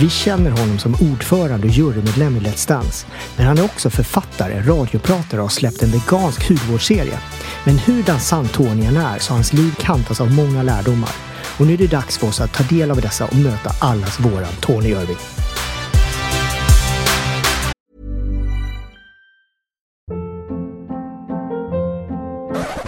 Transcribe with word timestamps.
Vi 0.00 0.10
känner 0.10 0.50
honom 0.50 0.78
som 0.78 0.94
ordförande 0.94 1.66
och 1.66 1.72
jurymedlem 1.72 2.36
i 2.36 2.40
Let's 2.40 2.68
Dance. 2.68 3.06
Men 3.36 3.46
han 3.46 3.58
är 3.58 3.64
också 3.64 3.90
författare, 3.90 4.62
radiopratare 4.62 5.40
och 5.40 5.44
har 5.44 5.48
släppt 5.48 5.82
en 5.82 5.90
vegansk 5.90 6.48
hudvårdsserie. 6.48 7.18
Men 7.66 7.78
hur 7.78 8.02
dansant 8.02 8.52
Tony 8.52 8.86
än 8.86 8.96
är 8.96 9.18
så 9.18 9.30
har 9.30 9.36
hans 9.36 9.52
liv 9.52 9.74
kantas 9.78 10.20
av 10.20 10.30
många 10.30 10.62
lärdomar. 10.62 11.10
Och 11.58 11.66
nu 11.66 11.72
är 11.72 11.78
det 11.78 11.86
dags 11.86 12.18
för 12.18 12.26
oss 12.26 12.40
att 12.40 12.52
ta 12.52 12.64
del 12.64 12.90
av 12.90 13.00
dessa 13.00 13.24
och 13.24 13.36
möta 13.36 13.70
allas 13.80 14.20
våran 14.20 14.52
Tony 14.60 14.88
Irving. 14.88 15.16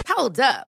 Hold 0.08 0.38
up. 0.38 0.71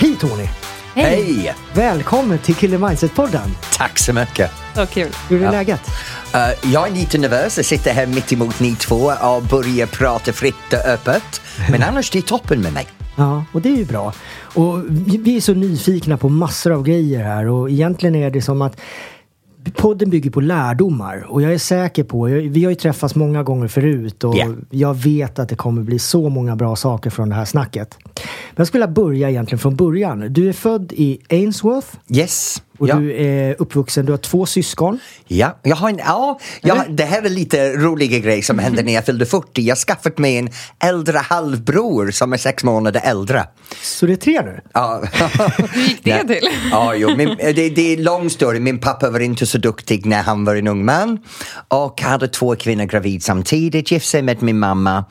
Hej 0.00 0.16
Tony! 0.16 0.48
Hej! 0.94 1.54
Välkommen 1.74 2.38
till 2.38 2.54
Killer 2.54 2.78
Mindset-podden! 2.78 3.48
Tack 3.76 3.98
så 3.98 4.12
mycket. 4.12 4.50
Så 4.74 4.86
kul. 4.86 5.08
Hur 5.28 5.42
är 5.42 5.50
läget? 5.50 5.80
Uh, 6.34 6.72
jag 6.72 6.88
är 6.88 6.92
lite 6.92 7.18
nervös, 7.18 7.56
jag 7.56 7.66
sitter 7.66 7.92
här 7.92 8.06
mitt 8.06 8.32
emot 8.32 8.60
ni 8.60 8.76
två 8.76 8.96
och 8.96 9.42
börjar 9.42 9.86
prata 9.86 10.32
fritt 10.32 10.72
och 10.72 10.90
öppet. 10.90 11.40
Men 11.70 11.82
annars 11.82 12.10
det 12.10 12.18
är 12.18 12.22
toppen 12.22 12.60
med 12.60 12.72
mig. 12.72 12.86
Ja, 13.16 13.44
och 13.52 13.60
det 13.60 13.68
är 13.68 13.76
ju 13.76 13.84
bra. 13.84 14.12
Och 14.54 14.78
vi 14.88 15.16
vi 15.16 15.36
är 15.36 15.40
så 15.40 15.54
nyfikna 15.54 16.16
på 16.16 16.28
massor 16.28 16.72
av 16.72 16.82
grejer 16.82 17.24
här 17.24 17.46
och 17.46 17.70
egentligen 17.70 18.14
är 18.14 18.30
det 18.30 18.42
som 18.42 18.62
att 18.62 18.80
Podden 19.74 20.10
bygger 20.10 20.30
på 20.30 20.40
lärdomar 20.40 21.26
och 21.28 21.42
jag 21.42 21.52
är 21.54 21.58
säker 21.58 22.04
på, 22.04 22.24
vi 22.24 22.64
har 22.64 22.70
ju 22.70 22.74
träffats 22.74 23.14
många 23.14 23.42
gånger 23.42 23.68
förut 23.68 24.24
och 24.24 24.36
Ja. 24.36 24.46
jag 24.70 24.94
vet 24.94 25.38
att 25.38 25.48
det 25.48 25.54
kommer 25.56 25.82
bli 25.82 25.98
så 25.98 26.28
många 26.28 26.56
bra 26.56 26.76
saker 26.76 27.10
från 27.10 27.28
det 27.28 27.34
här 27.34 27.44
snacket. 27.44 27.98
Men 28.04 28.54
jag 28.56 28.66
skulle 28.66 28.84
vilja 28.86 28.94
börja 28.94 29.30
egentligen 29.30 29.58
från 29.58 29.76
början. 29.76 30.32
Du 30.32 30.48
är 30.48 30.52
född 30.52 30.92
i 30.92 31.18
Ainsworth 31.30 31.88
Yes. 32.08 32.62
Och 32.80 32.88
ja. 32.88 32.94
du 32.94 33.12
är 33.16 33.56
uppvuxen, 33.58 34.06
du 34.06 34.12
har 34.12 34.18
två 34.18 34.46
syskon. 34.46 34.98
Ja, 35.26 35.58
jag 35.62 35.76
har 35.76 35.88
en, 35.88 35.98
ja, 35.98 36.40
jag, 36.60 36.96
det 36.96 37.04
här 37.04 37.22
är 37.22 37.28
lite 37.28 37.72
roliga 37.72 38.18
grej 38.18 38.42
som 38.42 38.58
hände 38.58 38.82
när 38.82 38.94
jag 38.94 39.06
fyllde 39.06 39.26
40. 39.26 39.62
Jag 39.62 39.70
har 39.70 39.76
skaffat 39.76 40.18
mig 40.18 40.36
en 40.38 40.50
äldre 40.84 41.18
halvbror 41.18 42.10
som 42.10 42.32
är 42.32 42.36
sex 42.36 42.64
månader 42.64 43.00
äldre. 43.04 43.46
Så 43.82 44.06
det 44.06 44.12
är 44.12 44.16
tre 44.16 44.42
nu? 44.42 44.60
Ja. 44.72 45.02
Hur 45.72 45.82
gick 45.82 46.04
det 46.04 46.26
till? 46.26 46.48
Ja, 46.70 46.94
jo, 46.94 47.16
min, 47.16 47.36
det, 47.38 47.52
det 47.52 47.80
är 47.80 47.96
en 47.96 48.02
lång 48.02 48.30
story. 48.30 48.60
Min 48.60 48.78
pappa 48.78 49.10
var 49.10 49.20
inte 49.20 49.46
så 49.46 49.58
duktig 49.58 50.06
när 50.06 50.22
han 50.22 50.44
var 50.44 50.56
en 50.56 50.66
ung 50.66 50.84
man 50.84 51.18
och 51.68 52.00
hade 52.02 52.28
två 52.28 52.56
kvinnor 52.56 52.84
gravid 52.84 53.22
samtidigt, 53.22 53.90
gifte 53.90 54.08
sig 54.08 54.22
med 54.22 54.42
min 54.42 54.58
mamma. 54.58 55.04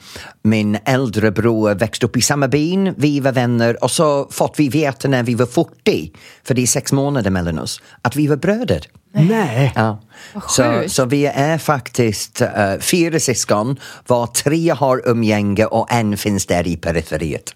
Min 0.43 0.77
äldre 0.85 1.31
bror 1.31 1.75
växte 1.75 2.05
upp 2.05 2.17
i 2.17 2.21
samma 2.21 2.47
byn, 2.47 2.93
vi 2.97 3.19
var 3.19 3.31
vänner 3.31 3.83
och 3.83 3.91
så 3.91 4.27
fått 4.31 4.53
vi 4.57 4.69
veta 4.69 5.07
när 5.07 5.23
vi 5.23 5.35
var 5.35 5.45
40, 5.45 6.11
för 6.43 6.53
det 6.53 6.61
är 6.61 6.67
sex 6.67 6.91
månader 6.91 7.31
mellan 7.31 7.58
oss, 7.61 7.81
att 8.01 8.15
vi 8.15 8.27
var 8.27 8.35
bröder. 8.35 8.81
Nej. 9.11 9.73
Ja. 9.75 10.01
Så, 10.47 10.83
så 10.87 11.05
vi 11.05 11.25
är 11.25 11.57
faktiskt 11.57 12.41
uh, 12.41 12.79
fyra 12.79 13.19
syskon, 13.19 13.79
var 14.07 14.27
tre 14.27 14.69
har 14.69 15.01
umgänge 15.05 15.65
och 15.65 15.91
en 15.91 16.17
finns 16.17 16.45
där 16.45 16.67
i 16.67 16.77
periferiet. 16.77 17.53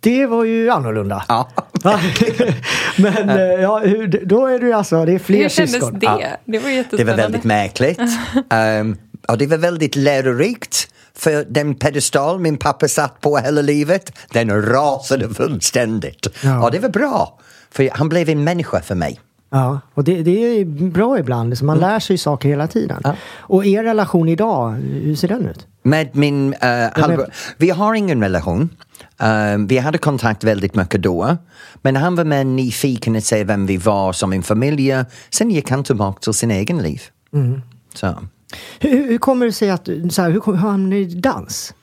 Det 0.00 0.26
var 0.26 0.44
ju 0.44 0.70
annorlunda. 0.70 1.24
Ja. 1.28 1.48
Men 2.96 3.28
eh, 3.28 3.36
ja, 3.36 3.82
då 4.24 4.46
är 4.46 4.58
du 4.58 4.72
alltså, 4.72 5.04
det 5.04 5.12
är 5.12 5.18
fler 5.18 5.42
Hur 5.42 5.48
kändes 5.48 5.72
syskon. 5.72 5.98
det? 5.98 6.06
Ja. 6.06 6.20
Det 6.44 6.58
var 6.58 6.96
Det 6.96 7.04
var 7.04 7.16
väldigt 7.16 7.44
märkligt. 7.44 7.98
um, 8.80 8.98
och 9.28 9.38
det 9.38 9.46
var 9.46 9.56
väldigt 9.56 9.96
lärorikt. 9.96 10.88
För 11.14 11.44
den 11.48 11.74
pedestal 11.74 12.40
min 12.40 12.56
pappa 12.56 12.88
satt 12.88 13.20
på 13.20 13.36
hela 13.36 13.62
livet, 13.62 14.12
den 14.30 14.62
rasade 14.62 15.34
fullständigt. 15.34 16.26
Ja. 16.42 16.64
Och 16.64 16.70
det 16.70 16.78
var 16.78 16.88
bra. 16.88 17.38
För 17.70 17.90
han 17.92 18.08
blev 18.08 18.28
en 18.28 18.44
människa 18.44 18.80
för 18.80 18.94
mig. 18.94 19.20
Ja, 19.50 19.80
och 19.94 20.04
det, 20.04 20.22
det 20.22 20.30
är 20.30 20.64
bra 20.64 21.18
ibland. 21.18 21.50
Liksom 21.50 21.66
man 21.66 21.78
lär 21.78 21.98
sig 21.98 22.18
saker 22.18 22.48
hela 22.48 22.66
tiden. 22.66 23.00
Ja. 23.04 23.14
Och 23.38 23.66
er 23.66 23.84
relation 23.84 24.28
idag, 24.28 24.70
hur 24.72 25.14
ser 25.14 25.28
den 25.28 25.48
ut? 25.48 25.66
Med 25.82 26.16
min 26.16 26.54
uh, 26.54 27.00
halvbror. 27.00 27.26
Vi 27.56 27.70
har 27.70 27.94
ingen 27.94 28.22
relation. 28.22 28.70
Um, 29.54 29.66
vi 29.66 29.78
hade 29.78 29.98
kontakt 29.98 30.44
väldigt 30.44 30.74
mycket 30.74 31.02
då. 31.02 31.36
Men 31.82 31.96
han 31.96 32.16
var 32.16 32.24
mer 32.24 32.44
nyfiken 32.44 33.16
att 33.16 33.24
se 33.24 33.44
vem 33.44 33.66
vi 33.66 33.76
var 33.76 34.12
som 34.12 34.32
en 34.32 34.42
familj. 34.42 34.94
Sen 35.30 35.50
gick 35.50 35.70
han 35.70 35.84
tillbaka 35.84 36.20
till 36.20 36.32
sin 36.32 36.50
egen 36.50 36.78
liv. 36.78 37.02
Så. 37.94 38.14
Hur, 38.80 39.08
hur 39.08 39.18
kommer 39.18 39.46
det 39.46 39.52
sig 39.52 39.70
att, 39.70 39.88
så 40.10 40.22
här, 40.22 40.30
hur 40.30 40.54
hamnade 40.54 40.94
ni 40.94 41.00
i 41.00 41.04
dans? 41.04 41.74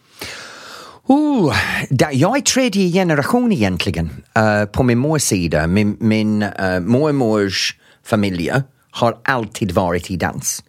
Oh, 1.08 1.56
jag 1.90 2.38
är 2.38 2.42
tredje 2.42 2.92
generation 2.92 3.52
egentligen 3.52 4.10
uh, 4.38 4.66
på 4.66 4.84
min 4.84 4.98
mors 4.98 5.22
sida. 5.22 5.68
Min, 5.68 5.98
min 6.00 6.44
uh, 6.44 6.80
mormors 6.80 7.76
familj 8.04 8.52
har 8.92 9.18
alltid 9.24 9.72
varit 9.72 10.12
i 10.12 10.18
dans. 10.18 10.64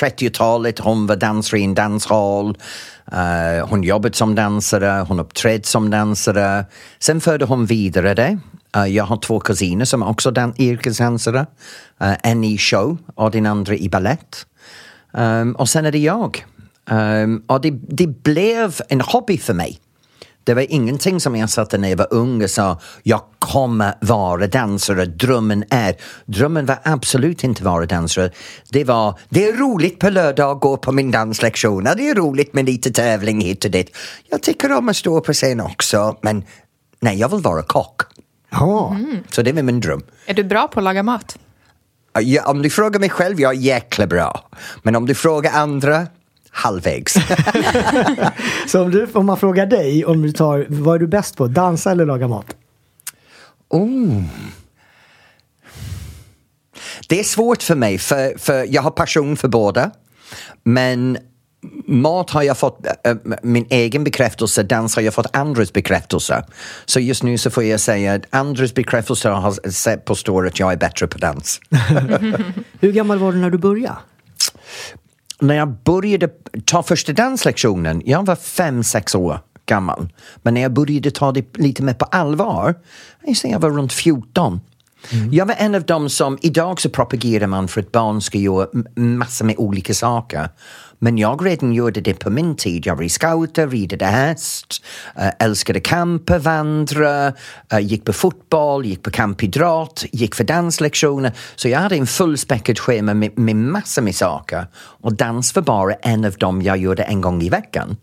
30-talet, 0.00 0.78
hon 0.78 1.06
var 1.06 1.16
dansare 1.16 1.60
i 1.60 1.64
en 1.64 1.74
danshall. 1.74 2.56
Uh, 3.12 3.66
hon 3.66 3.82
jobbade 3.82 4.14
som 4.14 4.34
dansare, 4.34 5.04
hon 5.08 5.20
uppträdde 5.20 5.64
som 5.64 5.90
dansare. 5.90 6.64
Sen 6.98 7.20
förde 7.20 7.44
hon 7.44 7.66
vidare 7.66 8.14
det. 8.14 8.38
Uh, 8.76 8.86
jag 8.86 9.04
har 9.04 9.16
två 9.16 9.40
kusiner 9.40 9.84
som 9.84 10.02
också 10.02 10.28
är 10.28 10.32
dan- 10.32 10.54
yrkesdansare. 10.58 11.46
Uh, 12.02 12.14
en 12.22 12.44
i 12.44 12.58
show 12.58 12.98
och 13.14 13.30
den 13.30 13.46
andra 13.46 13.74
i 13.74 13.88
ballett. 13.88 14.46
Um, 15.12 15.52
och 15.52 15.68
sen 15.68 15.86
är 15.86 15.92
det 15.92 15.98
jag. 15.98 16.44
Um, 16.90 17.42
och 17.46 17.60
det, 17.60 17.70
det 17.70 18.06
blev 18.06 18.80
en 18.88 19.00
hobby 19.00 19.38
för 19.38 19.54
mig. 19.54 19.80
Det 20.44 20.54
var 20.54 20.66
ingenting 20.72 21.20
som 21.20 21.36
jag 21.36 21.50
satte 21.50 21.78
när 21.78 21.88
jag 21.88 21.96
var 21.96 22.08
ung 22.10 22.42
och 22.42 22.50
sa 22.50 22.80
jag 23.02 23.20
kommer 23.38 23.94
vara 24.00 24.46
dansare, 24.46 25.04
drömmen 25.06 25.64
är. 25.70 25.96
Drömmen 26.26 26.66
var 26.66 26.78
absolut 26.82 27.44
inte 27.44 27.64
vara 27.64 27.86
dansare. 27.86 28.30
Det 28.70 28.84
var, 28.84 29.18
det 29.28 29.48
är 29.48 29.52
roligt 29.52 29.98
på 29.98 30.10
lördag 30.10 30.56
att 30.56 30.60
gå 30.60 30.76
på 30.76 30.92
min 30.92 31.10
danslektion. 31.10 31.84
Det 31.84 32.08
är 32.08 32.14
roligt 32.14 32.54
med 32.54 32.64
lite 32.64 32.90
tävling 32.90 33.40
hit 33.40 33.64
och 33.64 33.70
dit. 33.70 33.96
Jag 34.28 34.42
tycker 34.42 34.72
om 34.72 34.88
att 34.88 34.96
stå 34.96 35.20
på 35.20 35.32
scen 35.32 35.60
också, 35.60 36.16
men 36.22 36.44
nej, 37.00 37.18
jag 37.18 37.28
vill 37.28 37.40
vara 37.40 37.62
kock. 37.62 38.02
Ja, 38.50 38.96
Så 39.30 39.42
det 39.42 39.52
var 39.52 39.62
min 39.62 39.80
dröm. 39.80 40.02
Är 40.26 40.34
du 40.34 40.44
bra 40.44 40.68
på 40.68 40.80
att 40.80 40.84
laga 40.84 41.02
mat? 41.02 41.38
Ja, 42.20 42.50
om 42.50 42.62
du 42.62 42.70
frågar 42.70 43.00
mig 43.00 43.10
själv, 43.10 43.40
jag 43.40 43.54
är 43.54 43.58
jäkla 43.58 44.06
bra. 44.06 44.48
Men 44.82 44.96
om 44.96 45.06
du 45.06 45.14
frågar 45.14 45.52
andra, 45.52 46.06
halvvägs. 46.50 47.14
så 48.66 48.82
om, 48.82 48.90
du, 48.90 49.08
om 49.12 49.26
man 49.26 49.36
frågar 49.36 49.66
dig, 49.66 50.04
om 50.04 50.22
du 50.22 50.32
tar, 50.32 50.66
vad 50.68 50.94
är 50.94 50.98
du 50.98 51.06
bäst 51.06 51.36
på? 51.36 51.46
Dansa 51.46 51.90
eller 51.90 52.06
laga 52.06 52.28
mat? 52.28 52.56
Oh. 53.68 54.22
Det 57.08 57.20
är 57.20 57.24
svårt 57.24 57.62
för 57.62 57.74
mig, 57.74 57.98
för, 57.98 58.38
för 58.38 58.66
jag 58.74 58.82
har 58.82 58.90
passion 58.90 59.36
för 59.36 59.48
båda. 59.48 59.90
Men 60.62 61.18
mat 61.86 62.30
har 62.30 62.42
jag 62.42 62.58
fått 62.58 62.86
äh, 63.04 63.14
min 63.42 63.66
egen 63.70 64.04
bekräftelse, 64.04 64.62
dans 64.62 64.96
har 64.96 65.02
jag 65.02 65.14
fått 65.14 65.36
andras 65.36 65.72
bekräftelse. 65.72 66.44
Så 66.84 67.00
just 67.00 67.22
nu 67.22 67.38
så 67.38 67.50
får 67.50 67.64
jag 67.64 67.80
säga 67.80 68.14
att 68.14 68.22
andras 68.30 68.74
bekräftelse 68.74 69.28
har 69.28 69.70
sett 69.70 70.04
påstår 70.04 70.46
att 70.46 70.58
jag 70.58 70.72
är 70.72 70.76
bättre 70.76 71.06
på 71.06 71.18
dans. 71.18 71.60
Hur 72.80 72.92
gammal 72.92 73.18
var 73.18 73.32
du 73.32 73.38
när 73.38 73.50
du 73.50 73.58
började? 73.58 73.96
När 75.40 75.54
jag 75.54 75.68
började 75.68 76.28
ta 76.64 76.82
första 76.82 77.12
danslektionen, 77.12 78.02
jag 78.04 78.26
var 78.26 78.36
fem, 78.36 78.84
sex 78.84 79.14
år 79.14 79.40
gammal. 79.66 80.08
Men 80.42 80.54
när 80.54 80.60
jag 80.60 80.72
började 80.72 81.10
ta 81.10 81.32
det 81.32 81.58
lite 81.58 81.82
mer 81.82 81.94
på 81.94 82.04
allvar, 82.04 82.74
jag 83.44 83.60
var 83.60 83.70
runt 83.70 83.92
14. 83.92 84.60
Jag 85.32 85.46
var 85.46 85.54
en 85.58 85.74
av 85.74 85.82
dem 85.82 86.08
som, 86.08 86.38
idag 86.42 86.80
så 86.80 86.90
propagerar 86.90 87.46
man 87.46 87.68
för 87.68 87.80
att 87.80 87.92
barn 87.92 88.20
ska 88.20 88.38
göra 88.38 88.68
massor 88.94 89.44
med 89.44 89.54
olika 89.58 89.94
saker. 89.94 90.48
Men 91.02 91.18
jag 91.18 91.46
redan 91.46 91.72
gjorde 91.72 92.00
det 92.00 92.14
på 92.14 92.30
min 92.30 92.56
tid. 92.56 92.86
Jag 92.86 92.96
var 92.96 93.02
i 93.02 93.08
scouter, 93.08 93.68
ridade 93.68 94.04
häst, 94.04 94.84
äh, 95.16 95.28
älskade 95.38 95.80
campa, 95.80 96.38
vandra, 96.38 97.32
äh, 97.72 97.80
gick 97.80 98.04
på 98.04 98.12
fotboll, 98.12 98.86
gick 98.86 99.02
på 99.02 99.10
campidrott, 99.10 100.04
gick 100.12 100.34
för 100.34 100.44
danslektioner. 100.44 101.32
Så 101.56 101.68
jag 101.68 101.78
hade 101.78 101.96
en 101.96 102.06
fullspäckat 102.06 102.78
schema 102.78 103.14
med, 103.14 103.38
med 103.38 103.56
massor 103.56 104.02
med 104.02 104.14
saker. 104.14 104.66
Och 104.74 105.14
dans 105.14 105.54
var 105.54 105.62
bara 105.62 105.94
en 105.94 106.24
av 106.24 106.32
dem 106.32 106.62
jag 106.62 106.76
gjorde 106.76 107.02
en 107.02 107.20
gång 107.20 107.42
i 107.42 107.48
veckan. 107.48 107.96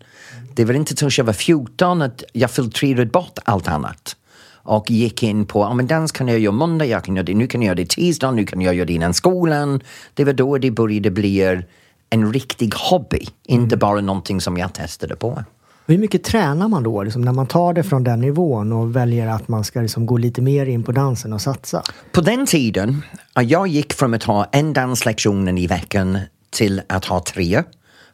Det 0.54 0.64
var 0.64 0.74
inte 0.74 0.94
tills 0.94 1.18
jag 1.18 1.24
var 1.24 1.32
14 1.32 2.02
att 2.02 2.22
jag 2.32 2.50
filtrerade 2.50 3.06
bort 3.06 3.38
allt 3.44 3.68
annat. 3.68 4.16
och 4.62 4.90
gick 4.90 5.22
in 5.22 5.46
på, 5.46 5.60
ja 5.60 5.74
men 5.74 5.86
dans 5.86 6.12
kan 6.12 6.28
jag 6.28 6.38
göra 6.38 6.52
måndag, 6.52 6.86
jag 6.86 7.04
kan 7.04 7.16
göra 7.16 7.24
det, 7.24 7.34
nu 7.34 7.46
kan 7.46 7.62
jag 7.62 7.66
göra 7.66 7.74
det 7.74 7.88
tisdag, 7.88 8.30
nu 8.30 8.46
kan 8.46 8.60
jag 8.60 8.74
göra 8.74 8.86
det 8.86 8.92
innan 8.92 9.14
skolan. 9.14 9.80
Det 10.14 10.24
var 10.24 10.32
då 10.32 10.58
det 10.58 10.70
började 10.70 11.10
bli 11.10 11.62
en 12.10 12.32
riktig 12.32 12.74
hobby, 12.74 13.26
inte 13.44 13.76
bara 13.76 14.00
någonting 14.00 14.40
som 14.40 14.58
jag 14.58 14.72
testade 14.72 15.16
på. 15.16 15.44
Hur 15.86 15.98
mycket 15.98 16.24
tränar 16.24 16.68
man 16.68 16.82
då, 16.82 17.02
liksom, 17.02 17.22
när 17.22 17.32
man 17.32 17.46
tar 17.46 17.72
det 17.72 17.82
från 17.82 18.04
den 18.04 18.20
nivån 18.20 18.72
och 18.72 18.96
väljer 18.96 19.28
att 19.28 19.48
man 19.48 19.64
ska 19.64 19.80
liksom, 19.80 20.06
gå 20.06 20.16
lite 20.16 20.42
mer 20.42 20.66
in 20.66 20.82
på 20.82 20.92
dansen 20.92 21.32
och 21.32 21.40
satsa? 21.40 21.82
På 22.12 22.20
den 22.20 22.46
tiden, 22.46 23.02
jag 23.34 23.68
gick 23.68 23.92
från 23.92 24.14
att 24.14 24.22
ha 24.22 24.44
en 24.44 24.72
danslektion 24.72 25.58
i 25.58 25.66
veckan 25.66 26.18
till 26.50 26.82
att 26.88 27.04
ha 27.04 27.20
tre. 27.20 27.62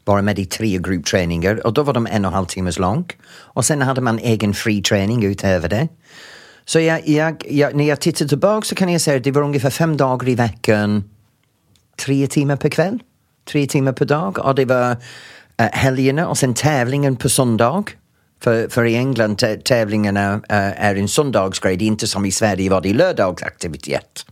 Vara 0.05 0.23
med 0.23 0.39
i 0.39 0.47
tre 0.47 0.79
gruppträningar 0.79 1.67
och 1.67 1.73
då 1.73 1.83
var 1.83 1.93
de 1.93 2.07
en 2.07 2.25
och 2.25 2.29
en 2.29 2.35
halv 2.35 2.47
timmes 2.47 2.79
lång. 2.79 3.07
Och 3.35 3.65
sen 3.65 3.83
hade 3.83 4.01
man 4.01 4.19
egen 4.19 4.55
fri 4.55 4.83
träning 4.83 5.25
utöver 5.25 5.69
det. 5.69 5.89
Så 6.65 6.81
jag, 6.81 7.09
jag, 7.09 7.45
jag, 7.49 7.75
när 7.75 7.85
jag 7.85 8.01
tittar 8.01 8.27
tillbaka 8.27 8.65
så 8.65 8.75
kan 8.75 8.89
jag 8.89 9.01
säga 9.01 9.17
att 9.17 9.25
det 9.25 9.31
var 9.31 9.43
ungefär 9.43 9.71
fem 9.71 9.97
dagar 9.97 10.29
i 10.29 10.35
veckan, 10.35 11.05
tre 12.05 12.27
timmar 12.27 12.57
per 12.57 12.69
kväll, 12.69 12.99
tre 13.45 13.67
timmar 13.67 13.93
per 13.93 14.05
dag. 14.05 14.39
Och 14.39 14.55
det 14.55 14.65
var 14.65 14.91
uh, 14.91 14.97
helgerna 15.73 16.29
och 16.29 16.39
sen 16.39 16.55
tävlingen 16.55 17.17
på 17.17 17.29
söndag. 17.29 17.85
För, 18.43 18.69
för 18.69 18.85
i 18.85 18.97
England 18.97 19.43
tävlingarna 19.65 20.35
uh, 20.35 20.41
är 20.49 20.95
en 20.95 21.09
söndagsgrej, 21.09 21.77
det 21.77 21.85
är 21.85 21.87
inte 21.87 22.07
som 22.07 22.25
i 22.25 22.33
Sverige 22.33 22.71
var 22.71 22.81
det 22.81 22.93
lördagsaktivitet. 22.93 24.27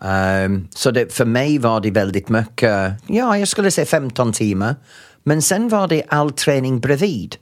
Um, 0.00 0.68
så 0.74 0.90
det, 0.90 1.12
för 1.12 1.24
mig 1.24 1.58
var 1.58 1.80
det 1.80 1.90
väldigt 1.90 2.28
mycket, 2.28 2.92
ja 3.06 3.38
jag 3.38 3.48
skulle 3.48 3.70
säga 3.70 3.86
15 3.86 4.32
timmar. 4.32 4.76
Men 5.22 5.42
sen 5.42 5.68
var 5.68 5.88
det 5.88 6.02
all 6.08 6.30
träning 6.30 6.80
bredvid. 6.80 7.36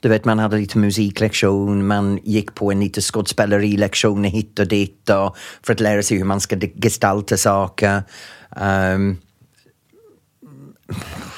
Du 0.00 0.08
vet, 0.08 0.24
man 0.24 0.38
hade 0.38 0.56
lite 0.56 0.78
musiklektion, 0.78 1.86
man 1.86 2.18
gick 2.24 2.54
på 2.54 2.72
en 2.72 2.80
lite 2.80 3.00
skådespeleri-lektion 3.00 4.24
hit 4.24 4.58
och 4.58 4.68
dit 4.68 5.10
och 5.10 5.36
för 5.62 5.72
att 5.72 5.80
lära 5.80 6.02
sig 6.02 6.18
hur 6.18 6.24
man 6.24 6.40
ska 6.40 6.56
gestalta 6.82 7.36
saker. 7.36 8.02
Um, 8.56 9.18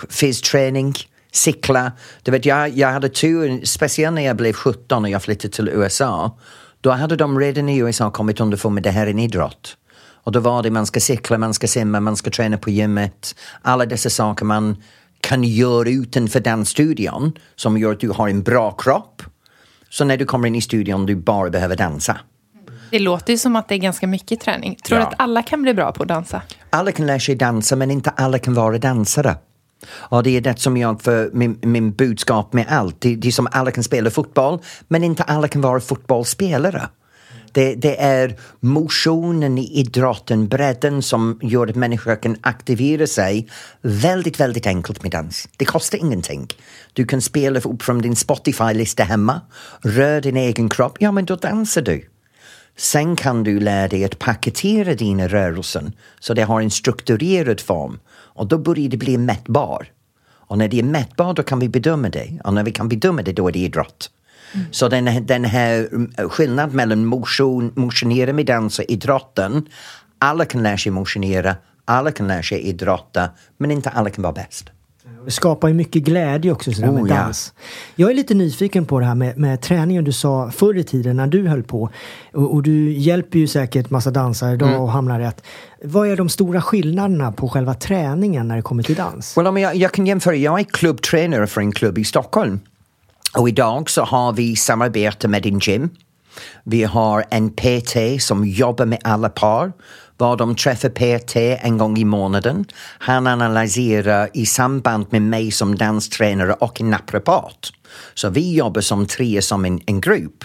fysträning, 0.09 0.95
cykla. 1.33 1.93
Du 2.23 2.31
vet, 2.31 2.45
jag, 2.45 2.69
jag 2.69 2.89
hade 2.89 3.09
tur, 3.09 3.65
speciellt 3.65 4.15
när 4.15 4.23
jag 4.23 4.37
blev 4.37 4.53
17 4.53 5.05
och 5.05 5.11
jag 5.11 5.23
flyttade 5.23 5.55
till 5.55 5.69
USA. 5.69 6.39
Då 6.81 6.91
hade 6.91 7.17
de 7.17 7.41
redan 7.41 7.69
i 7.69 7.79
USA 7.79 8.11
kommit 8.11 8.41
underfund 8.41 8.75
med 8.75 8.83
det 8.83 8.91
här 8.91 9.07
är 9.07 9.11
en 9.11 9.19
idrott. 9.19 9.77
Och 9.99 10.33
då 10.33 10.41
var 10.41 10.63
det 10.63 10.71
man 10.71 10.87
ska 10.87 11.01
cykla, 11.01 11.39
man 11.39 11.55
ska 11.55 11.67
simma, 11.67 12.01
man 12.01 12.17
ska 12.17 12.31
träna 12.31 12.59
på 12.59 12.71
gymmet. 12.71 13.35
Alla 13.63 13.87
dessa 13.87 14.11
saker 14.11 14.45
man 14.45 14.83
kan 15.21 15.45
göra 15.45 15.89
utanför 15.89 16.41
den 16.41 16.65
studion 16.65 17.33
som 17.57 17.79
gör 17.79 17.93
att 17.93 18.01
du 18.01 18.11
har 18.11 18.29
en 18.29 18.43
bra 18.43 18.71
kropp. 18.71 19.23
Så 19.91 20.05
när 20.05 20.17
du 20.17 20.25
kommer 20.25 20.49
in 20.49 20.55
i 20.55 20.61
studion 20.61 21.07
du 21.07 21.15
bara 21.15 21.51
behöver 21.51 21.77
dansa. 21.77 22.21
Det 22.91 22.99
låter 22.99 23.33
ju 23.33 23.39
som 23.39 23.57
att 23.57 23.69
det 23.69 23.75
är 23.75 23.79
ganska 23.79 24.07
mycket 24.07 24.41
träning. 24.41 24.77
Tror 24.85 24.99
du 24.99 25.03
Ja. 25.05 25.09
att 25.09 25.15
alla 25.19 25.43
kan 25.43 25.63
bli 25.63 25.75
bra 25.75 25.93
på 25.93 26.03
att 26.03 26.09
dansa? 26.09 26.43
Alla 26.71 26.93
kan 26.93 27.07
lära 27.07 27.21
sig 27.21 27.35
dansa 27.35 27.77
men 27.77 27.91
inte 27.91 28.11
alla 28.11 28.39
kan 28.39 28.55
vara 28.55 28.79
dansare. 28.79 29.35
Och 29.91 30.23
det 30.23 30.31
är 30.37 30.41
det 30.41 30.59
som 30.59 30.77
jag, 30.77 31.03
för 31.03 31.31
min, 31.33 31.59
min 31.63 31.93
budskap 31.93 32.53
med 32.53 32.67
allt, 32.69 33.01
det, 33.01 33.17
det 33.17 33.29
är 33.29 33.33
som 33.33 33.49
alla 33.53 33.71
kan 33.71 33.85
spela 33.85 34.11
fotboll 34.11 34.59
men 34.89 35.05
inte 35.05 35.23
alla 35.23 35.49
kan 35.49 35.63
vara 35.63 35.81
fotbollsspelare. 35.81 36.89
Det, 37.53 37.75
det 37.75 38.01
är 38.01 38.37
motionen 38.61 39.59
i 39.59 39.81
idrotten, 39.81 40.49
bredden 40.49 41.03
som 41.03 41.39
gör 41.43 41.67
att 41.67 41.77
människor 41.77 42.23
kan 42.23 42.37
aktivera 42.41 43.07
sig 43.07 43.49
väldigt, 43.83 44.41
väldigt 44.41 44.67
enkelt 44.67 45.03
med 45.03 45.13
dans. 45.13 45.49
Det 45.57 45.65
kostar 45.65 45.99
ingenting. 45.99 46.49
Du 46.93 47.05
kan 47.07 47.21
spela 47.23 47.61
upp 47.61 47.83
från 47.83 47.99
din 48.03 48.17
Spotify-lista 48.17 49.05
hemma, 49.05 49.41
rör 49.83 50.21
din 50.21 50.37
egen 50.37 50.69
kropp, 50.69 50.97
ja 51.01 51.13
men 51.13 51.25
då 51.25 51.37
dansar 51.37 51.83
du. 51.83 52.09
Sen 52.77 53.17
kan 53.17 53.45
du 53.45 53.61
lära 53.61 53.89
dig 53.89 54.05
att 54.05 54.19
paketera 54.19 54.95
dina 54.95 55.29
rörelser 55.29 55.93
så 56.21 56.35
det 56.35 56.43
har 56.43 56.61
en 56.61 56.71
strukturerad 56.71 57.61
form 57.61 57.99
och 58.09 58.47
då 58.47 58.59
börjar 58.59 58.89
det 58.89 58.97
bli 58.97 59.19
mätbar. 59.19 59.87
Och 60.49 60.59
när 60.59 60.69
det 60.69 60.79
är 60.79 60.83
mätbart, 60.83 61.37
då 61.37 61.43
kan 61.43 61.59
vi 61.59 61.69
bedöma 61.69 62.09
det 62.09 62.41
och 62.45 62.55
när 62.55 62.65
vi 62.65 62.73
kan 62.73 62.89
bedöma 62.89 63.23
det 63.23 63.33
då 63.33 63.49
är 63.49 63.53
det 63.53 63.59
idrott. 63.59 64.11
Så 64.71 64.89
den, 64.89 65.07
här- 65.07 65.21
den 65.21 65.45
här 65.45 65.89
mm, 65.93 66.13
skillnaden 66.29 66.77
mellan 66.77 67.05
motion, 67.07 67.73
motionera 67.77 68.33
med 68.33 68.47
dans 68.47 68.79
och 68.79 68.85
idrotten, 68.89 69.69
alla 70.19 70.45
kan 70.45 70.63
lära 70.63 70.79
sig 70.79 70.93
motionera, 70.93 71.57
alla 71.85 72.11
kan 72.13 72.29
lära 72.29 72.43
sig 72.43 72.61
idrotta, 72.61 73.31
men 73.57 73.71
inte 73.71 73.91
alla 73.91 74.11
kan 74.11 74.23
vara 74.23 74.33
bäst. 74.33 74.71
Det 75.27 75.33
skapar 75.33 75.69
ju 75.69 75.75
mycket 75.75 76.03
glädje 76.03 76.53
också 76.53 76.73
sådär 76.73 76.91
med 76.93 77.03
Oh, 77.03 77.09
ja. 77.09 77.15
dans. 77.17 77.53
Jag 77.95 78.11
är 78.11 78.15
lite 78.15 78.35
nyfiken 78.35 78.87
på 78.87 79.01
det 79.01 79.07
här 79.07 79.15
med, 79.15 79.39
med 79.39 79.61
träningen 79.61 80.05
du 80.05 80.13
sa 80.13 80.51
förr 80.51 80.77
i 80.79 80.85
tiden 80.85 81.17
när 81.17 81.27
du 81.27 81.49
höll 81.49 81.63
på. 81.63 81.91
Och, 82.33 82.55
och 82.55 82.63
du 82.63 82.93
hjälper 82.93 83.39
ju 83.39 83.47
säkert 83.47 83.91
massa 83.91 84.11
dansare 84.11 84.55
idag 84.55 84.69
Mm. 84.69 84.81
och 84.81 84.91
hamnar 84.91 85.21
rätt. 85.21 85.43
Vad 85.85 86.09
är 86.09 86.17
de 86.17 86.29
stora 86.29 86.63
skillnaderna 86.63 87.33
på 87.33 87.49
själva 87.49 87.75
träningen 87.75 88.49
när 88.49 88.57
det 88.57 88.63
kommer 88.63 88.83
till 88.83 88.95
dans? 88.95 89.37
Well, 89.37 89.47
om 89.47 89.57
jag, 89.57 89.77
jag 89.77 89.93
kan 89.93 90.07
jämföra, 90.07 90.35
jag 90.37 90.61
är 90.61 90.65
klubbtränare 90.65 91.47
för 91.47 91.61
en 91.61 91.73
klubb 91.73 91.99
i 91.99 92.05
Stockholm. 92.05 92.61
Och 93.39 93.49
idag 93.49 93.91
så 93.91 94.03
har 94.03 94.33
vi 94.33 94.57
samarbete 94.57 95.29
med 95.29 95.47
en 95.47 95.59
gym. 95.59 95.91
Vi 96.65 96.85
har 96.85 97.25
en 97.31 97.51
PT 97.51 97.97
som 98.23 98.45
jobbar 98.45 98.87
med 98.87 98.99
alla 99.05 99.29
par. 99.29 99.73
Var 100.19 100.37
de 100.37 100.57
träffar 100.57 100.89
PT 100.89 101.37
en 101.37 101.79
gång 101.79 101.99
i 101.99 102.05
månaden. 102.05 102.65
Han 102.99 103.27
analyserar 103.27 104.29
i 104.35 104.47
samband 104.47 105.07
med 105.11 105.23
mig 105.23 105.51
som 105.51 105.75
danstränare 105.75 106.53
och 106.53 106.81
en 106.81 106.91
naprapat. 106.91 107.73
Så 108.15 108.29
vi 108.29 108.55
jobbar 108.55 108.81
som 108.81 109.07
tre 109.07 109.43
som 109.43 109.65
en, 109.65 109.81
en 109.87 110.01
grupp. 110.01 110.45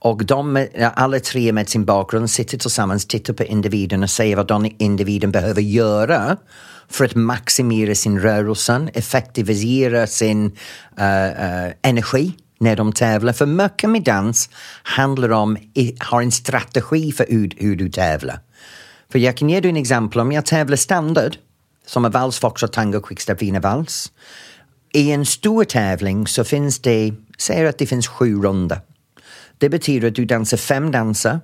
Och 0.00 0.24
de, 0.24 0.56
eh, 0.56 0.90
alla 0.94 1.20
tre 1.20 1.52
med 1.52 1.68
sin 1.68 1.84
bakgrund 1.84 2.30
sitter 2.30 2.58
tillsammans, 2.58 3.06
tittar 3.06 3.34
på 3.34 3.44
individen 3.44 4.02
och 4.02 4.10
säger 4.10 4.36
vad 4.36 4.48
den 4.48 4.82
individen 4.82 5.32
behöver 5.32 5.62
göra 5.62 6.36
för 6.90 7.04
att 7.04 7.14
maximera 7.14 7.94
sin 7.94 8.20
rörelse, 8.20 8.88
effektivisera 8.94 10.06
sin 10.06 10.44
uh, 10.46 10.52
uh, 11.00 11.72
energi 11.82 12.32
när 12.60 12.76
de 12.76 12.92
tävlar. 12.92 13.32
För 13.32 13.46
mycket 13.46 13.90
med 13.90 14.02
dans 14.02 14.50
handlar 14.82 15.32
om, 15.32 15.56
har 15.98 16.22
en 16.22 16.32
strategi 16.32 17.12
för 17.12 17.26
hur, 17.28 17.50
hur 17.56 17.76
du 17.76 17.90
tävlar. 17.90 18.40
För 19.12 19.18
jag 19.18 19.36
kan 19.36 19.48
ge 19.48 19.60
dig 19.60 19.70
en 19.70 19.76
exempel, 19.76 20.20
om 20.20 20.32
jag 20.32 20.46
tävlar 20.46 20.76
standard, 20.76 21.36
som 21.86 22.04
är 22.04 22.10
vals, 22.10 22.38
foxtrot, 22.38 22.72
tango, 22.72 23.00
quickstep, 23.00 23.42
wienervals. 23.42 24.12
I 24.92 25.10
en 25.10 25.26
stor 25.26 25.64
tävling 25.64 26.26
så 26.26 26.44
finns 26.44 26.78
det, 26.78 27.14
säg 27.38 27.66
att 27.66 27.78
det 27.78 27.86
finns 27.86 28.06
sju 28.08 28.42
runder. 28.42 28.80
Det 29.58 29.68
betyder 29.68 30.08
att 30.08 30.14
du 30.14 30.24
dansar 30.24 30.56
fem 30.56 30.90
danser, 30.90 31.40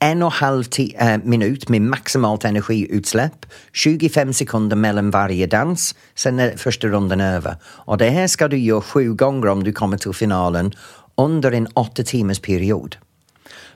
en 0.00 0.22
och 0.22 0.32
en 0.32 0.32
halv 0.32 0.62
ti- 0.62 0.94
eh, 0.98 1.18
minut 1.24 1.68
med 1.68 1.82
maximalt 1.82 2.44
energiutsläpp, 2.44 3.46
25 3.72 4.32
sekunder 4.32 4.76
mellan 4.76 5.10
varje 5.10 5.46
dans, 5.46 5.94
sen 6.14 6.38
är 6.38 6.56
första 6.56 6.88
rundan 6.88 7.20
över. 7.20 7.56
Och 7.64 7.98
det 7.98 8.10
här 8.10 8.26
ska 8.26 8.48
du 8.48 8.58
göra 8.58 8.80
sju 8.80 9.14
gånger 9.14 9.48
om 9.48 9.64
du 9.64 9.72
kommer 9.72 9.96
till 9.98 10.12
finalen 10.12 10.72
under 11.16 11.52
en 11.52 11.66
åtta 11.66 12.02
timmars 12.02 12.38
period. 12.40 12.96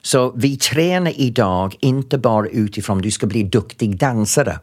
Så 0.02 0.32
vi 0.36 0.56
tränar 0.56 1.20
idag 1.20 1.76
inte 1.80 2.18
bara 2.18 2.48
utifrån 2.48 2.98
du 2.98 3.10
ska 3.10 3.26
bli 3.26 3.42
duktig 3.42 3.98
dansare. 3.98 4.58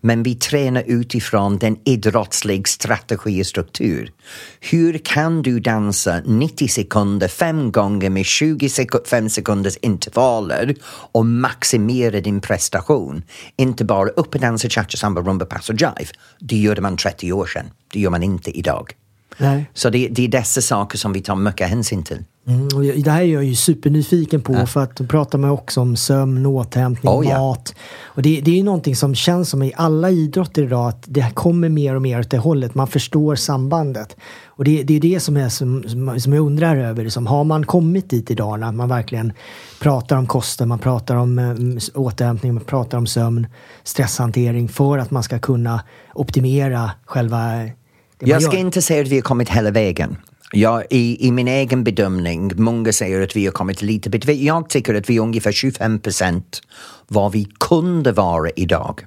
Men 0.00 0.22
vi 0.22 0.34
tränar 0.34 0.84
utifrån 0.86 1.58
den 1.58 1.76
idrottslig 1.84 2.68
strategi 2.68 3.42
och 3.42 3.46
struktur. 3.46 4.12
Hur 4.60 4.98
kan 4.98 5.42
du 5.42 5.60
dansa 5.60 6.20
90 6.24 6.68
sekunder 6.68 7.28
fem 7.28 7.72
gånger 7.72 8.10
med 8.10 8.24
25 8.26 9.28
sekunders 9.28 9.76
intervaller 9.76 10.74
och 11.12 11.26
maximera 11.26 12.20
din 12.20 12.40
prestation? 12.40 13.22
Inte 13.56 13.84
bara 13.84 14.08
upp 14.08 14.34
och 14.34 14.40
dansa 14.40 14.68
cha-cha, 14.68 14.96
samba, 14.96 15.20
rumba, 15.20 15.44
pass 15.44 15.70
och 15.70 15.80
jive. 15.80 16.10
Det 16.40 16.56
gjorde 16.56 16.80
man 16.80 16.96
30 16.96 17.32
år 17.32 17.46
sedan. 17.46 17.66
Det 17.92 18.00
gör 18.00 18.10
man 18.10 18.22
inte 18.22 18.58
idag. 18.58 18.92
Nej. 19.38 19.70
Så 19.74 19.90
det, 19.90 20.08
det 20.08 20.24
är 20.24 20.28
dessa 20.28 20.60
saker 20.60 20.98
som 20.98 21.12
vi 21.12 21.20
tar 21.20 21.36
mycket 21.36 21.68
hänsyn 21.68 22.02
till. 22.02 22.24
Mm, 22.48 22.68
och 22.74 22.82
det 22.82 23.10
här 23.10 23.22
är 23.22 23.26
jag 23.26 23.44
ju 23.44 23.54
supernyfiken 23.54 24.42
på 24.42 24.66
för 24.66 24.82
att 24.82 24.96
då 24.96 25.04
pratar 25.04 25.38
man 25.38 25.50
också 25.50 25.80
om 25.80 25.96
sömn, 25.96 26.46
återhämtning, 26.46 27.12
Oh, 27.12 27.28
ja. 27.28 27.38
mat. 27.38 27.74
Och 28.04 28.22
det, 28.22 28.40
det 28.40 28.50
är 28.50 28.54
ju 28.54 28.62
någonting 28.62 28.96
som 28.96 29.14
känns 29.14 29.50
som 29.50 29.62
i 29.62 29.72
alla 29.76 30.10
idrotter 30.10 30.62
idag 30.62 30.88
att 30.88 31.04
det 31.06 31.30
kommer 31.34 31.68
mer 31.68 31.94
och 31.94 32.02
mer 32.02 32.20
åt 32.20 32.30
det 32.30 32.38
hållet. 32.38 32.74
Man 32.74 32.86
förstår 32.86 33.34
sambandet. 33.34 34.16
Och 34.46 34.64
det, 34.64 34.82
det 34.82 34.96
är 34.96 35.00
det 35.00 35.20
som, 35.20 35.36
är 35.36 35.48
som, 35.48 35.84
som, 36.20 36.32
jag 36.32 36.46
undrar 36.46 36.76
över. 36.76 37.04
Liksom, 37.04 37.26
har 37.26 37.44
man 37.44 37.66
kommit 37.66 38.10
dit 38.10 38.30
idag 38.30 38.60
när 38.60 38.72
man 38.72 38.88
verkligen 38.88 39.32
pratar 39.80 40.16
om 40.16 40.26
kosten, 40.26 40.68
man 40.68 40.78
pratar 40.78 41.16
om 41.16 41.38
eh, 41.38 41.54
återhämtning, 41.94 42.54
man 42.54 42.64
pratar 42.64 42.98
om 42.98 43.06
sömn, 43.06 43.46
stresshantering 43.84 44.68
för 44.68 44.98
att 44.98 45.10
man 45.10 45.22
ska 45.22 45.38
kunna 45.38 45.82
optimera 46.14 46.90
själva 47.04 47.68
Jag 48.18 48.42
ska 48.42 48.56
inte 48.56 48.82
säga 48.82 49.02
att 49.02 49.08
vi 49.08 49.14
har 49.14 49.22
kommit 49.22 49.48
hela 49.48 49.70
vägen. 49.70 50.16
Jag, 50.52 50.84
i, 50.90 51.26
I 51.26 51.32
min 51.32 51.48
egen 51.48 51.84
bedömning, 51.84 52.52
många 52.56 52.92
säger 52.92 53.20
att 53.20 53.36
vi 53.36 53.44
har 53.44 53.52
kommit 53.52 53.82
lite 53.82 54.10
bit. 54.10 54.28
Jag 54.28 54.68
tycker 54.68 54.94
att 54.94 55.10
vi 55.10 55.16
är 55.16 55.20
ungefär 55.20 55.52
25 55.52 55.98
procent 55.98 56.60
vad 57.08 57.32
vi 57.32 57.48
kunde 57.60 58.12
vara 58.12 58.50
idag. 58.56 59.04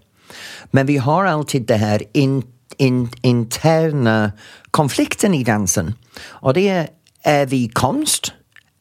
Men 0.71 0.85
vi 0.85 0.97
har 0.97 1.25
alltid 1.25 1.65
det 1.65 1.75
här 1.75 2.03
in, 2.13 2.43
in, 2.77 3.09
interna 3.21 4.31
konflikten 4.71 5.33
i 5.33 5.43
dansen. 5.43 5.93
Och 6.21 6.53
det 6.53 6.67
är, 6.67 6.87
är 7.23 7.45
vi 7.45 7.67
konst? 7.67 8.33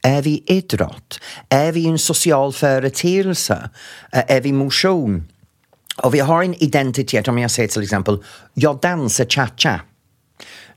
Är 0.03 0.23
vi 0.23 0.45
idrott? 0.47 1.21
Är 1.49 1.73
vi 1.73 1.87
en 1.87 1.99
social 1.99 2.53
företeelse? 2.53 3.71
Är 4.11 4.41
vi 4.41 4.53
motion? 4.53 5.29
Och 6.03 6.15
vi 6.15 6.21
har 6.21 6.43
en 6.43 6.63
identitet, 6.63 7.29
om 7.29 7.39
jag 7.39 7.51
säger 7.51 7.69
till 7.69 7.83
exempel, 7.83 8.25
jag 8.55 8.81
dansar 8.81 9.25
cha-cha. 9.25 9.81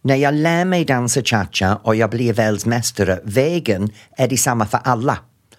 När 0.04 0.16
jag 0.16 0.34
lär 0.34 0.66
mig 0.66 0.86
dansa 0.86 1.22
cha-cha 1.22 1.76
och 1.84 1.96
jag 1.96 2.10
blir 2.10 2.34
världsmästare, 2.34 3.20
vägen 3.24 3.90
är 4.18 4.28
detsamma 4.28 4.66
för 4.66 4.80
alla. 4.84 5.18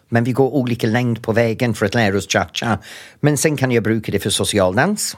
Men 0.09 0.25
vi 0.25 0.33
går 0.33 0.55
olika 0.55 0.87
längd 0.87 1.23
på 1.23 1.33
vägen 1.33 1.75
för 1.75 1.87
att 1.87 1.95
lära 1.95 2.17
oss 2.17 2.29
cha-cha. 2.29 2.79
Men 3.21 3.37
sen 3.37 3.57
kan 3.57 3.71
jag 3.71 3.85
bruka 3.85 4.13
det 4.13 4.19
för 4.19 4.31
social 4.31 4.75
dans. 4.75 5.17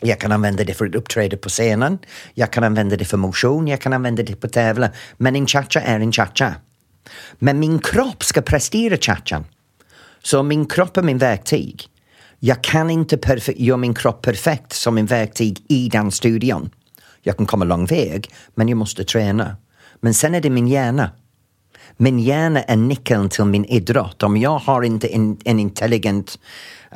Jag 0.00 0.20
kan 0.20 0.32
använda 0.32 0.64
det 0.64 0.74
för 0.74 0.86
att 0.86 0.94
uppträda 0.94 1.36
på 1.36 1.48
scenen. 1.48 1.98
Jag 2.34 2.50
kan 2.50 2.64
använda 2.64 2.96
det 2.96 3.04
för 3.04 3.16
motion. 3.16 3.68
Jag 3.68 3.80
kan 3.80 3.92
använda 3.92 4.22
det 4.22 4.36
på 4.36 4.48
tävla. 4.48 4.90
Men 5.16 5.36
en 5.36 5.46
cha-cha 5.46 5.80
är 5.80 6.00
en 6.00 6.12
cha-cha. 6.12 6.54
Men 7.38 7.58
min 7.58 7.78
kropp 7.78 8.24
ska 8.24 8.40
prestera 8.40 8.96
cha-chan. 8.96 9.44
Så 10.22 10.42
min 10.42 10.66
kropp 10.66 10.96
är 10.96 11.02
min 11.02 11.18
verktyg. 11.18 11.88
Jag 12.38 12.64
kan 12.64 12.90
inte 12.90 13.18
göra 13.56 13.76
min 13.76 13.94
kropp 13.94 14.22
perfekt 14.22 14.72
som 14.72 14.98
en 14.98 15.06
verktyg 15.06 15.64
i 15.68 15.88
den 15.88 16.10
studion. 16.10 16.70
Jag 17.28 17.36
kan 17.36 17.46
komma 17.46 17.64
lång 17.64 17.86
väg, 17.86 18.30
men 18.54 18.68
jag 18.68 18.76
måste 18.76 19.04
träna. 19.04 19.56
Men 20.00 20.14
sen 20.14 20.34
är 20.34 20.40
det 20.40 20.50
min 20.50 20.68
hjärna. 20.68 21.10
Min 21.96 22.18
hjärna 22.18 22.62
är 22.62 22.76
nyckeln 22.76 23.28
till 23.28 23.44
min 23.44 23.64
idrott. 23.64 24.22
Om 24.22 24.36
jag 24.36 24.58
har 24.58 24.82
inte 24.82 25.08
en, 25.08 25.36
en 25.44 25.60
intelligent 25.60 26.38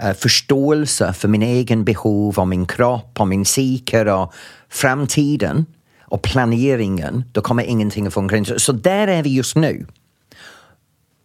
uh, 0.05 0.13
förståelse 0.13 1.13
för 1.13 1.29
min 1.29 1.43
egen 1.43 1.85
behov, 1.85 2.39
och 2.39 2.49
min 2.49 2.67
kropp, 2.67 3.21
och 3.21 3.29
min 3.29 3.45
psyke 3.45 4.13
och 4.13 4.33
framtiden 4.69 5.67
och 6.01 6.23
planeringen, 6.23 7.25
då 7.33 7.41
kommer 7.41 7.63
ingenting 7.63 8.07
att 8.07 8.15
funka. 8.15 8.45
Så, 8.45 8.59
så 8.59 8.73
där 8.73 9.09
är 9.09 9.23
vi 9.23 9.35
just 9.35 9.57
nu. 9.57 9.87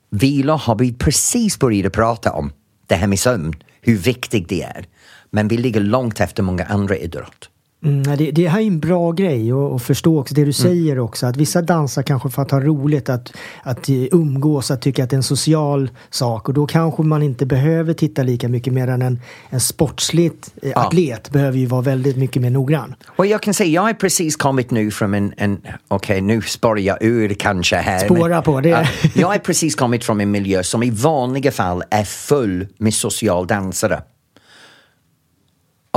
Vila 0.10 0.56
har 0.56 0.76
vi 0.76 0.94
precis 0.94 1.60
börjat 1.60 1.94
prata 1.94 2.32
om, 2.32 2.52
det 2.88 2.96
här 2.96 3.08
med 3.08 3.20
sömn, 3.20 3.56
hur 3.82 3.98
viktigt 3.98 4.50
det 4.50 4.64
är. 4.64 4.86
Men 5.30 5.48
vi 5.48 5.58
ligger 5.58 5.82
långt 5.82 6.20
efter 6.20 6.44
många 6.44 6.66
andra 6.66 6.98
idrotter. 6.98 7.50
Mm, 7.84 8.18
det, 8.18 8.32
det 8.32 8.48
här 8.48 8.62
är 8.62 8.68
en 8.68 8.80
bra 8.80 9.12
grej 9.12 9.52
att 9.52 9.58
att 9.74 9.82
förstå 9.82 10.20
också 10.20 10.34
det 10.34 10.46
du 10.46 10.54
säger 10.54 11.00
också. 11.00 11.26
Att 11.26 11.38
vissa 11.38 11.62
dansar 11.62 12.04
kanske 12.04 12.30
för 12.30 12.42
att 12.42 12.52
ha 12.52 12.60
roligt, 12.60 13.10
att, 13.10 13.34
att 13.64 13.90
umgås, 13.90 14.72
att 14.72 14.82
tycka 14.82 15.04
att 15.04 15.10
det 15.10 15.14
är 15.14 15.18
en 15.18 15.24
social 15.24 15.90
sak. 16.10 16.48
Och 16.48 16.54
då 16.54 16.68
kanske 16.68 17.04
man 17.04 17.24
inte 17.24 17.46
behöver 17.46 17.94
titta 17.94 18.24
lika 18.24 18.48
mycket 18.48 18.74
medan 18.74 19.02
en, 19.02 19.20
en 19.50 19.60
sportslig 19.60 20.32
eh, 20.62 20.72
Ja. 20.76 20.88
atlet 20.88 21.30
behöver 21.30 21.58
ju 21.58 21.66
vara 21.66 21.82
väldigt 21.82 22.18
mycket 22.18 22.42
mer 22.42 22.50
noggrann. 22.50 22.96
Och 23.08 23.26
jag 23.26 23.42
kan 23.42 23.54
säga, 23.54 23.70
jag 23.70 23.82
har 23.82 23.94
precis 23.94 24.36
kommit 24.36 24.72
nu 24.72 24.92
från 24.92 25.14
en, 25.14 25.34
en 25.38 25.62
okej 25.88 26.22
nu 26.22 26.42
spårar 26.42 26.80
jag 26.80 26.98
ur 27.04 27.34
kanske 27.34 27.76
här. 27.76 28.00
Spåra 28.00 28.42
på 28.42 28.62
det. 28.62 28.70
Ja, 28.70 28.86
jag 29.16 29.28
har 29.28 29.38
precis 29.38 29.76
kommit 29.76 30.04
från 30.04 30.22
en 30.22 30.32
miljö 30.32 30.64
som 30.64 30.84
i 30.84 30.90
vanliga 30.90 31.52
fall 31.52 31.84
är 31.90 32.04
full 32.04 32.68
med 32.78 32.94
socialdansare. 32.94 34.02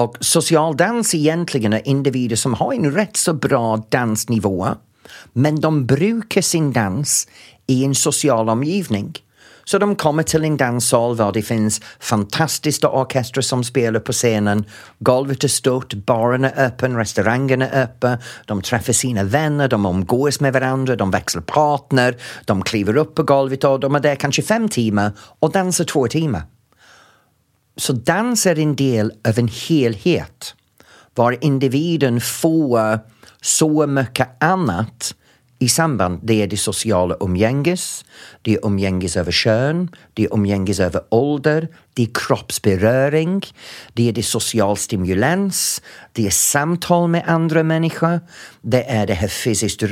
Och 0.00 0.16
social 0.20 0.76
dans 0.76 1.14
egentligen 1.14 1.72
är 1.72 1.88
individer 1.88 2.36
som 2.36 2.54
har 2.54 2.72
en 2.72 2.92
rätt 2.92 3.16
så 3.16 3.32
bra 3.32 3.76
dansnivå 3.88 4.68
men 5.32 5.60
de 5.60 5.86
brukar 5.86 6.40
sin 6.40 6.72
dans 6.72 7.28
i 7.66 7.84
en 7.84 7.94
social 7.94 8.48
omgivning. 8.48 9.14
Så 9.64 9.78
de 9.78 9.96
kommer 9.96 10.22
till 10.22 10.44
en 10.44 10.56
danssal 10.56 11.16
där 11.16 11.32
det 11.32 11.42
finns 11.42 11.80
fantastiska 12.00 12.88
orkestrar 12.88 13.42
som 13.42 13.64
spelar 13.64 14.00
på 14.00 14.12
scenen. 14.12 14.64
Golvet 14.98 15.44
är 15.44 15.48
stort, 15.48 15.94
baren 15.94 16.44
är 16.44 16.66
öppen, 16.66 16.96
restaurangen 16.96 17.62
är 17.62 17.82
öppen. 17.82 18.18
De 18.46 18.62
träffar 18.62 18.92
sina 18.92 19.24
vänner, 19.24 19.68
de 19.68 19.86
umgås 19.86 20.40
med 20.40 20.52
varandra, 20.52 20.96
de 20.96 21.10
växlar 21.10 21.42
partner, 21.42 22.16
de 22.44 22.62
kliver 22.62 22.96
upp 22.96 23.14
på 23.14 23.22
golvet 23.22 23.64
och 23.64 23.80
de 23.80 23.94
är 23.94 24.00
där 24.00 24.14
kanske 24.14 24.42
fem 24.42 24.68
timmar 24.68 25.12
och 25.38 25.52
dansar 25.52 25.84
två 25.84 26.08
timmar. 26.08 26.42
Så 27.80 27.92
dans 27.92 28.46
är 28.46 28.58
en 28.58 28.76
del 28.76 29.12
av 29.28 29.38
en 29.38 29.48
helhet 29.48 30.54
var 31.14 31.44
individen 31.44 32.20
får 32.20 32.98
så 33.40 33.86
mycket 33.86 34.42
annat 34.42 35.14
i 35.58 35.68
samband. 35.68 36.20
Det 36.22 36.42
är 36.42 36.46
det 36.46 36.56
sociala 36.56 37.16
umgänges, 37.20 38.04
det 38.42 38.54
är 38.54 38.66
umgänges 38.66 39.16
över 39.16 39.32
kön, 39.32 39.88
det 40.14 40.24
är 40.24 40.34
umgänges 40.34 40.80
över 40.80 41.02
ålder, 41.08 41.68
det 41.94 42.02
är 42.02 42.08
kroppsberöring, 42.14 43.42
det 43.92 44.08
är 44.08 44.12
det 44.12 44.22
social 44.22 44.76
stimulans, 44.76 45.82
det 46.12 46.26
är 46.26 46.30
samtal 46.30 47.08
med 47.08 47.24
andra 47.26 47.62
människor, 47.62 48.20
det 48.62 48.90
är 48.90 49.06
det 49.06 49.14
här 49.14 49.28
fysiskt, 49.28 49.82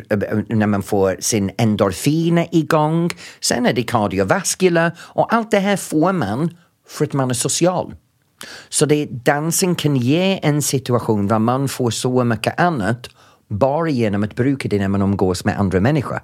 när 0.48 0.66
man 0.66 0.82
får 0.82 1.16
sin 1.20 1.50
endorfiner 1.58 2.48
igång, 2.52 3.10
sen 3.40 3.66
är 3.66 3.72
det 3.72 3.82
kardiovaskulära 3.82 4.92
och 4.98 5.34
allt 5.34 5.50
det 5.50 5.60
här 5.60 5.76
får 5.76 6.12
man 6.12 6.50
för 6.88 7.04
att 7.04 7.12
man 7.12 7.30
är 7.30 7.34
social. 7.34 7.94
Så 8.68 8.86
det, 8.86 9.06
dansen 9.06 9.74
kan 9.74 9.96
ge 9.96 10.40
en 10.42 10.62
situation 10.62 11.26
där 11.26 11.38
man 11.38 11.68
får 11.68 11.90
så 11.90 12.24
mycket 12.24 12.60
annat 12.60 13.08
bara 13.48 13.88
genom 13.88 14.22
att 14.22 14.34
bruka 14.34 14.68
det 14.68 14.78
när 14.78 14.88
man 14.88 15.02
umgås 15.02 15.44
med 15.44 15.58
andra 15.58 15.80
människor. 15.80 16.20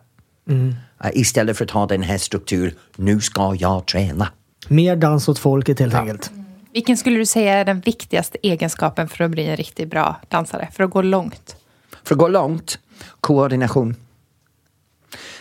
Uh, 0.51 0.75
istället 1.13 1.59
för 1.59 1.65
att 1.65 1.71
ha 1.71 1.87
den 1.87 2.03
här 2.03 2.19
strukturen, 2.19 2.75
nu 2.97 3.21
ska 3.21 3.57
jag 3.59 3.87
träna. 3.87 4.29
Mer 4.69 4.97
dans 4.97 5.29
åt 5.29 5.39
folket 5.39 5.81
helt 5.81 5.95
enkelt. 5.95 6.31
Vilken 6.73 6.97
skulle 6.97 7.17
du 7.17 7.27
säga 7.27 7.53
är 7.55 7.65
den 7.65 7.81
viktigaste 7.81 8.39
egenskapen 8.43 9.09
för 9.09 9.25
att 9.25 9.31
bli 9.31 9.47
en 9.47 9.57
riktigt 9.57 9.91
bra 9.91 10.21
dansare? 10.29 10.69
För 10.73 10.85
att 10.85 10.91
gå 10.91 11.03
långt? 11.03 11.57
För 12.05 12.15
att 12.15 12.19
gå 12.19 12.29
långt, 12.29 12.79
koordination. 13.21 13.97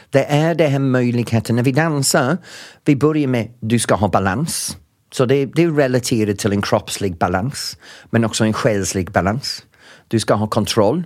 Det 0.09 0.25
är 0.25 0.55
den 0.55 0.71
här 0.71 0.79
möjligheten, 0.79 1.55
när 1.55 1.63
vi 1.63 1.71
dansar, 1.71 2.37
vi 2.85 2.95
börjar 2.95 3.27
med 3.27 3.53
du 3.59 3.79
ska 3.79 3.95
ha 3.95 4.07
balans. 4.07 4.77
Så 5.13 5.25
det, 5.25 5.45
det 5.45 5.63
är 5.63 5.71
relaterat 5.71 6.37
till 6.39 6.51
en 6.51 6.61
kroppslig 6.61 7.17
balans, 7.17 7.77
men 8.09 8.25
också 8.25 8.43
en 8.43 8.53
själslig 8.53 9.11
balans. 9.11 9.63
Du 10.07 10.19
ska 10.19 10.33
ha 10.33 10.47
kontroll. 10.47 11.03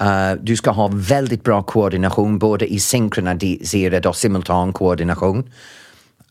Uh, 0.00 0.42
du 0.42 0.56
ska 0.56 0.70
ha 0.70 0.90
väldigt 0.92 1.42
bra 1.42 1.62
koordination, 1.62 2.38
både 2.38 2.72
i 2.72 2.80
synkroniserad 2.80 4.06
och 4.06 4.16
simultan 4.16 4.72
koordination. 4.72 5.50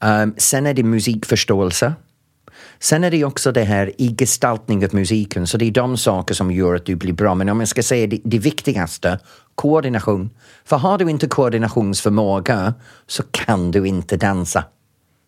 Um, 0.01 0.35
sen 0.37 0.65
är 0.65 0.73
det 0.73 0.83
musikförståelse. 0.83 1.93
Sen 2.79 3.03
är 3.03 3.11
det 3.11 3.23
också 3.23 3.51
det 3.51 3.63
här 3.63 3.91
i 3.97 4.15
gestaltning 4.17 4.85
av 4.85 4.95
musiken, 4.95 5.47
så 5.47 5.57
det 5.57 5.65
är 5.65 5.71
de 5.71 5.97
saker 5.97 6.33
som 6.33 6.51
gör 6.51 6.75
att 6.75 6.85
du 6.85 6.95
blir 6.95 7.13
bra. 7.13 7.35
Men 7.35 7.49
om 7.49 7.59
jag 7.59 7.69
ska 7.69 7.83
säga 7.83 8.07
det, 8.07 8.19
det 8.23 8.39
viktigaste, 8.39 9.19
koordination. 9.55 10.29
För 10.65 10.77
har 10.77 10.97
du 10.97 11.09
inte 11.09 11.27
koordinationsförmåga 11.27 12.73
så 13.07 13.23
kan 13.31 13.71
du 13.71 13.87
inte 13.87 14.17
dansa. 14.17 14.63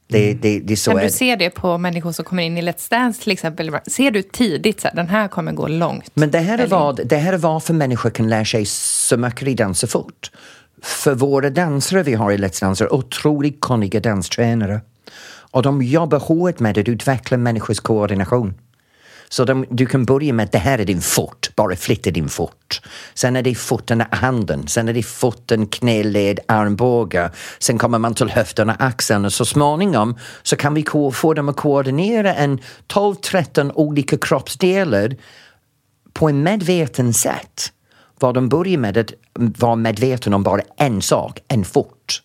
Det, 0.07 0.33
det, 0.33 0.59
det 0.59 0.77
så 0.77 0.91
Kan 0.91 1.00
du 1.00 1.09
se 1.09 1.35
det 1.35 1.50
på 1.50 1.77
människor 1.77 2.12
som 2.12 2.25
kommer 2.25 2.43
in 2.43 2.57
i 2.57 2.62
Let's 2.62 2.89
Dance 2.89 3.24
till 3.24 3.31
exempel? 3.31 3.77
Ser 3.88 4.12
du 4.12 4.21
tidigt 4.21 4.81
så 4.81 4.88
här, 4.88 4.95
den 4.95 5.07
här 5.07 5.27
kommer 5.27 5.51
gå 5.51 5.67
långt? 5.67 6.12
Men 6.13 6.31
det 6.31 6.39
här, 6.39 6.57
är 6.57 6.67
vad, 6.67 7.07
det 7.07 7.17
här 7.17 7.33
är 7.33 7.38
varför 7.38 7.74
människor 7.74 8.09
kan 8.09 8.29
lära 8.29 8.45
sig 8.45 8.65
så 8.65 9.17
mycket 9.17 9.47
i 9.47 9.53
dans 9.53 9.79
så 9.79 9.88
fort. 9.88 10.31
För 10.81 11.15
våra 11.15 11.50
dansare 11.50 12.03
vi 12.03 12.13
har 12.13 12.31
i 12.31 12.38
Let's 12.38 12.62
Dance 12.62 12.83
är 12.83 12.93
otroligt 12.93 13.62
kunniga 13.62 14.00
danstränare. 14.00 14.81
Och 15.51 15.62
de 15.62 15.81
jobbar 15.81 16.19
hårt 16.19 16.59
med 16.59 16.77
att 16.77 16.88
utveckla 16.88 17.38
människors 17.38 17.79
koordination. 17.79 18.53
Så 19.35 19.45
de, 19.45 19.65
du 19.69 19.85
kan 19.85 20.05
börja 20.05 20.33
med 20.33 20.49
det 20.51 20.57
här 20.57 20.79
är 20.79 20.85
din 20.85 21.01
fot, 21.01 21.49
bara 21.55 21.75
flytta 21.75 22.11
din 22.11 22.29
fot. 22.29 22.81
Sen 23.13 23.35
är 23.35 23.41
det 23.41 23.55
foten, 23.55 24.03
handen, 24.11 24.67
sen 24.67 24.87
är 24.89 24.93
det 24.93 25.03
foten, 25.03 25.67
knäled, 25.67 26.39
armbåge. 26.47 27.31
Sen 27.59 27.77
kommer 27.77 27.99
man 27.99 28.13
till 28.13 28.29
höfterna, 28.29 28.75
axeln 28.79 29.25
och 29.25 29.33
så 29.33 29.45
småningom 29.45 30.17
så 30.43 30.55
kan 30.55 30.73
vi 30.73 30.83
ko- 30.83 31.11
få 31.11 31.33
dem 31.33 31.49
att 31.49 31.55
koordinera 31.55 32.33
en 32.35 32.59
12-13 32.87 33.71
olika 33.75 34.17
kroppsdelar 34.17 35.15
på 36.13 36.29
en 36.29 36.43
medveten 36.43 37.13
sätt. 37.13 37.71
Var 38.19 38.33
de 38.33 38.49
börjar 38.49 38.77
med 38.77 38.97
att 38.97 39.11
vara 39.35 39.75
medveten 39.75 40.33
om 40.33 40.43
bara 40.43 40.61
en 40.77 41.01
sak, 41.01 41.39
en 41.47 41.65
fot. 41.65 42.21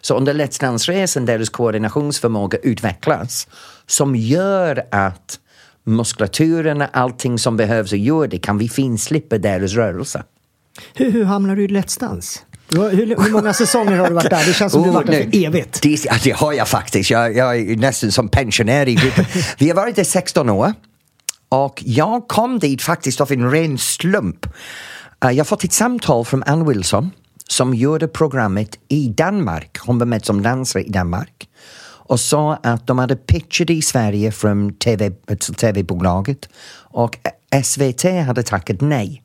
Så 0.00 0.14
under 0.14 0.34
Let's 0.34 0.60
Dance-resan 0.60 1.26
deras 1.26 1.48
koordinationsförmåga 1.48 2.58
utvecklas 2.58 3.48
som 3.86 4.16
gör 4.16 4.84
att 4.90 5.38
muskulaturen, 5.86 6.84
allting 6.92 7.38
som 7.38 7.56
behövs 7.56 7.92
att 7.92 7.98
göra 7.98 8.26
det 8.26 8.38
kan 8.38 8.58
vi 8.58 8.68
finslippa 8.68 9.38
deras 9.38 9.72
rörelse. 9.72 10.22
Hur, 10.94 11.10
hur 11.10 11.24
hamnar 11.24 11.56
du 11.56 11.64
i 11.64 11.68
Let's 11.68 12.00
Dance? 12.00 12.40
Du 12.68 12.80
Hur, 12.80 13.06
hur 13.06 13.32
många 13.32 13.52
säsonger 13.52 13.96
har 13.96 14.08
du 14.08 14.14
varit 14.14 14.30
där? 14.30 14.46
Det 14.46 14.52
känns 14.52 14.72
som 14.72 14.82
du 14.82 14.88
har 14.88 14.94
varit 14.94 15.06
där 15.06 15.20
Oh, 15.20 15.30
för 15.30 15.38
nu, 15.38 15.44
evigt. 15.44 15.82
Det, 15.82 16.24
det 16.24 16.30
har 16.30 16.52
jag 16.52 16.68
faktiskt. 16.68 17.10
Jag, 17.10 17.36
jag 17.36 17.56
är 17.56 17.76
nästan 17.76 18.12
som 18.12 18.28
pensionär 18.28 18.88
i 18.88 18.94
gruppen. 18.94 19.24
Vi 19.58 19.68
har 19.68 19.76
varit 19.76 19.96
där 19.96 20.04
16 20.04 20.50
år 20.50 20.72
och 21.48 21.82
jag 21.86 22.28
kom 22.28 22.58
dit 22.58 22.82
faktiskt 22.82 23.20
av 23.20 23.32
en 23.32 23.50
ren 23.50 23.78
slump. 23.78 24.46
Eh, 25.24 25.30
jag 25.30 25.36
har 25.36 25.44
fått 25.44 25.64
ett 25.64 25.72
samtal 25.72 26.24
från 26.24 26.42
Ann 26.42 26.68
Wilson 26.68 27.10
som 27.48 27.74
gjorde 27.74 28.08
programmet 28.08 28.78
i 28.88 29.08
Danmark. 29.08 29.78
Hon 29.78 29.98
var 29.98 30.06
med 30.06 30.24
som 30.24 30.42
dansare 30.42 30.82
i 30.82 30.90
Danmark 30.90 31.48
och 32.08 32.20
sa 32.20 32.54
att 32.54 32.86
de 32.86 32.98
hade 32.98 33.16
pitchat 33.16 33.70
i 33.70 33.82
Sverige 33.82 34.32
från 34.32 34.74
TV, 34.74 35.10
tv-bolaget 35.56 36.48
och 36.78 37.18
SVT 37.64 38.02
hade 38.26 38.42
tackat 38.42 38.80
nej. 38.80 39.22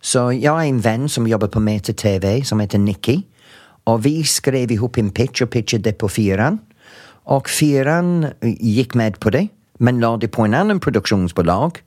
Så 0.00 0.32
jag 0.32 0.64
är 0.64 0.68
en 0.68 0.80
vän 0.80 1.08
som 1.08 1.26
jobbar 1.26 1.48
på 1.48 1.60
Meta 1.60 1.92
TV 1.92 2.44
som 2.44 2.60
heter 2.60 2.78
Nicky 2.78 3.22
Och 3.84 4.06
vi 4.06 4.24
skrev 4.24 4.70
ihop 4.70 4.98
en 4.98 5.10
pitch 5.10 5.42
och 5.42 5.50
pitchade 5.50 5.82
det 5.82 5.92
på 5.92 6.08
fyran. 6.08 6.58
Och 7.24 7.48
fyran 7.48 8.24
eh, 8.24 8.30
gick 8.40 8.94
med 8.94 9.20
på 9.20 9.30
det, 9.30 9.48
men 9.78 10.00
lade 10.00 10.28
på 10.28 10.42
en 10.42 10.54
annan 10.54 10.80
produktionsbolag 10.80 11.78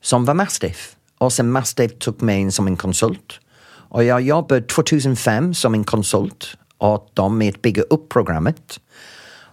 som 0.00 0.24
var 0.24 0.34
Mastiff. 0.34 0.96
Och 1.18 1.32
sen 1.32 1.50
Mastiff 1.50 1.98
tog 1.98 2.22
mig 2.22 2.40
in 2.40 2.52
som 2.52 2.66
en 2.66 2.76
konsult. 2.76 3.40
Och 3.64 4.04
jag 4.04 4.20
jobbade 4.20 4.60
2005 4.60 5.54
som 5.54 5.74
en 5.74 5.84
konsult 5.84 6.56
åt 6.78 7.16
dem 7.16 7.38
med 7.38 7.54
att 7.54 7.62
bygga 7.62 7.82
upp 7.82 8.08
programmet. 8.08 8.80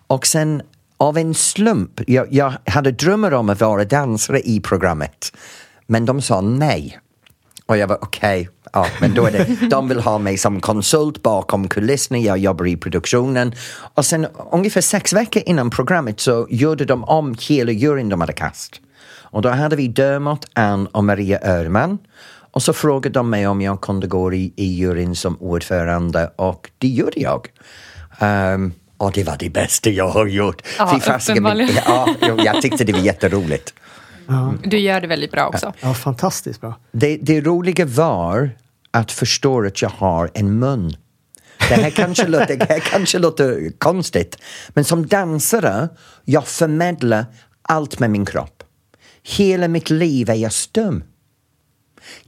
Och 0.10 0.28
sen 0.28 0.62
av 0.98 1.18
en 1.18 1.34
slump, 1.34 2.02
jag, 2.08 2.28
jag 2.30 2.54
hade 2.66 2.92
drömmar 2.92 3.34
om 3.34 3.50
att 3.50 3.62
vara 3.62 3.86
dansare 3.86 4.42
i 4.42 4.60
programmet. 4.60 5.32
Men 5.88 6.06
de 6.06 6.22
sa 6.22 6.42
nej. 6.42 7.00
Och 7.66 7.78
jag 7.78 7.88
var 7.88 7.98
okej, 8.02 8.42
okay, 8.42 8.54
ja, 8.74 8.88
men 9.02 9.14
då 9.14 9.26
är 9.26 9.32
det, 9.32 9.70
de 9.70 9.88
vill 9.88 10.00
ha 10.00 10.18
mig 10.18 10.38
som 10.38 10.62
konsult 10.62 11.24
bakom 11.24 11.68
kulisserna, 11.68 12.20
jag 12.20 12.38
jobbar 12.38 12.68
i 12.68 12.78
produktionen. 12.78 13.54
Och 13.94 14.06
sen 14.06 14.28
ungefär 14.52 14.82
sex 14.82 15.14
veckor 15.14 15.44
innan 15.46 15.70
programmet 15.70 16.20
så 16.20 16.48
gjorde 16.50 16.86
de 16.86 17.04
om 17.04 17.36
hela 17.40 17.72
juryn 17.72 18.10
de 18.10 18.22
hade 18.22 18.34
kast. 18.34 18.82
Och 19.32 19.42
då 19.42 19.50
hade 19.50 19.76
vi 19.76 19.88
Dermot, 19.88 20.46
Ann 20.54 20.88
och 20.88 21.04
Maria 21.04 21.40
Öhrman. 21.44 21.98
Och 22.52 22.64
så 22.64 22.74
frågade 22.74 23.14
de 23.14 23.30
mig 23.30 23.48
om 23.48 23.62
jag 23.62 23.82
kunde 23.82 24.08
gå 24.08 24.34
i, 24.34 24.54
i 24.56 24.66
juryn 24.66 25.16
som 25.16 25.38
ordförande 25.40 26.32
och 26.36 26.72
det 26.78 26.88
gjorde 26.88 27.20
jag. 27.20 27.48
Um, 28.22 28.74
och 29.00 29.12
det 29.12 29.24
var 29.24 29.36
det 29.40 29.50
bästa 29.50 29.90
jag 29.90 30.10
har 30.10 30.28
gjort. 30.28 30.62
Ja, 30.78 31.00
uppenbarligen. 31.30 31.76
Ja, 31.86 32.16
jag 32.44 32.62
tyckte 32.62 32.84
det 32.84 32.94
var 32.94 33.00
jätteroligt. 33.00 33.74
Ja. 34.28 34.54
Du 34.64 34.80
gör 34.80 35.02
det 35.02 35.08
väldigt 35.08 35.32
bra 35.32 35.48
också. 35.48 35.74
Ja, 35.80 35.94
fantastiskt 35.94 36.62
bra. 36.62 36.80
Det, 36.92 37.18
det 37.18 37.42
roliga 37.42 37.86
var 37.86 38.52
att 38.92 39.12
förstå 39.12 39.66
att 39.66 39.82
jag 39.82 39.90
har 39.90 40.32
en 40.34 40.60
mun. 40.60 40.98
Det 41.70 41.76
här, 41.76 41.90
kanske 41.90 42.28
låter, 42.28 42.58
det 42.58 42.70
här 42.70 42.80
kanske 42.80 43.20
låter 43.20 43.72
konstigt, 43.78 44.38
men 44.70 44.84
som 44.84 45.08
dansare, 45.08 45.90
jag 46.26 46.48
förmedlar 46.48 47.26
allt 47.62 48.00
med 48.00 48.10
min 48.10 48.26
kropp. 48.26 48.64
Hela 49.24 49.68
mitt 49.68 49.90
liv 49.90 50.30
är 50.30 50.36
jag 50.36 50.54
stum 50.54 51.04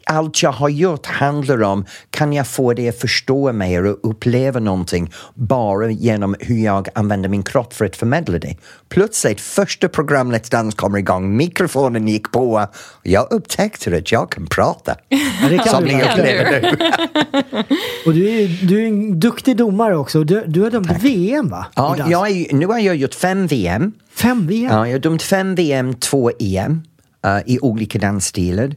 allt 0.05 0.43
jag 0.43 0.51
har 0.51 0.69
gjort 0.69 1.05
handlar 1.05 1.63
om, 1.63 1.85
kan 2.09 2.33
jag 2.33 2.47
få 2.47 2.73
dig 2.73 2.89
att 2.89 2.99
förstå 2.99 3.53
mig 3.53 3.79
och 3.79 3.99
uppleva 4.03 4.59
någonting 4.59 5.13
bara 5.33 5.91
genom 5.91 6.35
hur 6.39 6.63
jag 6.63 6.87
använder 6.95 7.29
min 7.29 7.43
kropp 7.43 7.73
för 7.73 7.85
att 7.85 7.95
förmedla 7.95 8.39
det. 8.39 8.55
Plötsligt, 8.89 9.41
första 9.41 9.89
programmet 9.89 10.51
Dans 10.51 10.75
kommer 10.75 10.97
igång, 10.97 11.37
mikrofonen 11.37 12.07
gick 12.07 12.31
på 12.31 12.67
jag 13.03 13.27
upptäckte 13.31 13.97
att 13.97 14.11
jag 14.11 14.31
kan 14.31 14.47
prata. 14.47 14.95
Ja, 15.41 15.49
det 15.49 15.57
kan 15.57 15.67
Som 15.67 15.83
ni 15.83 16.03
upplever 16.03 16.61
nu. 16.61 16.69
och 18.05 18.13
du 18.13 18.29
är, 18.29 18.67
du 18.67 18.83
är 18.83 18.87
en 18.87 19.19
duktig 19.19 19.57
domare 19.57 19.97
också. 19.97 20.23
Du, 20.23 20.43
du 20.47 20.61
har 20.61 20.71
dömt 20.71 20.87
Tack. 20.87 21.03
VM 21.03 21.49
va? 21.49 21.65
Ja, 21.75 21.95
jag 22.09 22.29
är, 22.29 22.53
nu 22.55 22.65
har 22.65 22.79
jag 22.79 22.95
gjort 22.95 23.13
fem 23.13 23.47
VM. 23.47 23.91
Fem 24.15 24.47
VM? 24.47 24.71
Ja, 24.71 24.87
jag 24.87 24.93
har 24.93 24.99
dömt 24.99 25.23
fem 25.23 25.55
VM, 25.55 25.93
två 25.93 26.31
EM 26.39 26.81
uh, 27.27 27.39
i 27.45 27.59
olika 27.59 27.99
dansstilar. 27.99 28.75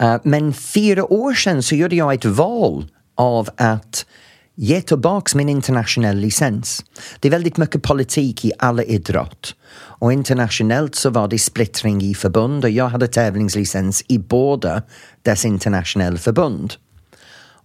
Eh, 0.00 0.16
men 0.22 0.52
fyra 0.52 1.12
år 1.12 1.34
sedan 1.34 1.62
så 1.62 1.74
gjorde 1.74 1.96
jag 1.96 2.14
ett 2.14 2.24
val 2.24 2.88
av 3.14 3.48
att 3.56 4.06
ge 4.54 4.80
tillbaka 4.80 5.38
min 5.38 5.48
internationella 5.48 6.20
licens. 6.20 6.84
Det 7.20 7.28
är 7.28 7.32
väldigt 7.32 7.56
mycket 7.56 7.82
politik 7.82 8.44
i 8.44 8.52
alla 8.58 8.82
idrott. 8.82 9.54
Och 9.72 10.12
internationellt 10.12 10.94
så 10.94 11.10
var 11.10 11.28
det 11.28 11.38
splittring 11.38 12.02
i 12.02 12.14
förbund 12.14 12.64
och 12.64 12.70
jag 12.70 12.88
hade 12.88 13.08
tävlingslicens 13.08 14.04
i 14.08 14.18
båda 14.18 14.82
dess 15.22 15.44
internationella 15.44 16.18
förbund. 16.18 16.74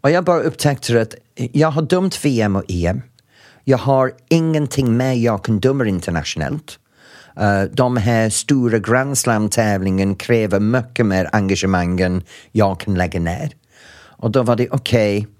Och 0.01 0.11
jag 0.11 0.23
bara 0.23 0.39
upptäckte 0.41 1.01
att 1.01 1.15
jag 1.35 1.71
har 1.71 1.81
dömt 1.81 2.25
VM 2.25 2.55
och 2.55 2.63
EM. 2.67 3.01
Jag 3.63 3.77
har 3.77 4.11
ingenting 4.29 4.97
med 4.97 5.17
jag 5.17 5.43
kan 5.43 5.59
döma 5.59 5.87
internationellt. 5.87 6.79
Uh, 7.41 7.63
de 7.73 7.97
här 7.97 8.29
stora 8.29 8.79
Grand 8.79 9.17
Slam-tävlingen 9.17 10.15
kräver 10.15 10.59
mycket 10.59 11.05
mer 11.05 11.29
engagemang 11.31 12.01
än 12.01 12.24
jag 12.51 12.79
kan 12.79 12.93
lägga 12.93 13.19
ner. 13.19 13.51
Och 14.17 14.31
då 14.31 14.43
var 14.43 14.55
det 14.55 14.69
okej, 14.69 15.17
okay, 15.17 15.31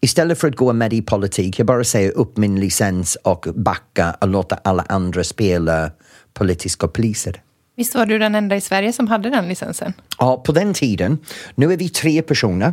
istället 0.00 0.38
för 0.38 0.48
att 0.48 0.56
gå 0.56 0.72
med 0.72 0.92
i 0.92 1.02
politik, 1.02 1.58
jag 1.58 1.66
bara 1.66 1.84
säger 1.84 2.10
upp 2.10 2.36
min 2.36 2.60
licens 2.60 3.16
och 3.16 3.46
backa 3.54 4.16
och 4.20 4.28
låta 4.28 4.58
alla 4.64 4.84
andra 4.88 5.24
spela 5.24 5.90
politiska 6.32 6.88
poliser. 6.88 7.42
Visst 7.76 7.94
var 7.94 8.06
du 8.06 8.18
den 8.18 8.34
enda 8.34 8.56
i 8.56 8.60
Sverige 8.60 8.92
som 8.92 9.08
hade 9.08 9.30
den 9.30 9.48
licensen? 9.48 9.92
Ja, 10.18 10.36
på 10.36 10.52
den 10.52 10.74
tiden. 10.74 11.18
Nu 11.54 11.72
är 11.72 11.76
vi 11.76 11.88
tre 11.88 12.22
personer 12.22 12.72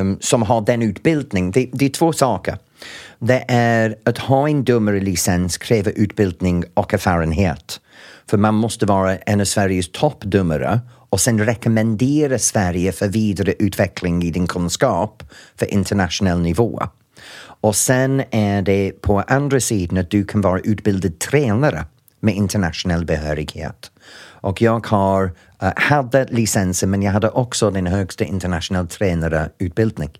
um, 0.00 0.18
som 0.20 0.42
har 0.42 0.60
den 0.60 0.82
utbildningen. 0.82 1.50
Det, 1.50 1.68
det 1.72 1.84
är 1.84 1.90
två 1.90 2.12
saker. 2.12 2.58
Det 3.18 3.44
är 3.48 3.96
att 4.04 4.18
ha 4.18 4.48
en 4.48 4.64
domarlicens 4.64 5.58
kräver 5.58 5.92
utbildning 5.96 6.64
och 6.74 6.94
erfarenhet. 6.94 7.80
För 8.30 8.38
man 8.38 8.54
måste 8.54 8.86
vara 8.86 9.16
en 9.16 9.40
av 9.40 9.44
Sveriges 9.44 9.92
toppdomare 9.92 10.80
och 11.10 11.20
sen 11.20 11.44
rekommendera 11.44 12.38
Sverige 12.38 12.92
för 12.92 13.08
vidare 13.08 13.54
utveckling 13.58 14.22
i 14.22 14.30
din 14.30 14.46
kunskap 14.46 15.22
för 15.56 15.66
internationell 15.66 16.40
nivå. 16.40 16.82
Och 17.62 17.76
sen 17.76 18.22
är 18.30 18.62
det 18.62 18.92
på 19.00 19.20
andra 19.20 19.60
sidan 19.60 19.98
att 19.98 20.10
du 20.10 20.24
kan 20.24 20.40
vara 20.40 20.60
utbildad 20.60 21.18
tränare 21.18 21.84
med 22.20 22.34
internationell 22.34 23.04
behörighet. 23.04 23.90
Och 24.42 24.62
jag 24.62 24.86
har, 24.86 25.24
uh, 25.24 25.72
hade 25.76 26.24
licensen 26.24 26.90
men 26.90 27.02
jag 27.02 27.12
hade 27.12 27.28
också 27.28 27.70
den 27.70 27.86
högsta 27.86 28.24
internationella 28.24 28.86
tränarutbildning. 28.86 30.10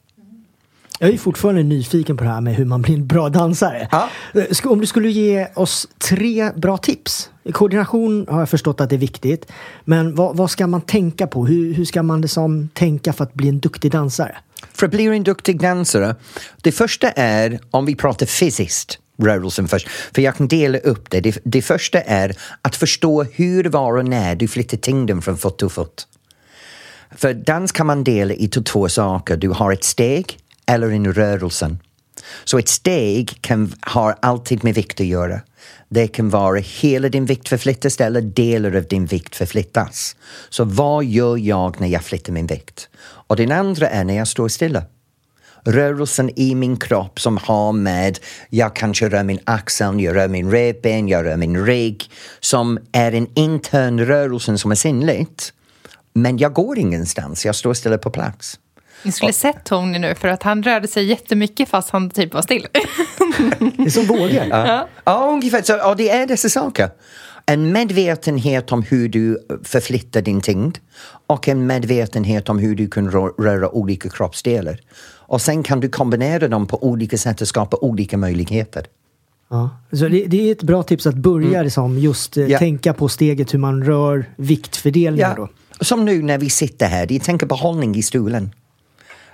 Jag 1.02 1.10
är 1.10 1.18
fortfarande 1.18 1.62
nyfiken 1.62 2.16
på 2.16 2.24
det 2.24 2.30
här 2.30 2.40
med 2.40 2.54
hur 2.54 2.64
man 2.64 2.82
blir 2.82 2.94
en 2.94 3.06
bra 3.06 3.28
dansare. 3.28 3.88
Ja. 3.90 4.08
Eh, 4.34 4.70
om 4.72 4.80
du 4.80 4.86
skulle 4.86 5.08
ge 5.08 5.46
oss 5.54 5.88
tre 5.98 6.50
bra 6.56 6.76
tips. 6.76 7.30
Koordination 7.52 8.26
har 8.28 8.38
jag 8.38 8.48
förstått 8.48 8.80
att 8.80 8.90
det 8.90 8.96
är 8.96 8.98
viktigt. 8.98 9.46
Men 9.84 10.14
vad, 10.14 10.36
vad 10.36 10.50
ska 10.50 10.66
man 10.66 10.80
tänka 10.80 11.26
på? 11.26 11.46
Hur, 11.46 11.74
hur 11.74 11.84
ska 11.84 12.02
man 12.02 12.20
liksom 12.20 12.68
tänka 12.74 13.12
för 13.12 13.24
att 13.24 13.34
bli 13.34 13.48
en 13.48 13.58
duktig 13.58 13.90
dansare? 13.90 14.36
För 14.72 14.86
att 14.86 14.92
bli 14.92 15.06
en 15.06 15.22
duktig 15.22 15.60
dansare, 15.60 16.16
det 16.60 16.72
första 16.72 17.10
är 17.10 17.60
om 17.70 17.86
vi 17.86 17.94
pratar 17.94 18.26
fysiskt 18.26 18.98
rörelsen 19.22 19.68
först. 19.68 19.88
För 19.88 20.22
jag 20.22 20.36
kan 20.36 20.48
dela 20.48 20.78
upp 20.78 21.10
det. 21.10 21.20
det. 21.20 21.38
Det 21.44 21.62
första 21.62 22.00
är 22.00 22.36
att 22.62 22.76
förstå 22.76 23.22
hur, 23.22 23.64
var 23.64 23.96
och 23.96 24.04
när 24.04 24.34
du 24.34 24.48
flyttar 24.48 24.76
tyngden 24.76 25.22
från 25.22 25.38
fot 25.38 25.58
till 25.58 25.68
fot. 25.68 26.06
För 27.16 27.34
dans 27.34 27.72
kan 27.72 27.86
man 27.86 28.04
dela 28.04 28.34
i 28.34 28.48
två 28.48 28.88
saker. 28.88 29.36
Du 29.36 29.48
har 29.48 29.72
ett 29.72 29.84
steg 29.84 30.38
eller 30.66 30.90
i 30.92 30.98
rörelsen. 30.98 31.78
Så 32.44 32.58
ett 32.58 32.68
steg 32.68 33.38
kan, 33.40 33.74
har 33.80 34.16
alltid 34.22 34.64
med 34.64 34.74
vikt 34.74 35.00
att 35.00 35.06
göra. 35.06 35.40
Det 35.88 36.08
kan 36.08 36.30
vara 36.30 36.58
hela 36.58 37.08
din 37.08 37.26
vikt 37.26 37.48
förflyttas 37.48 38.00
eller 38.00 38.20
delar 38.20 38.76
av 38.76 38.84
din 38.84 39.06
vikt 39.06 39.36
förflyttas. 39.36 40.16
Så 40.48 40.64
vad 40.64 41.04
gör 41.04 41.36
jag 41.36 41.80
när 41.80 41.88
jag 41.88 42.04
flyttar 42.04 42.32
min 42.32 42.46
vikt? 42.46 42.88
Och 43.02 43.36
den 43.36 43.52
andra 43.52 43.88
är 43.88 44.04
när 44.04 44.16
jag 44.16 44.28
står 44.28 44.48
stilla. 44.48 44.84
Rörelsen 45.64 46.30
i 46.36 46.54
min 46.54 46.76
kropp 46.76 47.20
som 47.20 47.36
har 47.36 47.72
med, 47.72 48.18
jag 48.48 48.76
kanske 48.76 49.08
rör 49.08 49.22
min 49.22 49.38
axel, 49.44 50.00
jag 50.00 50.16
rör 50.16 50.28
min 50.28 50.50
revben, 50.50 51.08
jag 51.08 51.24
rör 51.24 51.36
min 51.36 51.66
rygg, 51.66 52.10
som 52.40 52.78
är 52.92 53.12
en 53.12 53.26
intern 53.34 54.00
rörelse 54.00 54.58
som 54.58 54.70
är 54.70 54.74
synligt. 54.74 55.52
Men 56.14 56.38
jag 56.38 56.52
går 56.52 56.78
ingenstans, 56.78 57.46
jag 57.46 57.54
står 57.54 57.74
stilla 57.74 57.98
på 57.98 58.10
plats. 58.10 58.58
Ni 59.02 59.12
skulle 59.12 59.32
sett 59.32 59.64
Tony 59.64 59.98
nu 59.98 60.14
för 60.14 60.28
att 60.28 60.42
han 60.42 60.62
rörde 60.62 60.88
sig 60.88 61.04
jättemycket 61.04 61.68
fast 61.68 61.90
han 61.90 62.10
typ 62.10 62.34
var 62.34 62.42
still. 62.42 62.66
det 63.76 63.82
är 63.82 63.90
som 63.90 64.04
vågar. 64.06 64.46
Ja. 64.50 64.88
ja, 65.04 65.30
ungefär. 65.32 65.62
Så, 65.62 65.72
ja, 65.72 65.94
det 65.94 66.10
är 66.10 66.26
dessa 66.26 66.48
saker. 66.48 66.90
En 67.46 67.72
medvetenhet 67.72 68.72
om 68.72 68.82
hur 68.82 69.08
du 69.08 69.46
förflyttar 69.64 70.22
din 70.22 70.40
tyngd 70.40 70.78
och 71.26 71.48
en 71.48 71.66
medvetenhet 71.66 72.48
om 72.48 72.58
hur 72.58 72.76
du 72.76 72.88
kan 72.88 73.10
röra 73.10 73.68
olika 73.68 74.08
kroppsdelar. 74.08 74.80
Och 75.04 75.40
sen 75.40 75.62
kan 75.62 75.80
du 75.80 75.88
kombinera 75.88 76.48
dem 76.48 76.66
på 76.66 76.84
olika 76.84 77.18
sätt 77.18 77.40
och 77.40 77.48
skapa 77.48 77.76
olika 77.76 78.16
möjligheter. 78.16 78.86
Ja. 79.50 79.70
Så 79.92 80.08
det, 80.08 80.24
det, 80.26 80.48
är 80.48 80.52
ett 80.52 80.62
bra 80.62 80.82
tips 80.82 81.06
att 81.06 81.14
börja 81.14 81.48
mm. 81.48 81.64
liksom, 81.64 81.98
just 81.98 82.36
eh, 82.36 82.46
ja. 82.46 82.58
tänka 82.58 82.94
på 82.94 83.08
steget 83.08 83.54
hur 83.54 83.58
man 83.58 83.84
rör 83.84 84.24
viktfördelningar. 84.36 85.34
Ja. 85.38 85.48
Då. 85.78 85.84
Som 85.84 86.04
nu 86.04 86.22
när 86.22 86.38
vi 86.38 86.50
sitter 86.50 86.86
här, 86.86 87.12
jag 87.12 87.22
tänker 87.22 87.46
på 87.46 87.54
hållning 87.54 87.96
i 87.96 88.02
stolen. 88.02 88.50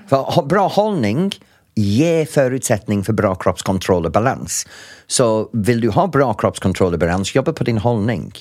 För 0.09 0.43
bra 0.43 0.69
hållning 0.69 1.33
ger 1.75 2.25
förutsättning 2.25 3.05
för 3.05 3.13
bra 3.13 3.35
kroppskontroll 3.35 4.07
och 4.07 4.13
balans. 4.13 4.67
Så 5.07 5.51
vill 5.53 5.81
du 5.81 5.89
ha 5.89 6.07
bra 6.07 6.35
kroppskontroll 6.35 6.93
och 6.93 6.99
balans, 6.99 7.35
jobba 7.35 7.53
på 7.53 7.65
din 7.65 7.79
hållning. 7.79 8.33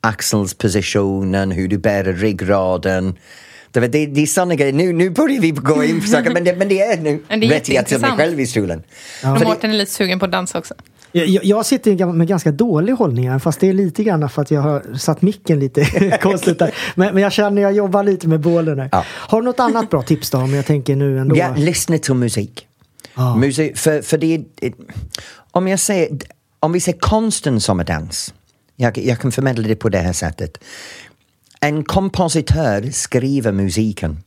Axelspositionen, 0.00 1.50
hur 1.50 1.68
du 1.68 1.78
bär 1.78 2.04
ryggraden. 2.04 3.18
Det, 3.70 3.80
det, 3.80 4.06
det 4.06 4.22
är 4.22 4.26
sådana 4.26 4.54
grejer. 4.54 4.72
Nu, 4.72 4.92
nu 4.92 5.10
börjar 5.10 5.40
vi 5.40 5.50
gå 5.50 5.84
in 5.84 6.00
på 6.00 6.06
saker, 6.06 6.30
men 6.30 6.44
det, 6.44 6.56
men 6.56 6.68
det 6.68 6.80
är 6.80 6.96
nu 6.96 7.22
rätt 7.28 7.68
jag 7.68 7.86
till 7.86 8.00
mig 8.00 8.10
själv 8.10 8.40
i 8.40 8.46
stolen. 8.46 8.82
Ja. 9.22 9.38
Mårten 9.44 9.70
är 9.70 9.74
lite 9.74 9.92
sugen 9.92 10.18
på 10.18 10.24
att 10.24 10.32
dansa 10.32 10.58
också. 10.58 10.74
Jag, 11.24 11.44
jag, 11.44 11.66
sitter 11.66 12.06
med 12.12 12.28
ganska 12.28 12.52
dålig 12.52 12.92
hållning 12.92 13.30
här, 13.30 13.38
fast 13.38 13.60
det 13.60 13.68
är 13.68 13.72
lite 13.72 14.04
grann 14.04 14.28
för 14.28 14.42
att 14.42 14.50
jag 14.50 14.60
har 14.60 14.98
satt 14.98 15.22
micken 15.22 15.60
lite 15.60 15.84
konstigt 16.22 16.58
där. 16.58 16.74
Men, 16.94 17.14
men, 17.14 17.22
jag 17.22 17.32
känner 17.32 17.62
att 17.62 17.62
jag 17.62 17.72
jobbar 17.72 18.02
lite 18.02 18.28
med 18.28 18.40
bålen 18.40 18.78
här. 18.78 18.88
Ja. 18.92 19.04
Har 19.08 19.40
du 19.40 19.44
något 19.44 19.60
annat 19.60 19.90
bra 19.90 20.02
tips 20.02 20.30
då, 20.30 20.38
om 20.38 20.54
jag 20.54 20.66
tänker 20.66 20.96
nu 20.96 21.18
ändå? 21.18 21.36
Ja, 21.36 21.54
lyssna 21.56 21.98
till 21.98 22.14
musik. 22.14 22.66
Ja. 23.14 23.36
Musik, 23.36 23.76
för, 23.76 24.02
för 24.02 24.18
det, 24.18 24.44
om 25.50 25.68
jag 25.68 25.80
säger, 25.80 26.18
om 26.60 26.72
vi 26.72 26.80
ser 26.80 26.92
konsten 26.92 27.60
som 27.60 27.80
en 27.80 27.86
dans, 27.86 28.34
jag, 28.76 28.98
jag 28.98 29.18
kan 29.18 29.32
förmedla 29.32 29.68
det 29.68 29.76
på 29.76 29.88
det 29.88 29.98
här 29.98 30.12
sättet. 30.12 30.58
En 31.60 31.84
kompositör 31.84 32.90
skriver 32.90 33.52
musiken. 33.52 34.18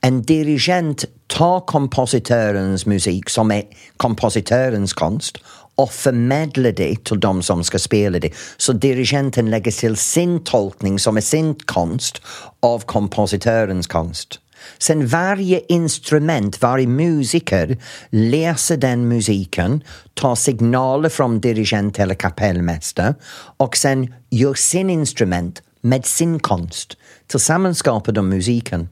En 0.00 0.22
dirigent 0.22 1.04
tar 1.26 1.60
kompositörens 1.60 2.86
musik 2.86 3.30
som 3.30 3.50
är 3.50 3.62
kompositörens 3.96 4.92
konst 4.92 5.38
och 5.78 5.92
förmedlar 5.92 6.72
det 6.72 7.04
till 7.04 7.20
de 7.20 7.42
som 7.42 7.64
ska 7.64 7.78
spela 7.78 8.18
det. 8.18 8.32
Så 8.56 8.72
dirigenten 8.72 9.50
lägger 9.50 9.70
till 9.70 9.96
sin 9.96 10.44
tolkning 10.44 10.98
som 10.98 11.16
är 11.16 11.20
sin 11.20 11.54
konst 11.54 12.22
av 12.60 12.78
kompositörens 12.78 13.86
konst. 13.86 14.40
Sen 14.78 15.06
varje 15.06 15.60
instrument, 15.68 16.62
varje 16.62 16.86
musiker 16.86 17.78
läser 18.10 18.76
den 18.76 19.08
musiken, 19.08 19.82
tar 20.14 20.34
signaler 20.34 21.08
från 21.08 21.40
dirigent 21.40 21.98
eller 21.98 22.14
kapellmästare 22.14 23.14
och 23.56 23.76
sen 23.76 24.14
gör 24.30 24.54
sin 24.54 24.90
instrument 24.90 25.62
med 25.80 26.06
sin 26.06 26.40
konst. 26.40 26.96
Tillsammans 27.26 27.78
skapar 27.78 28.12
de 28.12 28.28
musiken. 28.28 28.88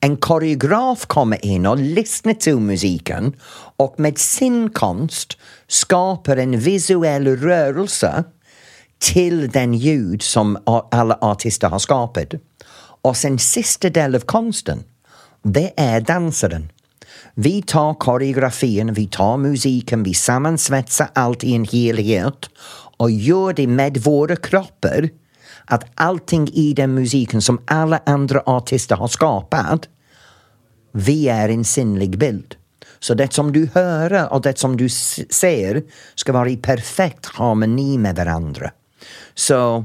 En 0.00 0.16
koreograf 0.16 1.06
kommer 1.06 1.44
in 1.44 1.66
och 1.66 1.78
lyssnar 1.78 2.34
till 2.34 2.56
musiken 2.56 3.32
och 3.76 3.94
med 4.00 4.18
sin 4.18 4.70
konst 4.70 5.38
skapar 5.68 6.36
en 6.36 6.58
visuell 6.58 7.36
rörelse 7.36 8.24
till 8.98 9.50
den 9.50 9.74
ljud 9.74 10.22
som 10.22 10.58
alla 10.90 11.18
artister 11.20 11.68
har 11.68 11.78
skapat. 11.78 12.34
Och 13.02 13.16
sen 13.16 13.38
sista 13.38 13.90
del 13.90 14.14
av 14.14 14.20
konsten, 14.20 14.84
det 15.42 15.72
är 15.76 16.00
dansaren. 16.00 16.72
Vi 17.34 17.62
tar 17.62 17.94
koreografin, 17.94 18.92
vi 18.92 19.06
tar 19.06 19.36
musiken, 19.36 20.02
vi 20.02 20.14
sammansvetsar 20.14 21.08
allt 21.12 21.44
i 21.44 21.54
en 21.54 21.64
helhet 21.64 22.50
och 22.98 23.10
gör 23.10 23.52
det 23.52 23.66
med 23.66 23.98
våra 23.98 24.36
kroppar 24.36 25.08
att 25.64 25.84
allting 25.94 26.48
i 26.48 26.72
den 26.72 26.94
musiken 26.94 27.42
som 27.42 27.60
alla 27.66 28.00
andra 28.06 28.42
artister 28.46 28.96
har 28.96 29.08
skapat, 29.08 29.88
vi 30.92 31.28
är 31.28 31.48
en 31.48 31.64
sinnlig 31.64 32.18
bild. 32.18 32.56
Så 33.06 33.14
det 33.14 33.32
som 33.32 33.52
du 33.52 33.68
hör 33.74 34.32
och 34.32 34.42
det 34.42 34.58
som 34.58 34.76
du 34.76 34.88
ser 34.88 35.82
ska 36.14 36.32
vara 36.32 36.48
i 36.48 36.56
perfekt 36.56 37.26
harmoni 37.26 37.98
med 37.98 38.16
varandra. 38.16 38.70
Så, 39.34 39.84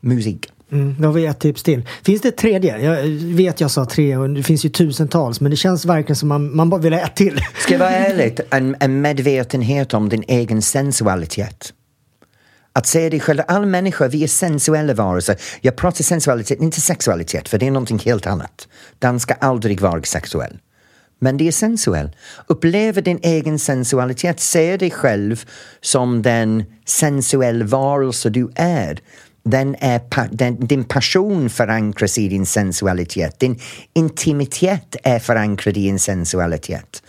musik. 0.00 0.52
Mm, 0.72 0.96
då 0.98 1.08
har 1.08 1.12
vi 1.12 1.26
ett 1.26 1.40
tips 1.40 1.62
till. 1.62 1.88
Finns 2.04 2.22
det 2.22 2.28
ett 2.28 2.36
tredje? 2.36 2.78
Jag 2.78 3.02
vet 3.36 3.60
jag 3.60 3.70
sa 3.70 3.84
tre 3.84 4.16
och 4.16 4.30
det 4.30 4.42
finns 4.42 4.64
ju 4.64 4.68
tusentals 4.68 5.40
men 5.40 5.50
det 5.50 5.56
känns 5.56 5.84
verkligen 5.84 6.16
som 6.16 6.28
man, 6.28 6.56
man 6.56 6.70
bara 6.70 6.80
vill 6.80 6.92
ha 6.92 7.00
ett 7.00 7.16
till. 7.16 7.40
Ska 7.58 7.74
jag 7.74 7.78
vara 7.78 7.90
ärlig, 8.06 8.40
en, 8.50 8.76
en 8.80 9.00
medvetenhet 9.00 9.94
om 9.94 10.08
din 10.08 10.24
egen 10.28 10.62
sensualitet. 10.62 11.72
Att 12.72 12.86
se 12.86 13.08
dig 13.08 13.20
själv, 13.20 13.42
alla 13.48 13.66
människor, 13.66 14.08
vi 14.08 14.24
är 14.24 14.28
sensuella 14.28 14.94
varelser. 14.94 15.36
Jag 15.60 15.76
pratar 15.76 16.04
sensualitet, 16.04 16.60
inte 16.60 16.80
sexualitet, 16.80 17.48
för 17.48 17.58
det 17.58 17.66
är 17.66 17.70
någonting 17.70 17.98
helt 17.98 18.26
annat. 18.26 18.68
Den 18.98 19.20
ska 19.20 19.34
aldrig 19.34 19.80
vara 19.80 20.02
sexuell. 20.02 20.58
Men 21.18 21.36
det 21.36 21.48
är 21.48 21.52
sensuell. 21.52 22.10
Upplever 22.46 23.02
din 23.02 23.20
egen 23.22 23.58
sensualitet, 23.58 24.40
se 24.40 24.76
dig 24.76 24.90
själv 24.90 25.44
som 25.80 26.22
den 26.22 26.64
sensuell 26.86 27.62
varelse 27.62 28.30
du 28.30 28.50
är. 28.54 28.98
Den 29.44 29.76
är 29.78 30.00
den, 30.30 30.66
din 30.66 30.84
passion 30.84 31.50
förankras 31.50 32.18
i 32.18 32.28
din 32.28 32.46
sensualitet. 32.46 33.40
Din 33.40 33.58
intimitet 33.94 34.96
är 35.02 35.18
förankrad 35.18 35.76
i 35.76 35.82
din 35.82 35.98
sensualitet. 35.98 37.02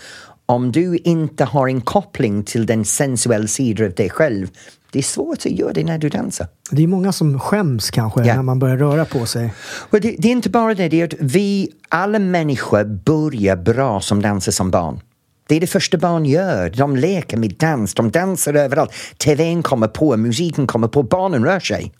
Om 0.46 0.72
du 0.72 0.98
inte 0.98 1.46
har 1.46 1.68
en 1.68 1.82
koppling 1.82 2.44
till 2.44 2.66
den 2.66 2.86
sensuella 2.86 3.48
sidan 3.48 3.88
av 3.88 3.94
dig 3.94 4.10
själv, 4.10 4.48
det 4.92 5.00
är 5.00 5.04
svårt 5.04 5.38
att 5.38 5.46
göra 5.46 5.74
det 5.74 5.84
när 5.84 5.98
du 5.98 6.10
dansar. 6.10 6.48
Det 6.72 6.84
är 6.84 6.88
många 6.88 7.12
som 7.12 7.40
skäms 7.40 7.92
kanske 7.92 8.26
ja. 8.26 8.36
när 8.36 8.44
man 8.44 8.60
börjar 8.60 8.78
röra 8.78 9.06
på 9.06 9.26
sig. 9.26 9.54
Och 9.90 10.02
det, 10.02 10.16
det, 10.20 10.28
är 10.28 10.32
inte 10.32 10.50
bara 10.50 10.74
det, 10.74 10.90
det 10.90 11.02
är 11.02 11.06
att 11.06 11.14
vi, 11.20 11.72
alla 11.90 12.20
människor 12.20 12.84
börjar 12.84 13.56
bra 13.56 14.02
som 14.02 14.22
dansare 14.22 14.54
som 14.54 14.72
barn. 14.72 15.00
Det 15.48 15.56
är 15.56 15.60
det 15.60 15.68
första 15.68 15.98
barn 15.98 16.26
gör. 16.26 16.70
De 16.70 16.96
leker 16.96 17.38
med 17.38 17.56
dans, 17.60 17.94
de 17.94 18.12
dansar 18.12 18.54
överallt. 18.54 18.92
TVn 19.18 19.64
kommer 19.64 19.88
på, 19.88 20.18
musiken 20.18 20.68
kommer 20.68 20.88
på, 20.88 21.04
barnen 21.04 21.46
rör 21.46 21.60
sig. 21.60 21.94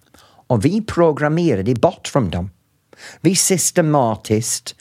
Och 0.48 0.66
vi 0.66 0.82
programmerar 0.82 1.64
det 1.64 1.82
bort 1.82 2.08
från 2.08 2.30
dem. 2.30 2.50
Vi 3.22 3.36
systematiskt 3.36 4.76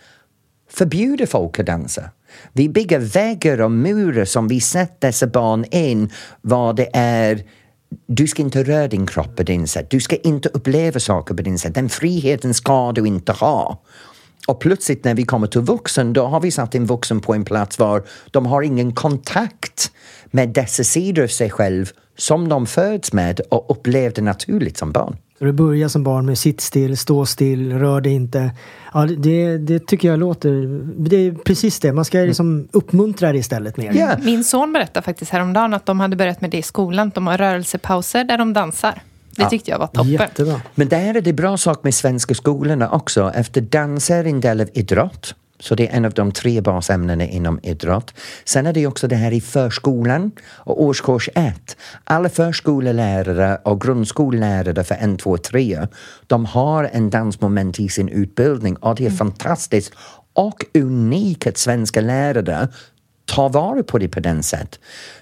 förbjuder 0.70 1.26
folk 1.26 1.58
att 1.58 1.66
dansa. 1.66 2.10
Vi 2.52 2.68
bygger 2.68 2.98
väggar 2.98 3.60
och 3.60 3.70
murar 3.70 4.24
som 4.24 4.48
vi 4.48 4.60
sätter 4.60 5.08
dessa 5.08 5.26
barn 5.26 5.64
in 5.70 6.10
vad 6.40 6.76
det 6.76 6.88
är 6.92 7.42
du 8.06 8.26
ska 8.26 8.42
inte 8.42 8.62
röra 8.62 8.88
din 8.88 9.06
kropp 9.06 9.36
på 9.36 9.42
din 9.42 9.68
sätt. 9.68 9.90
Du 9.90 10.00
ska 10.00 10.16
inte 10.16 10.48
uppleva 10.48 11.00
saker 11.00 11.34
på 11.34 11.42
din 11.42 11.58
sätt. 11.58 11.74
Den 11.74 11.88
friheten 11.88 12.54
ska 12.54 12.92
du 12.92 13.06
inte 13.06 13.32
ha. 13.32 13.82
Och 14.48 14.60
plötsligt 14.60 15.04
när 15.04 15.14
vi 15.14 15.24
kommer 15.24 15.46
till 15.46 15.60
vuxen, 15.60 16.12
då 16.12 16.26
har 16.26 16.40
vi 16.40 16.50
satt 16.50 16.74
en 16.74 16.86
vuxen 16.86 17.20
på 17.20 17.34
en 17.34 17.44
plats 17.44 17.78
var 17.78 18.04
de 18.30 18.46
har 18.46 18.62
ingen 18.62 18.94
kontakt 18.94 19.92
med 20.26 20.48
dessa 20.48 20.84
sidor 20.84 21.24
av 21.24 21.28
sig 21.28 21.50
själv 21.50 21.90
som 22.16 22.48
de 22.48 22.66
föds 22.66 23.12
med 23.12 23.40
och 23.40 23.70
upplevde 23.70 24.22
naturligt 24.22 24.76
som 24.76 24.92
barn. 24.92 25.16
Så 25.38 25.44
du 25.44 25.52
börjar 25.52 25.88
som 25.88 26.04
barn 26.04 26.26
med 26.26 26.38
sitt 26.38 26.60
still, 26.60 26.96
stå 26.96 27.26
still, 27.26 27.72
rör 27.72 28.00
dig 28.00 28.12
inte. 28.12 28.50
Ja, 28.94 29.06
det, 29.06 29.58
det 29.58 29.86
tycker 29.86 30.08
jag 30.08 30.18
låter... 30.18 30.80
Det 31.08 31.16
är 31.16 31.32
precis 31.32 31.80
det, 31.80 31.92
man 31.92 32.04
ska 32.04 32.18
liksom 32.18 32.68
uppmuntra 32.72 33.32
det 33.32 33.38
istället 33.38 33.76
mer. 33.76 33.96
Yeah. 33.96 34.20
Min 34.22 34.44
son 34.44 34.72
berättade 34.72 35.04
faktiskt 35.04 35.30
häromdagen 35.30 35.74
att 35.74 35.86
de 35.86 36.00
hade 36.00 36.16
börjat 36.16 36.40
med 36.40 36.50
det 36.50 36.58
i 36.58 36.62
skolan. 36.62 37.10
De 37.14 37.26
har 37.26 37.38
rörelsepauser 37.38 38.24
där 38.24 38.38
de 38.38 38.52
dansar. 38.52 39.02
Det 39.30 39.48
tyckte 39.48 39.70
jag 39.70 39.78
var 39.78 39.86
toppen. 39.86 40.10
Jättebra. 40.10 40.60
Men 40.74 40.88
där 40.88 41.14
är 41.14 41.20
det 41.20 41.32
bra 41.32 41.56
sak 41.56 41.84
med 41.84 41.94
svenska 41.94 42.34
skolorna 42.34 42.90
också, 42.90 43.32
efter 43.34 43.60
dans 43.60 44.10
är 44.10 44.24
en 44.24 44.40
del 44.40 44.60
av 44.60 44.68
idrott. 44.74 45.34
Så 45.60 45.74
det 45.74 45.88
är 45.88 45.96
en 45.96 46.04
av 46.04 46.12
de 46.12 46.32
tre 46.32 46.60
basämnena 46.60 47.24
inom 47.24 47.60
idrott. 47.62 48.14
Sen 48.44 48.66
är 48.66 48.72
det 48.72 48.86
också 48.86 49.08
det 49.08 49.16
här 49.16 49.32
i 49.32 49.40
förskolan 49.40 50.32
och 50.50 50.82
årskurs 50.82 51.28
1. 51.34 51.76
Alla 52.04 52.28
förskolelärare 52.28 53.58
och 53.64 53.80
grundskollärare 53.80 54.84
för 54.84 54.94
1, 54.94 55.18
2, 55.18 55.38
3, 55.38 55.86
de 56.26 56.44
har 56.44 56.90
en 56.92 57.10
dansmoment 57.10 57.80
i 57.80 57.88
sin 57.88 58.08
utbildning 58.08 58.76
och 58.76 58.96
det 58.96 59.02
är 59.02 59.06
mm. 59.06 59.18
fantastiskt 59.18 59.92
och 60.32 60.64
unikt 60.74 61.46
att 61.46 61.58
svenska 61.58 62.00
lärare 62.00 62.68
tar 63.24 63.48
vara 63.48 63.82
på 63.82 63.98
det 63.98 64.08
på 64.08 64.20
den 64.20 64.42
sätt. 64.42 64.80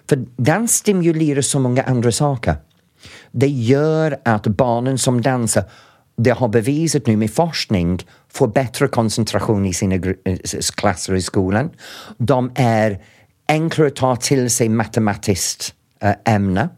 För 0.08 0.24
dans 0.36 0.72
stimulerar 0.72 1.40
så 1.40 1.58
många 1.58 1.82
andra 1.82 2.12
saker. 2.12 2.56
Det 3.32 3.48
gör 3.48 4.16
att 4.24 4.46
barnen 4.46 4.98
som 4.98 5.22
dansar 5.22 5.64
det 6.16 6.30
har 6.30 6.48
bevisat 6.48 7.06
nu 7.06 7.16
med 7.16 7.30
forskning 7.30 8.06
får 8.36 8.48
bättre 8.48 8.88
koncentration 8.88 9.66
i 9.66 9.74
sina 9.74 9.94
eh, 9.94 10.38
klasser 10.76 11.14
i 11.14 11.22
skolan. 11.22 11.70
De 12.18 12.52
är 12.54 13.00
enklare 13.48 13.88
att 13.88 13.96
ta 13.96 14.16
till 14.16 14.50
sig 14.50 14.68
matematiskt 14.68 15.74
äh, 16.02 16.34
ämne. 16.34 16.68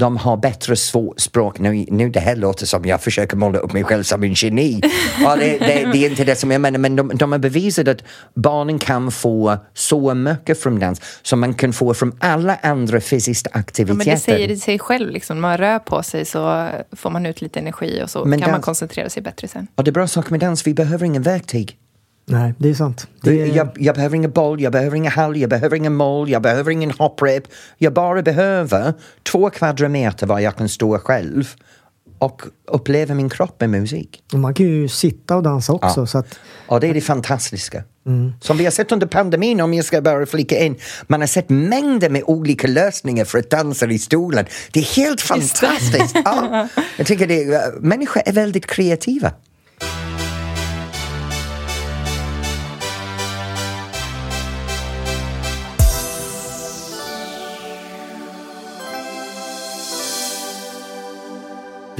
De 0.00 0.16
har 0.16 0.36
bättre 0.36 0.76
språk. 1.16 1.58
Nu, 1.58 1.84
nu 1.88 2.10
det 2.10 2.20
här 2.20 2.36
låter 2.36 2.66
som 2.66 2.84
jag 2.84 3.02
försöker 3.02 3.36
måla 3.36 3.58
upp 3.58 3.72
mig 3.72 3.84
själv 3.84 4.02
som 4.02 4.22
en 4.22 4.34
geni. 4.34 4.80
ja, 5.20 5.36
det, 5.36 5.58
det, 5.58 5.90
det, 5.92 6.04
är 6.04 6.10
inte 6.10 6.24
det 6.24 6.36
som 6.36 6.50
jag 6.50 6.60
menar, 6.60 6.78
men 6.78 6.96
de, 6.96 7.10
de 7.14 7.32
har 7.32 7.38
bevisat 7.38 7.88
att 7.88 8.04
barnen 8.34 8.78
kan 8.78 9.10
få 9.10 9.58
så 9.74 10.14
mycket 10.14 10.62
från 10.62 10.78
dans 10.78 11.00
som 11.22 11.40
man 11.40 11.54
kan 11.54 11.72
få 11.72 11.94
från 11.94 12.12
alla 12.18 12.56
andra 12.62 13.00
fysiska 13.00 13.50
aktiviteter. 13.52 14.04
Ja, 14.04 14.10
men 14.10 14.16
det 14.16 14.20
säger 14.20 14.48
det 14.48 14.56
sig 14.56 14.78
själv, 14.78 15.10
liksom. 15.10 15.40
man 15.40 15.58
rör 15.58 15.78
på 15.78 16.02
sig 16.02 16.24
så 16.24 16.68
får 16.92 17.10
man 17.10 17.26
ut 17.26 17.40
lite 17.40 17.58
energi 17.60 18.02
och 18.04 18.10
så 18.10 18.24
men 18.24 18.38
kan 18.38 18.46
dans, 18.46 18.52
man 18.52 18.62
koncentrera 18.62 19.08
sig 19.08 19.22
bättre 19.22 19.48
sen. 19.48 19.66
Och 19.74 19.84
det 19.84 19.90
är 19.90 19.92
bra 19.92 20.06
sak 20.06 20.30
med 20.30 20.40
dans, 20.40 20.66
vi 20.66 20.74
behöver 20.74 21.06
ingen 21.06 21.22
verktyg. 21.22 21.79
Nej, 22.30 22.54
det 22.58 22.70
är 22.70 22.74
sant. 22.74 23.06
Det 23.22 23.42
är... 23.42 23.46
Jag, 23.46 23.68
jag, 23.74 23.94
behöver 23.94 24.16
ingen 24.16 24.30
boll, 24.30 24.60
jag 24.60 24.72
behöver 24.72 24.96
ingen 24.96 25.12
hall, 25.12 25.36
jag 25.36 25.50
behöver 25.50 25.76
ingen 25.76 25.94
mål, 25.94 26.30
jag 26.30 26.42
behöver 26.42 26.70
ingen 26.70 26.90
hopprep. 26.90 27.44
Jag 27.78 27.92
bara 27.92 28.22
behöver 28.22 28.94
två 29.22 29.50
kvadratmeter 29.50 30.26
var 30.26 30.40
jag 30.40 30.56
kan 30.56 30.68
stå 30.68 30.98
själv 30.98 31.54
och 32.18 32.42
uppleva 32.64 33.14
min 33.14 33.28
kropp 33.28 33.60
med 33.60 33.70
musik. 33.70 34.22
Man 34.32 34.54
kan 34.54 34.66
ju 34.66 34.88
sitta 34.88 35.36
och 35.36 35.42
dansa 35.42 35.72
också. 35.72 36.00
Ja, 36.00 36.06
så 36.06 36.18
att... 36.18 36.38
ja 36.68 36.78
det 36.78 36.88
är 36.88 36.94
det 36.94 37.00
fantastiska. 37.00 37.84
Mm. 38.06 38.32
Som 38.40 38.56
vi 38.56 38.64
har 38.64 38.70
sett 38.70 38.92
under 38.92 39.06
pandemin, 39.06 39.60
om 39.60 39.74
jag 39.74 39.84
ska 39.84 40.00
bara 40.00 40.26
flika 40.26 40.58
in, 40.58 40.76
man 41.06 41.20
har 41.20 41.26
sett 41.26 41.48
mängder 41.48 42.10
med 42.10 42.22
olika 42.26 42.68
lösningar 42.68 43.24
för 43.24 43.38
att 43.38 43.50
dansa 43.50 43.86
i 43.86 43.98
stolen. 43.98 44.46
Det 44.72 44.80
är 44.80 44.96
helt 44.96 45.20
fantastiskt! 45.20 46.16
ja, 46.24 46.68
jag 46.96 47.06
tycker 47.06 47.26
det, 47.26 47.74
människor 47.80 48.22
är 48.26 48.32
väldigt 48.32 48.66
kreativa. 48.66 49.32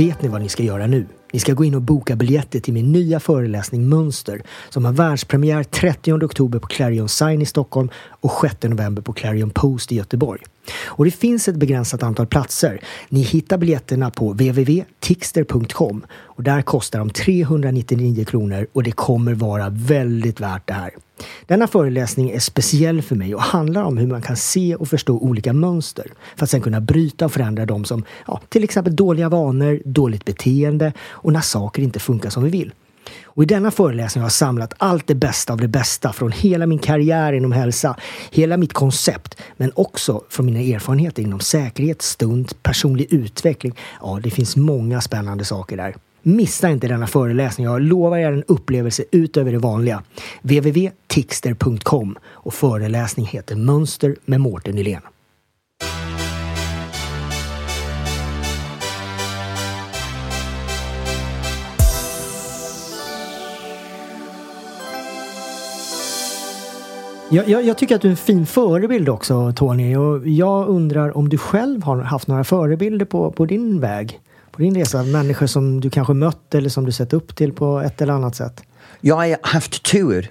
Vet 0.01 0.23
ni 0.23 0.29
vad 0.29 0.41
ni 0.41 0.49
ska 0.49 0.63
göra 0.63 0.87
nu? 0.87 1.07
Ni 1.33 1.39
ska 1.39 1.53
gå 1.53 1.65
in 1.65 1.75
och 1.75 1.83
boka 1.83 2.17
biljetter 2.17 2.61
till 2.61 2.75
min 2.75 2.93
nya 2.93 3.21
föreläsning 3.21 3.89
Mönster 3.89 4.43
som 4.69 4.85
har 4.85 4.93
världspremiär 4.93 5.63
30 5.63 6.13
oktober 6.13 6.59
på 6.59 6.67
Clarion 6.67 7.09
Sign 7.09 7.43
i 7.43 7.47
Stockholm 7.47 7.89
och 7.95 8.33
6 8.41 8.63
november 8.63 9.03
på 9.03 9.13
Clarion 9.13 9.51
Post 9.51 9.93
i 9.93 9.97
Göteborg. 9.97 10.43
Och 10.85 11.05
det 11.05 11.11
finns 11.11 11.49
ett 11.49 11.57
begränsat 11.57 12.03
antal 12.03 12.27
platser. 12.27 12.81
Ni 13.09 13.21
hittar 13.21 13.59
biljetterna 13.59 14.11
på 14.11 14.33
www.tixter.com 14.33 16.07
och 16.13 16.43
där 16.43 16.63
kostar 16.63 16.99
de 16.99 17.11
399 17.11 18.25
kronor 18.25 18.67
och 18.73 18.83
det 18.83 18.93
kommer 18.93 19.35
vara 19.35 19.69
väldigt 19.69 20.41
värt 20.41 20.67
det 20.67 20.75
här. 20.75 20.91
Denna 21.47 21.67
föreläsning 21.67 22.31
är 22.31 22.39
speciell 22.39 23.03
för 23.03 23.17
mig 23.17 23.35
och 23.35 23.43
handlar 23.43 23.83
om 23.83 23.99
hur 23.99 24.07
man 24.07 24.23
kan 24.23 24.37
se 24.37 24.75
och 24.75 24.89
förstå 24.89 25.19
olika 25.19 25.53
mönster 25.53 26.07
för 26.37 26.45
att 26.45 26.51
sedan 26.51 26.61
kunna 26.61 26.81
bryta 26.81 27.25
och 27.25 27.33
förändra 27.33 27.67
dem 27.67 27.85
som 27.85 28.05
ja, 28.27 28.41
till 28.49 28.65
exempel 28.65 28.97
dåliga 28.97 29.29
vanor, 29.29 29.83
dåligt 29.85 30.25
beteende 30.25 30.93
och 31.09 31.33
när 31.33 31.41
saker 31.41 31.83
inte 31.83 31.99
funkar 31.99 32.31
som 32.31 32.45
vi 32.45 32.51
vill. 32.51 32.73
Och 33.25 33.43
I 33.43 33.47
denna 33.47 33.71
föreläsning 33.71 34.21
har 34.23 34.27
jag 34.27 34.33
samlat 34.33 34.75
allt 34.79 35.07
det 35.07 35.15
bästa 35.15 35.53
av 35.53 35.59
det 35.59 35.69
bästa 35.69 36.13
från 36.13 36.33
hela 36.33 36.67
min 36.67 36.79
karriär 36.79 37.33
inom 37.33 37.53
hälsa, 37.53 37.97
hela 38.31 38.57
mitt 38.57 38.73
koncept, 38.73 39.37
men 39.57 39.73
också 39.75 40.23
från 40.29 40.47
mina 40.47 40.61
erfarenheter 40.61 41.23
inom 41.23 41.41
säkerhet, 41.41 42.03
stund, 42.03 42.63
personlig 42.63 43.07
utveckling. 43.13 43.77
Ja, 44.01 44.21
det 44.23 44.31
finns 44.31 44.57
många 44.57 45.01
spännande 45.01 45.45
saker 45.45 45.77
där. 45.77 45.95
Missa 46.23 46.71
inte 46.71 46.89
denna 46.89 47.07
föreläsning. 47.07 47.67
Jag 47.67 47.83
lovar 47.83 48.19
er 48.19 48.33
en 48.33 48.45
upplevelse 48.49 49.05
utöver 49.11 49.53
det 49.53 49.59
vanliga. 49.59 50.03
www.tixter.com 50.43 52.19
och 52.25 52.55
föreläsning 52.55 53.27
heter 53.27 53.57
Mönster 53.57 54.17
med 54.25 54.41
Mårten 54.41 54.75
Nylén. 54.75 55.03
Jag, 67.33 67.49
jag, 67.49 67.65
jag, 67.65 67.79
tycker 67.79 67.95
att 67.95 68.03
du 68.03 68.09
är 68.09 68.11
en 68.11 68.17
fin 68.17 68.47
förebild 68.47 69.09
också 69.09 69.53
Tony 69.57 69.97
och 69.97 70.29
jag 70.29 70.69
undrar 70.69 71.17
om 71.17 71.29
du 71.29 71.39
själv 71.39 71.83
har 71.83 71.97
haft 71.97 72.29
några 72.29 72.45
förebilder 72.45 73.07
på, 73.07 73.31
på 73.31 73.47
din 73.47 73.81
väg? 73.81 74.21
På 74.61 74.65
din 74.65 74.75
resa? 74.75 75.03
Människor 75.03 75.47
som 75.47 75.81
du 75.81 75.91
kanske 75.91 76.13
mött 76.13 76.55
eller 76.55 76.69
som 76.69 76.85
du 76.85 76.93
sett 76.93 77.13
upp 77.13 77.37
till 77.37 77.53
på 77.53 77.81
ett 77.81 78.01
eller 78.01 78.13
annat 78.13 78.37
sätt? 78.37 78.63
Jag 79.01 79.17
har 79.17 79.37
haft 79.43 79.83
tur 79.83 80.31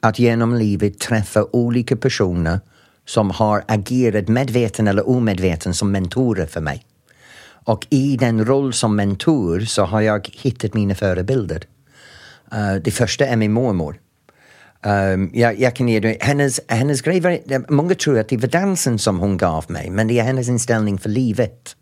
att 0.00 0.18
genom 0.18 0.54
livet 0.54 0.98
träffa 0.98 1.46
olika 1.52 1.96
personer 1.96 2.60
som 3.06 3.30
har 3.30 3.64
agerat 3.68 4.28
medveten 4.28 4.88
eller 4.88 5.08
omedveten 5.08 5.74
som 5.74 5.92
mentorer 5.92 6.46
för 6.46 6.60
mig. 6.60 6.86
Och 7.64 7.86
i 7.90 8.16
den 8.16 8.44
roll 8.44 8.72
som 8.72 8.96
mentor 8.96 9.60
så 9.60 9.84
har 9.84 10.00
jag 10.00 10.30
hittat 10.32 10.74
mina 10.74 10.94
förebilder. 10.94 11.62
Uh, 12.52 12.82
det 12.84 12.90
första 12.90 13.26
är 13.26 13.36
min 13.36 13.52
mormor. 13.52 14.00
Um, 14.82 15.30
jag, 15.34 15.60
jag, 15.60 15.76
kan 15.76 15.88
ge 15.88 16.00
dig, 16.00 16.18
hennes, 16.20 16.60
hennes 16.68 17.02
grej 17.02 17.20
var, 17.20 17.72
många 17.72 17.94
tror 17.94 18.18
att 18.18 18.28
det 18.28 18.36
var 18.36 18.48
dansen 18.48 18.98
som 18.98 19.18
hon 19.18 19.36
gav 19.36 19.64
mig, 19.68 19.90
men 19.90 20.08
det 20.08 20.18
är 20.18 20.24
hennes 20.24 20.48
inställning 20.48 20.98
för 20.98 21.08
livet. 21.08 21.76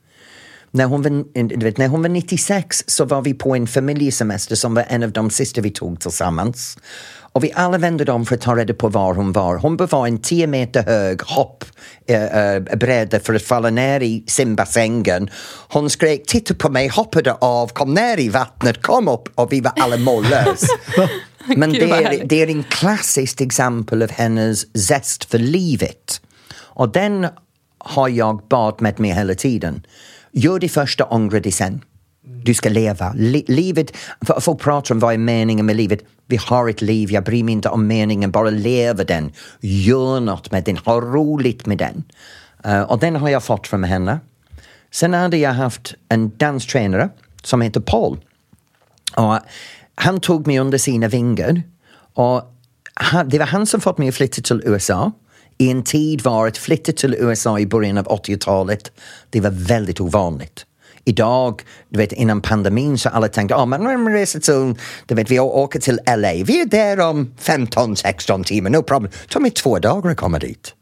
När 0.74 0.84
hon, 0.84 1.02
var, 1.02 1.64
vet, 1.64 1.78
när 1.78 1.88
hon 1.88 2.02
var 2.02 2.08
96 2.08 2.84
så 2.86 3.04
var 3.04 3.22
vi 3.22 3.34
på 3.34 3.54
en 3.56 3.66
familjesemester 3.66 4.56
som 4.56 4.74
var 4.74 4.84
en 4.88 5.02
av 5.02 5.12
de 5.12 5.30
sista 5.30 5.60
vi 5.60 5.70
tog 5.70 6.00
tillsammans. 6.00 6.78
Och 7.16 7.44
vi 7.44 7.52
alla 7.54 7.78
vände 7.78 8.12
om 8.12 8.26
för 8.26 8.34
att 8.34 8.40
ta 8.40 8.56
reda 8.56 8.74
på 8.74 8.88
var 8.88 9.14
hon 9.14 9.32
var. 9.32 9.56
Hon 9.56 9.76
var 9.76 10.06
en 10.06 10.18
10 10.18 10.46
meter 10.46 10.82
hög 10.82 11.22
hoppbräda 11.22 13.16
äh, 13.16 13.22
för 13.22 13.34
att 13.34 13.42
falla 13.42 13.70
ner 13.70 14.00
i 14.00 14.24
simbassängen. 14.26 15.30
Hon 15.68 15.90
skrek 15.90 16.26
titta 16.26 16.54
på 16.54 16.70
mig, 16.70 16.88
hoppade 16.88 17.32
av, 17.32 17.68
kom 17.68 17.94
ner 17.94 18.20
i 18.20 18.28
vattnet, 18.28 18.82
kom 18.82 19.08
upp 19.08 19.28
och 19.34 19.52
vi 19.52 19.60
var 19.60 19.72
alla 19.76 19.96
mållösa. 19.96 20.66
Men 21.56 21.72
det 21.72 21.90
är, 21.90 22.24
det 22.24 22.42
är 22.42 22.46
en 22.46 22.64
klassiskt 22.64 23.40
exempel 23.40 24.02
av 24.02 24.10
hennes 24.10 24.86
zest 24.86 25.24
för 25.24 25.38
livet. 25.38 26.20
Och 26.56 26.92
den 26.92 27.26
har 27.78 28.08
jag 28.08 28.48
bad 28.48 28.82
med 28.82 29.00
mig 29.00 29.10
hela 29.10 29.34
tiden. 29.34 29.82
Gör 30.36 30.58
det 30.58 30.68
första, 30.68 31.04
ångra 31.04 31.40
det 31.40 31.52
sen. 31.52 31.80
Du 32.22 32.54
ska 32.54 32.68
leva. 32.68 33.12
livet, 33.48 33.96
folk 34.40 34.60
pratar 34.60 34.94
om 34.94 34.98
vad 34.98 35.14
är 35.14 35.18
meningen 35.18 35.66
med 35.66 35.76
livet. 35.76 36.00
Vi 36.26 36.36
har 36.36 36.68
ett 36.68 36.82
liv, 36.82 37.12
jag 37.12 37.24
bryr 37.24 37.44
mig 37.44 37.52
inte 37.52 37.68
om 37.68 37.86
meningen, 37.86 38.30
bara 38.30 38.50
leva 38.50 39.04
den. 39.04 39.32
Gör 39.60 40.20
något 40.20 40.50
med 40.50 40.64
den, 40.64 40.76
ha 40.76 41.00
roligt 41.00 41.66
med 41.66 41.78
den. 41.78 42.04
Uh, 42.66 42.82
och 42.82 42.98
den 42.98 43.16
har 43.16 43.28
jag 43.28 43.44
fått 43.44 43.66
från 43.66 43.84
henne. 43.84 44.20
Sen 44.90 45.14
hade 45.14 45.36
jag 45.36 45.52
haft 45.52 45.94
en 46.08 46.36
danstränare 46.36 47.08
som 47.42 47.60
heter 47.60 47.80
Paul. 47.80 48.18
Och 49.16 49.38
han 49.94 50.20
tog 50.20 50.46
mig 50.46 50.58
under 50.58 50.78
sina 50.78 51.08
vingar 51.08 51.62
och 52.14 52.42
han, 52.94 53.28
det 53.28 53.38
var 53.38 53.46
han 53.46 53.66
som 53.66 53.80
fått 53.80 53.98
mig 53.98 54.08
att 54.08 54.14
flytta 54.14 54.42
till 54.42 54.62
USA 54.64 55.12
i 55.58 55.70
en 55.70 55.82
tid 55.82 56.22
var 56.22 56.46
att 56.46 56.58
flytta 56.58 56.92
till 56.92 57.14
USA 57.14 57.58
i 57.58 57.66
början 57.66 57.98
av 57.98 58.06
80-talet, 58.06 58.92
det 59.30 59.40
var 59.40 59.50
väldigt 59.50 60.00
ovanligt. 60.00 60.66
Idag, 61.04 61.62
du 61.88 61.98
vet 61.98 62.12
innan 62.12 62.40
pandemin 62.40 62.98
så 62.98 63.08
alla 63.08 63.28
tänkte, 63.28 63.54
oh, 63.54 63.60
ah, 63.60 63.66
man 63.66 64.12
reser 64.12 64.40
till, 64.40 64.82
du 65.06 65.14
vet 65.14 65.30
vi 65.30 65.40
åker 65.40 65.80
till 65.80 66.00
LA, 66.06 66.32
vi 66.32 66.60
är 66.60 66.66
där 66.66 67.00
om 67.00 67.34
15-16 67.40 68.44
timmar, 68.44 68.70
no 68.70 68.82
problem. 68.82 69.12
Det 69.22 69.32
tar 69.32 69.40
mig 69.40 69.50
två 69.50 69.78
dagar 69.78 70.10
att 70.10 70.16
komma 70.16 70.38
dit. 70.38 70.74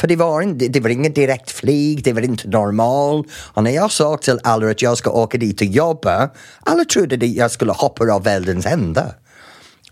För 0.00 0.08
det 0.08 0.16
var, 0.16 0.42
en, 0.42 0.58
det 0.58 0.80
var 0.80 0.90
inget 0.90 1.14
direkt 1.14 1.50
flyg, 1.50 2.04
det 2.04 2.12
var 2.12 2.20
inte 2.22 2.48
normalt. 2.48 3.26
Och 3.32 3.64
när 3.64 3.70
jag 3.70 3.90
sa 3.90 4.16
till 4.16 4.40
alla 4.42 4.70
att 4.70 4.82
jag 4.82 4.98
ska 4.98 5.10
åka 5.10 5.38
dit 5.38 5.60
och 5.60 5.66
jobba, 5.66 6.30
alla 6.60 6.84
trodde 6.84 7.16
att 7.16 7.22
jag 7.22 7.50
skulle 7.50 7.72
hoppa 7.72 8.12
av 8.12 8.24
världens 8.24 8.66
ända. 8.66 9.14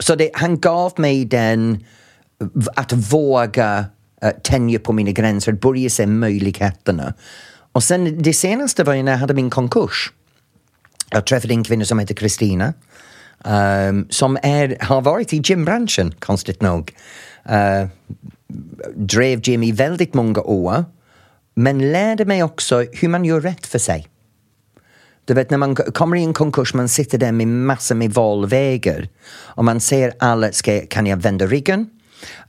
Så 0.00 0.14
det, 0.14 0.30
han 0.34 0.60
gav 0.60 0.92
mig 0.96 1.24
den, 1.24 1.84
att 2.76 2.92
våga 2.92 3.84
Eh, 4.22 4.28
uh, 4.28 4.35
tänja 4.42 4.78
på 4.78 4.92
mina 4.92 5.11
gränser, 5.11 5.52
börja 5.52 5.90
se 5.90 6.07
möjligheterna. 6.07 7.14
Och 7.72 7.83
sen 7.83 8.22
det 8.22 8.33
senaste 8.33 8.85
var 8.85 8.94
när 9.02 9.12
jag 9.12 9.18
hade 9.18 9.35
min 9.35 9.50
konkurs. 9.50 10.12
Jag 11.11 11.26
träffade 11.26 11.54
en 11.54 11.64
kvinna 11.64 11.85
som 11.85 11.98
heter 11.98 12.14
Kristina. 12.14 12.74
Um, 13.44 14.07
som 14.11 14.38
är, 14.42 14.76
har 14.81 15.00
varit 15.00 15.33
i 15.33 15.40
gymbranschen, 15.44 16.14
konstigt 16.18 16.62
nog. 16.62 16.92
Uh, 17.50 17.88
drev 18.96 19.40
gym 19.42 19.62
i 19.62 19.72
väldigt 19.72 20.14
många 20.14 20.40
år. 20.40 20.85
Men 21.54 21.92
lärde 21.92 22.24
mig 22.24 22.42
också 22.42 22.85
hur 22.92 23.09
man 23.09 23.24
gör 23.24 23.40
rätt 23.40 23.66
för 23.66 23.78
sig. 23.78 24.09
Du 25.24 25.35
vet 25.35 25.50
när 25.50 25.59
man 25.59 25.74
kommer 25.76 26.16
i 26.16 26.22
en 26.22 26.35
konkurs, 26.35 26.74
man 26.74 26.88
sitter 26.88 27.18
där 27.18 27.33
med 27.33 27.48
massor 27.48 27.94
med 27.94 28.12
valvägar 28.12 29.09
och 29.28 29.64
man 29.64 29.81
ser 29.81 30.12
alla, 30.18 30.52
ska, 30.52 30.81
kan 30.87 31.07
jag 31.07 31.16
vända 31.16 31.46
ryggen? 31.46 31.90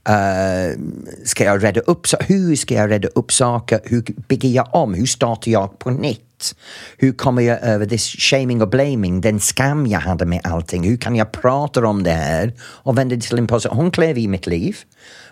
Uh, 0.08 0.80
ska 1.24 1.44
jag 1.44 1.62
rädda 1.64 1.80
upp 1.80 2.06
Hur 2.20 2.56
ska 2.56 2.74
jag 2.74 2.90
rädda 2.90 3.08
upp 3.08 3.32
saker? 3.32 3.80
Hur 3.84 4.04
bygger 4.28 4.48
jag 4.48 4.68
om? 4.72 4.94
Hur 4.94 5.06
startar 5.06 5.50
jag 5.50 5.78
på 5.78 5.90
nytt? 5.90 6.54
Hur 6.96 7.12
kommer 7.12 7.42
jag 7.42 7.62
över 7.62 7.86
this 7.86 8.06
shaming 8.06 8.62
och 8.62 8.68
blaming, 8.68 9.20
den 9.20 9.40
skam 9.40 9.86
jag 9.86 10.00
hade 10.00 10.26
med 10.26 10.40
allting? 10.44 10.84
Hur 10.84 10.96
kan 10.96 11.16
jag 11.16 11.32
prata 11.32 11.86
om 11.86 12.02
det 12.02 12.10
här 12.10 12.52
och 12.60 12.98
vända 12.98 13.16
till 13.16 13.38
en 13.38 13.46
positiv... 13.46 13.76
Hon 13.76 13.90
klev 13.90 14.18
i 14.18 14.28
mitt 14.28 14.46
liv. 14.46 14.76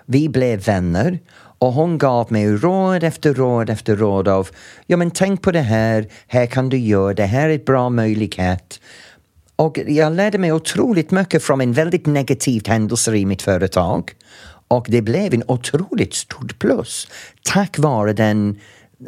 Vi 0.06 0.28
blev 0.28 0.64
vänner 0.64 1.18
och 1.58 1.72
hon 1.72 1.98
gav 1.98 2.32
mig 2.32 2.56
råd 2.56 3.04
efter 3.04 3.34
råd 3.34 3.70
efter 3.70 3.96
råd 3.96 4.28
av 4.28 4.48
ja 4.86 4.96
men 4.96 5.10
tänk 5.10 5.42
på 5.42 5.52
det 5.52 5.60
här, 5.60 6.06
här 6.26 6.46
kan 6.46 6.68
du 6.68 6.78
göra, 6.78 7.14
det 7.14 7.26
här 7.26 7.48
är 7.48 7.54
en 7.54 7.64
bra 7.64 7.90
möjlighet. 7.90 8.80
Och 9.58 9.78
jag 9.86 10.12
lärde 10.12 10.38
mig 10.38 10.52
otroligt 10.52 11.10
mycket 11.10 11.42
från 11.42 11.60
en 11.60 11.72
väldigt 11.72 12.06
negativ 12.06 12.68
händelse 12.68 13.16
i 13.16 13.26
mitt 13.26 13.42
företag. 13.42 14.12
Och 14.68 14.86
det 14.88 15.02
blev 15.02 15.34
en 15.34 15.42
otroligt 15.46 16.14
stort 16.14 16.58
plus 16.58 17.08
tack 17.42 17.78
vare 17.78 18.12
den 18.12 18.58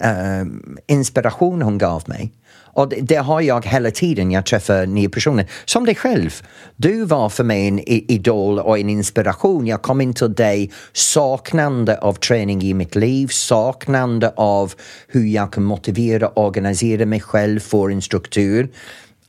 uh, 0.05 0.47
inspiration 0.87 1.63
hon 1.63 1.79
gav 1.79 2.03
mig. 2.07 2.33
Och 2.73 2.89
det, 2.89 3.01
det, 3.01 3.17
har 3.17 3.41
jag 3.41 3.67
hela 3.67 3.91
tiden 3.91 4.31
jag 4.31 4.47
träffar 4.47 4.87
nya 4.87 5.09
personer. 5.09 5.51
Som 5.65 5.85
dig 5.85 5.95
själv. 5.95 6.43
Du 6.77 7.05
var 7.05 7.29
för 7.29 7.45
mig 7.45 7.69
en 7.69 7.79
idol 7.89 8.59
och 8.59 8.79
en 8.79 8.89
inspiration. 8.89 9.67
Jag 9.67 9.83
kom 9.83 10.01
in 10.01 10.15
till 10.15 10.35
dig 10.35 10.71
saknande 10.93 11.99
av 11.99 12.13
träning 12.13 12.63
i 12.63 12.75
mitt 12.75 12.97
liv, 12.97 13.29
saknande 13.29 14.33
av 14.37 14.73
hur 15.09 15.27
jag 15.27 15.53
kan 15.53 15.65
motivera 15.65 16.29
och 16.29 16.47
organisera 16.47 17.07
mig 17.07 17.21
själv 17.21 17.61
för 17.61 17.91
en 17.91 18.03
struktur. 18.03 18.69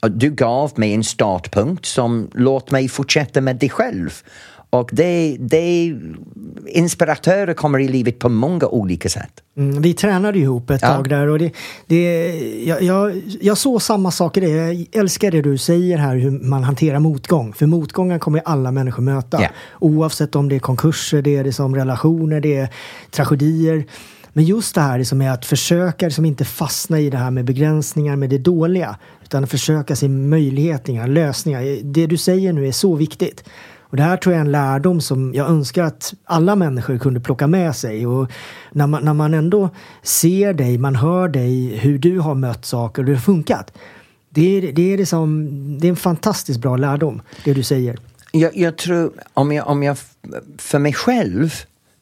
Du 0.10 0.30
gav 0.30 0.72
mig 0.76 0.94
en 0.94 1.04
startpunkt 1.04 1.86
som 1.86 2.30
låt 2.34 2.72
mig 2.72 2.90
fortsätta 2.90 3.42
med 3.42 3.56
dig 3.56 3.70
själv. 3.70 4.24
Och 4.72 4.90
det, 4.94 5.38
det, 5.40 5.96
inspiratörer 6.68 7.54
kommer 7.54 7.80
i 7.80 7.88
livet 7.88 8.20
på 8.20 8.30
många 8.30 8.68
olika 8.68 9.10
sätt. 9.10 9.32
Mm, 9.58 9.82
vi 9.82 9.94
tränade 9.94 10.40
ihop 10.40 10.70
ett 10.70 10.82
ja. 10.82 10.88
tag 10.88 11.10
där 11.10 11.28
och 11.28 11.40
det, 11.40 11.52
det, 11.88 12.34
jag, 12.66 12.82
jag, 12.82 13.22
jag 13.42 13.58
såg 13.58 13.82
samma 13.82 14.12
sak 14.12 14.38
i 14.38 14.40
det. 14.40 14.48
Jag 14.48 14.86
älskar 14.92 15.32
det 15.32 15.42
du 15.42 15.58
säger 15.58 15.98
här 15.98 16.16
hur 16.16 16.32
man 16.32 16.64
hanterar 16.64 17.00
motgång. 17.00 17.54
För 17.54 17.66
motgångar 17.66 18.20
kommer 18.20 18.42
alla 18.46 18.72
människor 18.72 19.04
möta. 19.04 19.42
Ja. 19.42 19.48
Oavsett 19.80 20.36
om 20.36 20.50
det 20.50 20.56
är 20.56 20.60
konkurser, 20.60 21.22
det 21.22 21.38
är 21.38 21.44
det 21.44 21.54
som 21.54 21.76
relationer, 21.76 22.42
det 22.42 22.56
är 22.56 22.70
tragedier. 23.12 23.86
Men 24.34 24.44
just 24.44 24.76
det 24.76 24.82
här 24.82 24.98
liksom 24.98 25.17
med 25.17 25.34
att 25.34 25.46
försöka 25.46 26.06
liksom 26.06 26.26
inte 26.26 26.46
fastna 26.46 27.00
i 27.00 27.10
det 27.10 27.17
här 27.17 27.32
med 27.32 27.46
begränsningar 27.46 28.15
med 28.15 28.30
det 28.30 28.38
dåliga. 28.38 28.98
Utan 29.24 29.48
försöka 29.48 29.96
se 29.96 30.10
möjligheter, 30.10 31.08
lösningar. 31.08 31.84
Det 31.84 32.08
du 32.08 32.17
säger 32.17 32.54
nu 32.54 32.67
är 32.67 32.72
så 32.72 32.96
viktigt. 32.96 33.44
Och 33.80 33.98
det 33.98 34.04
här 34.04 34.17
tror 34.17 34.34
jag 34.34 34.41
är 34.41 34.46
en 34.46 34.52
lärdom 34.52 35.02
som 35.02 35.34
jag 35.34 35.50
önskar 35.50 35.84
att 35.84 36.13
alla 36.26 36.56
människor 36.56 36.98
kunde 36.98 37.20
plocka 37.20 37.48
med 37.48 37.76
sig. 37.76 38.08
Och 38.08 38.32
när 38.72 38.88
man, 38.88 39.06
när 39.06 39.13
man 39.13 39.34
ändå 39.34 39.70
ser 40.04 40.54
dig, 40.54 40.78
man 40.78 40.96
hör 40.96 41.28
dig, 41.28 41.78
hur 41.78 42.00
du 42.00 42.20
har 42.20 42.36
mött 42.36 42.65
saker 42.65 43.02
och 43.02 43.08
hur 43.08 43.13
det 43.13 43.20
har 43.20 43.24
funkat. 43.24 43.74
Det 44.30 44.58
är, 44.58 44.72
det, 44.72 44.94
är 44.94 44.98
liksom, 44.98 45.50
det 45.80 45.88
är 45.88 45.89
en 45.89 45.96
fantastiskt 45.96 46.60
bra 46.60 46.78
lärdom, 46.78 47.22
det 47.44 47.54
du 47.54 47.63
säger. 47.63 48.00
Jag, 48.32 48.58
jag 48.58 48.78
tror, 48.78 49.12
om 49.34 49.52
jag, 49.52 49.67
om 49.67 49.84
jag, 49.84 49.98
för 50.58 50.80
mig 50.80 50.94
själv, 50.94 51.54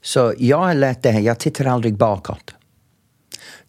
så 0.01 0.33
jag 0.37 0.57
har 0.57 0.73
lärt 0.73 1.03
det 1.03 1.11
här, 1.11 1.19
jag 1.19 1.39
tittar 1.39 1.65
aldrig 1.65 1.97
bakåt. 1.97 2.53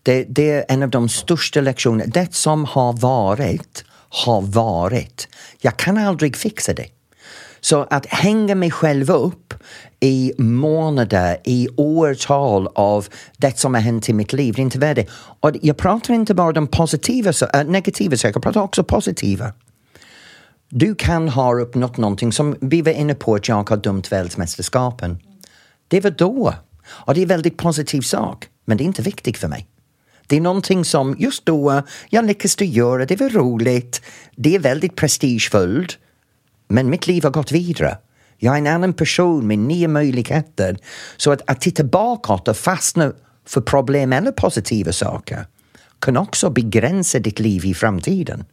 Det, 0.03 0.25
det 0.25 0.51
är 0.51 0.64
en 0.69 0.83
av 0.83 0.90
de 0.90 1.09
största 1.09 1.61
lektionerna. 1.61 2.11
Det 2.14 2.35
som 2.35 2.64
har 2.64 2.93
varit, 2.93 3.85
har 4.09 4.40
varit. 4.40 5.29
Jag 5.61 5.77
kan 5.77 5.99
aldrig 5.99 6.37
fixa 6.37 6.73
det. 6.75 6.87
Så 7.61 7.87
att 7.90 8.07
hänga 8.07 8.55
mig 8.55 8.71
själv 8.71 9.11
upp 9.11 9.55
i 10.01 10.33
månader, 10.38 11.37
i 11.45 11.69
årtal 11.77 12.69
av 12.75 13.07
det 13.37 13.59
som 13.59 13.75
har 13.75 13.81
hänt 13.81 14.09
i 14.09 14.12
mitt 14.12 14.33
liv, 14.33 14.55
det 14.55 14.61
är 14.61 14.62
inte 14.62 14.79
värde. 14.79 15.07
Och 15.40 15.51
jag 15.62 15.77
pratar 15.77 16.14
inte 16.14 16.35
bara 16.35 16.59
om 16.59 16.66
positiva, 16.66 17.33
äh, 17.55 17.64
negativa 17.64 18.16
saker, 18.16 18.35
jag 18.35 18.43
pratar 18.43 18.61
också 18.61 18.85
positiva. 18.85 19.53
Du 20.69 20.95
kan 20.95 21.29
ha 21.29 21.61
uppnått 21.61 21.97
någonting 21.97 22.33
som 22.33 22.57
vi 22.61 22.83
var 22.83 22.93
inne 22.93 23.14
på 23.14 23.35
att 23.35 23.49
jag 23.49 23.71
har 23.71 23.77
dömt 23.77 24.12
världsmästerskapen. 24.12 25.19
Det 25.90 26.00
var 26.00 26.11
då. 26.11 26.55
Och 26.88 27.14
det 27.14 27.20
är 27.20 27.22
en 27.22 27.29
väldigt 27.29 27.57
positiv 27.57 28.00
sak, 28.00 28.48
men 28.64 28.76
det 28.76 28.85
är 28.85 28.87
inte 28.87 29.03
viktigt 29.03 29.38
för 29.38 29.48
mig. 29.48 29.66
Det 30.26 30.37
är 30.37 30.40
någonting 30.40 30.85
som 30.85 31.16
just 31.18 31.46
då 31.46 31.83
jag 32.09 32.24
lyckades 32.24 32.61
göra, 32.61 33.07
det 33.07 33.20
var 33.20 33.29
roligt, 33.29 34.03
det 34.37 34.55
är 34.55 34.59
väldigt 34.59 34.96
prestigefullt. 34.96 35.98
Men 36.68 36.90
mitt 36.90 37.07
liv 37.07 37.22
har 37.22 37.31
gått 37.31 37.53
vidare. 37.53 37.98
Jag 38.38 38.55
är 38.55 38.59
en 38.59 38.66
annan 38.66 38.92
person 38.92 39.46
med 39.46 39.59
nya 39.59 39.88
möjligheter. 39.88 40.76
Så 41.16 41.33
att, 41.33 41.50
att 41.50 41.61
titta 41.61 41.85
bakåt 41.85 42.48
och 42.48 42.57
fastna 42.57 43.12
för 43.46 43.61
problem 43.61 44.12
eller 44.12 44.33
positiva 44.33 44.92
saker 44.92 45.46
kan 45.98 46.16
också 46.16 46.50
begränsa 46.50 47.18
ditt 47.18 47.38
liv 47.38 47.64
i 47.64 47.74
framtiden. 47.74 48.44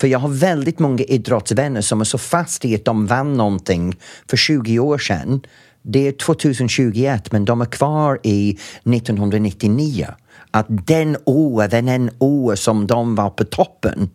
För 0.00 0.08
jag 0.08 0.18
har 0.18 0.28
väldigt 0.28 0.78
många 0.78 1.04
idrottsvänner 1.04 1.80
som 1.80 2.00
är 2.00 2.04
så 2.04 2.18
fast 2.18 2.64
i 2.64 2.74
att 2.74 2.84
de 2.84 3.06
vann 3.06 3.34
någonting 3.34 3.96
för 4.28 4.36
20 4.36 4.78
år 4.78 4.98
sedan. 4.98 5.40
Det 5.86 6.08
är 6.08 6.12
2021 6.12 7.32
men 7.32 7.44
de 7.44 7.60
är 7.60 7.66
kvar 7.66 8.20
i 8.22 8.50
1999. 8.50 10.06
Att 10.50 10.66
den 10.68 11.16
år, 11.24 11.68
den 11.68 12.10
år 12.18 12.54
som 12.54 12.86
de 12.86 13.14
var 13.14 13.30
på 13.30 13.44
toppen 13.44 14.10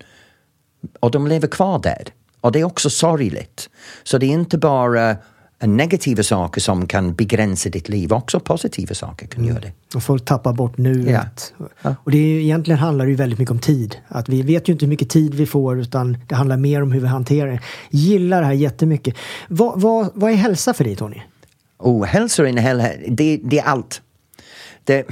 och 0.99 1.11
de 1.11 1.27
lever 1.27 1.47
kvar 1.47 1.79
där. 1.79 2.03
Och 2.41 2.51
det 2.51 2.59
är 2.59 2.63
också 2.63 2.89
sorgligt. 2.89 3.69
Så 4.03 4.17
det 4.17 4.25
är 4.25 4.33
inte 4.33 4.57
bara 4.57 5.17
negativa 5.67 6.23
saker 6.23 6.61
som 6.61 6.87
kan 6.87 7.13
begränsa 7.13 7.69
ditt 7.69 7.89
liv, 7.89 8.13
också 8.13 8.39
positiva 8.39 8.95
saker 8.95 9.27
kan 9.27 9.43
mm. 9.43 9.55
göra 9.55 9.61
det. 9.61 9.95
Och 9.95 10.03
folk 10.03 10.25
tappar 10.25 10.53
bort 10.53 10.77
nuet. 10.77 11.53
Ja. 11.57 11.65
Ja. 11.81 11.95
Och 12.03 12.11
det 12.11 12.17
är, 12.17 12.39
egentligen 12.39 12.79
handlar 12.79 13.05
det 13.05 13.11
ju 13.11 13.17
väldigt 13.17 13.39
mycket 13.39 13.51
om 13.51 13.59
tid. 13.59 13.95
Att 14.07 14.29
vi 14.29 14.41
vet 14.41 14.69
ju 14.69 14.73
inte 14.73 14.85
hur 14.85 14.89
mycket 14.89 15.09
tid 15.09 15.33
vi 15.33 15.45
får 15.45 15.79
utan 15.79 16.17
det 16.27 16.35
handlar 16.35 16.57
mer 16.57 16.81
om 16.81 16.91
hur 16.91 17.01
vi 17.01 17.07
hanterar 17.07 17.51
det. 17.51 17.59
Gillar 17.89 18.39
det 18.39 18.45
här 18.45 18.53
jättemycket. 18.53 19.15
Vad, 19.47 19.81
vad, 19.81 20.09
vad 20.13 20.31
är 20.31 20.35
hälsa 20.35 20.73
för 20.73 20.83
dig 20.83 20.95
Tony? 20.95 21.21
Oh, 21.79 22.05
hälsa 22.05 22.43
det, 22.43 23.39
det 23.43 23.59
är 23.59 23.63
allt. 23.63 24.01
Det, 24.83 25.07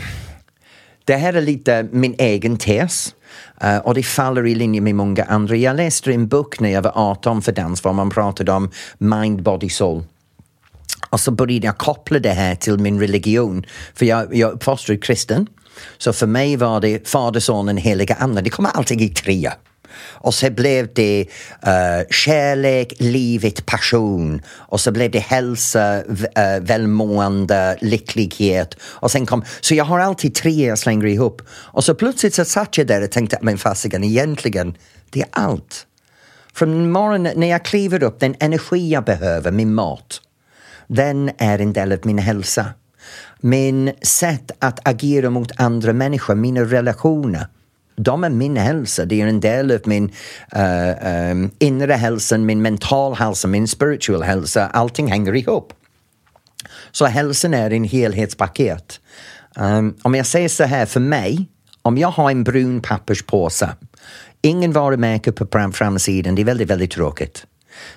det 1.05 1.15
här 1.15 1.33
är 1.33 1.41
lite 1.41 1.87
min 1.91 2.15
egen 2.17 2.57
tes. 2.57 3.15
Uh, 3.63 3.77
och 3.77 3.93
det 3.93 4.03
faller 4.03 4.47
i 4.47 4.55
linje 4.55 4.81
med 4.81 4.95
många 4.95 5.23
andra. 5.23 5.55
Jag 5.55 5.75
läste 5.75 6.11
en 6.11 6.27
bok 6.27 6.59
när 6.59 6.69
jag 6.69 6.81
var 6.81 6.91
18 6.95 7.41
för 7.41 7.51
dans 7.51 7.83
var 7.83 7.93
man 7.93 8.09
pratade 8.09 8.51
om 8.51 8.71
mind, 8.97 9.43
body, 9.43 9.69
soul. 9.69 10.03
Och 11.09 11.19
så 11.19 11.31
började 11.31 11.65
jag 11.65 11.77
koppla 11.77 12.19
det 12.19 12.29
här 12.29 12.55
till 12.55 12.77
min 12.77 12.99
religion. 12.99 13.65
För 13.93 14.05
jag, 14.05 14.35
jag 14.35 14.51
uppfostrad 14.51 15.03
kristen. 15.03 15.47
Så 15.97 16.13
för 16.13 16.27
mig 16.27 16.57
var 16.57 16.81
det 16.81 17.07
Fader, 17.07 17.39
Sonen, 17.39 17.77
Heliga 17.77 18.15
Ande. 18.15 18.41
Det 18.41 18.49
kommer 18.49 18.69
alltid 18.69 19.01
i 19.01 19.09
trea. 19.09 19.53
Och 19.95 20.33
så 20.33 20.49
blev 20.49 20.93
det 20.93 21.25
uh, 21.67 22.07
kärlek, 22.09 22.93
livet, 22.97 23.65
passion. 23.65 24.41
Och 24.49 24.79
så 24.79 24.91
blev 24.91 25.11
det 25.11 25.19
hälsa, 25.19 26.03
uh, 26.03 26.59
välmående, 26.61 27.77
lycklighet. 27.81 28.75
Och 28.81 29.11
sen 29.11 29.25
kom, 29.25 29.43
så 29.61 29.75
jag 29.75 29.85
har 29.85 29.99
alltid 29.99 30.35
tre 30.35 30.67
jag 30.67 30.79
slänger 30.79 31.05
ihop. 31.05 31.41
Och 31.49 31.83
så 31.83 31.95
plötsligt 31.95 32.33
så 32.33 32.45
satt 32.45 32.77
jag 32.77 32.87
där 32.87 33.03
och 33.03 33.11
tänkte, 33.11 33.37
men 33.41 33.57
fasiken, 33.57 34.03
egentligen, 34.03 34.77
det 35.09 35.21
är 35.21 35.27
allt. 35.31 35.85
Från 36.53 36.91
morgonen 36.91 37.39
när 37.39 37.47
jag 37.47 37.65
kliver 37.65 38.03
upp, 38.03 38.19
den 38.19 38.35
energi 38.39 38.89
jag 38.89 39.03
behöver, 39.03 39.51
min 39.51 39.73
mat, 39.73 40.21
den 40.87 41.31
är 41.37 41.59
en 41.59 41.73
del 41.73 41.91
av 41.91 41.99
min 42.03 42.17
hälsa. 42.17 42.65
Min 43.39 43.91
sätt 44.01 44.51
att 44.59 44.87
agera 44.87 45.29
mot 45.29 45.51
andra 45.55 45.93
människor, 45.93 46.35
mina 46.35 46.61
relationer 46.61 47.47
de 47.97 48.23
är 48.23 48.29
min 48.29 48.57
hälsa. 48.57 49.05
Det 49.05 49.21
är 49.21 49.27
en 49.27 49.39
del 49.39 49.71
av 49.71 49.79
min 49.85 50.11
uh, 50.55 51.31
um, 51.31 51.51
inre 51.59 51.93
hälsa, 51.93 52.37
min 52.37 52.61
mental 52.61 53.15
hälsa, 53.15 53.47
min 53.47 53.67
spiritual 53.67 54.23
hälsa. 54.23 54.67
Allting 54.67 55.07
hänger 55.07 55.35
ihop. 55.35 55.73
Så 56.91 57.05
hälsan 57.05 57.53
är 57.53 57.71
en 57.71 57.83
helhetspaket. 57.83 58.99
Um, 59.55 59.95
om 60.01 60.15
jag 60.15 60.25
säger 60.25 60.49
så 60.49 60.63
här, 60.63 60.85
för 60.85 60.99
mig, 60.99 61.47
om 61.81 61.97
jag 61.97 62.07
har 62.07 62.31
en 62.31 62.43
brun 62.43 62.81
papperspåse, 62.81 63.69
ingen 64.41 64.71
varumärke 64.71 65.31
på 65.31 65.71
framsidan, 65.73 66.35
det 66.35 66.41
är 66.41 66.45
väldigt, 66.45 66.69
väldigt 66.69 66.91
tråkigt. 66.91 67.45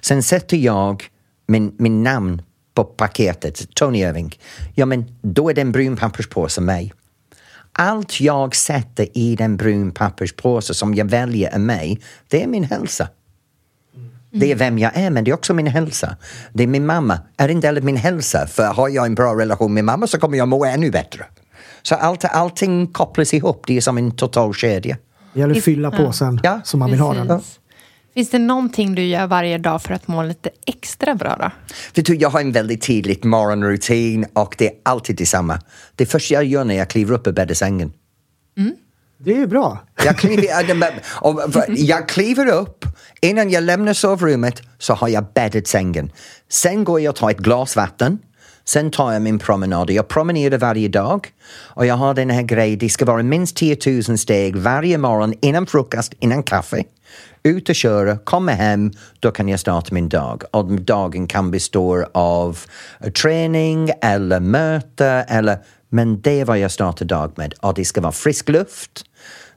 Sen 0.01 0.23
sätter 0.23 0.57
jag 0.57 1.05
min, 1.47 1.75
min 1.79 2.03
namn 2.03 2.43
på 2.75 2.85
paketet, 2.85 3.75
Tony 3.75 3.99
Irving. 3.99 4.39
Ja, 4.75 4.87
men 4.87 5.17
då 5.23 5.51
är 5.51 5.55
det 5.55 5.61
en 5.61 5.73
brun 5.73 5.97
papperspåse 5.97 6.61
mig 6.61 6.93
allt 7.81 8.21
jag 8.21 8.57
sätter 8.57 9.19
i 9.19 9.37
den 9.37 9.57
brun 9.57 9.93
papperspåse 9.93 10.75
som 10.75 10.95
jag 10.95 11.11
väljer 11.11 11.51
är 11.51 11.59
mig, 11.59 12.01
det 12.29 12.43
är 12.43 12.47
min 12.47 12.65
hälsa. 12.65 13.09
Mm. 13.95 14.11
Det 14.31 14.53
är 14.53 14.57
vem 14.57 14.79
jag 14.79 14.97
är, 14.97 15.11
men 15.11 15.25
det 15.25 15.31
är 15.31 15.35
också 15.35 15.55
min 15.55 15.67
hälsa. 15.67 16.17
Det 16.53 16.63
är 16.63 16.67
min 16.67 16.87
mamma, 16.87 17.19
är 17.37 17.49
en 17.49 17.61
del 17.61 17.77
av 17.77 17.85
min 17.85 17.97
hälsa. 17.97 18.47
För 18.47 18.67
har 18.67 18.89
jag 18.89 19.07
en 19.07 19.15
bra 19.15 19.35
relation 19.35 19.75
med 19.75 19.85
mamma 19.85 20.07
så 20.07 20.19
kommer 20.19 20.39
jag 20.39 20.49
må 20.49 20.65
ännu 20.65 20.91
bättre. 20.91 21.25
Så 21.83 21.95
allt, 21.95 22.25
allting 22.25 22.87
kopplas 22.87 23.35
ihop, 23.35 23.65
det 23.67 23.77
är 23.77 23.81
som 23.81 23.99
en 23.99 24.11
total 24.11 24.55
kedja. 24.55 24.97
Det 25.33 25.41
gäller 25.41 25.57
att 25.57 25.65
fylla 25.65 25.91
påsen 25.91 26.41
ja. 26.43 26.61
som 26.65 26.81
man 26.81 26.91
vill 26.91 27.01
ha 27.01 27.15
den. 27.15 27.41
Finns 28.15 28.31
det 28.31 28.39
någonting 28.39 28.95
du 28.95 29.03
gör 29.03 29.27
varje 29.27 29.59
dag 29.59 29.83
för 29.83 29.95
att 29.95 30.09
må 30.09 30.23
lite 30.23 30.51
extra 30.67 31.15
bra 31.15 31.37
då? 31.41 31.51
Vet 31.95 32.07
du, 32.07 32.15
jag 32.15 32.31
har 32.31 32.41
en 32.41 32.53
väldigt 32.53 32.83
tydlig 32.83 33.25
morgonrutin 33.25 34.27
och 34.33 34.55
det 34.59 34.67
är 34.67 34.75
alltid 34.83 35.17
detsamma. 35.17 35.61
Det 35.95 36.07
första 36.07 36.35
jag 36.35 36.45
gör 36.45 36.65
när 36.65 36.75
jag 36.75 36.91
kliver 36.91 37.15
upp 37.15 37.27
är 37.27 37.33
bäddsängen. 37.33 37.93
Mm. 38.59 38.75
Det 39.19 39.37
är 39.37 39.47
bra. 39.47 39.79
Jag 40.05 40.19
kliver, 40.19 40.47
jag 41.77 42.09
kliver 42.09 42.47
upp, 42.47 42.85
innan 43.21 43.51
jag 43.51 43.63
lämnar 43.63 43.93
sovrummet 43.93 44.63
så 44.79 44.95
har 44.95 45.09
jag 45.09 45.25
bäddat 45.35 45.67
sängen. 45.67 46.13
Sen 46.49 46.85
går 46.85 47.01
jag 47.01 47.11
och 47.11 47.17
tar 47.17 47.31
ett 47.31 47.39
glas 47.39 47.77
vatten. 47.77 48.19
Sen 48.71 48.91
tar 48.91 49.13
jag 49.13 49.23
min 49.23 49.39
promenad. 49.39 49.91
Jag 49.91 50.09
promenerar 50.09 50.59
varje 50.59 50.89
dag 50.89 51.29
och 51.55 51.87
jag 51.87 51.95
har 51.95 52.15
den 52.15 52.31
här 52.31 52.43
grejen, 52.43 52.79
det 52.79 52.89
ska 52.89 53.05
vara 53.05 53.23
minst 53.23 53.57
10 53.57 53.77
000 53.87 54.19
steg 54.19 54.57
varje 54.57 54.99
morgon 54.99 55.35
innan 55.41 55.67
frukost, 55.67 56.15
innan 56.21 56.43
kaffe 56.43 56.85
ut 57.43 57.69
och 57.69 57.75
köra, 57.75 58.19
komma 58.19 58.53
hem, 58.53 58.93
då 59.21 59.31
kan 59.31 59.49
jag 59.49 59.61
starta 59.61 59.95
min 59.95 60.09
dag. 60.09 60.43
Och 60.51 60.81
dagen 60.81 61.27
kan 61.27 61.51
bestå 61.51 62.07
av 62.15 62.59
eh, 63.01 63.11
träning 63.11 63.91
eller 64.03 64.41
möte 64.41 65.25
eller 65.29 65.59
men 65.89 66.21
det 66.21 66.41
är 66.41 66.45
vad 66.45 66.59
jag 66.59 66.71
startar 66.71 67.07
dag 67.07 67.33
med. 67.37 67.55
Och 67.61 67.75
det 67.75 67.85
ska 67.85 68.01
vara 68.01 68.13
frisk 68.13 68.49
luft, 68.49 69.05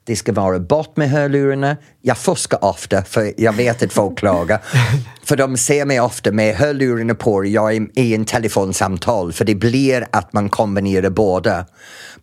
det 0.05 0.15
ska 0.15 0.33
vara 0.33 0.59
bort 0.59 0.97
med 0.97 1.09
hörlurarna. 1.09 1.77
Jag 2.01 2.17
fuskar 2.17 2.63
ofta 2.65 3.03
för 3.03 3.33
jag 3.37 3.53
vet 3.53 3.83
att 3.83 3.93
folk 3.93 4.17
klagar. 4.17 4.61
för 5.23 5.35
de 5.35 5.57
ser 5.57 5.85
mig 5.85 5.99
ofta 5.99 6.31
med 6.31 6.55
hörlurarna 6.55 7.15
på, 7.15 7.45
jag 7.45 7.75
är 7.75 7.99
i 7.99 8.15
en 8.15 8.25
telefonsamtal 8.25 9.33
för 9.33 9.45
det 9.45 9.55
blir 9.55 10.07
att 10.11 10.33
man 10.33 10.49
kombinerar 10.49 11.09
båda. 11.09 11.65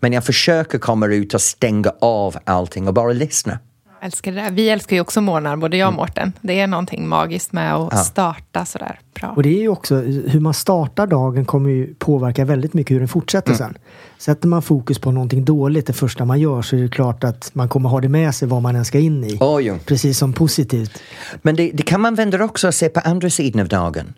Men 0.01 0.13
jag 0.13 0.25
försöker 0.25 0.79
komma 0.79 1.07
ut 1.07 1.35
och 1.35 1.41
stänga 1.41 1.93
av 2.01 2.37
allting 2.45 2.89
och 2.89 2.95
bara 2.95 3.13
lyssna 3.13 3.59
älskar 4.03 4.33
det 4.33 4.41
där. 4.41 4.51
Vi 4.51 4.69
älskar 4.69 4.97
ju 4.97 5.01
också 5.01 5.21
morgnar, 5.21 5.57
både 5.57 5.77
jag 5.77 5.87
och 5.87 5.93
mm. 5.93 5.97
Mårten. 5.97 6.33
Det 6.41 6.61
är 6.61 6.67
någonting 6.67 7.09
magiskt 7.09 7.53
med 7.53 7.75
att 7.75 7.89
ja. 7.93 7.99
starta 7.99 8.65
sådär 8.65 9.01
bra. 9.15 9.33
Och 9.37 9.43
det 9.43 9.49
är 9.49 9.61
ju 9.61 9.69
också, 9.69 9.95
hur 10.27 10.41
man 10.41 10.55
startar 10.55 11.07
dagen 11.07 11.45
kommer 11.45 11.71
ju 11.71 11.95
påverka 11.95 12.45
väldigt 12.45 12.75
mycket 12.75 12.95
hur 12.95 12.99
den 12.99 13.09
fortsätter 13.09 13.49
mm. 13.49 13.59
sen. 13.59 13.75
Sätter 14.19 14.49
man 14.49 14.63
fokus 14.63 14.99
på 14.99 15.11
någonting 15.11 15.45
dåligt 15.45 15.87
det 15.87 15.93
första 15.93 16.25
man 16.25 16.41
gör 16.41 16.63
så 16.63 16.77
är 16.77 16.81
det 16.81 16.89
klart 16.89 17.25
att 17.25 17.51
man 17.55 17.69
kommer 17.69 17.89
ha 17.89 18.01
det 18.01 18.09
med 18.09 18.35
sig 18.35 18.49
vad 18.49 18.63
man 18.63 18.77
än 18.77 18.85
ska 18.85 18.99
in 18.99 19.25
i. 19.25 19.37
Oh, 19.41 19.77
Precis 19.87 20.19
som 20.19 20.33
positivt. 20.33 21.03
Men 21.43 21.57
det, 21.57 21.71
det 21.75 21.83
kan 21.83 22.01
man 22.01 22.15
vända 22.15 22.45
också 22.45 22.69
och 22.69 22.75
se 22.75 22.89
på 22.89 23.01
andra 23.01 23.31
sidan 23.31 23.61
av 23.61 23.69
dagen. 23.69 24.15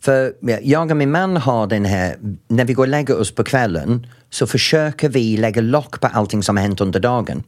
För 0.00 0.32
jag 0.62 0.90
och 0.90 0.96
min 0.96 1.10
man 1.10 1.36
har 1.36 1.66
den 1.66 1.84
här, 1.84 2.16
när 2.48 2.64
vi 2.64 2.72
går 2.72 2.82
och 2.82 2.88
lägger 2.88 3.20
oss 3.20 3.34
på 3.34 3.44
kvällen 3.44 4.06
så 4.30 4.46
försöker 4.46 5.08
vi 5.08 5.36
lägga 5.36 5.62
lock 5.62 6.00
på 6.00 6.06
allting 6.06 6.42
som 6.42 6.56
har 6.56 6.62
hänt 6.62 6.80
under 6.80 7.00
dagen. 7.00 7.42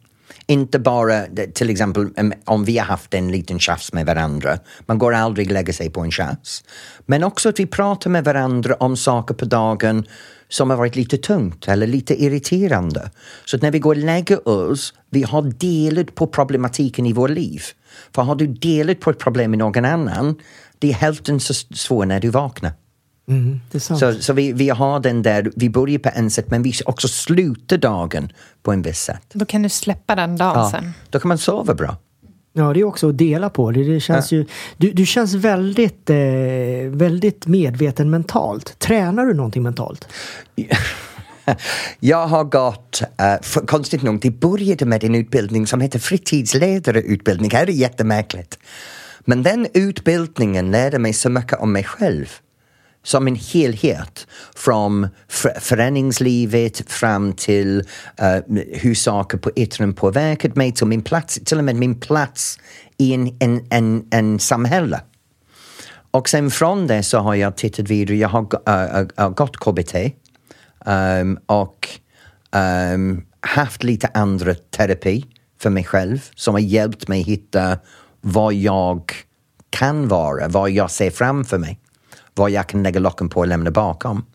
Inte 0.47 0.79
bara 0.79 1.25
till 1.55 1.71
exempel 1.71 2.09
om 2.45 2.65
vi 2.65 2.79
har 2.79 2.87
haft 2.87 3.15
en 3.15 3.33
liten 3.33 3.59
tjafs 3.59 3.93
med 3.93 4.07
varandra. 4.07 4.59
Man 4.87 4.99
går 4.99 5.15
aldrig 5.15 5.53
lägga 5.53 5.73
sig 5.73 5.91
på 5.91 6.01
en 6.01 6.11
tjafs. 6.11 6.65
Men 7.07 7.25
också 7.25 7.49
att 7.49 7.61
vi 7.61 7.67
pratar 7.67 8.11
med 8.11 8.25
varandra 8.25 8.75
om 8.75 8.97
saker 8.97 9.35
på 9.35 9.45
dagen 9.45 10.07
som 10.49 10.71
har 10.71 10.77
varit 10.77 10.97
lite 10.97 11.17
tungt 11.17 11.69
eller 11.69 11.87
lite 11.87 12.23
irriterande. 12.23 13.11
Så 13.45 13.57
att 13.57 13.63
när 13.63 13.71
vi 13.71 13.79
går 13.79 13.95
och 13.95 13.97
lägger 13.97 14.49
oss, 14.49 14.95
vi 15.11 15.23
har 15.23 15.43
delat 15.43 16.15
på 16.15 16.27
problematiken 16.27 17.07
i 17.07 17.13
vårt 17.13 17.31
liv. 17.31 17.63
För 18.15 18.23
har 18.23 18.35
du 18.35 18.47
delat 18.47 19.01
på 19.01 19.11
ett 19.11 19.19
problem 19.19 19.51
med 19.51 19.59
någon 19.59 19.85
annan, 19.85 20.37
det 20.79 20.89
är 20.89 20.95
hälften 20.95 21.41
så 21.41 21.55
svårt 21.55 22.07
när 22.07 22.21
du 22.21 22.29
vaknar. 22.29 22.73
Mm, 23.29 23.61
så 23.79 24.15
så 24.21 24.33
vi, 24.33 24.53
vi 24.53 24.69
har 24.69 25.01
den 25.01 25.23
där, 25.23 25.53
vi 25.57 25.71
börjar 25.71 25.99
på 25.99 26.11
en 26.15 26.31
sätt 26.31 26.51
men 26.51 26.63
vi 26.63 26.73
också 26.87 27.09
slutar 27.09 27.77
dagen 27.77 28.33
på 28.63 28.73
en 28.73 28.83
viss 28.83 29.01
sätt. 29.01 29.23
Då 29.33 29.45
kan 29.45 29.63
du 29.63 29.69
släppa 29.69 30.15
den 30.15 30.37
dagen 30.37 30.59
ja, 30.59 30.71
sen. 30.71 30.93
Då 31.11 31.21
kan 31.21 31.29
man 31.29 31.39
sova 31.39 31.75
bra. 31.75 31.97
Ja, 32.57 32.73
det 32.73 32.81
är 32.81 32.85
också 32.85 33.09
att 33.09 33.19
dela 33.19 33.51
på 33.51 33.71
det. 33.71 33.85
det 33.85 34.01
känns 34.01 34.33
ja. 34.33 34.39
ju, 34.39 34.47
du, 34.77 34.93
du 34.93 35.07
känns 35.07 35.35
väldigt, 35.35 36.11
eh, 36.11 36.17
väldigt 36.87 37.47
medveten 37.47 38.11
mentalt. 38.11 38.79
Tränar 38.79 39.27
du 39.27 39.35
någonting 39.35 39.63
mentalt? 39.63 40.09
Jag 42.01 42.27
har 42.27 42.45
gått, 42.45 43.03
uh, 43.03 43.43
för, 43.43 43.67
konstigt 43.67 44.03
nog, 44.03 44.21
det 44.21 44.31
började 44.31 44.85
med 44.85 45.05
en 45.05 45.15
utbildning 45.15 45.67
som 45.67 45.81
heter 45.81 45.99
fritidsledareutbildning. 45.99 47.49
Det 47.49 47.57
här 47.57 47.67
är 47.67 47.73
jättemärkligt. 47.73 48.59
Men 49.21 49.43
den 49.43 49.67
utbildningen 49.75 50.71
lärde 50.71 50.99
mig 50.99 51.13
så 51.13 51.31
mycket 51.31 51.61
om 51.61 51.73
mig 51.73 51.85
själv 51.85 52.27
som 53.05 53.27
en 53.27 53.37
helhet. 53.37 54.27
Från 54.57 55.09
föreningslivet 55.61 56.91
fram 56.91 57.33
till 57.33 57.79
uh, 58.23 58.57
hur 58.73 58.95
saker 58.95 59.39
på 59.39 59.51
yttre 59.57 59.93
påverkat 59.93 60.57
mig 60.57 60.73
till 60.73 60.87
min 60.87 61.03
plats, 61.03 61.41
till 61.45 61.59
och 61.59 61.65
med 61.65 61.77
min 61.77 62.01
plats 62.01 62.59
i 62.99 63.15
en, 63.15 63.37
en, 63.41 63.67
en, 63.71 64.09
en 64.11 64.39
samhälle. 64.39 65.01
Och 66.11 66.29
sen 66.29 66.51
från 66.51 66.87
det 66.87 67.03
så 67.03 67.19
har 67.19 67.35
jag 67.35 67.57
tittat 67.57 67.89
vidare, 67.89 68.17
jag 68.17 68.29
har 68.29 68.43
uh, 68.43 69.07
uh, 69.21 69.29
gått 69.29 69.57
KBT 69.57 69.95
um, 69.95 70.13
ehm, 70.87 71.39
och 71.47 71.89
um, 72.95 73.25
haft 73.41 73.83
lite 73.83 74.11
andra 74.15 74.55
terapi 74.55 75.25
för 75.61 75.71
mig 75.71 75.85
själv 75.85 76.31
som 76.35 76.55
har 76.55 76.61
hjälpt 76.61 77.09
mig 77.09 77.23
hitta 77.23 77.79
vad 78.21 78.55
jag 78.55 79.13
kan 79.71 80.09
vara, 80.09 80.49
vad 80.49 80.71
jag 80.71 80.91
ser 80.91 81.11
framför 81.11 81.59
mig 81.59 81.81
vad 82.35 82.51
jag 82.51 82.67
kan 82.67 82.83
lägga 82.83 83.01
locken 83.01 83.29
på 83.29 83.41
och 83.41 83.47
lämna 83.47 83.71
bakom. 83.71 84.27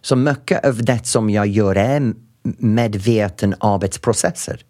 Så 0.00 0.16
mycket 0.16 0.64
av 0.64 0.84
det 0.84 1.06
som 1.06 1.30
jag 1.30 1.46
gör 1.46 1.76
är 1.76 2.14
medveten 2.58 3.54
arbetsprocesser. 3.60 4.64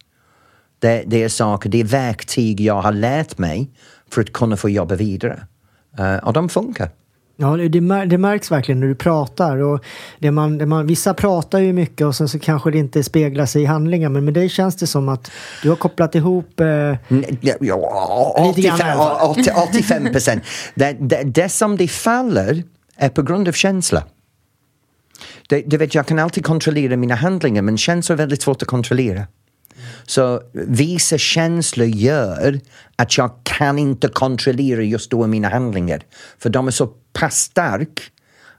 Det, 0.79 1.05
det 1.07 1.23
är 1.23 1.29
saker, 1.29 1.71
det 1.71 1.81
är 1.81 1.85
verktyg 1.85 2.61
jag 2.61 2.83
har 2.83 2.93
lärt 2.93 3.39
mig 3.39 3.71
för 4.11 4.21
att 4.21 4.33
kunna 4.33 4.57
få 4.57 4.71
jobba 4.71 4.95
vidare. 4.95 5.47
Uh, 6.01 6.17
och 6.17 6.33
de 6.33 6.49
funkar. 6.49 6.91
Ja, 7.41 7.57
det, 7.57 7.69
det, 8.07 8.19
märks 8.19 8.51
verkligen 8.51 8.81
när 8.81 8.87
du 8.87 8.95
pratar. 8.95 9.57
Och 9.57 9.85
det 10.19 10.31
man, 10.31 10.59
det 10.59 10.67
man, 10.67 10.87
vissa 10.87 11.15
pratar 11.15 11.59
ju 11.59 11.73
mycket 11.73 12.07
och 12.07 12.17
sen 12.17 12.29
så 12.29 12.39
kanske 12.39 12.71
det 12.71 12.79
inte 12.79 13.03
speglar 13.03 13.47
sig 13.47 13.63
i 13.63 13.65
handlingar. 13.65 14.09
Men 14.09 14.25
med 14.25 14.35
dig 14.35 14.49
känns 14.49 14.77
det 14.77 14.87
som 14.87 15.09
att 15.09 15.31
du 15.63 15.69
har 15.69 15.77
kopplat 15.77 16.15
ihop... 16.15 16.61
Eh, 16.61 16.67
ja, 16.67 16.97
85 19.71 20.13
procent. 20.13 20.43
det, 20.75 20.97
det, 21.01 21.23
det 21.23 21.49
som 21.49 21.77
det 21.77 21.89
faller 21.89 22.63
är 22.97 23.09
på 23.09 23.23
grund 23.23 23.49
av 23.49 23.53
känsla. 23.53 24.05
Det, 25.49 25.63
du 25.67 25.77
vet, 25.77 25.95
jag 25.95 26.07
kan 26.07 26.19
alltid 26.19 26.45
kontrollera 26.45 26.97
mina 26.97 27.15
handlingar 27.15 27.63
men 27.63 27.79
känslor 27.79 28.15
är 28.15 28.19
väldigt 28.19 28.43
svårt 28.43 28.63
att 28.63 28.69
kontrollera. 28.69 29.27
Så 30.07 30.43
vissa 30.53 31.19
känslor 31.19 31.87
gör 31.87 32.61
att 32.97 33.19
jag 33.19 33.31
kan 33.43 33.79
inte 33.79 34.09
kontrollera 34.09 34.83
just 34.83 35.11
då 35.11 35.27
mina 35.27 35.49
handlingar. 35.49 36.03
För 36.39 36.51
de 36.51 36.67
är 36.67 36.71
så 36.71 36.87
pass 37.13 37.37
starka 37.39 38.03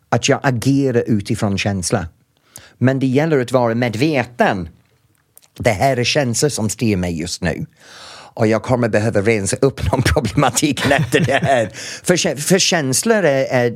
att 0.09 0.29
jag 0.29 0.39
agerar 0.43 1.03
utifrån 1.07 1.57
känsla. 1.57 2.07
Men 2.77 2.99
det 2.99 3.07
gäller 3.07 3.39
att 3.39 3.51
vara 3.51 3.75
medveten. 3.75 4.69
Det 5.57 5.71
här 5.71 5.97
är 5.97 6.03
känslor 6.03 6.49
som 6.49 6.69
styr 6.69 6.95
mig 6.95 7.19
just 7.19 7.41
nu 7.41 7.65
och 8.33 8.47
jag 8.47 8.63
kommer 8.63 8.89
behöva 8.89 9.21
rensa 9.21 9.57
upp 9.61 9.83
någon 9.91 10.01
problematik 10.01 10.85
efter 10.91 11.19
det 11.19 11.39
här. 11.43 11.69
för, 12.03 12.41
för 12.41 12.59
känslor 12.59 13.23
är, 13.25 13.45
är, 13.45 13.69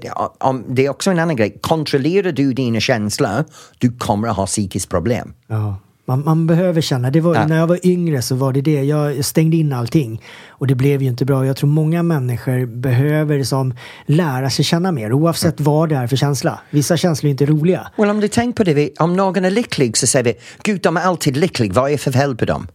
det 0.76 0.86
är 0.86 0.90
också 0.90 1.12
en 1.12 1.20
annan 1.20 1.36
grej. 1.36 1.58
Kontrollerar 1.62 2.32
du 2.32 2.54
dina 2.54 2.80
känslor, 2.80 3.46
du 3.78 3.98
kommer 3.98 4.28
att 4.28 4.36
ha 4.36 4.46
psykiskt 4.46 4.90
problem. 4.90 5.34
Ja. 5.48 5.80
Man, 6.08 6.24
man, 6.26 6.48
behöver 6.48 6.82
känna. 6.82 7.12
Det 7.12 7.22
var, 7.22 7.36
ja. 7.36 7.48
När 7.48 7.58
jag 7.58 7.68
var 7.68 7.86
yngre 7.86 8.22
så 8.22 8.36
var 8.36 8.54
det 8.54 8.62
det. 8.62 8.84
Jag 8.84 9.26
stängde 9.26 9.58
in 9.58 9.74
allting. 9.74 10.22
Och 10.48 10.68
det 10.68 10.76
blev 10.76 11.02
ju 11.02 11.08
inte 11.08 11.26
bra. 11.26 11.46
Jag 11.46 11.58
tror 11.58 11.70
många 11.70 12.04
människor 12.04 12.66
behöver 12.66 13.44
som 13.44 13.74
lära 14.06 14.50
sig 14.50 14.66
känna 14.66 14.92
mer 14.92 15.14
oavsett 15.14 15.60
mm. 15.60 15.72
vad 15.72 15.90
det 15.90 15.96
är 15.96 16.08
för 16.08 16.16
känsla. 16.16 16.60
Vissa 16.70 16.98
känslor 16.98 17.28
är 17.28 17.32
inte 17.32 17.46
roliga. 17.46 17.92
Well, 17.98 18.10
om 18.10 18.20
du 18.20 18.28
tänker 18.28 18.64
på 18.64 18.72
det, 18.72 19.00
om 19.00 19.16
någon 19.16 19.46
är 19.46 19.52
lycklig 19.52 19.98
så 19.98 20.08
säger 20.08 20.24
vi 20.24 20.34
Gud, 20.64 20.82
de 20.82 20.98
är 20.98 21.02
alltid 21.02 21.38
lyckliga. 21.38 21.74
Vad 21.74 21.92
är 21.92 21.98
för 21.98 22.12
fel 22.12 22.36
på 22.36 22.46
dem? 22.46 22.68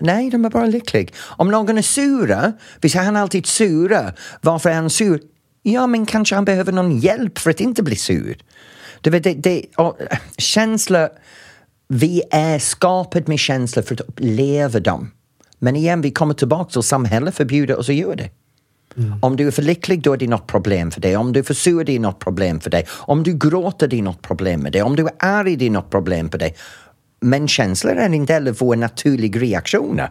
Nej, 0.00 0.30
de 0.30 0.44
är 0.44 0.50
bara 0.50 0.66
lyckliga. 0.66 1.06
Om 1.18 1.50
någon 1.50 1.78
är 1.78 1.82
sura, 1.82 2.52
visst 2.80 2.96
är 2.96 3.02
han 3.02 3.16
alltid 3.16 3.46
sura. 3.46 4.12
Varför 4.40 4.70
är 4.70 4.74
han 4.74 4.90
sur? 4.90 5.20
Ja, 5.62 5.86
men 5.86 6.06
kanske 6.06 6.34
han 6.34 6.44
behöver 6.44 6.72
någon 6.72 6.98
hjälp 6.98 7.38
för 7.38 7.50
att 7.50 7.60
inte 7.60 7.82
bli 7.82 7.96
sur. 7.96 8.36
Du 9.00 9.10
vet, 9.10 9.24
det, 9.24 9.34
det, 9.34 9.62
och, 9.76 9.98
känslor, 10.38 11.08
vi 11.88 12.22
är 12.30 12.58
skapade 12.58 13.24
med 13.28 13.38
känslor 13.38 13.82
för 13.82 13.94
att 13.94 14.00
uppleva 14.00 14.80
dem. 14.80 15.10
Men 15.58 15.76
igen, 15.76 16.00
vi 16.00 16.10
kommer 16.10 16.34
tillbaka 16.34 16.70
till 16.70 16.82
samhället 16.82 17.34
förbjuder 17.34 17.78
oss 17.78 17.88
att 17.88 17.94
göra 17.94 18.16
det. 18.16 18.30
Mm. 18.96 19.18
Om 19.22 19.36
du 19.36 19.46
är 19.46 19.50
för 19.50 19.62
lycklig 19.62 20.02
då 20.02 20.12
är 20.12 20.16
det 20.16 20.28
något 20.28 20.46
problem 20.46 20.90
för 20.90 21.00
dig. 21.00 21.16
Om 21.16 21.32
du 21.32 21.40
är 21.40 21.44
för 21.44 21.54
sur 21.54 21.84
det 21.84 21.96
är 21.96 22.00
något 22.00 22.18
problem 22.18 22.60
för 22.60 22.70
dig. 22.70 22.86
Om 22.90 23.22
du 23.22 23.38
gråter 23.38 23.88
det 23.88 23.98
är 23.98 24.02
något 24.02 24.22
problem 24.22 24.60
med 24.60 24.72
dig. 24.72 24.82
Om 24.82 24.96
du 24.96 25.06
är 25.06 25.12
arg 25.18 25.56
det 25.56 25.66
är 25.66 25.70
något 25.70 25.90
problem 25.90 26.30
för 26.30 26.38
dig. 26.38 26.54
Men 27.20 27.48
känslor 27.48 27.92
är 27.92 28.06
en 28.06 28.26
del 28.26 28.48
av 28.48 28.54
våra 28.54 28.78
naturliga 28.78 29.40
reaktioner. 29.40 30.10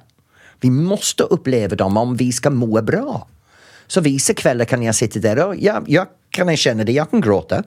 Vi 0.59 0.69
måste 0.69 1.23
uppleva 1.23 1.75
dem 1.75 1.97
om 1.97 2.15
vi 2.15 2.31
ska 2.31 2.49
må 2.49 2.81
bra. 2.81 3.27
Så 3.87 4.01
vissa 4.01 4.33
kvällar 4.33 4.65
kan 4.65 4.83
jag 4.83 4.95
sitta 4.95 5.19
där 5.19 5.47
och 5.47 5.55
ja, 5.55 5.83
jag 5.87 6.07
kan 6.29 6.57
känna 6.57 6.83
det, 6.83 6.91
jag 6.91 7.11
kan 7.11 7.21
gråta. 7.21 7.63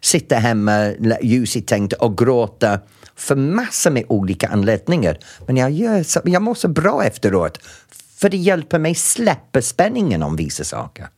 Sitta 0.00 0.36
hemma, 0.36 0.92
ljusigt 1.22 1.68
tänkt 1.68 1.92
och 1.92 2.18
gråta 2.18 2.80
för 3.18 3.36
massor 3.36 3.90
med 3.90 4.04
olika 4.08 4.48
anledningar. 4.48 5.18
Men 5.46 5.56
jag, 5.56 5.70
gör, 5.70 6.04
jag 6.24 6.42
mår 6.42 6.54
så 6.54 6.68
bra 6.68 7.04
efteråt. 7.04 7.58
För 8.16 8.28
det 8.28 8.36
hjälper 8.36 8.78
mig 8.78 8.94
släppa 8.94 9.62
spänningen 9.62 10.22
om 10.22 10.36
vissa 10.36 10.64
saker. 10.64 11.08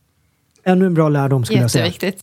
Ännu 0.63 0.85
en 0.85 0.93
bra 0.93 1.09
lärdom 1.09 1.45
skulle 1.45 1.59
jag 1.59 1.71
säga. 1.71 1.85
Jätteviktigt. 1.85 2.21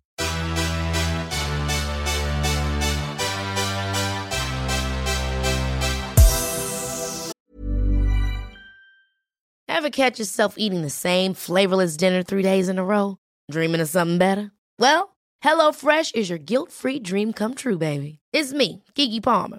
Ever 9.69 9.91
catch 9.91 10.19
yourself 10.19 10.55
eating 10.59 10.83
the 10.83 10.91
same 10.91 11.35
flavorless 11.35 11.97
dinner 11.97 12.23
three 12.23 12.43
days 12.43 12.69
in 12.69 12.79
a 12.79 12.85
row? 12.85 13.17
Dreaming 13.53 13.81
of 13.81 13.89
something 13.89 14.19
better? 14.19 14.51
Well, 14.79 15.17
HelloFresh 15.45 16.17
is 16.17 16.29
your 16.29 16.39
guilt-free 16.39 17.01
dream 17.01 17.33
come 17.33 17.55
true, 17.55 17.79
baby. 17.79 18.19
It's 18.33 18.53
me, 18.53 18.83
Kiki 18.95 19.21
Palmer. 19.21 19.59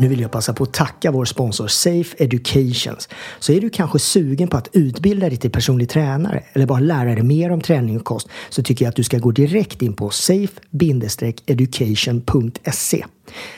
Nu 0.00 0.08
vill 0.08 0.20
jag 0.20 0.30
passa 0.30 0.52
på 0.52 0.64
att 0.64 0.72
tacka 0.72 1.10
vår 1.10 1.24
sponsor 1.24 1.66
Safe 1.66 2.24
Educations. 2.24 3.08
Så 3.38 3.52
är 3.52 3.60
du 3.60 3.70
kanske 3.70 3.98
sugen 3.98 4.48
på 4.48 4.56
att 4.56 4.68
utbilda 4.72 5.28
dig 5.28 5.38
till 5.38 5.50
personlig 5.50 5.88
tränare 5.88 6.42
eller 6.52 6.66
bara 6.66 6.80
lära 6.80 7.14
dig 7.14 7.22
mer 7.22 7.50
om 7.50 7.60
träning 7.60 7.96
och 7.96 8.04
kost 8.04 8.28
så 8.48 8.62
tycker 8.62 8.84
jag 8.84 8.90
att 8.90 8.96
du 8.96 9.04
ska 9.04 9.18
gå 9.18 9.30
direkt 9.30 9.82
in 9.82 9.92
på 9.92 10.10
safe-education.se. 10.10 13.04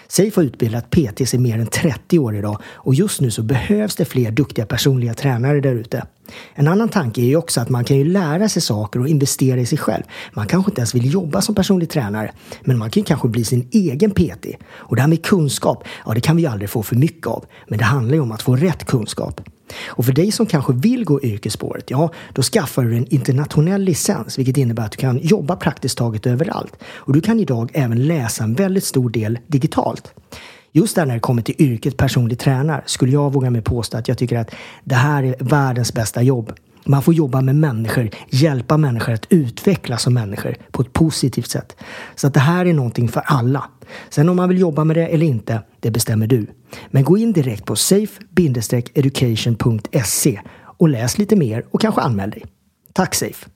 Safe 0.08 0.32
har 0.34 0.42
utbildat 0.44 0.90
PTs 0.90 1.34
i 1.34 1.38
mer 1.38 1.58
än 1.58 1.66
30 1.66 2.18
år 2.18 2.36
idag 2.36 2.58
och 2.64 2.94
just 2.94 3.20
nu 3.20 3.30
så 3.30 3.42
behövs 3.42 3.96
det 3.96 4.04
fler 4.04 4.30
duktiga 4.30 4.66
personliga 4.66 5.14
tränare 5.14 5.60
där 5.60 5.74
ute. 5.74 6.06
En 6.54 6.68
annan 6.68 6.88
tanke 6.88 7.20
är 7.20 7.24
ju 7.24 7.36
också 7.36 7.60
att 7.60 7.68
man 7.68 7.84
kan 7.84 7.96
ju 7.96 8.04
lära 8.04 8.48
sig 8.48 8.62
saker 8.62 9.00
och 9.00 9.08
investera 9.08 9.60
i 9.60 9.66
sig 9.66 9.78
själv. 9.78 10.02
Man 10.32 10.46
kanske 10.46 10.70
inte 10.70 10.80
ens 10.80 10.94
vill 10.94 11.12
jobba 11.12 11.40
som 11.40 11.54
personlig 11.54 11.90
tränare, 11.90 12.32
men 12.60 12.78
man 12.78 12.90
kan 12.90 13.00
ju 13.00 13.04
kanske 13.04 13.28
bli 13.28 13.44
sin 13.44 13.68
egen 13.72 14.10
PT. 14.10 14.46
Och 14.72 14.96
det 14.96 15.02
här 15.02 15.08
med 15.08 15.24
kunskap, 15.24 15.84
ja 16.06 16.14
det 16.14 16.20
kan 16.20 16.36
vi 16.36 16.46
aldrig 16.46 16.70
få 16.70 16.82
för 16.82 16.96
mycket 16.96 17.26
av. 17.26 17.44
Men 17.68 17.78
det 17.78 17.84
handlar 17.84 18.14
ju 18.14 18.20
om 18.20 18.32
att 18.32 18.42
få 18.42 18.56
rätt 18.56 18.84
kunskap. 18.84 19.40
Och 19.86 20.04
för 20.04 20.12
dig 20.12 20.32
som 20.32 20.46
kanske 20.46 20.72
vill 20.72 21.04
gå 21.04 21.22
yrkesspåret, 21.22 21.90
ja, 21.90 22.10
då 22.32 22.42
skaffar 22.42 22.82
du 22.82 22.96
en 22.96 23.06
internationell 23.14 23.82
licens, 23.82 24.38
vilket 24.38 24.56
innebär 24.56 24.84
att 24.84 24.92
du 24.92 24.96
kan 24.96 25.18
jobba 25.18 25.56
praktiskt 25.56 25.98
taget 25.98 26.26
överallt. 26.26 26.72
Och 26.84 27.12
du 27.12 27.20
kan 27.20 27.40
idag 27.40 27.70
även 27.74 28.06
läsa 28.06 28.44
en 28.44 28.54
väldigt 28.54 28.84
stor 28.84 29.10
del 29.10 29.38
digitalt. 29.46 30.12
Just 30.72 30.96
där 30.96 31.06
när 31.06 31.14
det 31.14 31.20
kommer 31.20 31.42
till 31.42 31.54
yrket 31.58 31.96
personlig 31.96 32.38
tränare 32.38 32.82
skulle 32.86 33.12
jag 33.12 33.32
våga 33.32 33.50
mig 33.50 33.62
påstå 33.62 33.98
att 33.98 34.08
jag 34.08 34.18
tycker 34.18 34.38
att 34.38 34.50
det 34.84 34.94
här 34.94 35.22
är 35.22 35.34
världens 35.38 35.92
bästa 35.92 36.22
jobb. 36.22 36.52
Man 36.84 37.02
får 37.02 37.14
jobba 37.14 37.40
med 37.40 37.56
människor, 37.56 38.10
hjälpa 38.30 38.76
människor 38.76 39.12
att 39.12 39.26
utvecklas 39.28 40.02
som 40.02 40.14
människor 40.14 40.56
på 40.70 40.82
ett 40.82 40.92
positivt 40.92 41.50
sätt. 41.50 41.76
Så 42.14 42.26
att 42.26 42.34
det 42.34 42.40
här 42.40 42.66
är 42.66 42.72
någonting 42.72 43.08
för 43.08 43.20
alla. 43.20 43.64
Sen 44.10 44.28
om 44.28 44.36
man 44.36 44.48
vill 44.48 44.58
jobba 44.58 44.84
med 44.84 44.96
det 44.96 45.06
eller 45.06 45.26
inte, 45.26 45.62
det 45.80 45.90
bestämmer 45.90 46.26
du. 46.26 46.46
Men 46.90 47.04
gå 47.04 47.18
in 47.18 47.32
direkt 47.32 47.64
på 47.64 47.76
safe-education.se 47.76 50.40
och 50.78 50.88
läs 50.88 51.18
lite 51.18 51.36
mer 51.36 51.64
och 51.70 51.80
kanske 51.80 52.00
anmäl 52.00 52.30
dig. 52.30 52.44
Tack 52.92 53.14
Safe! 53.14 53.46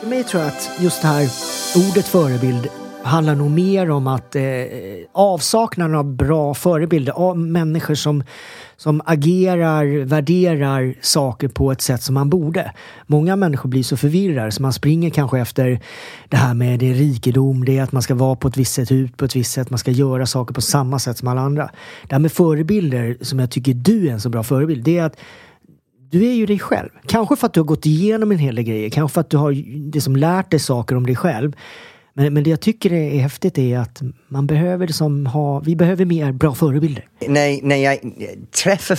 För 0.00 0.06
mig 0.06 0.24
tror 0.24 0.42
jag 0.42 0.52
att 0.52 0.70
just 0.80 1.02
det 1.02 1.08
här 1.08 1.28
ordet 1.90 2.08
förebild 2.08 2.68
handlar 3.02 3.34
nog 3.34 3.50
mer 3.50 3.90
om 3.90 4.06
att 4.06 4.36
eh, 4.36 4.42
avsaknaden 5.12 5.96
av 5.96 6.04
bra 6.04 6.54
förebilder, 6.54 7.12
av 7.12 7.38
människor 7.38 7.94
som, 7.94 8.24
som 8.76 9.02
agerar, 9.04 10.04
värderar 10.04 10.94
saker 11.00 11.48
på 11.48 11.72
ett 11.72 11.80
sätt 11.80 12.02
som 12.02 12.14
man 12.14 12.30
borde. 12.30 12.72
Många 13.06 13.36
människor 13.36 13.68
blir 13.68 13.82
så 13.82 13.96
förvirrade 13.96 14.52
så 14.52 14.62
man 14.62 14.72
springer 14.72 15.10
kanske 15.10 15.40
efter 15.40 15.80
det 16.28 16.36
här 16.36 16.54
med 16.54 16.78
det 16.80 16.92
rikedom, 16.92 17.64
det 17.64 17.78
är 17.78 17.82
att 17.82 17.92
man 17.92 18.02
ska 18.02 18.14
vara 18.14 18.36
på 18.36 18.48
ett 18.48 18.56
visst 18.56 18.74
sätt, 18.74 18.92
ut 18.92 19.16
på 19.16 19.24
ett 19.24 19.36
visst 19.36 19.52
sätt, 19.52 19.70
man 19.70 19.78
ska 19.78 19.90
göra 19.90 20.26
saker 20.26 20.54
på 20.54 20.60
samma 20.60 20.98
sätt 20.98 21.18
som 21.18 21.28
alla 21.28 21.40
andra. 21.40 21.70
Det 22.08 22.14
här 22.14 22.20
med 22.20 22.32
förebilder, 22.32 23.16
som 23.20 23.38
jag 23.38 23.50
tycker 23.50 23.74
du 23.74 24.08
är 24.08 24.12
en 24.12 24.20
så 24.20 24.28
bra 24.28 24.42
förebild, 24.42 24.84
det 24.84 24.98
är 24.98 25.04
att 25.04 25.16
du 26.10 26.28
är 26.28 26.32
ju 26.32 26.46
dig 26.46 26.58
själv. 26.58 26.88
Kanske 27.06 27.36
för 27.36 27.46
att 27.46 27.52
du 27.52 27.60
har 27.60 27.64
gått 27.64 27.86
igenom 27.86 28.32
en 28.32 28.38
hel 28.38 28.54
del 28.54 28.64
grejer, 28.64 28.90
kanske 28.90 29.14
för 29.14 29.20
att 29.20 29.30
du 29.30 29.36
har 29.36 29.52
liksom 29.92 30.16
lärt 30.16 30.50
dig 30.50 30.60
saker 30.60 30.96
om 30.96 31.06
dig 31.06 31.16
själv. 31.16 31.52
Men, 32.14 32.34
men 32.34 32.44
det 32.44 32.50
jag 32.50 32.60
tycker 32.60 32.92
är 32.92 33.20
häftigt 33.20 33.58
är 33.58 33.78
att 33.78 34.02
man 34.28 34.46
behöver 34.46 34.86
liksom 34.86 35.26
ha, 35.26 35.60
vi 35.60 35.76
behöver 35.76 36.04
mer 36.04 36.32
bra 36.32 36.54
förebilder. 36.54 37.08
När, 37.28 37.62
när 37.62 37.76
jag 37.76 37.98
träffar 38.62 38.98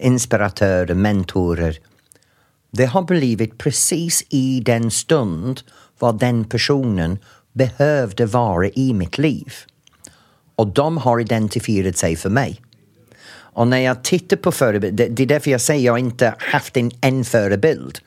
inspiratörer, 0.00 0.94
mentorer, 0.94 1.78
det 2.70 2.86
har 2.86 3.02
blivit 3.02 3.58
precis 3.58 4.24
i 4.28 4.60
den 4.60 4.90
stund 4.90 5.60
vad 5.98 6.18
den 6.18 6.44
personen 6.44 7.18
behövde 7.52 8.26
vara 8.26 8.68
i 8.68 8.94
mitt 8.94 9.18
liv. 9.18 9.52
Och 10.54 10.66
de 10.66 10.98
har 10.98 11.20
identifierat 11.20 11.96
sig 11.96 12.16
för 12.16 12.30
mig. 12.30 12.60
Och 13.58 13.68
när 13.68 13.78
jag 13.78 14.04
tittar 14.04 14.36
på 14.36 14.52
förebilder, 14.52 15.08
det 15.08 15.22
är 15.22 15.26
därför 15.26 15.50
jag 15.50 15.60
säger 15.60 15.80
att 15.80 15.84
jag 15.84 15.98
inte 15.98 16.34
haft 16.38 16.76
en, 16.76 16.90
en 17.00 17.24
förebild. 17.24 17.98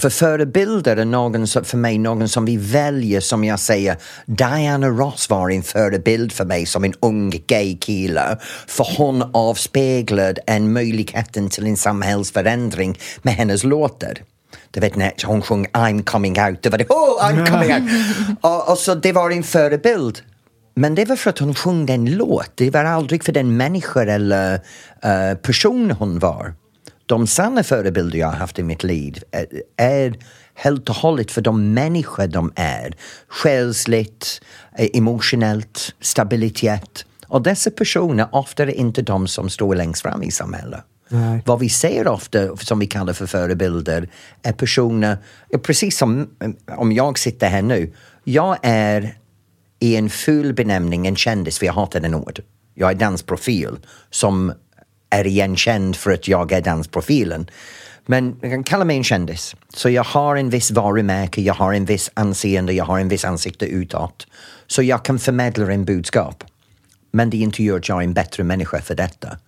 För 0.00 0.10
förebilder 0.10 0.96
är 0.96 1.04
någon 1.04 1.46
som, 1.46 1.64
för 1.64 1.76
mig 1.78 1.98
någon 1.98 2.28
som 2.28 2.44
vi 2.44 2.56
väljer, 2.56 3.20
som 3.20 3.44
jag 3.44 3.60
säger, 3.60 3.96
Diana 4.26 4.88
Ross 4.88 5.30
var 5.30 5.50
en 5.50 5.62
förebild 5.62 6.32
för 6.32 6.44
mig 6.44 6.66
som 6.66 6.84
en 6.84 6.94
ung 7.00 7.42
gay 7.46 7.78
kille. 7.78 8.38
För 8.66 8.86
hon 8.96 9.30
avspeglade 9.32 10.40
en 10.46 10.72
möjligheten 10.72 11.48
till 11.48 11.66
en 11.66 11.76
samhällsförändring 11.76 12.98
med 13.22 13.34
hennes 13.34 13.64
låtar. 13.64 14.18
Du 14.70 14.80
vet 14.80 14.96
när 14.96 15.12
hon 15.26 15.42
sjöng 15.42 15.66
I'm 15.66 16.02
coming 16.02 16.40
out, 16.40 16.62
det 16.62 16.70
var 16.70 16.78
det, 16.78 16.86
oh 16.88 17.22
I'm 17.22 17.46
coming 17.46 17.72
out! 17.72 17.82
och, 18.40 18.70
och 18.70 18.78
så 18.78 18.94
det 18.94 19.12
var 19.12 19.30
en 19.30 19.42
förebild. 19.42 20.22
Men 20.74 20.94
det 20.94 21.04
var 21.04 21.16
för 21.16 21.30
att 21.30 21.38
hon 21.38 21.54
sjöng 21.54 21.90
en 21.90 22.16
låt, 22.16 22.50
det 22.54 22.70
var 22.70 22.84
aldrig 22.84 23.24
för 23.24 23.32
den 23.32 23.56
människa 23.56 24.02
eller 24.02 24.54
uh, 24.54 25.36
person 25.42 25.90
hon 25.90 26.18
var 26.18 26.54
de 27.06 27.26
sanna 27.26 27.62
förebilder 27.62 28.18
jag 28.18 28.26
har 28.26 28.36
haft 28.36 28.58
i 28.58 28.62
mitt 28.62 28.84
liv 28.84 29.22
är, 29.30 29.46
är 29.76 30.18
helt 30.54 30.88
och 30.88 30.96
hållet 30.96 31.30
för 31.30 31.40
de 31.40 31.74
människor 31.74 32.26
de 32.26 32.52
är. 32.56 32.94
Själsligt, 33.28 34.40
eh, 34.78 34.88
emotionellt, 34.94 35.94
stabilitet. 36.00 37.04
Och 37.26 37.42
dessa 37.42 37.70
personer 37.70 38.28
ofta 38.32 38.62
är 38.62 38.66
inte 38.70 39.02
de 39.02 39.28
som 39.28 39.50
står 39.50 39.74
längst 39.74 40.02
fram 40.02 40.22
i 40.22 40.30
samhället. 40.30 40.80
Nej. 41.08 41.42
Vad 41.46 41.58
vi 41.58 41.68
ser 41.68 42.08
ofta, 42.08 42.56
som 42.56 42.78
vi 42.78 42.86
kallar 42.86 43.12
för 43.12 43.26
förebilder, 43.26 44.08
är 44.42 44.52
personer, 44.52 45.18
precis 45.62 45.98
som 45.98 46.30
eh, 46.40 46.78
om 46.78 46.92
jag 46.92 47.18
sitter 47.18 47.48
här 47.48 47.62
nu, 47.62 47.92
jag 48.24 48.58
är 48.62 49.18
i 49.78 49.96
en 49.96 50.10
full 50.10 50.54
benämning 50.54 51.06
en 51.06 51.16
kändis, 51.16 51.58
för 51.58 51.66
jag 51.66 51.72
hatar 51.72 52.00
den 52.00 52.14
ord. 52.14 52.40
Jag 52.74 52.90
är 52.90 52.94
dansprofil 52.94 53.76
som 54.10 54.52
är 55.18 55.26
igenkänd 55.26 55.96
för 55.96 56.10
att 56.10 56.28
jag 56.28 56.52
är 56.52 56.60
dansprofilen. 56.60 57.50
Men 58.06 58.38
jag 58.42 58.50
kan 58.50 58.64
kalla 58.64 58.84
mig 58.84 58.96
en 58.96 59.04
kändis. 59.04 59.56
Så 59.74 59.90
jag 59.90 60.04
har 60.04 60.36
en 60.36 60.50
viss 60.50 60.70
varumärke, 60.70 61.40
jag 61.40 61.54
har 61.54 61.72
en 61.72 61.84
viss 61.84 62.10
anseende, 62.14 62.72
jag 62.72 62.84
har 62.84 62.98
en 62.98 63.08
viss 63.08 63.24
ansikte 63.24 63.66
utåt. 63.66 64.26
Så 64.66 64.82
jag 64.82 65.04
kan 65.04 65.18
förmedla 65.18 65.72
en 65.72 65.84
budskap. 65.84 66.44
Men 67.10 67.30
det 67.30 67.36
inte 67.36 67.62
gör 67.62 67.76
att 67.76 67.88
jag 67.88 67.98
är 67.98 68.04
en 68.04 68.14
bättre 68.14 68.44
människa 68.44 68.80
för 68.80 68.94
detta. 68.94 69.38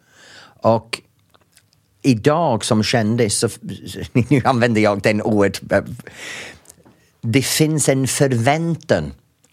Och 0.60 1.00
idag 2.02 2.64
som 2.64 2.82
kändis, 2.82 3.38
så, 3.38 3.48
nu 4.28 4.42
använder 4.44 4.80
jag 4.80 5.02
den 5.02 5.22
ordet, 5.22 5.72
eh, 5.72 5.84
det 7.20 7.42
finns 7.42 7.88
en 7.88 8.06
förväntan 8.06 9.12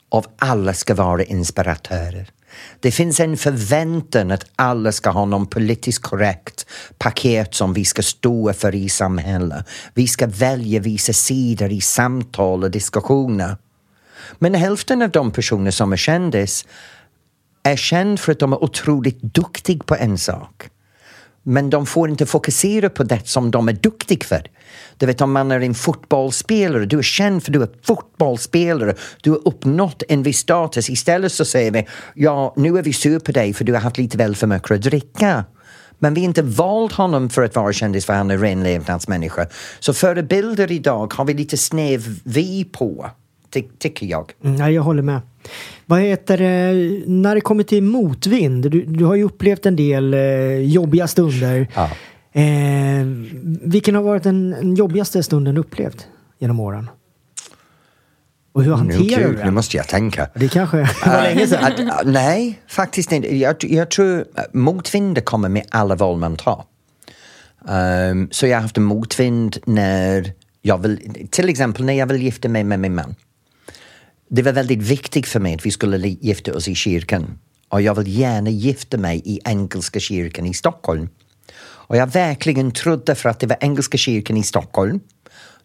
av 0.10 0.26
alla 0.38 0.74
ska 0.74 0.96
vara 0.96 1.24
inspiratörer. 1.24 2.32
Det 2.80 2.92
finns 2.92 3.20
en 3.20 3.38
förväntan 3.38 4.32
att 4.32 4.46
alla 4.56 4.92
ska 4.92 5.10
ha 5.10 5.26
någon 5.26 5.48
politiskt 5.48 6.02
korrekt 6.02 6.66
paket 6.98 7.56
som 7.56 7.74
vi 7.74 7.86
ska 7.86 8.02
stå 8.02 8.54
för 8.54 8.76
i 8.76 8.90
samhället. 8.90 9.70
Vi 9.94 10.08
ska 10.08 10.28
välja 10.28 10.80
vissa 10.80 11.14
sidor 11.14 11.72
i 11.72 11.82
samtal 11.82 12.64
och 12.64 12.72
diskussioner. 12.72 13.58
Men 14.40 14.54
hälften 14.54 15.02
av 15.02 15.10
de 15.10 15.32
personer 15.32 15.72
som 15.72 15.94
är 15.94 15.98
kändis 15.98 16.66
är 17.64 17.76
känd 17.76 18.20
för 18.20 18.32
att 18.32 18.40
de 18.40 18.54
är 18.54 18.64
otroligt 18.64 19.22
duktiga 19.22 19.84
på 19.84 19.96
en 19.96 20.18
sak. 20.18 20.70
Men 21.44 21.70
de 21.70 21.86
får 21.86 22.10
inte 22.10 22.26
fokusera 22.26 22.90
på 22.90 23.04
det 23.04 23.28
som 23.28 23.52
de 23.52 23.70
är 23.70 23.74
duktiga 23.74 24.26
för. 24.26 24.48
Du 24.98 25.06
vet 25.06 25.22
om 25.22 25.32
man 25.32 25.52
är 25.52 25.60
en 25.60 25.74
fotbollsspelare, 25.74 26.86
du 26.86 26.98
är 26.98 27.02
känd 27.02 27.44
för 27.44 27.52
att 27.52 27.54
du 27.54 27.64
är 27.64 27.70
fotbollsspelare, 27.84 28.94
du 29.22 29.30
har 29.30 29.48
uppnått 29.48 30.04
en 30.10 30.24
viss 30.24 30.38
status. 30.38 30.90
Istället 30.90 31.32
så 31.32 31.46
säger 31.46 31.72
vi, 31.72 31.88
ja 32.14 32.54
nu 32.58 32.78
är 32.78 32.84
vi 32.84 32.94
sur 32.94 33.20
på 33.20 33.32
dig 33.32 33.54
för 33.54 33.64
du 33.64 33.74
har 33.74 33.80
haft 33.80 33.98
lite 33.98 34.18
väl 34.18 34.36
för 34.36 34.48
mycket 34.48 34.72
att 34.72 34.82
dricka. 34.82 35.44
Men 36.00 36.14
vi 36.14 36.22
har 36.22 36.26
inte 36.26 36.42
valt 36.42 36.94
honom 36.94 37.30
för 37.30 37.42
att 37.42 37.56
vara 37.56 37.74
kändis 37.74 38.06
för 38.06 38.14
han 38.14 38.32
är 38.32 38.38
ren 38.38 38.64
levnadsmänniska. 38.64 39.48
Så 39.80 39.94
förebilder 39.94 40.72
idag 40.72 41.14
har 41.14 41.26
vi 41.26 41.34
lite 41.34 41.58
snäv 41.58 42.20
vi 42.24 42.64
på, 42.64 43.10
ty 43.54 43.64
tycker 43.80 44.06
jag. 44.06 44.32
Mm, 44.44 44.74
jag 44.74 44.82
håller 44.82 45.02
med. 45.02 45.22
Vad 45.86 46.00
heter 46.00 46.38
det, 46.38 46.74
när 47.08 47.36
det 47.36 47.42
kommer 47.42 47.64
till 47.64 47.84
motvind, 47.84 48.72
du, 48.72 48.82
du 48.82 49.06
har 49.06 49.16
ju 49.16 49.24
upplevt 49.24 49.66
en 49.66 49.76
del 49.76 50.14
eh, 50.14 50.20
jobbiga 50.60 51.08
stunder. 51.08 51.68
Ja. 51.76 51.90
Eh, 52.36 53.06
vilken 53.62 53.96
har 53.96 54.02
varit 54.02 54.24
den, 54.24 54.50
den 54.50 54.76
jobbigaste 54.76 55.24
stunden 55.24 55.58
upplevt 55.58 56.08
genom 56.40 56.60
åren? 56.60 56.90
Och 58.54 58.64
hur 58.64 58.74
hanterar 58.74 59.28
du 59.28 59.36
det? 59.36 59.46
Nu 59.46 59.52
måste 59.52 59.78
jag 59.78 59.88
tänka. 59.88 60.30
Det 60.36 60.50
kanske 60.50 60.78
var 61.06 61.24
länge 61.24 61.48
sedan. 61.48 61.74
Uh, 61.80 61.92
nej, 62.06 62.62
faktiskt 62.68 63.12
inte. 63.12 63.36
Jag, 63.36 63.56
jag 63.60 63.92
tror 63.92 64.26
motvind 64.54 65.26
kommer 65.26 65.50
med 65.50 65.66
alla 65.70 65.96
val 65.96 66.18
man 66.18 66.36
tar. 66.36 66.66
Um, 67.70 68.28
så 68.32 68.48
jag 68.48 68.58
har 68.58 68.62
haft 68.62 68.78
en 68.78 68.84
motvind 68.84 69.58
när 69.66 70.34
jag 70.62 70.78
vill, 70.78 71.28
till 71.32 71.50
exempel 71.50 71.86
när 71.86 71.94
jag 71.94 72.08
vill 72.08 72.22
gifta 72.22 72.50
mig 72.50 72.64
med 72.64 72.80
min 72.80 72.96
man. 72.96 73.16
Det 74.30 74.42
var 74.42 74.52
väldigt 74.52 74.82
viktigt 74.82 75.28
för 75.28 75.40
mig 75.40 75.56
att 75.56 75.66
vi 75.66 75.72
skulle 75.72 76.08
gifta 76.08 76.54
oss 76.54 76.68
i 76.68 76.76
kyrkan. 76.76 77.40
Och 77.70 77.82
jag 77.82 77.96
vill 77.96 78.20
gärna 78.20 78.50
gifta 78.50 78.98
mig 78.98 79.22
i 79.26 79.40
Engelska 79.46 80.00
kyrkan 80.00 80.46
i 80.46 80.54
Stockholm. 80.54 81.10
Och 81.88 81.98
jag 81.98 82.08
verkligen 82.08 82.72
trodde 82.72 83.16
för 83.16 83.30
att 83.30 83.40
det 83.40 83.48
var 83.48 83.58
Engelska 83.62 83.98
kyrkan 83.98 84.38
i 84.38 84.44
Stockholm 84.44 85.00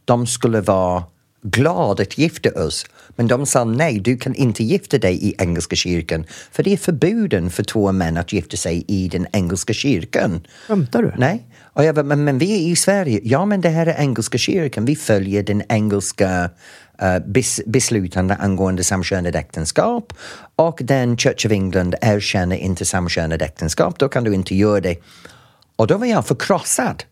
de 0.05 0.27
skulle 0.27 0.61
vara 0.61 1.05
glada 1.43 2.03
att 2.03 2.19
gifta 2.19 2.51
oss. 2.67 2.87
Men 3.17 3.29
de 3.29 3.47
sa 3.47 3.65
nej, 3.65 4.01
du 4.01 4.17
kan 4.17 4.35
inte 4.35 4.65
gifta 4.65 4.99
dig 4.99 5.29
i 5.29 5.35
engelska 5.39 5.77
kyrkan 5.77 6.25
för 6.53 6.63
det 6.63 6.73
är 6.73 6.77
förbuden 6.77 7.51
för 7.51 7.63
två 7.63 7.93
män 7.93 8.17
att 8.17 8.33
gifta 8.33 8.57
sig 8.57 8.85
i 8.89 9.09
den 9.09 9.27
engelska 9.33 9.73
kyrkan. 9.73 10.47
Skämtar 10.69 11.03
du? 11.03 11.13
Nej. 11.19 11.47
Och 11.73 11.85
jag 11.85 11.95
bara, 11.95 12.03
men, 12.03 12.25
men 12.25 12.39
vi 12.39 12.53
är 12.53 12.73
i 12.73 12.77
Sverige. 12.77 13.21
Ja, 13.25 13.45
men 13.45 13.61
det 13.61 13.69
här 13.69 13.87
är 13.87 14.01
engelska 14.01 14.39
kyrkan. 14.39 14.85
Vi 14.85 14.97
följer 14.97 15.43
den 15.43 15.63
engelska 15.69 16.51
uh, 17.03 17.19
bes, 17.27 17.61
beslutande 17.67 18.35
angående 18.35 18.85
samkönade 18.85 19.39
äktenskap 19.39 20.13
och 20.57 20.81
den 20.83 21.17
Church 21.17 21.47
of 21.47 21.53
England 21.53 21.95
erkänner 22.01 22.57
inte 22.57 22.85
samkönade 22.85 23.45
äktenskap. 23.45 23.99
Då 23.99 24.09
kan 24.09 24.25
du 24.25 24.35
inte 24.35 24.55
göra 24.55 24.81
det. 24.81 24.97
Och 25.81 25.87
då 25.87 25.97
var 25.97 26.07
jag 26.07 26.27
förkrossad. 26.27 27.05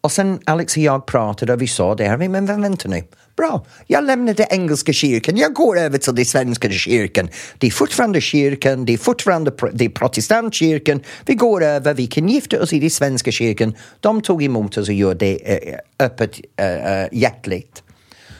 Och 0.00 0.12
sen 0.12 0.40
Alex 0.44 0.76
och 0.76 0.82
jag 0.82 1.06
pratade 1.06 1.52
och 1.52 1.62
vi 1.62 1.68
sa 1.68 1.94
det 1.94 2.04
här, 2.04 2.28
men 2.28 2.46
vänta 2.46 2.88
nu. 2.88 3.04
Bra, 3.36 3.66
jag 3.86 4.04
lämnade 4.04 4.46
engelska 4.50 4.92
kyrkan, 4.92 5.36
jag 5.36 5.54
går 5.54 5.78
över 5.78 5.98
till 5.98 6.14
den 6.14 6.24
svenska 6.24 6.70
kyrkan. 6.70 7.28
Det 7.58 7.66
är 7.66 7.70
fortfarande 7.70 8.20
kyrkan, 8.20 8.84
det 8.84 8.92
är 8.92 8.98
fortfarande 8.98 9.52
det 9.72 9.84
är 9.84 9.88
protestantkyrkan. 9.88 11.00
Vi 11.26 11.34
går 11.34 11.64
över, 11.64 11.94
vi 11.94 12.06
kan 12.06 12.28
gifta 12.28 12.62
oss 12.62 12.72
i 12.72 12.80
den 12.80 12.90
svenska 12.90 13.30
kyrkan. 13.30 13.74
De 14.00 14.22
tog 14.22 14.42
emot 14.42 14.78
oss 14.78 14.88
och 14.88 14.94
gjorde 14.94 15.14
det 15.14 15.68
äh, 15.68 15.78
öppet, 15.98 16.40
äh, 16.56 17.18
hjärtligt. 17.18 17.82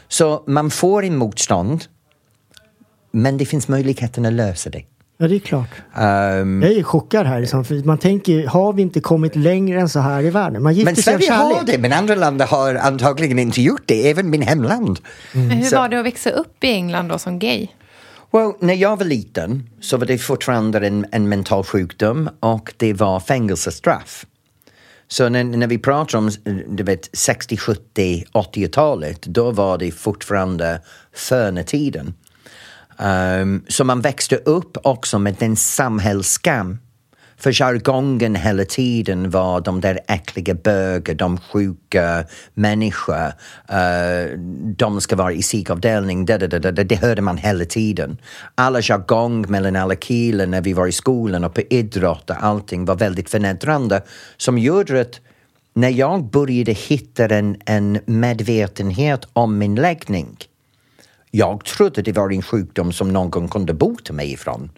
Så 0.09 0.45
man 0.47 0.70
får 0.70 1.05
en 1.05 1.16
motstånd, 1.16 1.84
men 3.12 3.39
det 3.39 3.47
finns 3.47 3.68
möjligheten 3.68 4.26
att 4.26 4.32
lösa 4.32 4.70
det. 4.70 4.84
Ja, 5.21 5.29
det 5.29 5.35
är 5.35 5.39
klart. 5.39 5.71
Um, 5.97 6.62
jag 6.62 6.73
är 6.73 6.83
chockad 6.83 7.27
här. 7.27 7.41
Liksom, 7.41 7.64
för 7.64 7.75
man 7.75 7.99
tänker, 7.99 8.47
har 8.47 8.73
vi 8.73 8.83
inte 8.83 9.01
kommit 9.01 9.37
längre 9.37 9.81
än 9.81 9.89
så 9.89 10.01
här 10.01 10.23
i 10.23 10.31
världen? 10.31 10.62
Man 10.62 10.85
men 10.85 10.97
Sverige 10.97 11.33
har 11.33 11.64
det, 11.66 11.79
men 11.79 11.93
andra 11.93 12.14
länder 12.14 12.47
har 12.47 12.75
antagligen 12.75 13.39
inte 13.39 13.62
gjort 13.62 13.83
det, 13.87 14.11
även 14.11 14.31
min 14.31 14.43
hemland. 14.43 14.99
Mm. 15.35 15.51
Hur 15.51 15.64
så. 15.64 15.77
var 15.77 15.89
det 15.89 15.99
att 15.99 16.07
växa 16.07 16.31
upp 16.31 16.64
i 16.64 16.66
England 16.66 17.09
då 17.09 17.19
som 17.19 17.39
gay? 17.39 17.66
Well, 18.31 18.53
när 18.61 18.75
jag 18.75 18.97
var 18.97 19.05
liten 19.05 19.71
så 19.81 19.97
var 19.97 20.07
det 20.07 20.19
fortfarande 20.19 20.87
en, 20.87 21.07
en 21.12 21.29
mental 21.29 21.64
sjukdom 21.64 22.31
och 22.41 22.75
det 22.77 22.93
var 22.93 23.21
fängelsestraff. 23.21 24.27
Så 25.09 25.29
när, 25.29 25.45
när 25.45 25.66
vi 25.66 25.79
pratar 25.79 26.19
om 26.19 26.31
du 26.69 26.83
vet, 26.83 27.11
60, 27.12 27.57
70, 27.57 28.25
80-talet, 28.33 29.23
då 29.23 29.51
var 29.51 29.79
det 29.79 29.91
fortfarande 29.91 30.81
förnetiden. 31.12 32.14
Um, 33.03 33.65
så 33.69 33.85
man 33.85 34.01
växte 34.01 34.37
upp 34.37 34.77
också 34.83 35.19
med 35.19 35.37
den 35.39 35.57
samhällsskam. 35.57 36.79
För 37.37 37.53
jargongen 37.53 38.35
hela 38.35 38.65
tiden 38.65 39.31
var 39.31 39.61
de 39.61 39.81
där 39.81 39.99
äckliga 40.09 40.55
bögar, 40.55 41.15
de 41.15 41.39
sjuka 41.39 42.25
människor, 42.55 43.27
uh, 43.73 44.39
de 44.77 45.01
ska 45.01 45.17
vara 45.17 45.33
i 45.33 45.43
psykavdelning, 45.43 46.27
det, 46.27 46.39
det, 46.39 46.59
det, 46.59 46.85
det 46.85 46.97
hörde 46.97 47.23
man 47.23 47.37
hela 47.37 47.65
tiden. 47.65 48.19
Alla 48.55 48.83
jargong 48.83 49.51
mellan 49.51 49.77
alla 49.77 49.97
killar 49.97 50.47
när 50.47 50.61
vi 50.61 50.73
var 50.73 50.87
i 50.87 50.93
skolan 50.93 51.45
och 51.45 51.55
på 51.55 51.61
idrott 51.61 52.31
och 52.31 52.45
allting 52.45 52.85
var 52.85 52.97
väldigt 52.97 53.31
förnedrande 53.31 54.03
som 54.37 54.59
gjorde 54.59 55.01
att 55.01 55.21
när 55.75 55.89
jag 55.89 56.25
började 56.25 56.73
hitta 56.73 57.25
en, 57.25 57.57
en 57.67 57.99
medvetenhet 58.07 59.29
om 59.33 59.59
min 59.59 59.75
läggning 59.75 60.37
jag 61.31 61.64
trodde 61.64 62.03
det 62.03 62.12
var 62.12 62.33
en 62.33 62.43
sjukdom 62.43 62.93
som 62.93 63.12
någon 63.12 63.49
kunde 63.49 63.74
bota 63.74 64.12
mig 64.12 64.33
ifrån. 64.33 64.70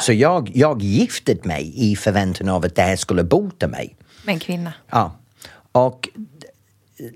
Så 0.00 0.12
jag, 0.12 0.50
jag 0.54 0.82
giftade 0.82 1.40
mig 1.42 1.72
i 1.76 1.96
förväntan 1.96 2.48
av 2.48 2.64
att 2.64 2.74
det 2.74 2.82
här 2.82 2.96
skulle 2.96 3.24
bota 3.24 3.68
mig. 3.68 3.96
Med 4.24 4.32
en 4.32 4.40
kvinna? 4.40 4.72
Ja. 4.90 5.16
Och 5.72 6.08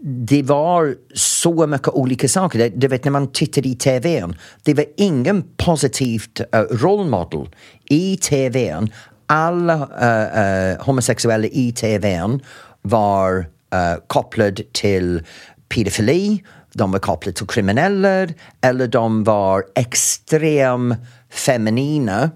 det 0.02 0.42
var 0.42 0.94
så 1.14 1.66
mycket 1.66 1.88
olika 1.88 2.28
saker. 2.28 2.72
Du 2.74 2.88
vet 2.88 3.04
när 3.04 3.12
man 3.12 3.32
tittar 3.32 3.66
i 3.66 3.74
TVn, 3.74 4.34
det 4.62 4.74
var 4.74 4.84
ingen 4.96 5.44
positivt 5.56 6.40
uh, 6.40 6.60
rollmodel 6.60 7.48
i 7.88 8.16
TVn. 8.16 8.90
Alla 9.26 9.74
uh, 9.76 10.78
uh, 10.78 10.86
homosexuella 10.86 11.46
i 11.46 11.72
TVn 11.72 12.40
var 12.82 13.38
uh, 13.38 14.04
kopplade 14.06 14.62
till 14.72 15.22
pedofili, 15.68 16.42
de 16.72 16.92
var 16.92 16.98
kopplade 16.98 17.36
till 17.36 17.46
kriminella 17.46 18.28
eller 18.60 18.86
de 18.86 19.24
var 19.24 19.64
extremt 19.74 20.96
feminina 21.30 22.30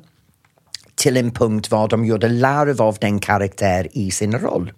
till 0.94 1.16
en 1.16 1.30
punkt 1.30 1.70
var 1.70 1.88
de 1.88 2.04
gjorde 2.04 2.28
larv 2.28 2.82
av 2.82 2.96
den 3.00 3.18
karaktär 3.20 3.88
i 3.92 4.10
sin 4.10 4.38
roll. 4.38 4.72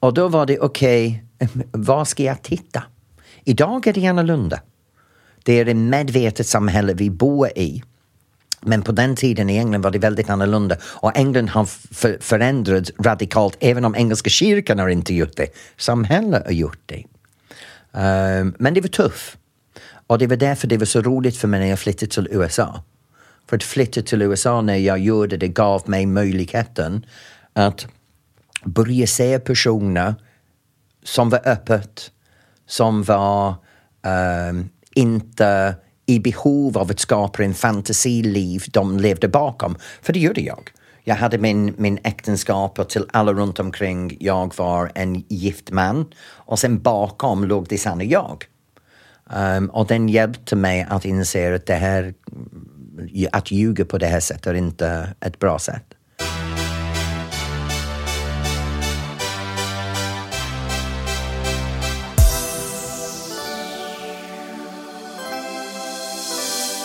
Och 0.00 0.14
då 0.14 0.28
var 0.28 0.46
det 0.46 0.58
okej, 0.58 1.24
okay, 1.40 1.64
vad 1.70 2.08
ska 2.08 2.22
jag 2.22 2.42
titta? 2.42 2.82
Idag 3.44 3.86
är 3.86 3.92
det 3.92 4.06
annorlunda. 4.06 4.60
Det 5.44 5.52
är 5.52 5.66
ett 5.66 5.76
medvetet 5.76 6.46
samhälle 6.46 6.94
vi 6.94 7.10
bor 7.10 7.48
i. 7.58 7.82
Men 8.60 8.82
på 8.82 8.92
den 8.92 9.16
tiden 9.16 9.50
i 9.50 9.56
England 9.56 9.82
var 9.82 9.90
det 9.90 9.98
väldigt 9.98 10.30
annorlunda 10.30 10.76
och 10.82 11.16
England 11.16 11.48
har 11.48 11.64
förändrats 12.20 12.92
radikalt 12.98 13.56
även 13.60 13.84
om 13.84 13.94
engelska 13.94 14.30
kyrkan 14.30 14.78
har 14.78 14.88
inte 14.88 15.14
gjort 15.14 15.36
det. 15.36 15.46
Samhället 15.76 16.44
har 16.44 16.52
gjort 16.52 16.80
det. 16.86 17.04
Um, 17.92 18.54
men 18.58 18.74
det 18.74 18.80
var 18.80 18.88
tufft. 18.88 19.38
Och 20.06 20.18
det 20.18 20.26
var 20.26 20.36
därför 20.36 20.68
det 20.68 20.76
var 20.76 20.86
så 20.86 21.00
roligt 21.00 21.36
för 21.36 21.48
mig 21.48 21.60
när 21.60 21.66
jag 21.66 21.78
flyttade 21.78 22.12
till 22.12 22.28
USA. 22.30 22.82
För 23.46 23.56
att 23.56 23.62
flytta 23.62 24.02
till 24.02 24.22
USA 24.22 24.60
när 24.60 24.76
jag 24.76 24.98
gjorde 24.98 25.36
det 25.36 25.48
gav 25.48 25.90
mig 25.90 26.06
möjligheten 26.06 27.06
att 27.52 27.86
börja 28.64 29.06
se 29.06 29.38
personer 29.38 30.14
som 31.04 31.30
var 31.30 31.48
öppet, 31.48 32.10
som 32.66 33.02
var 33.02 33.54
um, 34.50 34.68
inte 34.94 35.74
i 36.06 36.20
behov 36.20 36.78
av 36.78 36.90
att 36.90 37.00
skapa 37.00 37.44
en 37.44 37.54
fantasiliv 37.54 38.64
de 38.72 38.98
levde 38.98 39.28
bakom. 39.28 39.76
För 40.02 40.12
det 40.12 40.18
gjorde 40.18 40.40
jag. 40.40 40.70
Jag 41.04 41.14
hade 41.14 41.38
min, 41.38 41.74
min 41.78 41.98
äktenskap 42.04 42.78
och 42.78 42.88
till 42.88 43.06
alla 43.12 43.32
runt 43.32 43.60
omkring 43.60 44.16
jag 44.20 44.54
var 44.56 44.92
en 44.94 45.24
gift 45.28 45.70
man 45.70 46.06
och 46.22 46.58
sen 46.58 46.82
bakom 46.82 47.44
låg 47.44 47.66
det 47.68 47.78
sanna 47.78 48.04
jag. 48.04 48.44
Um, 49.56 49.70
och 49.70 49.86
den 49.86 50.08
hjälpte 50.08 50.56
mig 50.56 50.86
att 50.90 51.04
inse 51.04 51.54
att 51.54 51.66
det 51.66 51.74
här, 51.74 52.14
att 53.32 53.50
ljuga 53.50 53.84
på 53.84 53.98
det 53.98 54.06
här 54.06 54.20
sättet 54.20 54.46
är 54.46 54.54
inte 54.54 55.14
ett 55.20 55.38
bra 55.38 55.58
sätt. 55.58 55.84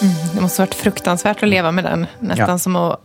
Mm, 0.01 0.35
det 0.35 0.41
måste 0.41 0.61
ha 0.61 0.65
varit 0.65 0.75
fruktansvärt 0.75 1.43
att 1.43 1.49
leva 1.49 1.71
med 1.71 1.83
den. 1.83 2.07
Nästan 2.19 2.49
ja. 2.49 2.57
som 2.57 2.75
att 2.75 2.99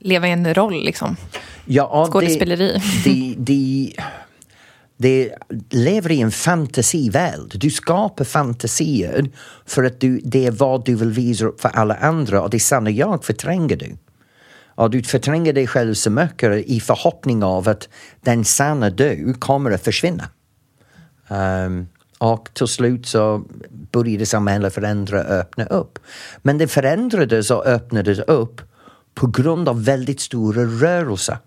leva 0.00 0.28
i 0.28 0.30
en 0.30 0.54
roll, 0.54 0.84
liksom. 0.84 1.16
Ja, 1.64 2.06
Skådespeleri. 2.10 2.82
Det, 3.04 3.34
det, 3.38 3.92
det, 4.96 5.30
lever 5.70 6.12
i 6.12 6.20
en 6.20 6.30
fantasivärld. 6.30 7.52
Du 7.54 7.70
skapar 7.70 8.24
fantasier 8.24 9.30
för 9.66 9.84
att 9.84 10.00
du, 10.00 10.20
det 10.24 10.46
är 10.46 10.50
vad 10.50 10.84
du 10.84 10.94
vill 10.94 11.10
visa 11.10 11.46
upp 11.46 11.60
för 11.60 11.68
alla 11.68 11.94
andra 11.94 12.42
och 12.42 12.50
det 12.50 12.60
sanna 12.60 12.90
jag 12.90 13.24
förtränger 13.24 13.76
du. 13.76 13.96
Och 14.74 14.90
du 14.90 15.02
förtränger 15.02 15.52
dig 15.52 15.66
själv 15.66 15.94
så 15.94 16.10
mycket 16.10 16.66
i 16.66 16.80
förhoppning 16.80 17.44
av 17.44 17.68
att 17.68 17.88
den 18.20 18.44
sanna 18.44 18.90
du 18.90 19.34
kommer 19.34 19.70
att 19.70 19.84
försvinna. 19.84 20.28
Um, 21.28 21.88
och 22.18 22.54
till 22.54 22.66
slut 22.66 23.06
så 23.06 23.44
började 23.92 24.26
samhället 24.26 24.74
förändra 24.74 25.20
och 25.20 25.30
öppna 25.30 25.66
upp. 25.66 25.98
Men 26.42 26.58
det 26.58 26.68
förändrades 26.68 27.50
och 27.50 27.66
öppnades 27.66 28.18
upp 28.18 28.60
på 29.14 29.26
grund 29.26 29.68
av 29.68 29.84
väldigt 29.84 30.20
stora 30.20 30.62
rörelser. 30.62 31.38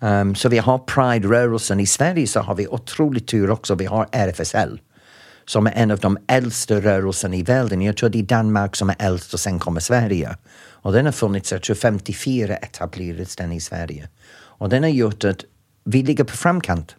Um, 0.00 0.08
ehm, 0.08 0.34
så 0.34 0.48
vi 0.48 0.58
har 0.58 0.78
Pride-rörelsen. 0.78 1.80
I 1.80 1.86
Sverige 1.86 2.26
så 2.26 2.40
har 2.40 2.54
vi 2.54 2.68
otroligt 2.68 3.28
tur 3.28 3.50
också. 3.50 3.74
Vi 3.74 3.86
har 3.86 4.08
RFSL 4.12 4.80
som 5.48 5.66
är 5.66 5.72
en 5.74 5.90
av 5.90 5.98
de 5.98 6.18
äldsta 6.26 6.80
rörelserna 6.80 7.36
i 7.36 7.42
världen. 7.42 7.82
Jag 7.82 7.96
tror 7.96 8.10
det 8.10 8.18
är 8.18 8.22
Danmark 8.22 8.76
som 8.76 8.90
är 8.90 8.96
äldst 8.98 9.34
och 9.34 9.40
sen 9.40 9.58
kommer 9.58 9.80
Sverige. 9.80 10.36
Och 10.70 10.92
den 10.92 11.04
har 11.04 11.12
funnits, 11.12 11.52
jag 11.52 11.62
tror 11.62 11.76
54 11.76 12.56
etablerades 12.56 13.36
den 13.36 13.52
i 13.52 13.60
Sverige. 13.60 14.08
Och 14.34 14.68
den 14.68 14.82
har 14.82 14.90
gjort 14.90 15.24
att 15.24 15.44
vi 15.84 16.02
ligger 16.02 16.24
på 16.24 16.36
framkant. 16.36 16.96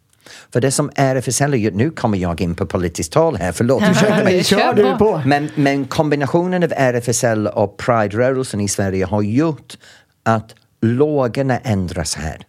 För 0.54 0.62
det 0.62 0.72
som 0.72 0.92
RFSL 0.96 1.54
gör, 1.54 1.72
nu 1.72 1.92
kommer 1.92 2.18
jag 2.18 2.42
in 2.42 2.56
på 2.56 2.66
politiskt 2.66 3.12
tal 3.12 3.36
här, 3.36 3.52
förlåt, 3.52 3.84
ursäkta 3.92 4.24
mig. 4.24 4.44
Kör 4.44 4.74
du 4.74 4.98
på. 4.98 5.22
Men, 5.26 5.50
men 5.56 5.86
kombinationen 5.86 6.64
av 6.64 6.74
RFSL 6.76 7.48
och 7.48 7.78
Pride-rörelsen 7.78 8.62
i 8.62 8.68
Sverige 8.68 9.06
har 9.06 9.22
gjort 9.22 9.78
att 10.24 10.56
lagarna 10.82 11.58
ändras 11.58 12.16
här. 12.16 12.46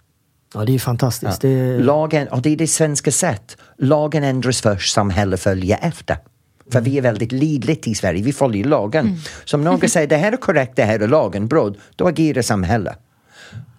Ja, 0.55 0.65
det 0.65 0.75
är 0.75 0.79
fantastiskt. 0.79 1.45
Ja. 1.45 1.51
Det... 1.51 1.79
Lagen, 1.79 2.29
och 2.29 2.43
det 2.43 2.51
är 2.51 2.57
det 2.57 2.67
svenska 2.67 3.11
sätt. 3.11 3.57
Lagen 3.79 4.25
ändras 4.25 4.61
först, 4.61 4.93
samhället 4.95 5.41
följer 5.41 5.79
efter. 5.83 6.17
För 6.73 6.79
mm. 6.79 6.91
vi 6.91 6.99
är 6.99 7.03
väldigt 7.03 7.33
lidligt 7.33 7.87
i 7.87 7.95
Sverige, 7.95 8.23
vi 8.23 8.33
följer 8.33 8.65
lagen. 8.65 9.07
Mm. 9.07 9.19
Så 9.45 9.57
om 9.57 9.65
någon 9.65 9.89
säger 9.89 10.07
det 10.07 10.17
här 10.17 10.33
är 10.33 10.37
korrekt, 10.37 10.77
det 10.77 10.85
här 10.85 11.01
är 11.01 11.09
lagen, 11.09 11.49
brott, 11.49 11.77
då 11.97 12.07
agerar 12.07 12.43
samhället. 12.43 12.99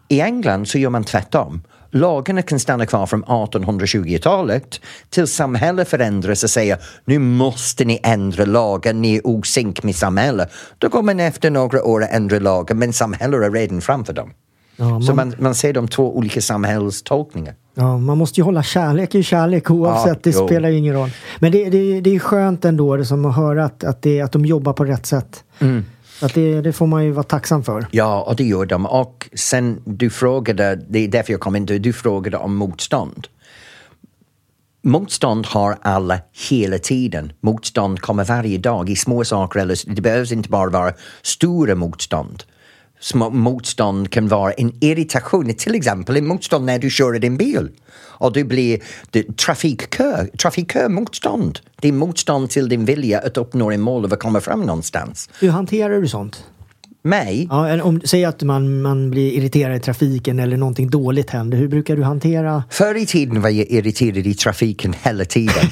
I 0.08 0.22
England 0.22 0.68
så 0.68 0.78
gör 0.78 0.90
man 0.90 1.04
tvärtom 1.04 1.62
lagarna 1.92 2.42
kan 2.42 2.60
stanna 2.60 2.86
kvar 2.86 3.06
från 3.06 3.24
1820-talet 3.26 4.80
till 5.10 5.28
samhället 5.28 5.90
förändras 5.90 6.44
och 6.44 6.50
säger 6.50 6.78
nu 7.06 7.20
måste 7.20 7.86
ni 7.86 8.00
ändra 8.04 8.46
lagen, 8.46 9.02
ni 9.02 9.16
är 9.16 9.28
osynk 9.28 9.84
med 9.84 9.96
samhället. 9.96 10.50
Då 10.78 10.90
går 10.90 11.02
man 11.02 11.20
efter 11.20 11.50
några 11.50 11.84
år 11.84 12.02
och 12.02 12.08
ändrar 12.14 12.40
lagen 12.40 12.80
men 12.80 12.94
samhället 12.94 13.42
är 13.44 13.52
redan 13.52 13.82
framför 13.82 14.14
dem. 14.14 14.34
Ja, 14.76 15.02
Så 15.02 15.14
man, 15.14 15.16
man, 15.16 15.36
man 15.40 15.56
ser 15.56 15.74
de 15.74 15.88
två 15.88 16.18
olika 16.18 16.42
samhällstolkningar. 16.42 17.54
ja, 17.76 17.98
man 17.98 18.18
måste 18.18 18.40
ju 18.40 18.44
hålla 18.44 18.64
kärlek 18.64 19.16
i 19.16 19.24
kärlek 19.24 19.72
oavsett, 19.72 20.08
Ja, 20.08 20.20
det 20.24 20.30
jo. 20.40 20.48
spelar 20.48 20.70
ju 20.70 20.78
ingen 20.78 20.94
roll. 20.94 21.10
Men 21.40 21.52
det, 21.52 21.70
det, 21.70 22.02
det 22.02 22.16
är 22.16 22.20
skönt 22.20 22.66
ändå 22.66 22.96
det 22.98 23.06
som 23.06 23.26
att 23.26 23.36
höra 23.36 23.66
att, 23.66 23.84
att, 23.84 24.02
det, 24.02 24.22
att 24.22 24.32
de 24.32 24.46
jobbar 24.46 24.74
på 24.74 24.86
rätt 24.86 25.06
sätt. 25.06 25.44
Mm. 25.60 25.86
Att 26.22 26.34
det, 26.34 26.62
det 26.62 26.74
får 26.74 26.88
man 26.88 27.06
ju 27.06 27.12
vara 27.12 27.24
tacksam 27.24 27.64
för. 27.64 27.88
Ja, 27.92 28.22
och 28.22 28.36
det 28.36 28.44
gör 28.44 28.66
de. 28.66 28.86
Och 28.86 29.30
sen 29.34 29.82
du 29.86 30.10
frågade, 30.10 30.76
det 30.90 31.00
är 31.00 31.08
därför 31.08 31.34
jag 31.34 31.40
kom 31.40 31.56
in, 31.56 31.66
du 31.66 31.94
frågade 31.94 32.38
om 32.38 32.56
motstånd. 32.56 33.28
Motstånd 34.84 35.46
har 35.46 35.78
alla 35.82 36.20
hela 36.50 36.78
tiden. 36.78 37.34
Motstånd 37.42 38.00
kommer 38.00 38.24
varje 38.24 38.58
dag 38.58 38.90
i 38.90 38.96
små 38.96 39.24
saker. 39.24 39.60
Eller, 39.60 39.96
det 39.96 40.02
behövs 40.02 40.32
inte 40.32 40.50
bara 40.50 40.70
vara 40.70 40.94
stora 41.22 41.76
motstånd. 41.76 42.44
Motstånd 43.32 44.10
kan 44.10 44.28
vara 44.28 44.52
en 44.52 44.74
irritation, 44.84 45.54
till 45.54 45.76
exempel 45.76 46.18
en 46.18 46.28
motstånd 46.28 46.66
när 46.66 46.80
du 46.80 46.90
kör 46.90 47.20
din 47.20 47.38
bil. 47.38 47.70
Och 48.22 48.34
det 48.34 48.44
blir 48.44 48.80
det, 49.10 49.38
trafikkö, 49.38 50.28
trafikkö-motstånd. 50.42 51.60
Det 51.82 51.88
är 51.88 51.92
motstånd 51.92 52.50
till 52.50 52.70
din 52.70 52.86
vilja 52.86 53.20
att 53.20 53.38
uppnå 53.38 53.72
en 53.72 53.82
mål 53.82 54.06
och 54.06 54.20
komma 54.20 54.42
fram 54.42 54.62
någonstans. 54.62 55.30
Hur 55.40 55.50
hanterar 55.50 56.02
du 56.02 56.08
sånt? 56.08 56.44
Mig, 57.04 57.48
Ja, 57.50 57.84
om, 57.84 58.02
säg 58.06 58.26
att 58.26 58.42
man, 58.42 58.82
man 58.82 59.12
blir 59.12 59.32
irriterad 59.32 59.78
i 59.78 59.80
trafiken 59.80 60.40
eller 60.40 60.58
någonting 60.58 60.90
dåligt 60.90 61.30
händer. 61.30 61.58
Hur 61.58 61.68
brukar 61.68 61.96
du 61.96 62.04
hantera? 62.04 62.64
Förr 62.70 62.96
i 62.96 63.06
tiden 63.06 63.42
var 63.42 63.50
jag 63.50 63.68
irriterad 63.70 64.28
i 64.28 64.34
trafiken 64.34 64.96
hela 65.04 65.26
tiden. 65.26 65.66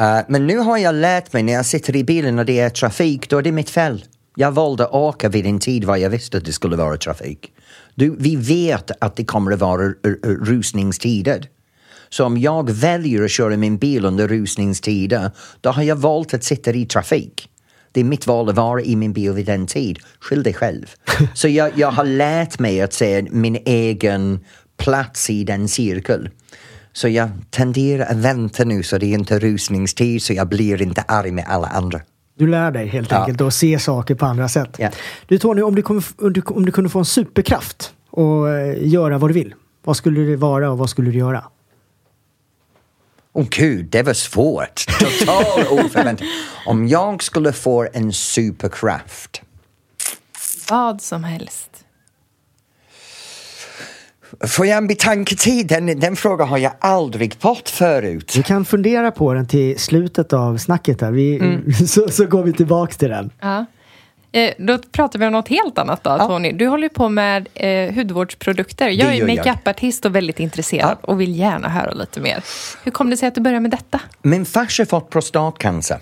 Uh, 0.00 0.20
men 0.28 0.46
nu 0.46 0.58
har 0.58 0.78
jag 0.78 0.94
lärt 0.94 1.32
mig 1.32 1.42
när 1.42 1.52
jag 1.52 1.66
sitter 1.66 1.96
i 1.96 2.04
bilen 2.04 2.38
och 2.38 2.46
det 2.46 2.60
är 2.60 2.70
trafik, 2.70 3.30
då 3.30 3.38
är 3.38 3.42
det 3.42 3.52
mitt 3.52 3.70
fel. 3.70 4.04
Jag 4.38 4.52
valde 4.52 4.84
att 4.84 4.92
åka 4.92 5.28
vid 5.28 5.46
en 5.46 5.58
tid 5.58 5.84
var 5.84 5.96
jag 5.96 6.10
visste 6.10 6.38
att 6.38 6.44
det 6.44 6.52
skulle 6.52 6.76
vara 6.76 6.96
trafik. 6.96 7.52
Du, 7.94 8.16
vi 8.18 8.36
vet 8.36 8.90
att 9.00 9.16
det 9.16 9.24
kommer 9.24 9.52
att 9.52 9.60
vara 9.60 9.92
rusningstider. 10.22 11.48
Så 12.08 12.24
om 12.24 12.38
jag 12.38 12.70
väljer 12.70 13.24
att 13.24 13.30
köra 13.30 13.56
min 13.56 13.78
bil 13.78 14.04
under 14.04 14.28
rusningstider, 14.28 15.30
då 15.60 15.70
har 15.70 15.82
jag 15.82 15.96
valt 15.96 16.34
att 16.34 16.44
sitta 16.44 16.70
i 16.70 16.86
trafik. 16.86 17.48
Det 17.92 18.00
är 18.00 18.04
mitt 18.04 18.26
val 18.26 18.48
att 18.48 18.56
vara 18.56 18.82
i 18.82 18.96
min 18.96 19.12
bil 19.12 19.32
vid 19.32 19.46
den 19.46 19.66
tid. 19.66 19.98
Skyll 20.20 20.42
dig 20.42 20.54
själv. 20.54 20.86
Så 21.34 21.48
jag, 21.48 21.70
jag 21.74 21.90
har 21.90 22.04
lärt 22.04 22.58
mig 22.58 22.80
att 22.80 22.92
se 22.92 23.22
min 23.30 23.58
egen 23.64 24.40
plats 24.76 25.30
i 25.30 25.44
den 25.44 25.68
cirkel. 25.68 26.30
Så 26.92 27.08
jag 27.08 27.30
tenderar 27.50 28.06
att 28.06 28.16
vänta 28.16 28.64
nu 28.64 28.82
så 28.82 28.98
det 28.98 29.06
är 29.06 29.14
inte 29.14 29.38
rusningstid 29.38 30.22
så 30.22 30.32
jag 30.32 30.48
blir 30.48 30.82
inte 30.82 31.02
arg 31.02 31.30
med 31.30 31.44
alla 31.48 31.66
andra. 31.66 32.00
Du 32.38 32.46
lär 32.46 32.70
dig 32.70 32.86
helt 32.86 33.10
Ja. 33.10 33.16
enkelt 33.18 33.40
att 33.40 33.54
se 33.54 33.78
saker 33.78 34.14
på 34.14 34.26
andra 34.26 34.48
sätt. 34.48 34.76
Ja. 34.78 34.90
Du 35.26 35.38
Tony, 35.38 35.62
om 35.62 35.74
du, 35.74 35.82
kom, 35.82 36.02
om, 36.18 36.32
du, 36.32 36.42
om 36.46 36.66
du 36.66 36.72
kunde 36.72 36.90
få 36.90 36.98
en 36.98 37.04
superkraft 37.04 37.94
och 38.10 38.48
eh, 38.50 38.86
göra 38.88 39.18
vad 39.18 39.30
du 39.30 39.34
vill. 39.34 39.54
Vad 39.84 39.96
skulle 39.96 40.20
det 40.20 40.36
vara 40.36 40.70
och 40.70 40.78
vad 40.78 40.90
skulle 40.90 41.10
du 41.10 41.18
göra? 41.18 41.44
Åh 43.32 43.46
gud, 43.50 43.86
det 43.86 44.02
var 44.02 44.12
svårt. 44.12 44.84
Total 44.98 45.66
oförväntat. 45.84 46.26
Om 46.66 46.88
jag 46.88 47.22
skulle 47.22 47.52
få 47.52 47.86
en 47.92 48.12
superkraft. 48.12 49.42
Vad 50.70 51.02
som 51.02 51.24
helst. 51.24 51.70
Får 54.46 54.66
jag 54.66 54.78
en 54.78 54.86
betänketid? 54.86 55.66
Den, 55.66 56.00
den 56.00 56.16
frågan 56.16 56.48
har 56.48 56.58
jag 56.58 56.72
aldrig 56.78 57.34
fått 57.34 57.68
förut. 57.68 58.32
Du 58.34 58.42
kan 58.42 58.64
fundera 58.64 59.10
på 59.10 59.32
den 59.34 59.46
till 59.48 59.78
slutet 59.78 60.32
av 60.32 60.56
snacket 60.56 61.00
här. 61.00 61.10
Vi, 61.10 61.36
Mm. 61.36 61.72
så, 61.86 62.08
så 62.08 62.26
går 62.26 62.42
vi 62.42 62.52
tillbaks 62.52 62.96
till 62.96 63.08
den. 63.08 63.30
Ja. 63.40 63.66
Eh, 64.32 64.52
då 64.58 64.78
pratar 64.78 65.18
vi 65.18 65.26
om 65.26 65.32
något 65.32 65.48
helt 65.48 65.78
annat 65.78 66.04
då, 66.04 66.18
Tony. 66.18 66.52
Du 66.52 66.66
håller 66.66 66.88
på 66.88 67.08
med 67.08 67.48
eh, 67.54 67.94
hudvårdsprodukter. 67.94 68.88
Jag 68.88 69.12
Det 69.12 69.32
är 69.32 69.36
makeupartist 69.36 70.04
och 70.04 70.14
väldigt 70.16 70.40
intresserad 70.40 70.96
och 71.00 71.20
vill 71.20 71.38
gärna 71.38 71.68
höra 71.68 71.92
lite 71.92 72.20
mer. 72.20 72.44
Hur 72.82 72.92
kom 72.92 73.10
det 73.10 73.16
sig 73.16 73.28
att 73.28 73.34
du 73.34 73.40
började 73.40 73.60
med 73.60 73.70
detta? 73.70 74.00
Min 74.22 74.46
farsa 74.46 74.86
fått 74.86 75.10
prostatcancer 75.10 75.98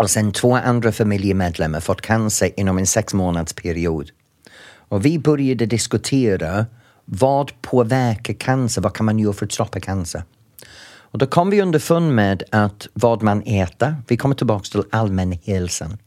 och 0.00 0.10
sen 0.10 0.32
två 0.32 0.56
andra 0.56 0.92
familjemedlemmar 0.92 1.80
fått 1.80 2.00
cancer 2.00 2.50
inom 2.56 2.78
en 2.78 2.86
sex 2.86 3.14
månaders 3.14 3.52
period. 3.52 4.10
Och 4.88 5.06
vi 5.06 5.18
började 5.18 5.66
diskutera 5.66 6.66
vad 7.04 7.62
påverkar 7.62 8.34
cancer, 8.34 8.82
vad 8.82 8.94
kan 8.94 9.06
man 9.06 9.18
göra 9.18 9.32
för 9.32 9.46
att 9.46 9.52
stoppa 9.52 9.80
cancer? 9.80 10.22
Och 11.12 11.18
då 11.18 11.26
kom 11.26 11.50
vi 11.50 11.62
underfund 11.62 12.14
med 12.14 12.42
att 12.50 12.88
vad 12.92 13.22
man 13.22 13.42
äter, 13.42 13.96
vi 14.08 14.16
kommer 14.16 14.34
tillbaka 14.34 14.64
till 14.64 14.82
allmän 14.90 15.38
hälsan. 15.44 15.98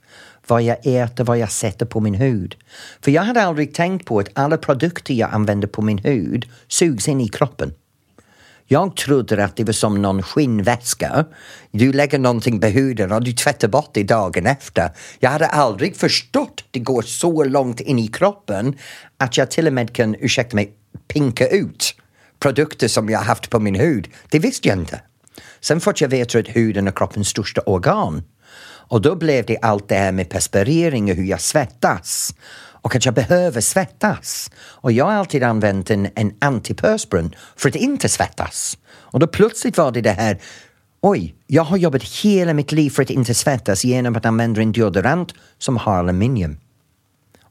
Vad 0.47 0.61
jag 0.61 0.77
äter, 0.83 1.23
vad 1.23 1.37
jag 1.37 1.51
sätter 1.51 1.85
på 1.85 1.99
min 1.99 2.15
hud. 2.15 2.55
För 3.01 3.11
jag 3.11 3.21
hade 3.21 3.43
aldrig 3.43 3.73
tänkt 3.73 4.05
på 4.05 4.19
att 4.19 4.29
alla 4.33 4.57
produkter 4.57 5.13
jag 5.13 5.29
använder 5.33 5.67
på 5.67 5.81
min 5.81 5.97
hud 5.97 6.49
sugs 6.67 7.07
in 7.07 7.21
i 7.21 7.27
kroppen. 7.27 7.73
Jag 8.67 8.95
trodde 8.95 9.45
att 9.45 9.55
det 9.55 9.63
var 9.63 9.73
som 9.73 10.01
någon 10.01 10.23
skinnväska. 10.23 11.25
Du 11.71 11.93
lägger 11.93 12.19
någonting 12.19 12.59
på 12.59 12.67
huden 12.67 13.11
och 13.11 13.23
du 13.23 13.33
tvättar 13.33 13.67
bort 13.67 13.89
det 13.93 14.03
dagen 14.03 14.45
efter. 14.45 14.89
Jag 15.19 15.29
hade 15.29 15.47
aldrig 15.47 15.95
förstått 15.95 16.63
att 16.65 16.71
det 16.71 16.79
går 16.79 17.01
så 17.01 17.43
långt 17.43 17.79
in 17.79 17.99
i 17.99 18.07
kroppen 18.07 18.75
att 19.17 19.37
jag 19.37 19.51
till 19.51 19.67
och 19.67 19.73
med 19.73 19.93
kan, 19.93 20.15
ursäkta 20.19 20.55
mig, 20.55 20.73
pinka 21.07 21.47
ut 21.47 21.95
produkter 22.39 22.87
som 22.87 23.09
jag 23.09 23.19
haft 23.19 23.49
på 23.49 23.59
min 23.59 23.75
hud. 23.75 24.07
Det 24.29 24.39
visste 24.39 24.67
jag 24.67 24.77
inte. 24.77 25.01
Sen 25.61 25.81
fått 25.81 26.01
jag 26.01 26.09
veta 26.09 26.39
att 26.39 26.47
huden 26.47 26.87
är 26.87 26.91
kroppens 26.91 27.27
största 27.27 27.61
organ. 27.61 28.23
Och 28.87 29.01
då 29.01 29.15
blev 29.15 29.45
det 29.45 29.57
allt 29.61 29.89
det 29.89 29.95
här 29.95 30.11
med 30.11 30.29
perspirering 30.29 31.11
och 31.11 31.17
hur 31.17 31.25
jag 31.25 31.41
svettas. 31.41 32.35
Och 32.57 32.95
att 32.95 33.05
jag 33.05 33.13
behöver 33.13 33.61
svettas. 33.61 34.51
Och 34.57 34.91
jag 34.91 35.05
har 35.05 35.13
alltid 35.13 35.43
använt 35.43 35.91
en, 35.91 36.07
en 36.15 36.33
antiperspirant 36.41 37.35
för 37.55 37.69
att 37.69 37.75
inte 37.75 38.09
svettas. 38.09 38.77
Och 38.87 39.19
då 39.19 39.27
plötsligt 39.27 39.77
var 39.77 39.91
det 39.91 40.01
det 40.01 40.11
här 40.11 40.39
Oj, 41.01 41.35
jag 41.47 41.63
har 41.63 41.77
jobbat 41.77 42.03
hela 42.03 42.53
mitt 42.53 42.71
liv 42.71 42.89
för 42.89 43.03
att 43.03 43.09
inte 43.09 43.33
svettas 43.33 43.85
genom 43.85 44.15
att 44.15 44.25
använda 44.25 44.61
en 44.61 44.71
deodorant 44.71 45.33
som 45.57 45.77
har 45.77 45.97
aluminium. 45.97 46.57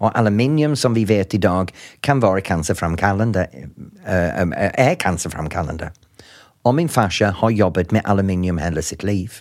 Och 0.05 0.19
aluminium 0.19 0.77
som 0.77 0.95
vi 0.95 1.05
vet 1.05 1.35
idag 1.35 1.73
kan 2.01 2.21
vara 2.21 2.41
cancerframkallande, 2.41 3.49
äh, 4.07 4.41
äh, 4.41 4.91
är 4.91 4.95
cancerframkallande. 4.95 5.93
Och 6.63 6.75
min 6.75 6.89
farsa 6.89 7.31
har 7.31 7.51
jobbat 7.51 7.91
med 7.91 8.03
aluminium 8.05 8.59
hela 8.59 8.83
sitt 8.83 9.03
liv. 9.03 9.33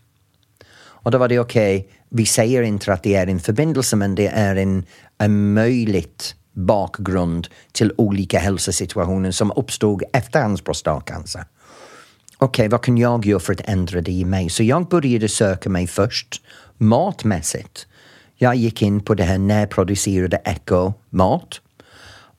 Och 0.76 1.12
då 1.12 1.18
var 1.18 1.28
det 1.28 1.40
okej, 1.40 1.88
vi 2.10 2.26
säger 2.26 2.62
inte 2.62 2.94
att 2.94 3.04
det 3.04 3.16
är 3.16 3.28
en 3.28 3.40
förbindelse 3.40 3.96
men 3.96 4.16
det 4.16 4.28
är 4.28 4.56
en, 4.56 4.86
en 5.18 5.54
möjligt 5.54 6.36
bakgrund 6.54 7.48
till 7.72 7.94
olika 7.98 8.40
hälsosituationer 8.40 9.32
som 9.32 9.52
uppstod 9.56 10.04
efter 10.14 10.42
hans 10.42 10.62
prostatacancer. 10.62 11.46
Okej, 12.38 12.68
vad 12.68 12.82
kan 12.82 12.98
jag 12.98 13.26
göra 13.26 13.40
för 13.40 13.54
att 13.54 13.62
ändra 13.70 14.02
det 14.02 14.12
i 14.12 14.26
mig? 14.26 14.50
Så 14.50 14.64
jag 14.64 14.88
började 14.88 15.30
söka 15.30 15.70
mig 15.70 15.88
först 15.88 16.42
matmässigt. 16.78 17.88
Jag 18.44 18.56
gick 18.56 18.82
in 18.82 19.02
på 19.02 19.14
det 19.14 19.24
här 19.24 19.38
närproducerade 19.38 20.42
eco-mat 20.46 21.62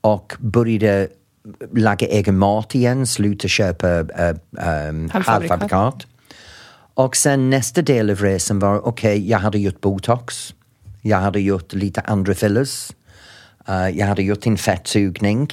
och 0.00 0.34
började 0.38 1.09
laga 1.72 2.07
egen 2.07 2.38
mat 2.38 2.74
igen, 2.74 3.07
sluta 3.07 3.48
köpa 3.48 3.88
äh, 3.88 4.36
ähm, 4.88 5.11
Halvfabrikat. 5.11 6.07
Och 6.94 7.16
sen 7.16 7.50
nästa 7.50 7.82
del 7.82 8.11
av 8.11 8.16
resan 8.16 8.59
var, 8.59 8.86
okej, 8.86 9.30
jag 9.30 9.38
hade 9.38 9.59
gjort 9.59 9.80
botox. 9.80 10.55
Jag 11.02 11.18
hade 11.18 11.40
gjort 11.40 11.72
lite 11.72 12.00
andra 12.00 12.34
fillers. 12.34 12.90
Eh, 13.68 13.88
jag 13.88 14.07
hade 14.07 14.22
gjort 14.22 14.46
en 14.46 14.59
fettsugning. 14.59 15.48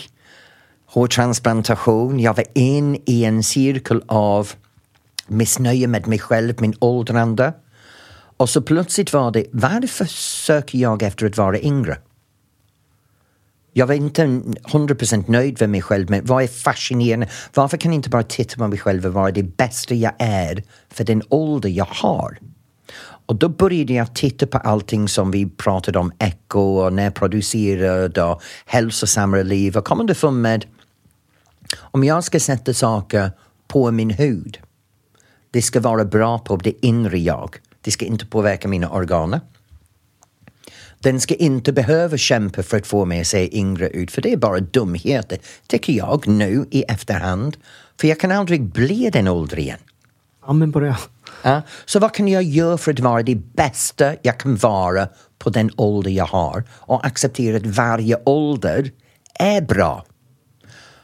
Hårtransplantation. 0.85 2.19
Jag 2.19 2.33
var 2.33 2.45
in 2.53 3.01
i 3.05 3.23
en 3.23 3.43
cirkel 3.43 4.03
av 4.07 4.51
missnöje 5.27 5.87
med 5.87 6.07
mig 6.07 6.19
själv, 6.19 6.53
min 6.61 6.75
åldrande. 6.79 7.53
Och 8.41 8.49
så 8.49 8.61
plötsligt 8.61 9.13
var 9.13 9.31
det, 9.31 9.45
varför 9.51 10.05
söker 10.45 10.77
jag 10.77 11.03
efter 11.03 11.25
att 11.25 11.37
vara 11.37 11.59
yngre? 11.59 11.97
Jag 13.73 13.87
var 13.87 13.93
inte 13.93 14.25
100% 14.25 15.31
nöjd 15.31 15.57
med 15.59 15.69
mig 15.69 15.81
själv, 15.81 16.09
men 16.09 16.25
vad 16.25 16.43
är 16.43 16.47
fascinerande? 16.47 17.27
Varför 17.53 17.77
kan 17.77 17.91
jag 17.91 17.97
inte 17.97 18.09
bara 18.09 18.23
titta 18.23 18.57
på 18.57 18.67
mig 18.67 18.79
själv 18.79 19.05
och 19.05 19.13
vara 19.13 19.31
det 19.31 19.43
bästa 19.43 19.95
jag 19.95 20.13
är 20.19 20.63
för 20.89 21.03
den 21.03 21.21
ålder 21.29 21.69
jag 21.69 21.87
har? 21.89 22.37
Och 23.25 23.35
då 23.35 23.49
började 23.49 23.93
jag 23.93 24.15
titta 24.15 24.47
på 24.47 24.57
allting 24.57 25.07
som 25.07 25.31
vi 25.31 25.49
pratade 25.49 25.99
om, 25.99 26.11
eko 26.19 26.61
och 26.61 26.93
närproducerad 26.93 28.17
och 28.17 28.41
hälsosammare 28.65 29.43
liv 29.43 29.77
och 29.77 29.85
kom 29.85 29.99
underfund 29.99 30.41
med 30.41 30.65
om 31.79 32.03
jag 32.03 32.23
ska 32.23 32.39
sätta 32.39 32.73
saker 32.73 33.31
på 33.67 33.91
min 33.91 34.09
hud, 34.09 34.59
det 35.51 35.61
ska 35.61 35.79
vara 35.79 36.05
bra 36.05 36.39
på 36.39 36.55
det 36.55 36.85
inre 36.85 37.19
jag. 37.19 37.59
Det 37.81 37.91
ska 37.91 38.05
inte 38.05 38.25
påverka 38.25 38.67
mina 38.67 38.89
organ. 38.89 39.39
Den 40.99 41.19
ska 41.19 41.35
inte 41.35 41.73
behöva 41.73 42.17
kämpa 42.17 42.63
för 42.63 42.77
att 42.77 42.87
få 42.87 43.05
mig 43.05 43.21
att 43.21 43.27
se 43.27 43.57
yngre 43.57 43.89
ut, 43.89 44.11
för 44.11 44.21
det 44.21 44.33
är 44.33 44.37
bara 44.37 44.59
dumheter, 44.59 45.37
tycker 45.67 45.93
jag 45.93 46.27
nu 46.27 46.65
i 46.71 46.83
efterhand. 46.83 47.57
För 47.99 48.07
jag 48.07 48.19
kan 48.19 48.31
aldrig 48.31 48.63
bli 48.63 49.09
den 49.09 49.27
ålder 49.27 49.59
igen. 49.59 49.79
Ja, 50.45 50.53
men 50.53 50.71
börja. 50.71 50.97
Ja, 51.43 51.61
så 51.85 51.99
vad 51.99 52.13
kan 52.13 52.27
jag 52.27 52.43
göra 52.43 52.77
för 52.77 52.93
att 52.93 52.99
vara 52.99 53.23
det 53.23 53.35
bästa 53.35 54.15
jag 54.21 54.39
kan 54.39 54.55
vara 54.55 55.07
på 55.39 55.49
den 55.49 55.71
ålder 55.77 56.11
jag 56.11 56.25
har 56.25 56.63
och 56.71 57.05
acceptera 57.05 57.57
att 57.57 57.65
varje 57.65 58.17
ålder 58.25 58.91
är 59.39 59.61
bra? 59.61 60.05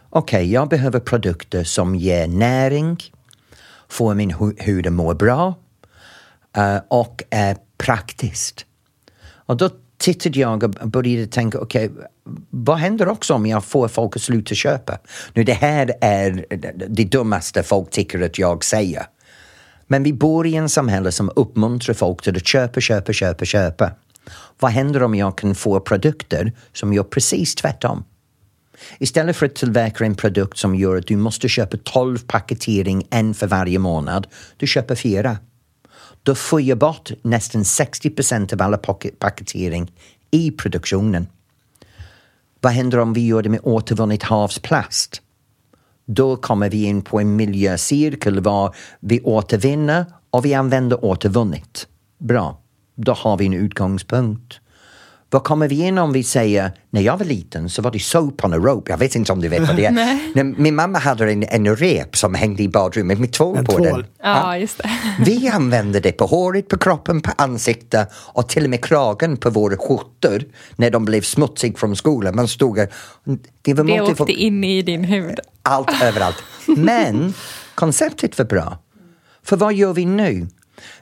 Okej, 0.09 0.38
okay, 0.38 0.51
jag 0.51 0.69
behöver 0.69 0.99
produkter 0.99 1.63
som 1.63 1.95
ger 1.95 2.28
näring, 2.28 2.97
får 3.88 4.15
min 4.15 4.36
hud 4.57 4.88
att 4.88 4.93
må 4.93 5.13
bra 5.13 5.55
Eh, 6.57 6.77
och 6.87 7.23
är 7.29 7.57
praktiskt. 7.77 8.65
Och 9.29 9.57
då 9.57 9.69
tittade 9.97 10.39
jag 10.39 10.63
och 10.63 10.69
började 10.69 11.27
tänka, 11.27 11.59
okej, 11.59 11.89
okay, 11.89 12.05
vad 12.49 12.77
händer 12.77 13.07
också 13.07 13.33
om 13.33 13.45
jag 13.45 13.65
får 13.65 13.87
folk 13.87 14.15
att 14.15 14.21
sluta 14.21 14.55
köpa? 14.55 14.97
Nu 15.33 15.43
det 15.43 15.53
här 15.53 15.93
är 16.01 16.45
det 16.87 17.03
dummaste 17.03 17.63
folk 17.63 17.89
tycker 17.89 18.21
att 18.21 18.39
jag 18.39 18.63
säger. 18.63 19.05
Men 19.87 20.03
vi 20.03 20.13
bor 20.13 20.47
i 20.47 20.55
en 20.55 20.69
samhälle 20.69 21.11
som 21.11 21.31
uppmuntrar 21.35 21.93
folk 21.93 22.21
till 22.21 22.35
att 22.35 22.47
köpa, 22.47 22.81
köpa, 22.81 23.13
köpa, 23.13 23.45
köpa. 23.45 23.91
Vad 24.59 24.71
händer 24.71 25.03
om 25.03 25.15
jag 25.15 25.37
kan 25.37 25.55
få 25.55 25.79
produkter 25.79 26.53
som 26.73 26.93
gör 26.93 27.03
precis 27.03 27.55
tvärtom? 27.55 28.03
Istället 28.99 29.35
för 29.35 29.45
att 29.45 29.55
tillverka 29.55 30.05
en 30.05 30.15
produkt 30.15 30.57
som 30.57 30.75
gör 30.75 30.95
att 30.95 31.07
du 31.07 31.15
måste 31.15 31.49
köpa 31.49 31.77
12 31.83 32.17
paketering, 32.27 33.07
en 33.09 33.33
för 33.33 33.47
varje 33.47 33.79
månad, 33.79 34.27
du 34.57 34.67
köper 34.67 34.95
fyra. 34.95 35.37
Då 36.28 36.36
får 36.36 36.61
jag 36.61 36.78
bort 36.78 37.11
nästan 37.21 37.65
60 37.65 38.09
procent 38.09 38.53
av 38.53 38.61
alla 38.61 38.78
paketering 39.19 39.91
i 40.32 40.51
produktionen. 40.51 41.28
Vad 42.61 42.71
händer 42.71 42.97
om 42.99 43.13
vi 43.13 43.25
gör 43.25 43.41
det 43.41 43.49
med 43.49 43.59
återvunnet 43.63 44.23
havsplast? 44.23 45.21
Då 46.05 46.36
kommer 46.36 46.69
vi 46.69 46.84
in 46.84 47.01
på 47.01 47.19
en 47.19 47.36
miljöcirkel 47.36 48.39
var 48.39 48.75
vi 48.99 49.21
återvinner 49.21 50.05
och 50.30 50.45
vi 50.45 50.53
använder 50.53 51.05
återvunnet. 51.05 51.88
Bra, 52.17 52.61
då 52.95 53.11
har 53.11 53.38
vi 53.38 53.45
en 53.45 53.53
utgångspunkt. 53.53 54.59
Vad 55.30 55.43
kommer 55.43 55.67
vi 55.67 55.75
in 55.75 55.97
om 55.97 56.13
vi 56.13 56.23
säger, 56.23 56.71
när 56.89 57.01
jag 57.01 57.17
var 57.17 57.25
liten 57.25 57.69
så 57.69 57.82
var 57.82 57.91
det 57.91 57.99
soap 57.99 58.45
on 58.45 58.53
a 58.53 58.57
rope, 58.57 58.91
jag 58.91 58.97
vet 58.97 59.15
inte 59.15 59.32
om 59.32 59.41
du 59.41 59.47
vet 59.47 59.67
vad 59.67 59.75
det 59.75 59.86
är. 59.86 60.43
Min 60.61 60.75
mamma 60.75 60.99
hade 60.99 61.32
en, 61.32 61.43
en 61.43 61.75
rep 61.75 62.17
som 62.17 62.34
hängde 62.34 62.63
i 62.63 62.69
badrummet 62.69 63.19
med 63.19 63.34
tvål 63.34 63.65
på 63.65 63.78
den. 63.78 64.05
Ja, 64.23 64.57
just 64.57 64.78
det. 64.78 64.89
Vi 65.25 65.47
använde 65.47 65.99
det 65.99 66.11
på 66.11 66.25
håret, 66.25 66.67
på 66.67 66.78
kroppen, 66.78 67.21
på 67.21 67.32
ansiktet 67.38 68.09
och 68.13 68.49
till 68.49 68.63
och 68.63 68.69
med 68.69 68.86
kragen 68.86 69.38
på 69.38 69.49
våra 69.49 69.78
skjortor 69.78 70.43
när 70.75 70.91
de 70.91 71.05
blev 71.05 71.21
smutsiga 71.21 71.78
från 71.78 71.95
skolan. 71.95 72.36
Man 72.36 72.47
stod 72.47 72.75
där. 72.75 72.89
Det, 73.61 73.73
var 73.73 73.84
det 73.84 74.01
åkte 74.01 74.15
för... 74.15 74.30
in 74.32 74.63
i 74.63 74.82
din 74.82 75.03
hud. 75.03 75.39
Allt 75.63 76.03
överallt. 76.03 76.43
Men 76.78 77.34
konceptet 77.75 78.38
var 78.38 78.45
bra. 78.45 78.78
För 79.43 79.57
vad 79.57 79.73
gör 79.73 79.93
vi 79.93 80.05
nu? 80.05 80.47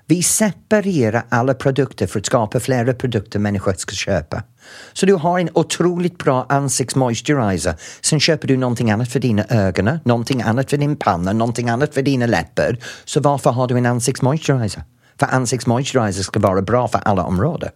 Vi 0.06 0.24
separerar 0.24 1.26
alla 1.30 1.54
produkter 1.54 2.08
för 2.08 2.20
att 2.20 2.26
skapa 2.26 2.60
flera 2.60 2.94
produkter 2.94 3.40
människor 3.40 3.74
ska 3.74 3.94
köpa. 3.94 4.44
Så 4.94 5.06
du 5.06 5.14
har 5.14 5.40
en 5.40 5.50
otroligt 5.54 6.18
bra 6.18 6.46
ansiktsmoisturizer. 6.50 7.76
Sen 8.02 8.20
köper 8.20 8.48
du 8.48 8.58
någonting 8.58 8.92
annat 8.92 9.12
för 9.12 9.20
dina 9.20 9.46
ögon, 9.50 10.00
någonting 10.04 10.42
annat 10.42 10.70
för 10.70 10.78
din 10.78 10.96
panna, 10.96 11.34
någonting 11.34 11.70
annat 11.70 11.94
för 11.94 12.02
dina 12.02 12.26
läppar. 12.26 12.78
Så 13.06 13.20
varför 13.20 13.50
har 13.50 13.68
du 13.68 13.78
en 13.78 13.86
ansiktsmoisturizer? 13.86 14.84
För 15.20 15.26
ansiktsmoisturizer 15.26 16.24
ska 16.24 16.40
vara 16.40 16.62
bra 16.62 16.88
för 16.88 17.00
alla 17.00 17.24
områden. 17.24 17.70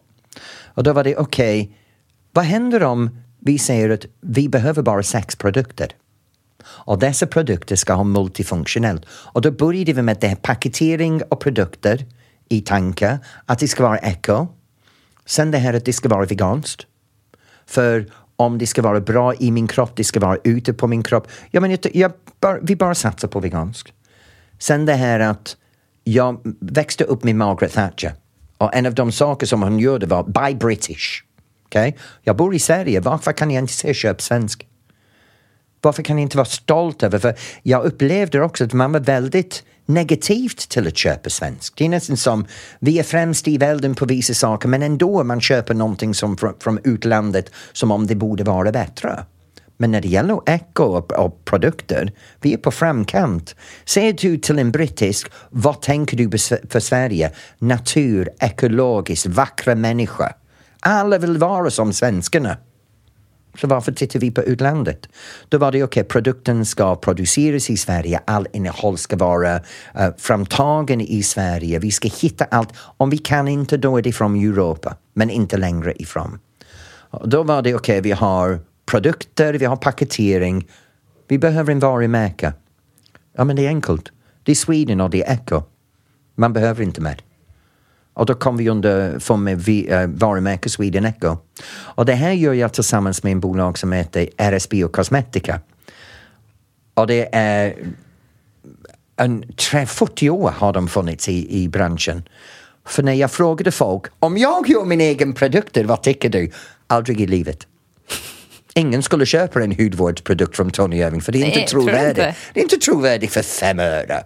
Och 0.63 0.83
då 0.83 0.93
var 0.93 1.03
det 1.03 1.15
okej, 1.15 1.61
okay, 1.61 1.75
vad 2.31 2.45
händer 2.45 2.83
om 2.83 3.09
vi 3.39 3.59
säger 3.59 3.89
att 3.89 4.05
vi 4.21 4.49
behöver 4.49 4.81
bara 4.81 5.03
sex 5.03 5.35
produkter? 5.35 5.87
Och 6.65 6.99
dessa 6.99 7.27
produkter 7.27 7.75
ska 7.75 7.93
ha 7.93 8.03
multifunktionellt. 8.03 9.05
Och 9.09 9.41
då 9.41 9.51
började 9.51 9.93
vi 9.93 10.01
med 10.01 10.17
det 10.21 10.27
här 10.27 10.35
paketering 10.35 11.21
av 11.29 11.35
produkter 11.35 12.05
i 12.49 12.61
tankar, 12.61 13.19
att 13.45 13.59
det 13.59 13.67
ska 13.67 13.83
vara 13.83 13.99
eko. 13.99 14.47
Sen 15.25 15.51
det 15.51 15.57
här 15.57 15.73
att 15.73 15.85
det 15.85 15.93
ska 15.93 16.09
vara 16.09 16.25
veganskt. 16.25 16.85
För 17.65 18.05
om 18.35 18.57
det 18.57 18.67
ska 18.67 18.81
vara 18.81 18.99
bra 18.99 19.33
i 19.35 19.51
min 19.51 19.67
kropp, 19.67 19.91
det 19.95 20.03
ska 20.03 20.19
vara 20.19 20.37
ute 20.43 20.73
på 20.73 20.87
min 20.87 21.03
kropp. 21.03 21.27
Ja, 21.51 21.61
men 21.61 21.71
jag, 21.71 21.79
jag, 21.93 22.11
vi 22.61 22.75
bara 22.75 22.95
satsar 22.95 23.27
på 23.27 23.39
veganskt. 23.39 23.93
Sen 24.59 24.85
det 24.85 24.93
här 24.93 25.19
att 25.19 25.57
jag 26.03 26.39
växte 26.59 27.03
upp 27.03 27.23
med 27.23 27.35
Margaret 27.35 27.73
Thatcher 27.73 28.13
och 28.57 28.75
en 28.75 28.85
av 28.85 28.93
de 28.93 29.11
saker 29.11 29.47
som 29.47 29.61
hon 29.61 29.79
gjorde 29.79 30.05
var 30.05 30.23
Buy 30.23 30.55
British. 30.55 31.23
Okay? 31.65 31.93
Jag 32.23 32.35
bor 32.35 32.55
i 32.55 32.59
Sverige, 32.59 32.99
varför 32.99 33.31
kan 33.31 33.51
jag 33.51 33.63
inte 33.63 33.73
säga 33.73 33.93
köp 33.93 34.21
svensk? 34.21 34.68
Varför 35.81 36.03
kan 36.03 36.17
jag 36.17 36.21
inte 36.21 36.37
vara 36.37 36.45
stolt 36.45 37.03
över? 37.03 37.19
För 37.19 37.35
jag 37.63 37.85
upplevde 37.85 38.41
också 38.41 38.63
att 38.63 38.73
man 38.73 38.91
var 38.91 38.99
väldigt 38.99 39.63
negativt 39.85 40.69
till 40.69 40.87
att 40.87 40.97
köpa 40.97 41.29
svenskt. 41.29 41.77
Det 41.77 41.85
är 41.85 41.89
nästan 41.89 42.17
som, 42.17 42.45
vi 42.79 42.99
är 42.99 43.03
främst 43.03 43.47
i 43.47 43.57
världen 43.57 43.95
på 43.95 44.05
vissa 44.05 44.33
saker 44.33 44.69
men 44.69 44.83
ändå 44.83 45.23
man 45.23 45.41
köper 45.41 45.73
någonting 45.73 46.13
som 46.13 46.37
från, 46.37 46.53
från 46.59 46.79
utlandet 46.83 47.51
som 47.73 47.91
om 47.91 48.07
det 48.07 48.15
borde 48.15 48.43
vara 48.43 48.71
bättre. 48.71 49.25
Men 49.77 49.91
när 49.91 50.01
det 50.01 50.07
gäller 50.07 50.41
eko 50.45 50.83
och, 50.83 51.11
och, 51.11 51.45
produkter, 51.45 52.11
vi 52.41 52.53
är 52.53 52.57
på 52.57 52.71
framkant. 52.71 53.55
Säger 53.85 54.13
du 54.13 54.37
till 54.37 54.59
en 54.59 54.71
brittisk, 54.71 55.31
vad 55.49 55.81
tänker 55.81 56.17
du 56.17 56.37
för 56.69 56.79
Sverige? 56.79 57.31
Natur, 57.59 58.29
ekologiskt, 58.39 59.25
vackra 59.25 59.75
människor. 59.75 60.27
Alla 60.79 61.17
vill 61.17 61.37
vara 61.37 61.69
som 61.69 61.93
svenskarna. 61.93 62.57
Så 63.55 63.67
varför 63.67 63.91
tittar 63.91 64.19
vi 64.19 64.31
på 64.31 64.41
utlandet? 64.41 65.09
Då 65.49 65.57
var 65.57 65.71
det 65.71 65.83
okej, 65.83 66.01
okay, 66.01 66.03
produkten 66.03 66.65
ska 66.65 66.95
produceras 66.95 67.69
i 67.69 67.77
Sverige, 67.77 68.21
all 68.25 68.47
innehåll 68.53 68.97
ska 68.97 69.15
vara 69.15 69.55
uh, 69.55 69.61
framtagen 70.17 71.01
i 71.01 71.23
Sverige, 71.23 71.79
vi 71.79 71.91
ska 71.91 72.09
hitta 72.21 72.45
allt. 72.45 72.69
Om 72.77 73.09
vi 73.09 73.17
kan 73.17 73.47
inte, 73.47 73.77
då 73.77 73.97
är 73.97 74.01
det 74.01 74.11
från 74.11 74.35
Europa, 74.35 74.95
men 75.13 75.29
inte 75.29 75.57
längre 75.57 75.93
ifrån. 76.01 76.39
Då 77.23 77.43
var 77.43 77.61
det 77.61 77.75
okej, 77.75 77.93
okay, 77.93 78.01
vi 78.01 78.11
har 78.11 78.59
produkter, 78.85 79.53
vi 79.53 79.65
har 79.65 79.75
paketering, 79.75 80.67
vi 81.27 81.37
behöver 81.37 81.71
en 81.71 81.79
varumärke. 81.79 82.53
Ja, 83.37 83.43
men 83.43 83.55
det 83.55 83.65
är 83.65 83.69
enkelt. 83.69 84.11
Det 84.43 84.51
är 84.51 84.55
Sweden 84.55 85.01
och 85.01 85.09
det 85.09 85.23
är 85.23 85.33
Echo. 85.33 85.63
Man 86.35 86.53
behöver 86.53 86.83
inte 86.83 87.01
mer. 87.01 87.21
Och 88.19 88.25
då 88.25 88.33
kom 88.33 88.57
vi 88.57 88.69
under 88.69 89.19
för 89.19 89.35
med 89.35 89.61
vi, 89.61 89.93
uh, 89.93 90.07
varumärke 90.07 90.69
Sweden 90.69 91.05
Echo. 91.05 91.37
Och 91.71 92.05
det 92.05 92.13
här 92.13 92.31
gör 92.31 92.53
jag 92.53 92.73
tillsammans 92.73 93.23
med 93.23 93.31
en 93.31 93.39
bolag 93.39 93.77
som 93.77 93.91
heter 93.91 94.29
RSB 94.37 94.83
och 94.83 94.91
Cosmetica. 94.91 95.59
Och 96.93 97.07
det 97.07 97.35
är 97.35 97.75
en 99.15 99.43
40 99.87 100.29
år 100.29 100.49
har 100.49 100.73
de 100.73 100.87
funnits 100.87 101.29
i, 101.29 101.63
i 101.63 101.67
branschen. 101.67 102.23
För 102.85 103.03
när 103.03 103.13
jag 103.13 103.31
frågade 103.31 103.71
folk 103.71 104.05
om 104.19 104.37
jag 104.37 104.69
gör 104.69 104.85
min 104.85 105.01
egen 105.01 105.33
produkter, 105.33 105.83
vad 105.83 106.03
tycker 106.03 106.29
du? 106.29 106.51
Aldrig 106.87 107.21
i 107.21 107.27
livet. 107.27 107.67
Ingen 108.73 109.03
skulle 109.03 109.25
köpa 109.25 109.63
en 109.63 109.71
hudvårdsprodukt 109.71 110.55
från 110.55 110.71
Tony 110.71 110.97
Irving 110.97 111.21
för 111.21 111.31
det 111.31 111.41
är 111.41 111.45
inte 111.45 111.71
trovärdigt. 111.71 112.35
Det 112.53 112.59
är 112.59 112.63
inte 112.63 112.77
trovärdigt 112.77 113.33
för 113.33 113.41
fem 113.41 113.79
öre. 113.79 114.23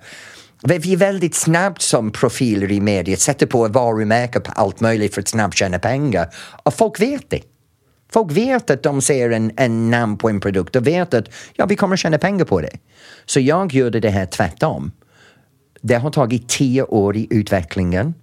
Vi 0.65 0.93
är 0.93 0.97
väldigt 0.97 1.35
snabbt 1.35 1.81
som 1.81 2.11
profiler 2.11 2.71
i 2.71 2.81
media, 2.81 3.17
sätter 3.17 3.45
på 3.45 3.67
varumärke 3.67 4.39
på 4.39 4.51
allt 4.51 4.79
möjligt 4.79 5.13
för 5.13 5.21
att 5.21 5.27
snabbt 5.27 5.57
tjäna 5.57 5.79
pengar. 5.79 6.29
Och 6.63 6.73
folk 6.73 6.99
vet 6.99 7.29
det. 7.29 7.41
Folk 8.13 8.31
vet 8.31 8.69
att 8.69 8.83
de 8.83 9.01
ser 9.01 9.29
en, 9.29 9.51
en 9.57 9.91
namn 9.91 10.17
på 10.17 10.29
en 10.29 10.39
produkt 10.39 10.75
och 10.75 10.87
vet 10.87 11.13
att 11.13 11.25
ja, 11.53 11.65
vi 11.65 11.75
kommer 11.75 11.93
att 11.93 11.99
tjäna 11.99 12.17
pengar 12.17 12.45
på 12.45 12.61
det. 12.61 12.77
Så 13.25 13.39
jag 13.39 13.73
gjorde 13.73 13.99
det 13.99 14.09
här 14.09 14.25
tvärtom. 14.25 14.91
Det 15.81 15.95
har 15.95 16.11
tagit 16.11 16.49
tio 16.49 16.83
år 16.83 17.17
i 17.17 17.27
utvecklingen 17.29 18.13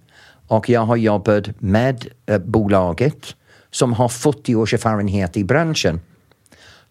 och 0.47 0.69
jag 0.69 0.81
har 0.81 0.95
jobbat 0.95 1.61
med 1.61 2.07
eh, 2.25 2.39
bolaget 2.39 3.35
som 3.71 3.93
har 3.93 4.09
40 4.09 4.55
års 4.55 4.73
erfarenhet 4.73 5.37
i 5.37 5.43
branschen 5.43 5.99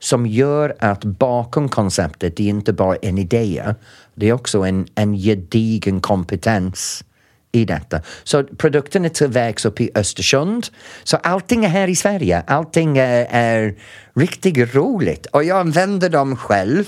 som 0.01 0.27
gör 0.27 0.77
att 0.79 1.05
bakom 1.05 1.69
konceptet, 1.69 2.37
det 2.37 2.43
är 2.43 2.49
inte 2.49 2.73
bara 2.73 2.97
en 2.97 3.19
idé, 3.19 3.75
det 4.15 4.29
är 4.29 4.33
också 4.33 4.61
en, 4.61 4.87
en 4.95 5.15
gedigen 5.15 6.01
kompetens 6.01 7.05
i 7.53 7.65
detta. 7.65 8.01
Så 8.25 8.45
produkten 8.45 9.05
är 9.05 9.09
tillverkas 9.09 9.65
uppe 9.65 9.83
i 9.83 9.91
Östersund. 9.95 10.67
Så 11.05 11.17
allting 11.17 11.65
är 11.65 11.69
här 11.69 11.89
i 11.89 11.97
Sverige. 11.97 12.43
Allting 12.47 12.99
är, 12.99 13.27
är 13.31 13.75
riktigt 14.15 14.75
roligt 14.75 15.27
och 15.27 15.45
jag 15.45 15.61
använder 15.61 16.09
dem 16.09 16.37
själv, 16.37 16.85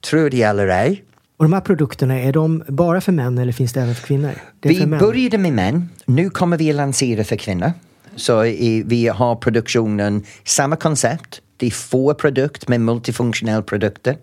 tror 0.00 0.30
det 0.30 0.42
eller 0.42 0.68
ej. 0.68 1.04
Och 1.36 1.44
de 1.44 1.52
här 1.52 1.60
produkterna, 1.60 2.20
är 2.20 2.32
de 2.32 2.64
bara 2.68 3.00
för 3.00 3.12
män 3.12 3.38
eller 3.38 3.52
finns 3.52 3.72
det 3.72 3.80
även 3.80 3.94
för 3.94 4.06
kvinnor? 4.06 4.32
vi 4.62 4.80
för 4.80 4.86
började 4.86 5.38
med 5.38 5.52
män. 5.52 5.88
Nu 6.06 6.30
kommer 6.30 6.56
vi 6.56 6.70
att 6.70 6.76
lansera 6.76 7.24
för 7.24 7.36
kvinnor. 7.36 7.72
Så 8.16 8.44
i, 8.44 8.82
vi 8.86 9.08
har 9.08 9.36
produktionen, 9.36 10.24
samma 10.44 10.76
koncept. 10.76 11.42
Det 11.56 11.66
är 11.66 11.70
få 11.70 12.14
produkter 12.14 12.70
med 12.70 12.80
multifunktionella 12.80 13.62
produkter. 13.62 14.16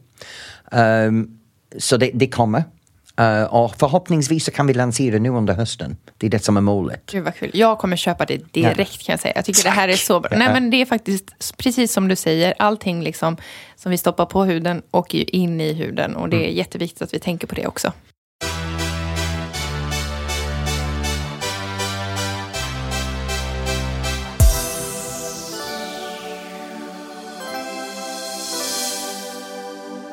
Um, 0.71 1.36
så 1.77 1.97
det, 1.97 2.11
det 2.13 2.27
kommer. 2.27 2.63
Eh, 3.19 3.43
och 3.43 3.75
förhoppningsvis 3.75 4.45
så 4.45 4.51
kan 4.51 4.67
vi 4.67 4.73
lansera 4.73 5.19
nu 5.19 5.29
under 5.29 5.53
hösten. 5.53 5.97
Det 6.17 6.27
är 6.27 6.31
det 6.31 6.43
som 6.43 6.57
är 6.57 6.61
målet. 6.61 7.03
Gud 7.11 7.23
vad 7.23 7.35
kul. 7.35 7.51
Jag 7.53 7.77
kommer 7.77 7.95
köpa 7.95 8.25
det 8.25 8.53
direkt 8.53 9.05
kan 9.05 9.13
jag 9.13 9.19
säga. 9.19 9.33
Jag 9.35 9.45
tycker 9.45 9.63
det 9.63 9.69
här 9.69 9.87
är 9.87 9.95
så 9.95 10.19
bra. 10.19 10.37
Nej 10.37 10.53
men 10.53 10.69
det 10.69 10.81
är 10.81 10.85
faktiskt 10.85 11.57
precis 11.57 11.93
som 11.93 12.07
du 12.07 12.15
säger. 12.15 12.53
Allting 12.59 13.03
liksom 13.03 13.37
som 13.75 13.91
vi 13.91 13.97
stoppar 13.97 14.25
på 14.25 14.43
huden 14.43 14.81
åker 14.91 15.17
ju 15.17 15.23
in 15.23 15.61
i 15.61 15.73
huden. 15.73 16.15
Och 16.15 16.29
det 16.29 16.49
är 16.49 16.51
jätteviktigt 16.51 17.01
att 17.01 17.13
vi 17.13 17.19
tänker 17.19 17.47
på 17.47 17.55
det 17.55 17.67
också. 17.67 17.93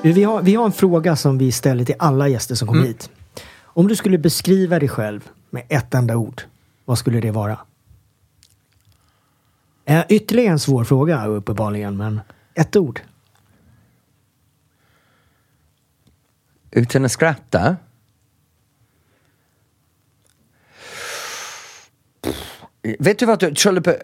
Vi 0.05 0.25
har, 0.25 0.43
vi 0.43 0.55
har 0.55 0.65
en 0.65 0.73
fråga 0.73 1.17
som 1.17 1.39
vi 1.39 1.53
ställer 1.53 1.85
till 1.85 1.95
alla 1.99 2.29
gäster 2.29 2.55
som 2.55 2.69
kommer 2.69 2.81
Mm. 2.81 2.93
hit. 2.93 3.11
Om 3.63 3.89
du 3.89 3.97
skulle 3.97 4.19
beskriva 4.19 4.79
dig 4.79 4.89
själv 4.89 5.29
med 5.51 5.63
ett 5.69 5.95
enda 5.95 6.17
ord, 6.17 6.43
vad 6.85 6.99
skulle 6.99 7.21
det 7.21 7.31
vara? 7.31 7.59
Eh, 9.85 10.05
ytterligare 10.09 10.53
en 10.53 10.59
svår 10.59 10.85
fråga 10.85 11.27
uppenbarligen, 11.27 11.97
men 11.97 12.21
ett 12.55 12.77
ord. 12.77 13.01
Utan 16.71 17.05
att 17.05 17.13
skratta. 17.13 17.77
Vet 22.99 23.19
du 23.19 23.27
vad 23.27 23.41
du 23.41 23.55
Trollepe... 23.55 24.03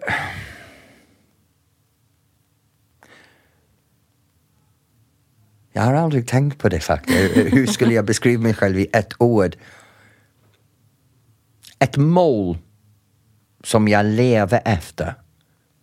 Jag 5.73 5.81
har 5.81 5.93
aldrig 5.93 6.27
tänkt 6.27 6.57
på 6.57 6.69
det 6.69 6.79
faktiskt. 6.79 7.35
Hur 7.35 7.67
skulle 7.67 7.93
jag 7.93 8.05
beskriva 8.05 8.43
mig 8.43 8.53
själv 8.53 8.79
i 8.79 8.87
ett 8.93 9.13
ord? 9.17 9.55
Ett 11.79 11.97
mål 11.97 12.57
som 13.63 13.87
jag 13.87 14.05
lever 14.05 14.61
efter 14.65 15.15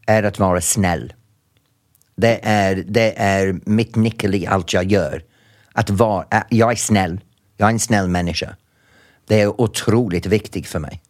är 0.06 0.22
att 0.22 0.38
vara 0.38 0.60
snäll. 0.60 1.12
Det 2.16 2.40
är, 2.42 2.76
det 2.76 3.18
är 3.18 3.60
mitt 3.64 3.96
nyckel 3.96 4.34
i 4.34 4.46
allt 4.46 4.72
jag 4.72 4.92
gör. 4.92 5.22
Att 5.72 5.90
vara, 5.90 6.44
jag 6.48 6.72
är 6.72 6.76
snäll. 6.76 7.20
Jag 7.56 7.68
är 7.68 7.72
en 7.72 7.78
snäll 7.78 8.08
människa. 8.08 8.56
Det 9.26 9.40
är 9.40 9.60
otroligt 9.60 10.26
viktigt 10.26 10.66
för 10.66 10.78
mig. 10.78 11.02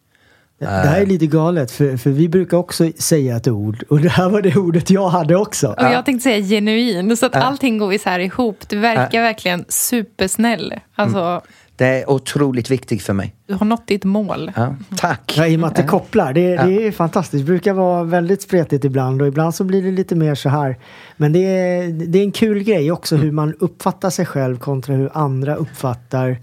Det 0.59 0.65
här 0.67 1.01
är 1.01 1.05
lite 1.05 1.27
galet, 1.27 1.71
för, 1.71 1.97
för 1.97 2.09
vi 2.09 2.29
brukar 2.29 2.57
också 2.57 2.91
säga 2.97 3.35
ett 3.37 3.47
ord 3.47 3.83
och 3.89 3.99
det 3.99 4.09
här 4.09 4.29
var 4.29 4.41
det 4.41 4.55
ordet 4.55 4.89
jag 4.89 5.09
hade 5.09 5.35
också. 5.35 5.67
Och 5.67 5.83
jag 5.83 6.05
tänkte 6.05 6.23
säga 6.23 6.41
genuin, 6.47 7.17
så 7.17 7.25
att 7.25 7.35
allting 7.35 7.77
går 7.77 7.93
isär 7.93 8.19
ihop. 8.19 8.57
Du 8.69 8.77
verkar 8.79 9.21
verkligen 9.21 9.65
supersnäll. 9.69 10.73
Alltså, 10.95 11.41
Det 11.75 11.85
är 11.85 12.09
otroligt 12.09 12.71
viktigt 12.71 13.01
för 13.03 13.13
mig. 13.13 13.35
du 13.47 13.53
har 13.53 13.65
nått 13.65 13.87
ditt 13.87 14.03
mål. 14.03 14.51
Ja, 14.55 14.75
tack. 14.97 15.33
Ja, 15.37 15.47
I 15.47 15.55
och 15.55 15.59
med 15.59 15.67
att 15.67 15.75
det 15.75 15.83
kopplar. 15.83 16.33
Det, 16.33 16.55
det 16.55 16.87
är 16.87 16.91
fantastiskt. 16.91 17.41
Det 17.45 17.51
brukar 17.51 17.73
vara 17.73 18.03
väldigt 18.03 18.41
spretigt 18.41 18.85
ibland 18.85 19.21
och 19.21 19.27
ibland 19.27 19.55
så 19.55 19.63
blir 19.63 19.83
det 19.83 19.91
lite 19.91 20.15
mer 20.15 20.35
så 20.35 20.49
här. 20.49 20.77
Men 21.17 21.33
det 21.33 21.39
är, 21.39 21.87
det 22.07 22.19
är 22.19 22.23
en 22.23 22.31
kul 22.31 22.63
grej 22.63 22.91
också 22.91 23.15
hur 23.15 23.31
man 23.31 23.53
uppfattar 23.59 24.09
sig 24.09 24.25
själv 24.25 24.57
kontra 24.57 24.95
hur 24.95 25.09
andra 25.13 25.55
uppfattar 25.55 26.37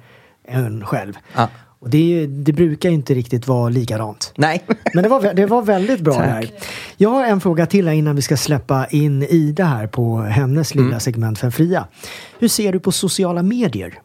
en 0.48 0.84
själv. 0.84 1.12
Ja. 1.36 1.48
Och 1.86 1.90
det, 1.92 2.26
det 2.26 2.52
brukar 2.52 2.90
inte 2.90 3.14
riktigt 3.14 3.46
vara 3.46 3.68
likadant. 3.68 4.32
Nej. 4.36 4.62
Men 4.94 5.02
det 5.02 5.08
var, 5.08 5.34
det 5.34 5.46
var 5.46 5.62
väldigt 5.62 6.00
bra 6.00 6.14
Tack. 6.14 6.26
där. 6.26 6.50
Jag 6.96 7.10
har 7.10 7.24
en 7.24 7.40
fråga 7.40 7.66
till 7.66 7.88
innan 7.88 8.16
vi 8.16 8.22
ska 8.22 8.36
släppa 8.36 8.86
in 8.86 9.22
Ida 9.22 9.64
här 9.64 9.86
på 9.86 10.18
hennes 10.18 10.74
lilla 10.74 10.86
Mm. 10.86 11.00
segment 11.00 11.38
för 11.38 11.50
fria. 11.50 11.86
Hur 12.38 12.48
ser 12.48 12.72
du 12.72 12.80
på 12.80 12.92
sociala 12.92 13.42
medier? 13.42 13.98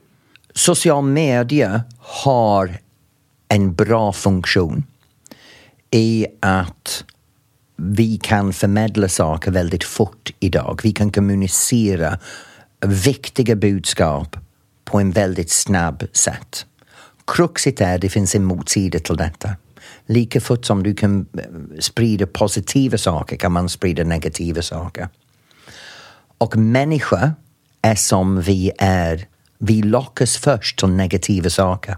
Social 0.53 1.03
media 1.03 1.81
har 1.97 2.77
en 3.47 3.73
bra 3.73 4.13
funktion 4.13 4.83
i 5.91 6.27
att 6.39 7.03
vi 7.75 8.17
kan 8.17 8.53
förmedla 8.53 9.07
saker 9.09 9.51
väldigt 9.51 9.83
fort 9.83 10.31
idag. 10.39 10.79
Vi 10.83 10.91
kan 10.91 11.11
kommunicera 11.11 12.19
viktiga 12.85 13.55
budskap 13.55 14.37
på 14.85 14.99
en 14.99 15.11
väldigt 15.11 15.51
snabb 15.51 16.03
sätt. 16.13 16.65
Kruxet 17.27 17.81
är 17.81 17.95
att 17.95 18.01
det 18.01 18.09
finns 18.09 18.35
en 18.35 18.43
motsida 18.43 18.99
till 18.99 19.17
detta. 19.17 19.49
Lika 20.05 20.41
fort 20.41 20.65
som 20.65 20.83
du 20.83 20.93
kan 20.93 21.25
eh, 21.37 21.43
sprida 21.79 22.27
positiva 22.27 22.97
saker 22.97 23.35
kan 23.35 23.51
man 23.51 23.69
sprida 23.69 24.03
negativa 24.03 24.61
saker. 24.61 25.09
Och 26.37 26.57
människor 26.57 27.31
är 27.81 27.95
som 27.95 28.41
vi 28.41 28.71
är. 28.77 29.25
Vi 29.57 29.81
lockas 29.81 30.37
först 30.37 30.79
till 30.79 30.89
negativa 30.89 31.49
saker. 31.49 31.97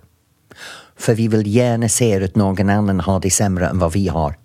För 0.95 1.15
vi 1.15 1.28
vill 1.28 1.47
gärna 1.47 1.89
se 1.89 2.24
att 2.24 2.36
någon 2.36 2.69
annan 2.69 2.99
har 2.99 3.19
det 3.19 3.32
sämre 3.32 3.67
än 3.67 3.80
vad 3.80 3.93
vi 3.93 4.07
har. 4.07 4.36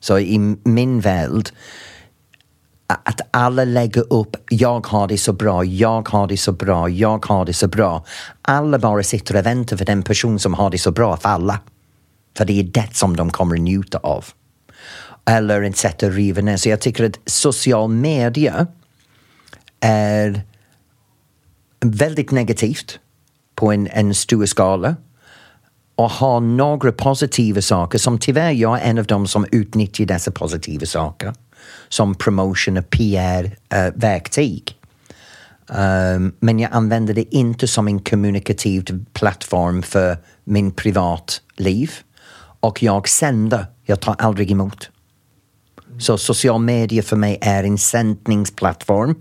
Så 0.00 0.18
i 0.18 0.38
min 0.64 1.00
värld, 1.00 1.50
att 2.94 3.20
alla 3.30 3.64
lägger 3.64 4.12
upp, 4.12 4.36
jag 4.50 4.86
har 4.86 5.08
det 5.08 5.18
så 5.18 5.32
bra, 5.32 5.64
jag 5.64 6.08
har 6.08 6.26
det 6.26 6.36
så 6.36 6.52
bra, 6.52 6.88
jag 6.88 7.26
har 7.26 7.44
det 7.44 7.52
så 7.52 7.68
bra. 7.68 8.04
Alla 8.42 8.78
bara 8.78 9.02
sitter 9.02 9.36
och 9.36 9.46
väntar 9.46 9.76
för 9.76 9.84
den 9.84 10.02
person 10.02 10.38
som 10.38 10.54
har 10.54 10.70
det 10.70 10.78
så 10.78 10.90
bra 10.90 11.16
för 11.16 11.28
alla. 11.28 11.60
För 12.36 12.44
det 12.44 12.60
är 12.60 12.62
det 12.62 12.88
som 12.92 13.16
de 13.16 13.30
kommer 13.30 13.54
att 13.54 13.60
njuta 13.60 13.98
av. 13.98 14.24
Eller 15.24 15.62
ett 15.62 15.76
sätt 15.76 16.02
att 16.02 16.14
riva 16.14 16.42
ner. 16.42 16.56
Så 16.56 16.68
jag 16.68 16.80
tycker 16.80 17.04
att 17.04 17.18
social 17.26 17.90
media 17.90 18.66
är 19.80 20.42
väldigt 21.80 22.30
negativt 22.30 22.98
på 23.54 23.72
en, 23.72 23.88
en 23.92 24.14
stor 24.14 24.46
skala 24.46 24.96
och 25.94 26.10
har 26.10 26.40
några 26.40 26.92
positiva 26.92 27.62
saker 27.62 27.98
som 27.98 28.18
tyvärr 28.18 28.52
jag 28.52 28.80
är 28.80 28.90
en 28.90 28.98
av 28.98 29.06
dem 29.06 29.26
som 29.26 29.46
utnyttjar 29.52 30.04
dessa 30.04 30.30
positiva 30.30 30.86
saker 30.86 31.32
som 31.88 32.14
promotion 32.14 32.76
och 32.76 32.90
PR-verktyg. 32.90 34.76
Eh, 35.70 35.76
um, 35.76 35.80
ehm, 35.80 36.32
men 36.40 36.58
jag 36.58 36.72
använder 36.72 37.14
det 37.14 37.34
inte 37.34 37.68
som 37.68 37.88
en 37.88 38.00
kommunikativ 38.00 39.04
plattform 39.12 39.82
för 39.82 40.16
min 40.44 40.70
privatliv. 40.70 41.92
Och 42.60 42.82
jag 42.82 43.08
sänder, 43.08 43.66
jag 43.84 44.00
tar 44.00 44.14
aldrig 44.18 44.50
emot. 44.50 44.90
Så 45.98 46.18
social 46.18 46.60
media 46.60 47.02
för 47.02 47.16
mig 47.16 47.38
är 47.40 47.64
en 47.64 47.78
sändningsplattform. 47.78 49.14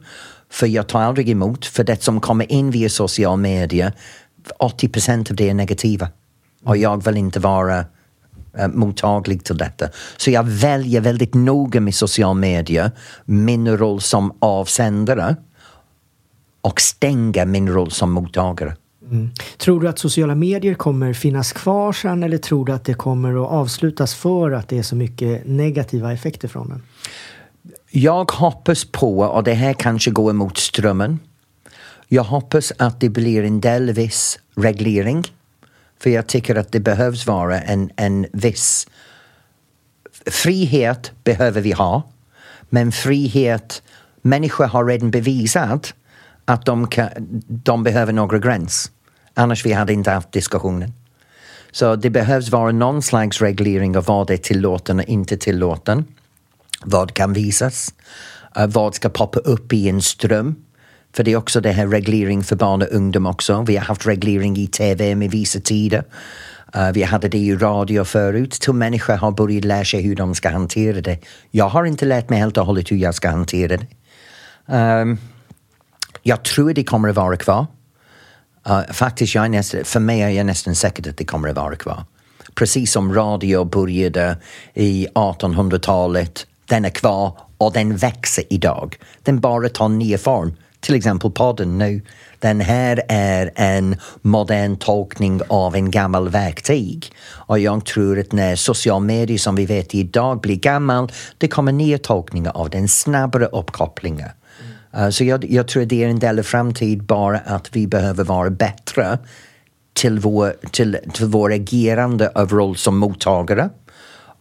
För 0.51 0.67
jag 0.67 0.87
tar 0.87 1.01
aldrig 1.01 1.29
emot, 1.29 1.65
för 1.65 1.83
det 1.83 2.03
som 2.03 2.21
kommer 2.21 2.51
in 2.51 2.71
via 2.71 2.89
social 2.89 3.39
media, 3.39 3.93
80 4.57 4.89
procent 4.89 5.29
av 5.29 5.35
det 5.35 5.49
är 5.49 5.53
negativa. 5.53 6.07
Och 6.63 6.77
jag 6.77 7.05
vill 7.05 7.17
inte 7.17 7.39
vara 7.39 7.85
mottaglig 8.73 9.43
till 9.43 9.57
detta. 9.57 9.89
Så 10.17 10.31
jag 10.31 10.43
väljer 10.43 11.01
väldigt 11.01 11.33
noga 11.33 11.79
med 11.79 11.95
social 11.95 12.35
media, 12.35 12.91
min 13.25 13.77
roll 13.77 14.01
som 14.01 14.33
avsändare 14.39 15.35
och 16.61 16.81
stänga 16.81 17.45
min 17.45 17.69
roll 17.69 17.91
som 17.91 18.11
mottagare. 18.11 18.75
Tror 19.57 19.81
du 19.81 19.89
att 19.89 19.99
sociala 19.99 20.35
medier 20.35 20.73
kommer 20.73 21.13
finnas 21.13 21.51
kvar 21.53 21.93
sen 21.93 22.23
eller 22.23 22.37
tror 22.37 22.65
du 22.65 22.71
att 22.71 22.85
det 22.85 22.93
kommer 22.93 23.43
att 23.43 23.51
avslutas 23.51 24.15
för 24.15 24.51
att 24.51 24.69
det 24.69 24.77
är 24.77 24.83
så 24.83 24.95
mycket 24.95 25.47
negativa 25.47 26.13
effekter 26.13 26.47
från 26.47 26.69
den? 26.69 26.83
Jag 27.91 28.31
hoppas 28.31 28.85
på, 28.85 29.19
och 29.19 29.43
det 29.43 29.53
här 29.53 29.73
kanske 29.73 30.11
går 30.11 30.29
emot 30.29 30.57
strömmen, 30.57 31.19
jag 32.07 32.23
hoppas 32.23 32.73
att 32.77 32.99
det 32.99 33.09
blir 33.09 33.43
en 33.43 33.61
delvis 33.61 34.39
reglering. 34.55 35.23
För 36.03 36.09
jag 36.09 36.27
tycker 36.27 36.55
att 36.55 36.71
det 36.71 36.79
behövs 36.79 37.27
vara 37.27 37.61
en, 37.61 37.91
en 37.95 38.27
viss 38.33 38.87
frihet 40.25 41.11
behöver 41.23 41.61
vi 41.61 41.71
ha. 41.71 42.11
Men 42.69 42.91
frihet, 42.91 43.81
människor 44.21 44.65
har 44.65 44.85
redan 44.85 45.11
bevisat 45.11 45.93
att 46.45 46.65
de, 46.65 46.87
kan, 46.87 47.09
de 47.47 47.83
behöver 47.83 48.13
några 48.13 48.39
gräns. 48.39 48.91
Annars 49.33 49.65
vi 49.65 49.73
hade 49.73 49.93
inte 49.93 50.11
haft 50.11 50.31
diskussionen. 50.31 50.93
Så 51.71 51.95
det 51.95 52.09
behövs 52.09 52.49
vara 52.49 52.71
någon 52.71 53.01
slags 53.01 53.41
reglering 53.41 53.97
av 53.97 54.05
vad 54.05 54.29
är 54.29 54.37
tillåten 54.37 54.99
och 54.99 55.05
inte 55.05 55.37
tillåten. 55.37 56.05
Vad 56.83 57.13
kan 57.13 57.33
visas? 57.33 57.93
Eh, 58.55 58.67
vad 58.67 58.95
ska 58.95 59.09
poppa 59.09 59.39
upp 59.39 59.73
i 59.73 59.89
en 59.89 60.01
ström? 60.01 60.55
För 61.15 61.23
det 61.23 61.31
är 61.31 61.35
också 61.35 61.61
det 61.61 61.71
här 61.71 61.87
reglering 61.87 62.43
för 62.43 62.55
barn 62.55 62.81
och 62.81 62.87
ungdom 62.91 63.25
också. 63.25 63.61
Vi 63.67 63.77
har 63.77 63.85
haft 63.85 64.07
reglering 64.07 64.57
i 64.57 64.67
TV 64.67 65.15
med 65.15 65.31
vissa 65.31 65.59
tider. 65.59 66.03
Uh, 66.75 66.91
vi 66.91 67.03
hade 67.03 67.29
det 67.29 67.37
i 67.37 67.55
radio 67.55 68.03
förut. 68.03 68.51
Till 68.51 68.73
människor 68.73 69.13
har 69.13 69.31
börjat 69.31 69.65
lära 69.65 69.85
sig 69.85 70.01
hur 70.01 70.15
de 70.15 70.35
ska 70.35 70.49
hantera 70.49 71.01
det. 71.01 71.17
Jag 71.51 71.69
har 71.69 71.85
inte 71.85 72.05
lärt 72.05 72.29
mig 72.29 72.39
helt 72.39 72.57
och 72.57 72.65
hållet 72.65 72.91
hur 72.91 72.97
jag 72.97 73.15
ska 73.15 73.29
hantera 73.29 73.77
det. 73.77 73.87
Um, 74.75 75.17
jag 76.23 76.43
tror 76.43 76.73
det 76.73 76.83
kommer 76.83 77.09
att 77.09 77.15
vara 77.15 77.37
kvar. 77.37 77.67
Uh, 78.69 78.81
faktiskt, 78.91 79.35
jag 79.35 79.51
nästan, 79.51 79.83
för 79.83 79.99
mig 79.99 80.21
är 80.21 80.29
jag 80.29 80.45
nästan 80.45 80.75
säker 80.75 81.09
att 81.09 81.17
det 81.17 81.25
kommer 81.25 81.49
att 81.49 81.55
vara 81.55 81.75
kvar. 81.75 82.03
Precis 82.55 82.91
som 82.91 83.13
radio 83.13 83.65
började 83.65 84.37
i 84.73 85.07
1800-talet, 85.15 86.47
den 86.65 86.85
är 86.85 86.89
kvar 86.89 87.37
och 87.57 87.73
den 87.73 87.95
växer 87.95 88.43
idag. 88.49 88.97
Den 89.23 89.39
bara 89.39 89.69
tar 89.69 89.89
nya 89.89 90.17
form 90.17 90.53
till 90.79 90.95
exempel 90.95 91.31
podden 91.31 91.77
nu. 91.77 92.01
Den 92.39 92.61
här 92.61 93.01
är 93.07 93.51
en 93.55 93.95
modern 94.21 94.77
tolkning 94.77 95.41
av 95.47 95.75
en 95.75 95.91
gammal 95.91 96.29
verktyg. 96.29 97.11
Och 97.31 97.59
jag 97.59 97.85
tror 97.85 98.19
att 98.19 98.31
när 98.31 98.55
social 98.55 99.03
medier 99.03 99.37
som 99.37 99.55
vi 99.55 99.65
vet 99.65 99.95
idag 99.95 100.41
blir 100.41 100.55
gammal, 100.55 101.11
det 101.37 101.47
kommer 101.47 101.71
nya 101.71 101.97
tolkningar 101.97 102.51
av 102.51 102.69
den, 102.69 102.87
snabbare 102.87 103.45
uppkopplingar. 103.45 104.33
Uh, 104.97 105.09
så 105.09 105.23
jag, 105.23 105.45
jag 105.45 105.67
tror 105.67 105.85
det 105.85 106.03
är 106.03 106.07
en 106.07 106.19
del 106.19 106.39
av 106.39 106.43
framtiden 106.43 107.05
bara 107.05 107.39
att 107.39 107.75
vi 107.75 107.87
behöver 107.87 108.23
vara 108.23 108.49
bättre 108.49 109.19
till 109.93 110.19
vår, 110.19 110.53
till, 110.71 110.97
till 111.13 111.25
vår 111.25 111.53
agerande 111.53 112.31
av 112.35 112.49
roll 112.49 112.75
som 112.75 112.97
mottagare 112.97 113.69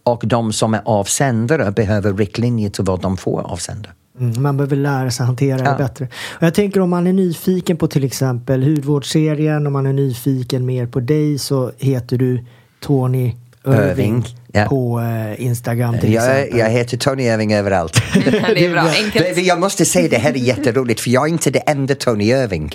och 0.03 0.23
de 0.25 0.53
som 0.53 0.73
är 0.73 0.81
avsändare 0.85 1.71
behöver 1.71 2.13
riktlinjer 2.13 2.69
till 2.69 2.83
vad 2.83 3.01
de 3.01 3.17
får 3.17 3.41
avsända. 3.41 3.89
Mm, 4.19 4.41
man 4.41 4.57
behöver 4.57 4.75
lära 4.75 5.11
sig 5.11 5.25
hantera 5.25 5.59
Ja. 5.65 5.71
det 5.71 5.77
bättre. 5.77 6.05
Och 6.37 6.43
jag 6.43 6.53
tänker 6.53 6.79
om 6.79 6.89
man 6.89 7.07
är 7.07 7.13
nyfiken 7.13 7.77
på 7.77 7.87
till 7.87 8.03
exempel 8.03 8.63
hudvårdsserien, 8.63 9.67
om 9.67 9.73
man 9.73 9.85
är 9.85 9.93
nyfiken 9.93 10.65
mer 10.65 10.85
på 10.87 10.99
dig 10.99 11.37
så 11.39 11.71
heter 11.77 12.17
du 12.17 12.45
Tony 12.79 13.35
Irving, 13.67 13.89
Irving, 13.89 14.25
ja. 14.53 14.65
på 14.65 14.99
eh, 14.99 15.45
Instagram 15.45 15.99
till 15.99 16.13
Jag, 16.13 16.39
exempel. 16.39 16.59
jag 16.59 16.69
heter 16.69 16.97
Tony 16.97 17.23
Irving 17.23 17.53
överallt. 17.53 18.01
Det 18.13 18.65
är 18.65 18.71
bra. 18.71 18.81
Enkelt. 19.05 19.37
Jag 19.45 19.59
måste 19.59 19.85
säga 19.85 20.07
det 20.09 20.17
här 20.17 20.31
är 20.31 20.35
jätteroligt 20.35 20.99
för 21.01 21.09
jag 21.09 21.27
är 21.27 21.31
inte 21.31 21.51
det 21.51 21.59
enda 21.59 21.95
Tony 21.95 22.23
Irving. 22.25 22.71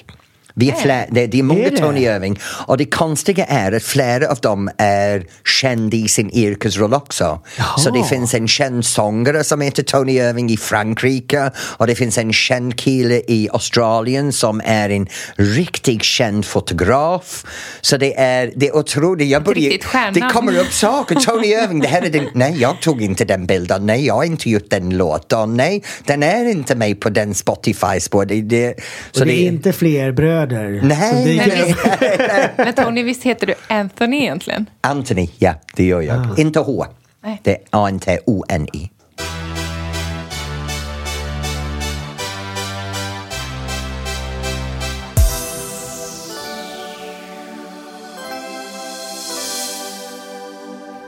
Vi 0.57 0.71
är 0.71 0.75
fler, 0.75 1.07
det, 1.11 1.27
det 1.27 1.39
är 1.39 1.43
många 1.43 1.67
Är? 1.67 1.77
Tony 1.77 2.01
Irving 2.01 2.39
och 2.67 2.77
det 2.77 2.85
konstiga 2.85 3.45
är 3.45 3.73
att 3.73 3.83
flera 3.83 4.29
av 4.29 4.39
dem 4.39 4.71
är 4.79 5.27
kända 5.61 5.97
i 5.97 6.09
sin 6.09 6.31
yrkesroll 6.31 6.95
också. 6.95 7.41
Så 7.79 7.91
det 7.91 7.99
Jaha. 7.99 8.09
finns 8.09 8.35
en 8.35 8.49
känd 8.49 8.85
sångare 8.85 9.45
som 9.45 9.61
heter 9.61 9.83
Tony 9.83 10.13
Irving 10.13 10.51
i 10.51 10.57
Frankrike 10.57 11.51
och 11.59 11.87
det 11.87 11.95
finns 11.95 12.19
en 12.19 12.33
känd 12.33 12.79
kille 12.79 13.23
i 13.29 13.49
Australien 13.53 14.33
som 14.33 14.61
är 14.65 14.91
en 14.91 15.07
riktigt 15.37 16.03
känd 16.03 16.45
fotograf. 16.45 17.45
Så 17.81 17.97
det 17.97 18.19
är, 18.19 18.53
det 18.57 18.69
är 18.69 18.77
otroligt. 18.77 19.29
Jag 19.29 19.45
börjar, 19.45 20.13
det 20.13 20.21
kommer 20.21 20.59
upp 20.59 20.73
saker. 20.73 21.15
Tony 21.15 21.47
Irving, 21.47 21.81
det 21.81 21.89
här 21.89 22.03
är 22.03 22.11
den, 22.11 22.29
nej 22.35 22.57
jag 22.61 22.81
tog 22.81 23.03
inte 23.03 23.25
den 23.25 23.47
bilden, 23.47 23.87
nej 23.87 24.07
jag 24.07 24.15
har 24.15 24.25
inte 24.25 24.51
gjort 24.51 24.71
den 24.71 24.97
låten, 24.97 25.55
nej 25.55 25.83
den 26.05 26.23
är 26.23 26.51
inte 26.51 26.75
med 26.75 27.01
på 27.01 27.11
den 27.11 27.35
Spotify-spår. 27.35 28.25
Det, 28.25 28.43
det, 28.43 28.75
och 29.21 29.27
det 29.27 29.33
är 29.33 29.47
inte 29.47 29.73
fler 29.73 30.13
bröder. 30.13 30.44
Som 30.51 30.89
Nej, 30.89 31.25
dyker 31.25 31.47
nej, 31.47 31.75
nej. 32.19 32.51
Men 32.57 32.73
Tony, 32.75 33.03
visst 33.03 33.23
heter 33.23 33.47
du 33.47 33.55
Anthony 33.69 34.17
egentligen? 34.17 34.71
Anthony, 34.81 35.29
ja 35.39 35.55
det 35.77 35.85
gör 35.85 36.01
jag. 36.01 36.39
Inte 36.39 36.61
H. 36.61 36.87
Nej. 37.23 37.41
Det 37.43 37.51
är 37.51 37.59
A-N-T-O-N-I. 37.71 38.91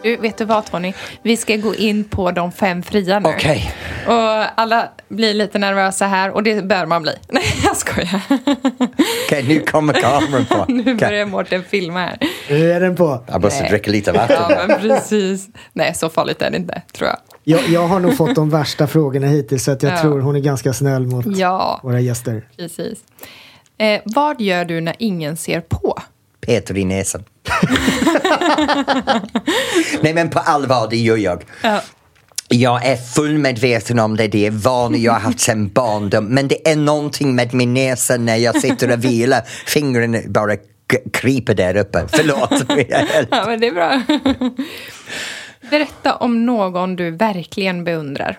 Du, 0.07 0.16
vet 0.16 0.36
du 0.38 0.44
vad 0.44 0.64
Tony? 0.66 0.92
Vi 1.22 1.36
ska 1.36 1.57
gå 1.57 1.74
in 1.74 2.04
på 2.04 2.30
de 2.30 2.52
fem 2.52 2.82
fria 2.82 3.18
nu. 3.18 3.28
Okej. 3.28 3.72
Och 4.07 4.61
alla 4.61 4.88
blir 5.09 5.34
lite 5.34 5.59
nervösa 5.59 6.07
här 6.07 6.30
och 6.30 6.42
det 6.42 6.64
bör 6.64 6.86
man 6.86 7.02
bli. 7.02 7.12
Nej, 7.28 7.42
jag 7.64 7.76
skojar. 7.76 8.20
Okej, 9.26 9.44
nu 9.48 9.61
kommer 9.61 9.92
kameran 9.92 10.44
på. 10.46 10.64
Nu 10.72 10.94
börjar 10.94 11.26
Mårten 11.26 11.64
filma 11.64 12.00
här. 12.00 12.18
Nu 12.50 12.72
är 12.72 12.80
den 12.80 12.96
på. 12.96 13.24
Jag 13.26 13.42
måste 13.42 13.61
Nej. 13.61 13.70
dricka 13.70 13.90
lite 13.90 14.12
vatten. 14.12 14.36
Ja, 14.50 14.64
men 14.68 14.80
precis. 14.80 15.48
Nej, 15.72 15.94
så 15.94 16.09
farligt 16.09 16.42
är 16.42 16.50
det 16.50 16.57
inte, 16.57 16.82
tror 16.92 17.09
jag. 17.09 17.18
Jag, 17.44 17.68
jag 17.68 17.86
har 17.88 18.00
nog 18.00 18.16
fått 18.16 18.34
de 18.34 18.50
värsta 18.50 18.86
frågorna 18.86 19.26
hittills 19.26 19.64
så 19.64 19.70
att 19.72 19.82
jag 19.82 19.92
Ja. 19.92 20.00
tror 20.00 20.20
hon 20.20 20.36
är 20.36 20.40
ganska 20.40 20.72
snäll 20.72 21.07
mot 21.07 21.26
Ja, 21.36 21.80
våra 21.82 22.00
gäster. 22.00 22.48
precis. 22.57 22.98
Eh, 23.78 24.00
vad 24.04 24.40
gör 24.40 24.64
du 24.64 24.80
när 24.80 24.94
ingen 24.98 25.36
ser 25.36 25.61
på? 25.61 25.98
Peter 26.40 26.76
i 26.78 26.84
näsan. 26.84 27.24
Nej 30.03 30.14
men 30.14 30.30
på 30.30 30.38
allvar, 30.38 30.86
det 30.90 30.97
gör 30.97 31.16
jag. 31.16 31.44
Ja. 31.62 31.80
Jag 32.49 32.86
är 32.86 32.97
fullmedveten 32.97 33.99
om 33.99 34.16
det, 34.16 34.28
det 34.28 34.47
är 34.47 34.51
vanor 34.51 34.99
jag 34.99 35.12
har 35.12 35.20
haft 35.20 35.40
sedan 35.40 35.68
barndom. 35.68 36.24
Men 36.24 36.49
det 36.49 36.68
är 36.70 36.76
någonting 36.76 37.34
med 37.34 37.55
min 37.55 37.74
näsa 37.74 38.16
när 38.16 38.36
jag 38.36 38.61
sitter 38.61 38.92
och 38.92 39.05
vilar. 39.05 39.42
Fingrarna 39.66 40.18
bara 40.28 40.57
kryper 41.12 41.55
där 41.55 41.76
uppe. 41.76 42.05
Förlåt. 42.09 42.51
Ja, 43.30 43.44
men 43.47 43.61
det 43.61 43.66
är 43.66 43.72
bra. 43.72 44.03
Berätta 45.70 46.16
om 46.16 46.47
någon 46.47 46.97
du 46.97 47.11
verkligen 47.11 47.84
beundrar. 47.84 48.38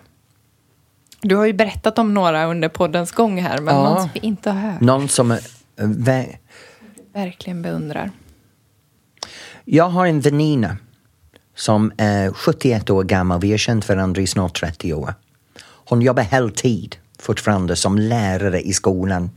Du 1.21 1.35
har 1.35 1.45
ju 1.45 1.53
berättat 1.53 1.99
om 1.99 2.13
några 2.13 2.45
under 2.45 2.69
poddens 2.69 3.11
gång 3.11 3.41
här, 3.41 3.59
men 3.61 3.75
Ja. 3.75 3.83
någon 3.83 4.01
som 4.01 4.09
vi 4.13 4.19
inte 4.19 4.51
har 4.51 4.71
hört. 4.71 4.81
Någon 4.81 5.09
som... 5.09 5.31
är- 5.31 5.39
vä- 5.77 6.35
Verkligen 7.13 7.61
beundrar. 7.61 8.11
Jag 9.69 9.89
har 9.89 10.05
en 10.05 10.19
väninna 10.19 10.77
som 11.55 11.91
är 11.97 12.31
71 12.31 12.89
år 12.89 13.03
gammal. 13.03 13.39
Vi 13.41 13.51
har 13.51 13.57
känt 13.57 13.89
varandra 13.89 14.21
i 14.21 14.27
snart 14.27 14.59
30 14.59 14.93
år. 14.93 15.13
Hon 15.61 16.01
jobbar 16.01 16.23
heltid 16.23 16.95
fortfarande 17.19 17.75
som 17.75 17.97
lärare 17.97 18.61
i 18.61 18.73
skolan. 18.73 19.29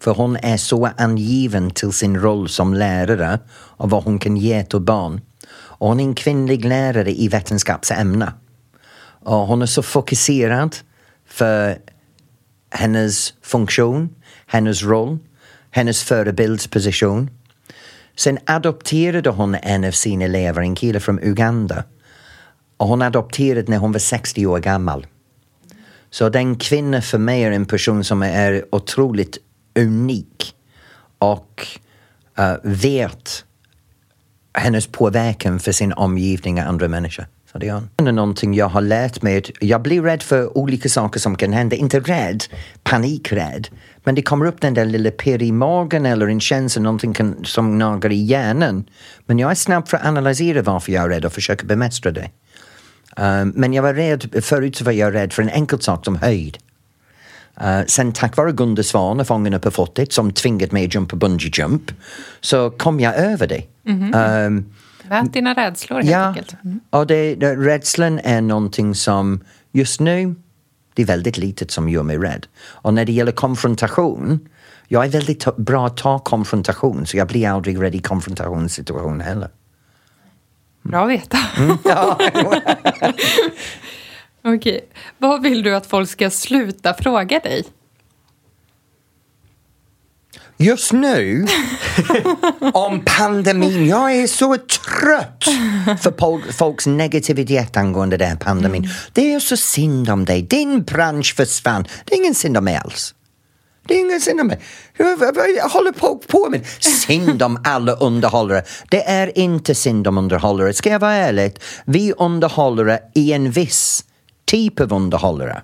För 0.00 0.14
hon 0.14 0.36
är 0.36 0.56
så 0.56 0.90
angiven 0.96 1.70
till 1.70 1.92
sin 1.92 2.20
roll 2.20 2.48
som 2.48 2.74
lärare 2.74 3.38
och 3.50 3.90
vad 3.90 4.04
hon 4.04 4.18
kan 4.18 4.36
ge 4.36 4.64
till 4.64 4.80
barn. 4.80 5.20
Och 5.52 5.88
hon 5.88 6.00
är 6.00 6.04
en 6.04 6.14
kvinnlig 6.14 6.64
lärare 6.64 7.12
i 7.12 7.28
vetenskapsämne. 7.28 8.32
Och 9.24 9.46
hon 9.46 9.62
är 9.62 9.66
så 9.66 9.82
fokuserad 9.82 10.76
för 11.26 11.78
hennes 12.70 13.34
funktion, 13.42 14.14
hennes 14.46 14.82
roll, 14.82 15.18
hennes 15.70 16.02
förebildsposition. 16.02 17.30
Sen 18.20 18.38
adopterade 18.44 19.30
hon 19.30 19.54
en 19.54 19.84
av 19.84 19.90
sina 19.90 20.24
elever, 20.24 20.60
en 20.60 20.74
kille 20.74 21.00
från 21.00 21.18
Uganda. 21.22 21.84
Och 22.76 22.88
hon 22.88 23.02
adopterade 23.02 23.70
när 23.70 23.78
hon 23.78 23.92
var 23.92 23.98
60 23.98 24.46
år 24.46 24.58
gammal. 24.58 25.06
Så 26.10 26.28
den 26.28 26.56
kvinnan 26.56 27.02
för 27.02 27.18
mig 27.18 27.42
är 27.42 27.50
en 27.50 27.66
person 27.66 28.04
som 28.04 28.22
är 28.22 28.64
otroligt 28.74 29.38
unik 29.78 30.54
och 31.18 31.66
uh, 32.38 32.54
vet 32.62 33.44
hennes 34.54 34.86
påverkan 34.86 35.60
för 35.60 35.72
sin 35.72 35.92
omgivning 35.92 36.58
och 36.58 36.64
andra 36.64 36.88
människor. 36.88 37.26
Det 37.54 37.68
är 37.68 37.82
Det 37.96 38.08
är 38.08 38.12
någonting 38.12 38.54
jag 38.54 38.68
har 38.68 38.80
lärt 38.80 39.22
mig. 39.22 39.42
Jag 39.60 39.82
blir 39.82 40.02
rädd 40.02 40.22
för 40.22 40.58
olika 40.58 40.88
saker 40.88 41.20
som 41.20 41.36
kan 41.36 41.52
hända. 41.52 41.76
Inte 41.76 42.00
rädd, 42.00 42.44
panikrädd. 42.82 43.68
Men 44.04 44.14
det 44.14 44.22
kommer 44.22 44.46
upp 44.46 44.60
den 44.60 44.74
där 44.74 44.84
lilla 44.84 45.10
pirr 45.10 45.42
i 45.42 45.52
magen 45.52 46.06
eller 46.06 46.26
en 46.26 46.40
känsla 46.40 46.82
någonting 46.82 47.14
kan, 47.14 47.44
som 47.44 47.78
nagar 47.78 48.12
i 48.12 48.24
hjärnan. 48.24 48.84
Men 49.26 49.38
jag 49.38 49.50
är 49.50 49.54
snabb 49.54 49.88
för 49.88 49.96
att 49.96 50.06
analysera 50.06 50.62
varför 50.62 50.92
jag 50.92 51.04
är 51.04 51.08
rädd 51.08 51.24
och 51.24 51.32
försöka 51.32 51.66
bemästra 51.66 52.10
det. 52.10 52.30
Um, 53.16 53.52
men 53.56 53.72
jag 53.72 53.82
var 53.82 53.94
rädd, 53.94 54.44
förut 54.44 54.82
var 54.82 54.92
jag 54.92 55.14
rädd 55.14 55.32
för 55.32 55.42
en 55.42 55.48
enkel 55.48 55.80
sak 55.80 56.04
som 56.04 56.16
höjd. 56.16 56.58
Uh, 57.62 57.86
sen 57.86 58.12
tack 58.12 58.36
vare 58.36 58.52
Gunde 58.52 58.84
Svan 58.84 59.20
och 59.20 59.26
Fångarna 59.26 59.58
på 59.58 59.70
fortet 59.70 60.12
som 60.12 60.32
tvingat 60.32 60.72
mig 60.72 60.86
att 60.86 60.94
jumpa 60.94 61.16
bungee 61.16 61.50
jump 61.54 61.92
så 62.40 62.70
kom 62.70 63.00
jag 63.00 63.14
över 63.16 63.46
det. 63.46 63.62
Um, 64.46 64.74
Möt 65.10 65.32
dina 65.32 65.54
rädslor 65.54 65.96
helt 65.96 66.10
Ja, 66.10 66.24
enkelt. 66.26 66.56
Mm. 66.64 66.80
och 66.90 67.06
det, 67.06 67.34
det, 67.34 67.56
rädslan 67.56 68.18
är 68.18 68.40
någonting 68.40 68.94
som 68.94 69.44
just 69.72 70.00
nu, 70.00 70.34
det 70.94 71.02
är 71.02 71.06
väldigt 71.06 71.36
litet 71.36 71.70
som 71.70 71.88
gör 71.88 72.02
mig 72.02 72.18
rädd. 72.18 72.46
Och 72.62 72.94
när 72.94 73.04
det 73.04 73.12
gäller 73.12 73.32
konfrontation, 73.32 74.48
jag 74.88 75.04
är 75.04 75.08
väldigt 75.08 75.56
bra 75.56 75.86
att 75.86 75.96
ta 75.96 76.18
konfrontation 76.18 77.06
så 77.06 77.16
jag 77.16 77.28
blir 77.28 77.48
aldrig 77.48 77.82
rädd 77.82 77.94
i 77.94 77.98
konfrontationssituation 77.98 79.20
heller. 79.20 79.48
Bra 80.82 81.04
att 81.04 81.10
veta. 81.10 81.38
Mm. 81.58 81.78
Ja. 81.84 82.18
Okej. 84.44 84.80
Vad 85.18 85.42
vill 85.42 85.62
du 85.62 85.76
att 85.76 85.86
folk 85.86 86.08
ska 86.10 86.30
sluta 86.30 86.94
fråga 86.94 87.38
dig? 87.38 87.64
Just 90.62 90.92
nu, 90.92 91.46
om 92.72 93.02
pandemin, 93.04 93.86
jag 93.86 94.14
är 94.14 94.26
så 94.26 94.56
trött 94.56 95.44
för 96.00 96.52
folks 96.52 96.86
negativitet 96.86 97.76
angående 97.76 98.16
den 98.16 98.36
pandemin. 98.36 98.88
Det 99.12 99.32
är 99.32 99.40
så 99.40 99.56
synd 99.56 100.10
om 100.10 100.24
dig, 100.24 100.42
din 100.42 100.82
bransch 100.82 101.36
försvann. 101.36 101.86
Det 102.04 102.14
är 102.14 102.18
ingen 102.18 102.34
synd 102.34 102.56
om 102.56 102.64
mig 102.64 102.76
alls. 102.76 103.14
Det 103.88 103.94
är 103.94 104.00
ingen 104.00 104.20
synd 104.20 104.40
om 104.40 104.46
mig. 104.46 104.60
Jag 104.96 105.18
jag 105.56 105.68
håller 105.68 105.92
på, 105.92 106.18
på 106.28 106.48
med 106.50 106.66
synd 106.80 107.42
om 107.42 107.60
alla 107.64 107.92
underhållare. 107.92 108.62
Det 108.88 109.08
är 109.08 109.38
inte 109.38 109.74
synd 109.74 110.06
om 110.06 110.18
underhållare. 110.18 110.72
Ska 110.72 110.90
jag 110.90 111.00
vara 111.00 111.14
ärlig? 111.14 111.56
Vi 111.84 112.12
underhållare 112.12 112.98
i 113.14 113.32
en 113.32 113.50
viss 113.50 114.04
typ 114.44 114.80
av 114.80 114.92
underhållare 114.92 115.62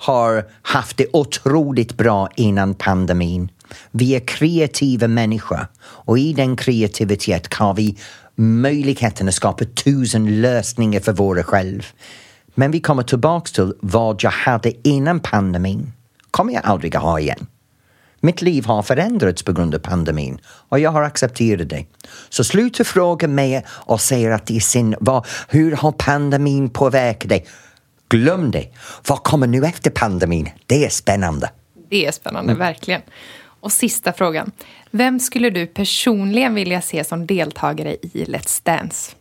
har 0.00 0.44
haft 0.62 0.96
det 0.96 1.06
otroligt 1.12 1.96
bra 1.96 2.28
innan 2.36 2.74
pandemin. 2.74 3.50
Vi 3.90 4.14
är 4.14 4.20
kreativa 4.20 5.08
människor 5.08 5.66
och 5.82 6.18
i 6.18 6.32
den 6.32 6.56
kreativitet 6.56 7.54
har 7.54 7.74
vi 7.74 7.96
möjligheten 8.36 9.28
att 9.28 9.34
skapa 9.34 9.64
tusen 9.64 10.40
lösningar 10.40 11.00
för 11.00 11.12
våra 11.12 11.42
själv. 11.42 11.86
Men 12.54 12.70
vi 12.70 12.80
kommer 12.80 13.02
tillbaks 13.02 13.52
till 13.52 13.74
vad 13.80 14.22
jag 14.22 14.30
hade 14.30 14.88
innan 14.88 15.20
pandemin. 15.20 15.92
kommer 16.30 16.52
jag 16.52 16.64
aldrig 16.64 16.96
att 16.96 17.02
ha 17.02 17.20
igen. 17.20 17.46
Mitt 18.20 18.42
liv 18.42 18.64
har 18.66 18.82
förändrats 18.82 19.42
på 19.42 19.52
grund 19.52 19.74
av 19.74 19.78
pandemin 19.78 20.40
och 20.44 20.78
jag 20.78 20.90
har 20.90 21.02
accepterat 21.02 21.68
det. 21.68 21.84
Så 22.28 22.44
sluta 22.44 22.84
fråga 22.84 23.28
mig 23.28 23.64
och 23.68 24.00
säga 24.00 24.34
att 24.34 24.46
det 24.46 24.56
är 24.56 24.60
sin, 24.60 24.96
vad, 25.00 25.26
hur 25.48 25.72
har 25.72 25.92
pandemin 25.92 26.70
påverkat 26.70 27.28
dig? 27.28 27.46
Glöm 28.08 28.50
det. 28.50 28.68
Vad 29.06 29.22
kommer 29.22 29.46
nu 29.46 29.64
efter 29.64 29.90
pandemin? 29.90 30.50
Det 30.66 30.84
är 30.84 30.88
spännande. 30.88 31.50
Det 31.90 32.06
är 32.06 32.12
spännande, 32.12 32.54
verkligen. 32.54 33.02
Och 33.60 33.72
sista 33.72 34.12
frågan. 34.12 34.50
Vem 34.90 35.20
skulle 35.20 35.50
du 35.50 35.66
personligen 35.66 36.54
vilja 36.54 36.80
se 36.80 37.04
som 37.04 37.26
deltagare 37.26 37.96
i 38.02 38.24
Let's 38.24 38.60
Dance? 38.64 39.12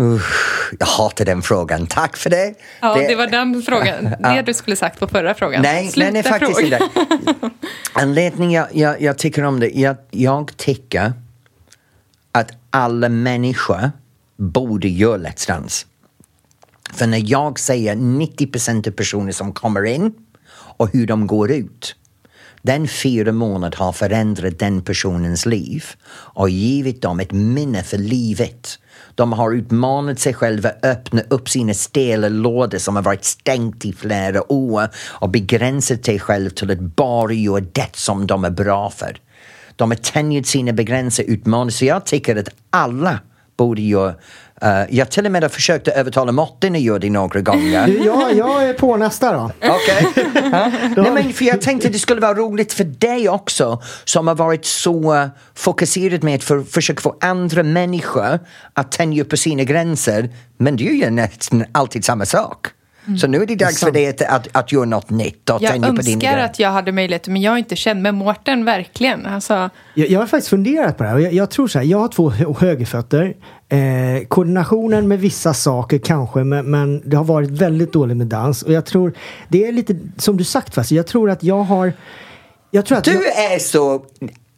Usch, 0.00 0.72
jag 0.78 0.86
hatar 0.86 1.24
den 1.24 1.42
frågan. 1.42 1.86
Tack 1.86 2.16
för 2.16 2.30
det. 2.30 2.54
Ja, 2.80 2.94
det, 2.94 3.14
var 3.14 3.26
den 3.26 3.62
frågan. 3.66 4.04
Det 4.20 4.42
du 4.42 4.54
skulle 4.54 4.76
sagt 4.76 5.00
på 5.00 5.06
förra 5.06 5.34
frågan. 5.34 5.62
Nej, 5.62 5.88
Sluta 5.88 6.12
nej, 6.12 6.22
nej 6.22 6.32
faktiskt 6.32 6.60
fråga. 6.60 6.78
inte. 6.78 7.50
Anledningen 7.92 8.52
jag, 8.52 8.68
jag, 8.76 9.02
jag 9.02 9.18
tycker 9.18 9.44
om 9.44 9.60
det, 9.60 9.70
jag, 9.70 9.96
jag 10.10 10.56
tycker 10.56 11.12
att 12.32 12.50
alla 12.70 13.08
människor 13.08 13.90
borde 14.36 14.88
göra 14.88 15.18
Let's 15.18 15.48
Dance. 15.48 15.86
För 16.92 17.06
när 17.06 17.22
jag 17.30 17.58
säger 17.58 17.94
90% 17.94 18.88
av 18.88 18.92
personer 18.92 19.32
som 19.32 19.52
kommer 19.52 19.84
in 19.84 20.14
och 20.80 20.92
hur 20.92 21.06
de 21.06 21.26
går 21.26 21.50
ut. 21.50 21.96
Den 22.62 22.88
fyra 22.88 23.32
månader 23.32 23.78
har 23.78 23.92
förändrat 23.92 24.58
den 24.58 24.82
personens 24.82 25.46
liv 25.46 25.84
och 26.12 26.50
givit 26.50 27.02
dem 27.02 27.20
ett 27.20 27.32
minne 27.32 27.82
för 27.82 27.98
livet. 27.98 28.78
De 29.14 29.32
har 29.32 29.52
utmanat 29.52 30.18
sig 30.18 30.34
själva, 30.34 30.70
öppnat 30.82 31.32
upp 31.32 31.48
sina 31.48 31.74
stela 31.74 32.28
lådor 32.28 32.78
som 32.78 32.96
har 32.96 33.02
varit 33.02 33.24
stängt 33.24 33.84
i 33.84 33.92
flera 33.92 34.52
år 34.52 34.88
och 34.96 35.30
begränsat 35.30 36.04
sig 36.04 36.18
själva 36.18 36.50
till 36.50 36.70
att 36.70 36.80
bara 36.80 37.32
göra 37.32 37.60
det 37.60 37.96
som 37.96 38.26
de 38.26 38.44
är 38.44 38.50
bra 38.50 38.90
för. 38.90 39.16
De 39.76 39.90
har 39.90 39.96
tänjt 39.96 40.46
sina 40.46 40.72
begränsade 40.72 41.28
utmaningar. 41.28 41.70
så 41.70 41.84
jag 41.84 42.06
tycker 42.06 42.36
att 42.36 42.48
alla 42.70 43.18
borde 43.60 43.82
göra 43.82 44.14
Uh, 44.64 44.96
jag 44.96 45.10
till 45.10 45.26
och 45.26 45.32
med 45.32 45.42
har 45.42 45.48
försökt 45.48 45.88
att 45.88 45.94
övertala 45.94 46.32
Martin 46.32 46.74
att 46.74 46.80
göra 46.80 46.98
det 46.98 47.10
några 47.10 47.40
gånger. 47.40 47.86
Du, 48.00 48.04
jag, 48.36 48.68
är 48.68 48.72
på 48.72 48.96
nästa 48.96 49.32
då. 49.32 49.50
Okej. 49.58 50.06
Ja. 50.52 50.70
Nej, 50.96 51.10
men 51.10 51.32
för 51.32 51.44
jag 51.44 51.60
tänkte 51.60 51.88
det 51.88 51.98
skulle 51.98 52.20
vara 52.20 52.34
roligt 52.34 52.72
för 52.72 52.84
dig 52.84 53.28
också 53.28 53.82
som 54.04 54.28
har 54.28 54.34
varit 54.34 54.64
så 54.64 55.14
uh, 55.14 55.26
fokuserad 55.54 56.24
med 56.24 56.34
att 56.34 56.44
för, 56.44 56.62
försöka 56.62 57.00
få 57.00 57.16
andra 57.20 57.62
människor 57.62 58.38
att 58.74 58.92
tänja 58.92 59.24
på 59.24 59.36
sina 59.36 59.64
gränser. 59.64 60.30
Men 60.58 60.76
du 60.76 60.98
gör 60.98 61.10
nästan 61.10 61.64
alltid 61.72 62.04
samma 62.04 62.26
sak. 62.26 62.66
Så 63.18 63.26
nu 63.26 63.42
är 63.42 63.46
det 63.46 63.54
dags 63.56 63.78
för 63.80 63.86
sant. 63.86 63.94
dig 63.94 64.08
att, 64.08 64.22
att, 64.22 64.48
att 64.52 64.72
göra 64.72 64.84
något 64.84 65.10
nytt 65.10 65.50
och 65.50 65.62
Jag 65.62 65.84
önskar 65.84 66.38
att 66.38 66.58
jag 66.58 66.70
hade 66.70 66.92
möjlighet, 66.92 67.28
men 67.28 67.42
jag 67.42 67.54
är 67.54 67.58
inte 67.58 67.76
känd 67.76 68.02
med 68.02 68.14
Mårten, 68.14 68.64
verkligen. 68.64 69.26
Alltså, 69.26 69.70
Jag, 69.94 70.08
jag 70.10 70.20
har 70.20 70.26
faktiskt 70.26 70.48
funderat 70.50 70.96
på 70.98 71.02
det 71.04 71.08
här 71.10 71.18
jag, 71.18 71.32
jag 71.32 71.50
tror 71.50 71.68
så 71.68 71.78
här, 71.78 71.86
jag 71.86 71.98
har 71.98 72.08
två 72.08 72.30
hö- 72.30 72.54
högerfötter. 72.58 73.34
Eh, 73.68 74.24
koordinationen 74.28 75.08
med 75.08 75.20
vissa 75.20 75.54
saker 75.54 75.98
kanske, 75.98 76.44
men, 76.44 76.70
men 76.70 77.02
det 77.10 77.16
har 77.16 77.24
varit 77.24 77.50
väldigt 77.50 77.92
dåligt 77.92 78.16
med 78.16 78.26
dans. 78.26 78.62
Och 78.62 78.72
jag 78.72 78.84
tror, 78.86 79.12
det 79.48 79.66
är 79.66 79.72
lite 79.72 79.96
som 80.16 80.36
du 80.36 80.44
sagt 80.44 80.74
fast 80.74 80.90
jag 80.90 81.06
tror 81.06 81.30
att 81.30 81.42
jag 81.42 81.62
har... 81.62 81.92
Jag 82.70 82.86
tror 82.86 82.98
att 82.98 83.06
jag, 83.06 83.16
Du 83.16 83.26
är 83.26 83.58
så... 83.58 84.04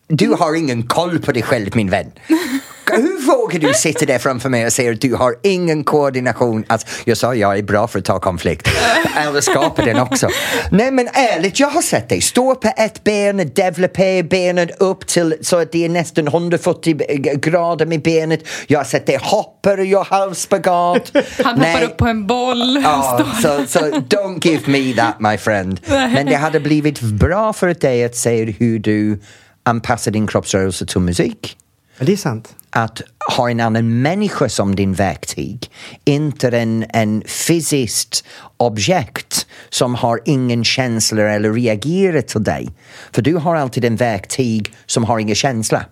Du 0.09 0.29
har 0.29 0.55
ingen 0.59 0.83
koll 0.83 1.19
på 1.19 1.33
dig 1.33 1.43
själv 1.43 1.71
min 1.77 1.91
vän. 1.91 2.07
Hur 2.91 3.27
vågar 3.27 3.59
du 3.59 3.75
sitta 3.75 4.07
där 4.07 4.19
framför 4.19 4.49
mig 4.49 4.67
och 4.67 4.73
säga 4.73 4.93
att 4.93 5.01
du 5.01 5.15
har 5.15 5.35
ingen 5.43 5.85
koordination? 5.85 6.65
Alltså, 6.67 6.87
jag 7.05 7.17
sa 7.17 7.35
jag 7.35 7.59
är 7.59 7.63
bra 7.63 7.87
för 7.89 7.99
att 7.99 8.05
ta 8.05 8.21
konflikt. 8.21 8.69
Eller 9.17 9.41
skapa 9.41 9.85
den 9.85 9.99
också. 9.99 10.29
Nej 10.71 10.91
men 10.91 11.09
ärligt, 11.13 11.61
jag 11.61 11.69
har 11.69 11.83
sett 11.83 12.09
dig 12.09 12.21
stå 12.21 12.55
på 12.55 12.73
ett 12.77 13.05
ben, 13.05 13.51
devla 13.55 13.89
på 13.89 14.23
benet 14.31 14.71
upp 14.81 15.07
till 15.07 15.35
så 15.41 15.57
att 15.57 15.73
det 15.73 15.85
är 15.85 15.89
nästan 15.89 16.27
140 16.27 16.97
grader 17.37 17.87
med 17.87 18.03
benet. 18.03 18.41
Jag 18.67 18.79
har 18.79 18.85
sett 18.85 19.07
dig 19.07 19.19
hoppa 19.23 19.73
och 19.73 19.85
göra 19.85 20.07
halsspagat. 20.11 21.13
han 21.45 21.59
Nej. 21.59 21.73
hoppar 21.73 21.87
upp 21.87 21.97
på 21.97 22.07
en 22.07 22.27
boll. 22.27 22.81
Ja, 22.85 23.25
så 23.43 23.67
så 23.67 23.79
don't 23.79 24.47
give 24.47 24.63
me 24.67 24.95
that 24.97 25.21
my 25.21 25.39
friend. 25.39 25.81
Men 25.89 26.27
det 26.27 26.35
hade 26.35 26.61
blivit 26.61 27.01
bra 27.01 27.53
för 27.53 27.75
dig 27.75 28.05
att 28.05 28.17
se 28.17 28.45
hur 28.45 28.79
du 28.79 29.21
anpassar 29.65 30.11
din 30.11 30.27
kroppsrörelse 30.27 30.87
till 30.87 31.01
musik. 31.01 31.57
Ja, 31.99 32.05
det 32.05 32.13
är 32.13 32.17
sant. 32.17 32.57
Att 32.71 33.03
ha 33.37 33.51
en 33.51 33.61
annan 33.61 34.03
människa 34.03 34.49
som 34.49 34.77
din 34.77 34.93
verktyg, 34.93 35.71
inte 36.05 36.49
en, 36.49 36.85
en 36.89 37.23
fysiskt 37.27 38.25
objekt 38.57 39.47
som 39.71 39.95
har 39.95 40.21
ingen 40.25 40.65
känsla 40.65 41.23
eller 41.23 41.53
reagerar 41.53 42.21
till 42.21 42.45
dig. 42.45 42.69
För 43.13 43.23
du 43.23 43.37
har 43.37 43.57
alltid 43.57 43.85
en 43.85 43.97
verktyg 43.97 44.75
som 44.87 45.05
har 45.05 45.19
ingen 45.19 45.35
känsla. 45.35 45.85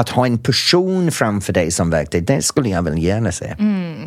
Att 0.00 0.08
ha 0.08 0.26
en 0.26 0.38
person 0.38 1.10
framför 1.10 1.52
dig 1.52 1.70
som 1.70 1.90
verktyg, 1.90 2.24
det 2.24 2.42
skulle 2.42 2.68
jag 2.68 2.82
väl 2.82 2.98
gärna 2.98 3.32
se. 3.32 3.54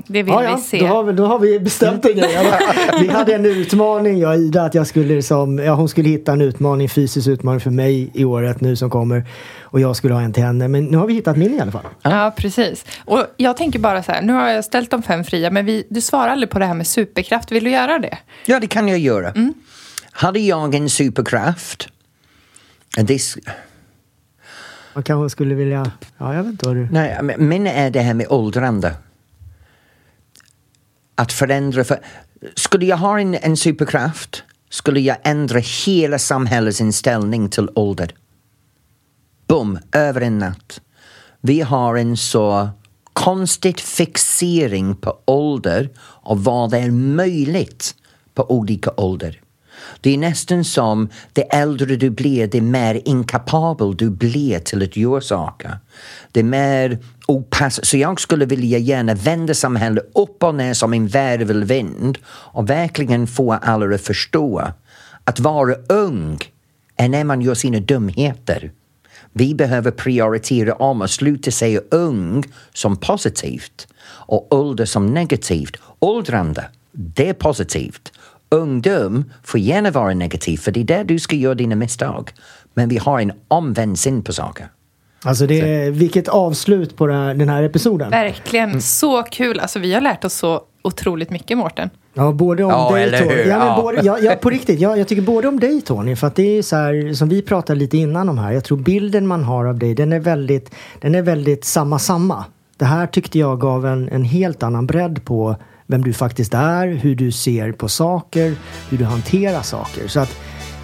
Det 0.08 0.24
vill 0.24 0.34
Ja, 0.34 0.44
ja, 0.44 0.56
vi 0.56 0.62
se. 0.62 0.80
Då, 0.80 0.86
har 0.86 1.04
vi, 1.04 1.14
då 1.14 1.26
har 1.26 1.40
vi 1.40 1.60
bestämt 1.60 2.06
en 2.06 2.16
grej. 2.16 2.38
Vi 3.02 3.08
hade 3.08 3.36
en 3.36 3.46
utmaning, 3.46 4.20
jag 4.20 4.32
och 4.32 4.38
Ida, 4.38 4.64
att 4.64 4.76
jag 4.76 4.88
skulle 4.88 5.16
liksom, 5.16 5.60
ja, 5.60 5.74
hon 5.74 5.90
skulle 5.90 6.10
hitta 6.10 6.32
en 6.32 6.42
utmaning, 6.42 6.90
fysisk 6.90 7.28
utmaning 7.28 7.60
för 7.60 7.70
mig 7.70 8.12
i 8.14 8.26
året 8.26 8.62
nu 8.62 8.76
som 8.76 8.90
kommer. 8.90 9.26
Och 9.62 9.80
jag 9.80 9.96
skulle 9.96 10.14
ha 10.14 10.22
en 10.22 10.34
till 10.34 10.44
henne. 10.44 10.68
Men 10.68 10.86
nu 10.86 10.98
har 10.98 11.08
vi 11.08 11.14
hittat 11.14 11.38
min 11.38 11.54
i 11.54 11.60
alla 11.60 11.72
fall. 11.72 11.86
Ja, 12.02 12.34
precis. 12.38 12.86
Och 13.06 13.26
jag 13.38 13.58
tänker 13.58 13.80
bara 13.80 14.04
så 14.04 14.12
här, 14.12 14.22
nu 14.22 14.34
har 14.34 14.50
jag 14.50 14.66
ställt 14.66 14.92
de 14.92 15.04
fem 15.04 15.24
fria, 15.24 15.52
men 15.52 15.66
vi, 15.66 15.88
du 15.90 16.02
svarar 16.02 16.28
aldrig 16.28 16.50
på 16.50 16.60
det 16.60 16.66
här 16.66 16.74
med 16.74 16.88
superkraft. 16.88 17.52
Vill 17.52 17.64
du 17.64 17.70
göra 17.70 18.00
det? 18.00 18.18
Ja, 18.46 18.60
det 18.60 18.68
kan 18.68 18.88
jag 18.88 19.00
göra. 19.00 19.34
Hade 20.12 20.40
jag 20.40 20.76
en 20.76 20.90
superkraft, 20.90 21.88
det, 22.96 23.22
man 24.94 25.04
kanske 25.04 25.30
skulle 25.30 25.56
vilja, 25.56 25.92
ja 26.18 26.34
jag 26.34 26.44
vet 26.44 26.52
inte 26.52 26.68
vad 26.68 26.76
du... 26.76 26.88
nej, 26.92 27.20
men 27.24 27.48
min 27.48 27.68
är 27.68 27.92
det 27.92 28.02
här 28.02 28.14
med 28.14 28.28
åldrande. 28.30 28.96
Att 31.16 31.34
förändra, 31.34 31.84
för, 31.84 32.00
skulle 32.56 32.86
jag 32.86 32.98
ha 32.98 33.20
en, 33.20 33.36
en 33.36 33.58
superkraft 33.58 34.44
skulle 34.70 35.00
jag 35.00 35.18
ändra 35.24 35.60
hela 35.60 36.20
samhällets 36.20 36.82
inställning 36.82 37.50
till 37.50 37.70
ålder. 37.76 38.14
Boom, 39.48 39.80
över 39.92 40.22
en 40.22 40.40
natt. 40.40 40.82
Vi 41.42 41.62
har 41.62 41.96
en 41.96 42.18
så 42.18 42.70
konstig 43.14 43.80
fixering 43.80 44.96
på 44.96 45.18
ålder 45.26 45.90
och 46.00 46.44
vad 46.44 46.72
det 46.72 46.78
är 46.78 46.92
möjligt 46.92 47.96
på 48.34 48.52
olika 48.52 48.92
ålder. 48.98 49.43
Det 50.02 50.14
är 50.14 50.18
nästan 50.18 50.64
som 50.64 51.10
det 51.34 51.42
äldre 51.42 51.96
du 51.96 52.10
blir, 52.10 52.48
det 52.48 52.62
mer 52.62 53.02
inkapabel 53.06 53.98
du 53.98 54.10
blir 54.10 54.60
till 54.60 54.84
att 54.84 54.98
göra 54.98 55.22
saker. 55.22 55.78
Det 56.32 56.40
är 56.40 56.44
mer 56.44 57.00
opass. 57.28 57.86
Så 57.86 57.98
jag 57.98 58.22
skulle 58.22 58.46
vilja 58.46 58.78
gärna 58.78 59.14
vända 59.14 59.54
samhället 59.54 60.12
upp 60.16 60.44
och 60.44 60.56
ner 60.56 60.74
som 60.74 60.94
en 60.94 61.08
virvelvind 61.08 62.18
och 62.26 62.70
verkligen 62.70 63.28
få 63.28 63.54
alla 63.54 63.96
att 63.96 64.02
förstå 64.02 64.72
att 65.24 65.40
vara 65.40 65.76
ung 65.90 66.40
är 66.96 67.10
när 67.10 67.24
man 67.24 67.42
gör 67.42 67.56
sina 67.56 67.80
dumheter. 67.80 68.72
Vi 69.32 69.56
behöver 69.56 69.92
prioritera 69.92 70.74
om 70.74 71.02
och 71.02 71.10
sluta 71.10 71.52
säga 71.52 71.82
ung 71.92 72.44
som 72.74 72.98
positivt 72.98 73.88
och 74.06 74.54
ålder 74.54 74.86
som 74.86 75.14
negativt. 75.14 75.78
Åldrande, 76.00 76.66
det 76.92 77.30
är 77.30 77.34
positivt. 77.34 78.12
Ungdom 78.54 79.24
får 79.44 79.60
gärna 79.60 79.92
vara 79.92 80.14
negativt 80.14 80.62
för 80.62 80.72
det 80.72 80.80
är 80.80 80.84
där 80.84 81.04
du 81.04 81.20
ska 81.20 81.36
göra 81.36 81.56
dina 81.56 81.76
misstag. 81.76 82.32
Men 82.74 82.90
vi 82.90 82.98
har 82.98 83.20
en 83.20 83.32
omvänd 83.48 84.00
syn 84.00 84.24
på 84.24 84.34
saker. 84.34 84.68
Alltså 85.26 85.48
det 85.48 85.60
är, 85.62 85.92
vilket 85.92 86.28
avslut 86.28 86.96
på 86.98 87.08
det 87.08 87.14
här, 87.14 87.34
den 87.34 87.50
här 87.50 87.64
episoden. 87.64 88.10
Verkligen, 88.10 88.70
Mm. 88.70 88.82
så 88.82 89.24
kul. 89.24 89.60
Alltså, 89.60 89.80
vi 89.80 89.94
har 89.94 90.02
lärt 90.02 90.24
oss 90.26 90.34
så 90.34 90.62
otroligt 90.82 91.30
mycket, 91.30 91.58
Mårten. 91.58 91.90
Ja, 92.14 92.32
både 92.32 92.64
om 92.64 92.70
Ja, 92.72 92.92
dig 92.96 93.20
Tony. 93.22 93.34
Ja, 93.36 93.58
men 93.58 93.68
Ja. 93.68 93.80
både, 93.82 94.02
ja, 94.04 94.18
ja, 94.20 94.36
på 94.42 94.50
riktigt. 94.50 94.80
Ja, 94.80 94.98
jag 94.98 95.08
tycker 95.08 95.22
både 95.22 95.48
om 95.48 95.60
dig 95.60 95.82
Tony. 95.82 96.16
För 96.16 96.28
att 96.28 96.36
det 96.36 96.58
är 96.58 96.62
så 96.62 96.76
här, 96.76 97.14
som 97.14 97.30
vi 97.30 97.42
pratade 97.42 97.80
lite 97.80 97.98
innan 97.98 98.30
om 98.30 98.38
här. 98.38 98.52
Jag 98.52 98.64
tror 98.64 98.78
bilden 98.78 99.28
man 99.28 99.44
har 99.44 99.66
av 99.66 99.80
dig, 99.80 99.96
den 99.96 100.14
är 100.14 100.20
väldigt, 100.20 100.72
den 101.02 101.16
är 101.16 101.22
väldigt 101.22 101.66
samma 101.66 102.00
samma. 102.00 102.46
Det 102.78 102.86
här 102.86 103.08
tyckte 103.08 103.40
jag 103.40 103.60
gav 103.60 103.86
en, 103.86 104.10
en 104.10 104.24
helt 104.24 104.64
annan 104.64 104.88
bredd 104.88 105.26
på 105.26 105.56
vem 105.88 106.04
du 106.04 106.14
faktiskt 106.14 106.54
är, 106.54 106.88
hur 106.88 107.16
du 107.16 107.32
ser 107.32 107.72
på 107.72 107.90
saker, 107.90 108.56
hur 108.90 108.98
du 108.98 109.06
hanterar 109.06 109.62
saker. 109.62 110.08
Så 110.08 110.20
att, 110.20 110.38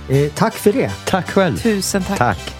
eh, 0.09 0.31
tack 0.35 0.53
för 0.53 0.73
det. 0.73 0.91
Tack 1.05 1.29
själv. 1.29 1.57
Tusen 1.57 2.03
tack. 2.03 2.17
Tack. 2.17 2.55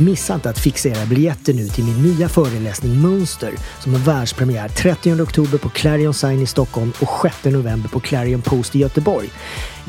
Missa 0.00 0.34
inte 0.34 0.50
att 0.50 0.58
fixa 0.58 0.88
era 0.88 1.06
biljetter 1.06 1.54
nu 1.54 1.68
till 1.68 1.84
min 1.84 2.02
nya 2.02 2.28
föreläsning 2.28 3.00
Mönster 3.02 3.52
som 3.80 3.92
har 3.92 4.00
världspremiär 4.00 4.68
30 4.68 5.22
oktober 5.22 5.58
på 5.58 5.68
Clarion 5.68 6.14
Sign 6.14 6.40
i 6.40 6.46
Stockholm 6.46 6.92
och 7.00 7.08
6 7.22 7.44
november 7.44 7.88
på 7.88 8.00
Clarion 8.00 8.42
Post 8.42 8.76
i 8.76 8.78
Göteborg. 8.78 9.30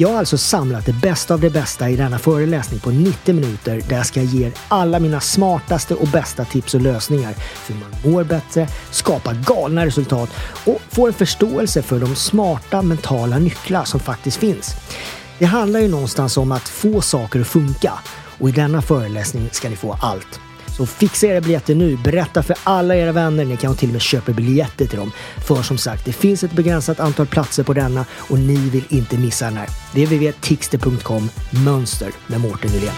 Jag 0.02 0.10
har 0.10 0.18
alltså 0.18 0.38
samlat 0.38 0.86
det 0.86 0.94
bästa 0.94 1.34
av 1.34 1.40
det 1.40 1.50
bästa 1.50 1.90
i 1.90 1.96
denna 1.96 2.20
föreläsning 2.20 2.80
på 2.80 2.90
90 2.90 3.36
minuter 3.36 3.82
där 3.90 3.98
jag 3.98 4.06
ska 4.06 4.22
ge 4.22 4.46
er 4.46 4.54
alla 4.68 5.00
mina 5.00 5.20
smartaste 5.20 5.96
och 5.96 6.08
bästa 6.08 6.46
tips 6.46 6.74
och 6.74 6.82
lösningar 6.82 7.34
för 7.34 7.74
hur 7.74 7.80
man 7.80 8.12
mår 8.14 8.24
bättre, 8.24 8.68
skapar 8.92 9.34
galna 9.34 9.86
resultat 9.86 10.30
och 10.66 10.82
får 10.90 11.08
en 11.08 11.14
förståelse 11.14 11.82
för 11.82 12.00
de 12.00 12.16
smarta 12.16 12.82
mentala 12.82 13.40
nycklar 13.40 13.84
som 13.84 14.00
faktiskt 14.00 14.38
finns. 14.38 14.76
Det 15.40 15.46
handlar 15.46 15.80
ju 15.80 15.88
någonstans 15.88 16.38
om 16.38 16.52
att 16.52 16.70
få 16.70 17.02
saker 17.02 17.42
att 17.42 17.48
funka 17.48 17.94
och 18.40 18.50
i 18.50 18.52
denna 18.52 18.82
föreläsning 18.82 19.50
ska 19.52 19.70
ni 19.70 19.76
få 19.76 19.98
allt. 20.02 20.40
Så 20.80 20.86
fixa 20.86 21.28
era 21.28 21.42
biljetter 21.42 21.76
nu, 21.76 21.98
berätta 21.98 22.44
för 22.44 22.56
alla 22.64 22.96
era 22.96 23.12
vänner, 23.12 23.46
ni 23.46 23.58
kan 23.58 23.76
till 23.76 23.90
och 23.90 23.94
med 23.94 24.02
köpa 24.02 24.32
biljetter 24.32 24.86
till 24.86 25.00
dem. 25.00 25.12
För 25.46 25.62
som 25.62 25.78
sagt, 25.78 26.06
det 26.06 26.14
finns 26.14 26.44
ett 26.44 26.52
begränsat 26.52 27.00
antal 27.00 27.28
platser 27.28 27.64
på 27.64 27.74
denna 27.74 28.06
och 28.12 28.40
ni 28.40 28.70
vill 28.70 28.84
inte 28.90 29.18
missa 29.18 29.46
den 29.46 29.58
här. 29.58 29.70
www.tixter.com 29.92 31.30
Mönster 31.66 32.12
med 32.28 32.42
Mårten 32.42 32.72
Nylén. 32.72 32.94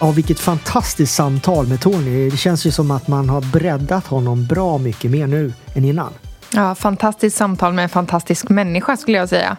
Ja, 0.00 0.10
vilket 0.10 0.40
fantastiskt 0.40 1.14
samtal 1.14 1.66
med 1.66 1.80
Tony. 1.80 2.30
Det 2.30 2.36
känns 2.36 2.66
ju 2.66 2.70
som 2.70 2.90
att 2.90 3.08
man 3.08 3.28
har 3.28 3.40
breddat 3.40 4.06
honom 4.06 4.46
bra 4.46 4.78
mycket 4.78 5.10
mer 5.10 5.26
nu 5.26 5.52
än 5.74 5.84
innan. 5.84 6.12
Ja, 6.54 6.74
fantastiskt 6.74 7.36
samtal 7.36 7.72
med 7.72 7.82
en 7.82 7.88
fantastisk 7.88 8.48
människa 8.48 8.96
skulle 8.96 9.18
jag 9.18 9.28
säga. 9.28 9.56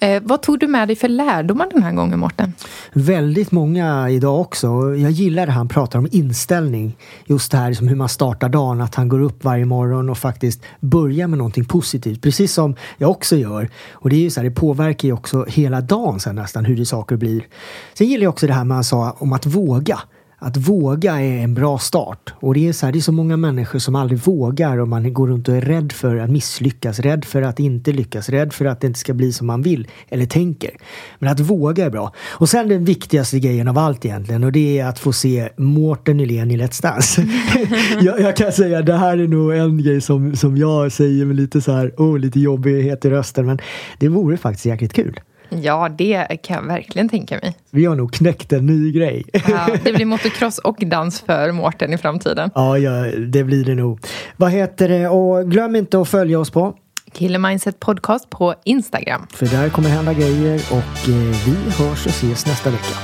Eh, 0.00 0.22
vad 0.22 0.42
tog 0.42 0.58
du 0.58 0.66
med 0.66 0.88
dig 0.88 0.96
för 0.96 1.08
lärdomar 1.08 1.68
den 1.72 1.82
här 1.82 1.92
gången, 1.92 2.18
Mårten? 2.18 2.52
Väldigt 2.92 3.52
många 3.52 4.10
idag 4.10 4.40
också. 4.40 4.66
Jag 4.96 5.10
gillar 5.10 5.46
det 5.46 5.52
han 5.52 5.68
pratar 5.68 5.98
om 5.98 6.08
inställning. 6.12 6.96
Just 7.24 7.50
det 7.50 7.58
här 7.58 7.68
liksom 7.68 7.88
hur 7.88 7.96
man 7.96 8.08
startar 8.08 8.48
dagen, 8.48 8.80
att 8.80 8.94
han 8.94 9.08
går 9.08 9.20
upp 9.20 9.44
varje 9.44 9.64
morgon 9.64 10.10
och 10.10 10.18
faktiskt 10.18 10.62
börjar 10.80 11.26
med 11.26 11.38
någonting 11.38 11.64
positivt. 11.64 12.22
Precis 12.22 12.52
som 12.52 12.74
jag 12.96 13.10
också 13.10 13.36
gör. 13.36 13.68
Och 13.92 14.10
det 14.10 14.16
är 14.16 14.20
ju 14.20 14.30
så 14.30 14.40
här, 14.40 14.48
det 14.48 14.54
påverkar 14.54 15.08
ju 15.08 15.14
också 15.14 15.44
hela 15.48 15.80
dagen 15.80 16.20
sen 16.20 16.34
nästan 16.34 16.64
hur 16.64 16.76
det 16.76 16.86
saker 16.86 17.16
blir. 17.16 17.46
Sen 17.94 18.06
gillar 18.06 18.22
jag 18.22 18.30
också 18.30 18.46
det 18.46 18.52
här 18.52 18.64
man 18.64 18.84
sa 18.84 19.16
om 19.18 19.32
att 19.32 19.46
våga 19.46 20.00
att 20.38 20.56
våga 20.56 21.20
är 21.20 21.38
en 21.44 21.54
bra 21.54 21.78
start. 21.78 22.34
Och 22.40 22.54
det 22.54 22.68
är, 22.68 22.72
så 22.72 22.86
här, 22.86 22.92
det 22.92 22.98
är 22.98 23.00
så 23.00 23.12
många 23.12 23.36
människor 23.36 23.78
som 23.78 23.94
aldrig 23.94 24.20
vågar 24.20 24.78
och 24.78 24.88
man 24.88 25.14
går 25.14 25.28
runt 25.28 25.48
och 25.48 25.56
är 25.56 25.60
rädd 25.60 25.92
för 25.92 26.16
att 26.16 26.30
misslyckas, 26.30 27.00
rädd 27.00 27.24
för 27.24 27.42
att 27.42 27.60
inte 27.60 27.92
lyckas, 27.92 28.28
rädd 28.28 28.52
för 28.52 28.64
att 28.64 28.80
det 28.80 28.86
inte 28.86 28.98
ska 28.98 29.14
bli 29.14 29.32
som 29.32 29.46
man 29.46 29.62
vill 29.62 29.88
eller 30.08 30.26
tänker. 30.26 30.70
Men 31.18 31.32
att 31.32 31.40
våga 31.40 31.84
är 31.84 31.90
bra. 31.90 32.12
Och 32.28 32.48
sen 32.48 32.68
den 32.68 32.84
viktigaste 32.84 33.40
grejen 33.40 33.68
av 33.68 33.78
allt 33.78 34.04
egentligen 34.04 34.44
och 34.44 34.52
det 34.52 34.78
är 34.78 34.86
att 34.86 34.98
få 34.98 35.12
se 35.12 35.48
Mårten 35.56 36.16
Nylén 36.16 36.50
i 36.50 36.56
Let's 36.56 36.82
Dance. 36.82 37.26
jag, 38.00 38.20
jag, 38.20 38.36
kan 38.36 38.52
säga 38.52 38.82
det 38.82 38.96
här 38.96 39.18
är 39.18 39.28
nog 39.28 39.54
en 39.54 39.82
grej 39.82 40.00
som, 40.00 40.36
som 40.36 40.56
jag 40.56 40.92
säger 40.92 41.24
med 41.24 41.36
lite 41.36 41.60
så 41.60 41.72
här, 41.72 41.92
oh, 41.96 42.18
lite 42.18 42.40
jobbighet 42.40 43.04
i 43.04 43.10
rösten 43.10 43.46
men 43.46 43.58
det 43.98 44.08
vore 44.08 44.36
faktiskt 44.36 44.66
jäkligt 44.66 44.92
kul. 44.92 45.20
Ja, 45.48 45.88
det 45.98 46.26
kan 46.42 46.56
jag 46.56 46.62
verkligen 46.62 47.08
tänka 47.08 47.38
mig. 47.42 47.56
Vi 47.70 47.84
har 47.84 47.94
nog 47.94 48.12
knäckt 48.12 48.52
en 48.52 48.66
ny 48.66 48.92
grej. 48.92 49.24
Ja, 49.32 49.68
det 49.84 49.92
blir 49.92 50.06
motocross 50.06 50.58
och 50.58 50.76
dans 50.86 51.20
för 51.20 51.52
Mårten 51.52 51.92
i 51.92 51.98
framtiden. 51.98 52.50
Ja, 52.54 52.78
ja, 52.78 52.90
det 53.16 53.44
blir 53.44 53.64
det 53.64 53.74
nog. 53.74 54.00
Vad 54.36 54.50
heter 54.50 54.88
det? 54.88 55.08
Och 55.08 55.50
glöm 55.50 55.76
inte 55.76 56.00
att 56.00 56.08
följa 56.08 56.40
oss 56.40 56.50
på 56.50 56.74
Killer 57.12 57.38
Mindset 57.38 57.80
Podcast 57.80 58.30
på 58.30 58.54
Instagram. 58.64 59.26
För 59.30 59.46
där 59.46 59.68
kommer 59.68 59.88
hända 59.88 60.12
grejer 60.12 60.60
och 60.70 61.08
eh, 61.08 61.36
vi 61.46 61.70
hörs 61.70 62.06
och 62.06 62.12
ses 62.12 62.46
nästa 62.46 62.70
vecka. 62.70 62.94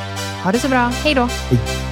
Ha 0.44 0.52
det 0.52 0.58
så 0.58 0.68
bra. 0.68 0.92
Hej 1.04 1.14
då! 1.14 1.28
Hej. 1.50 1.91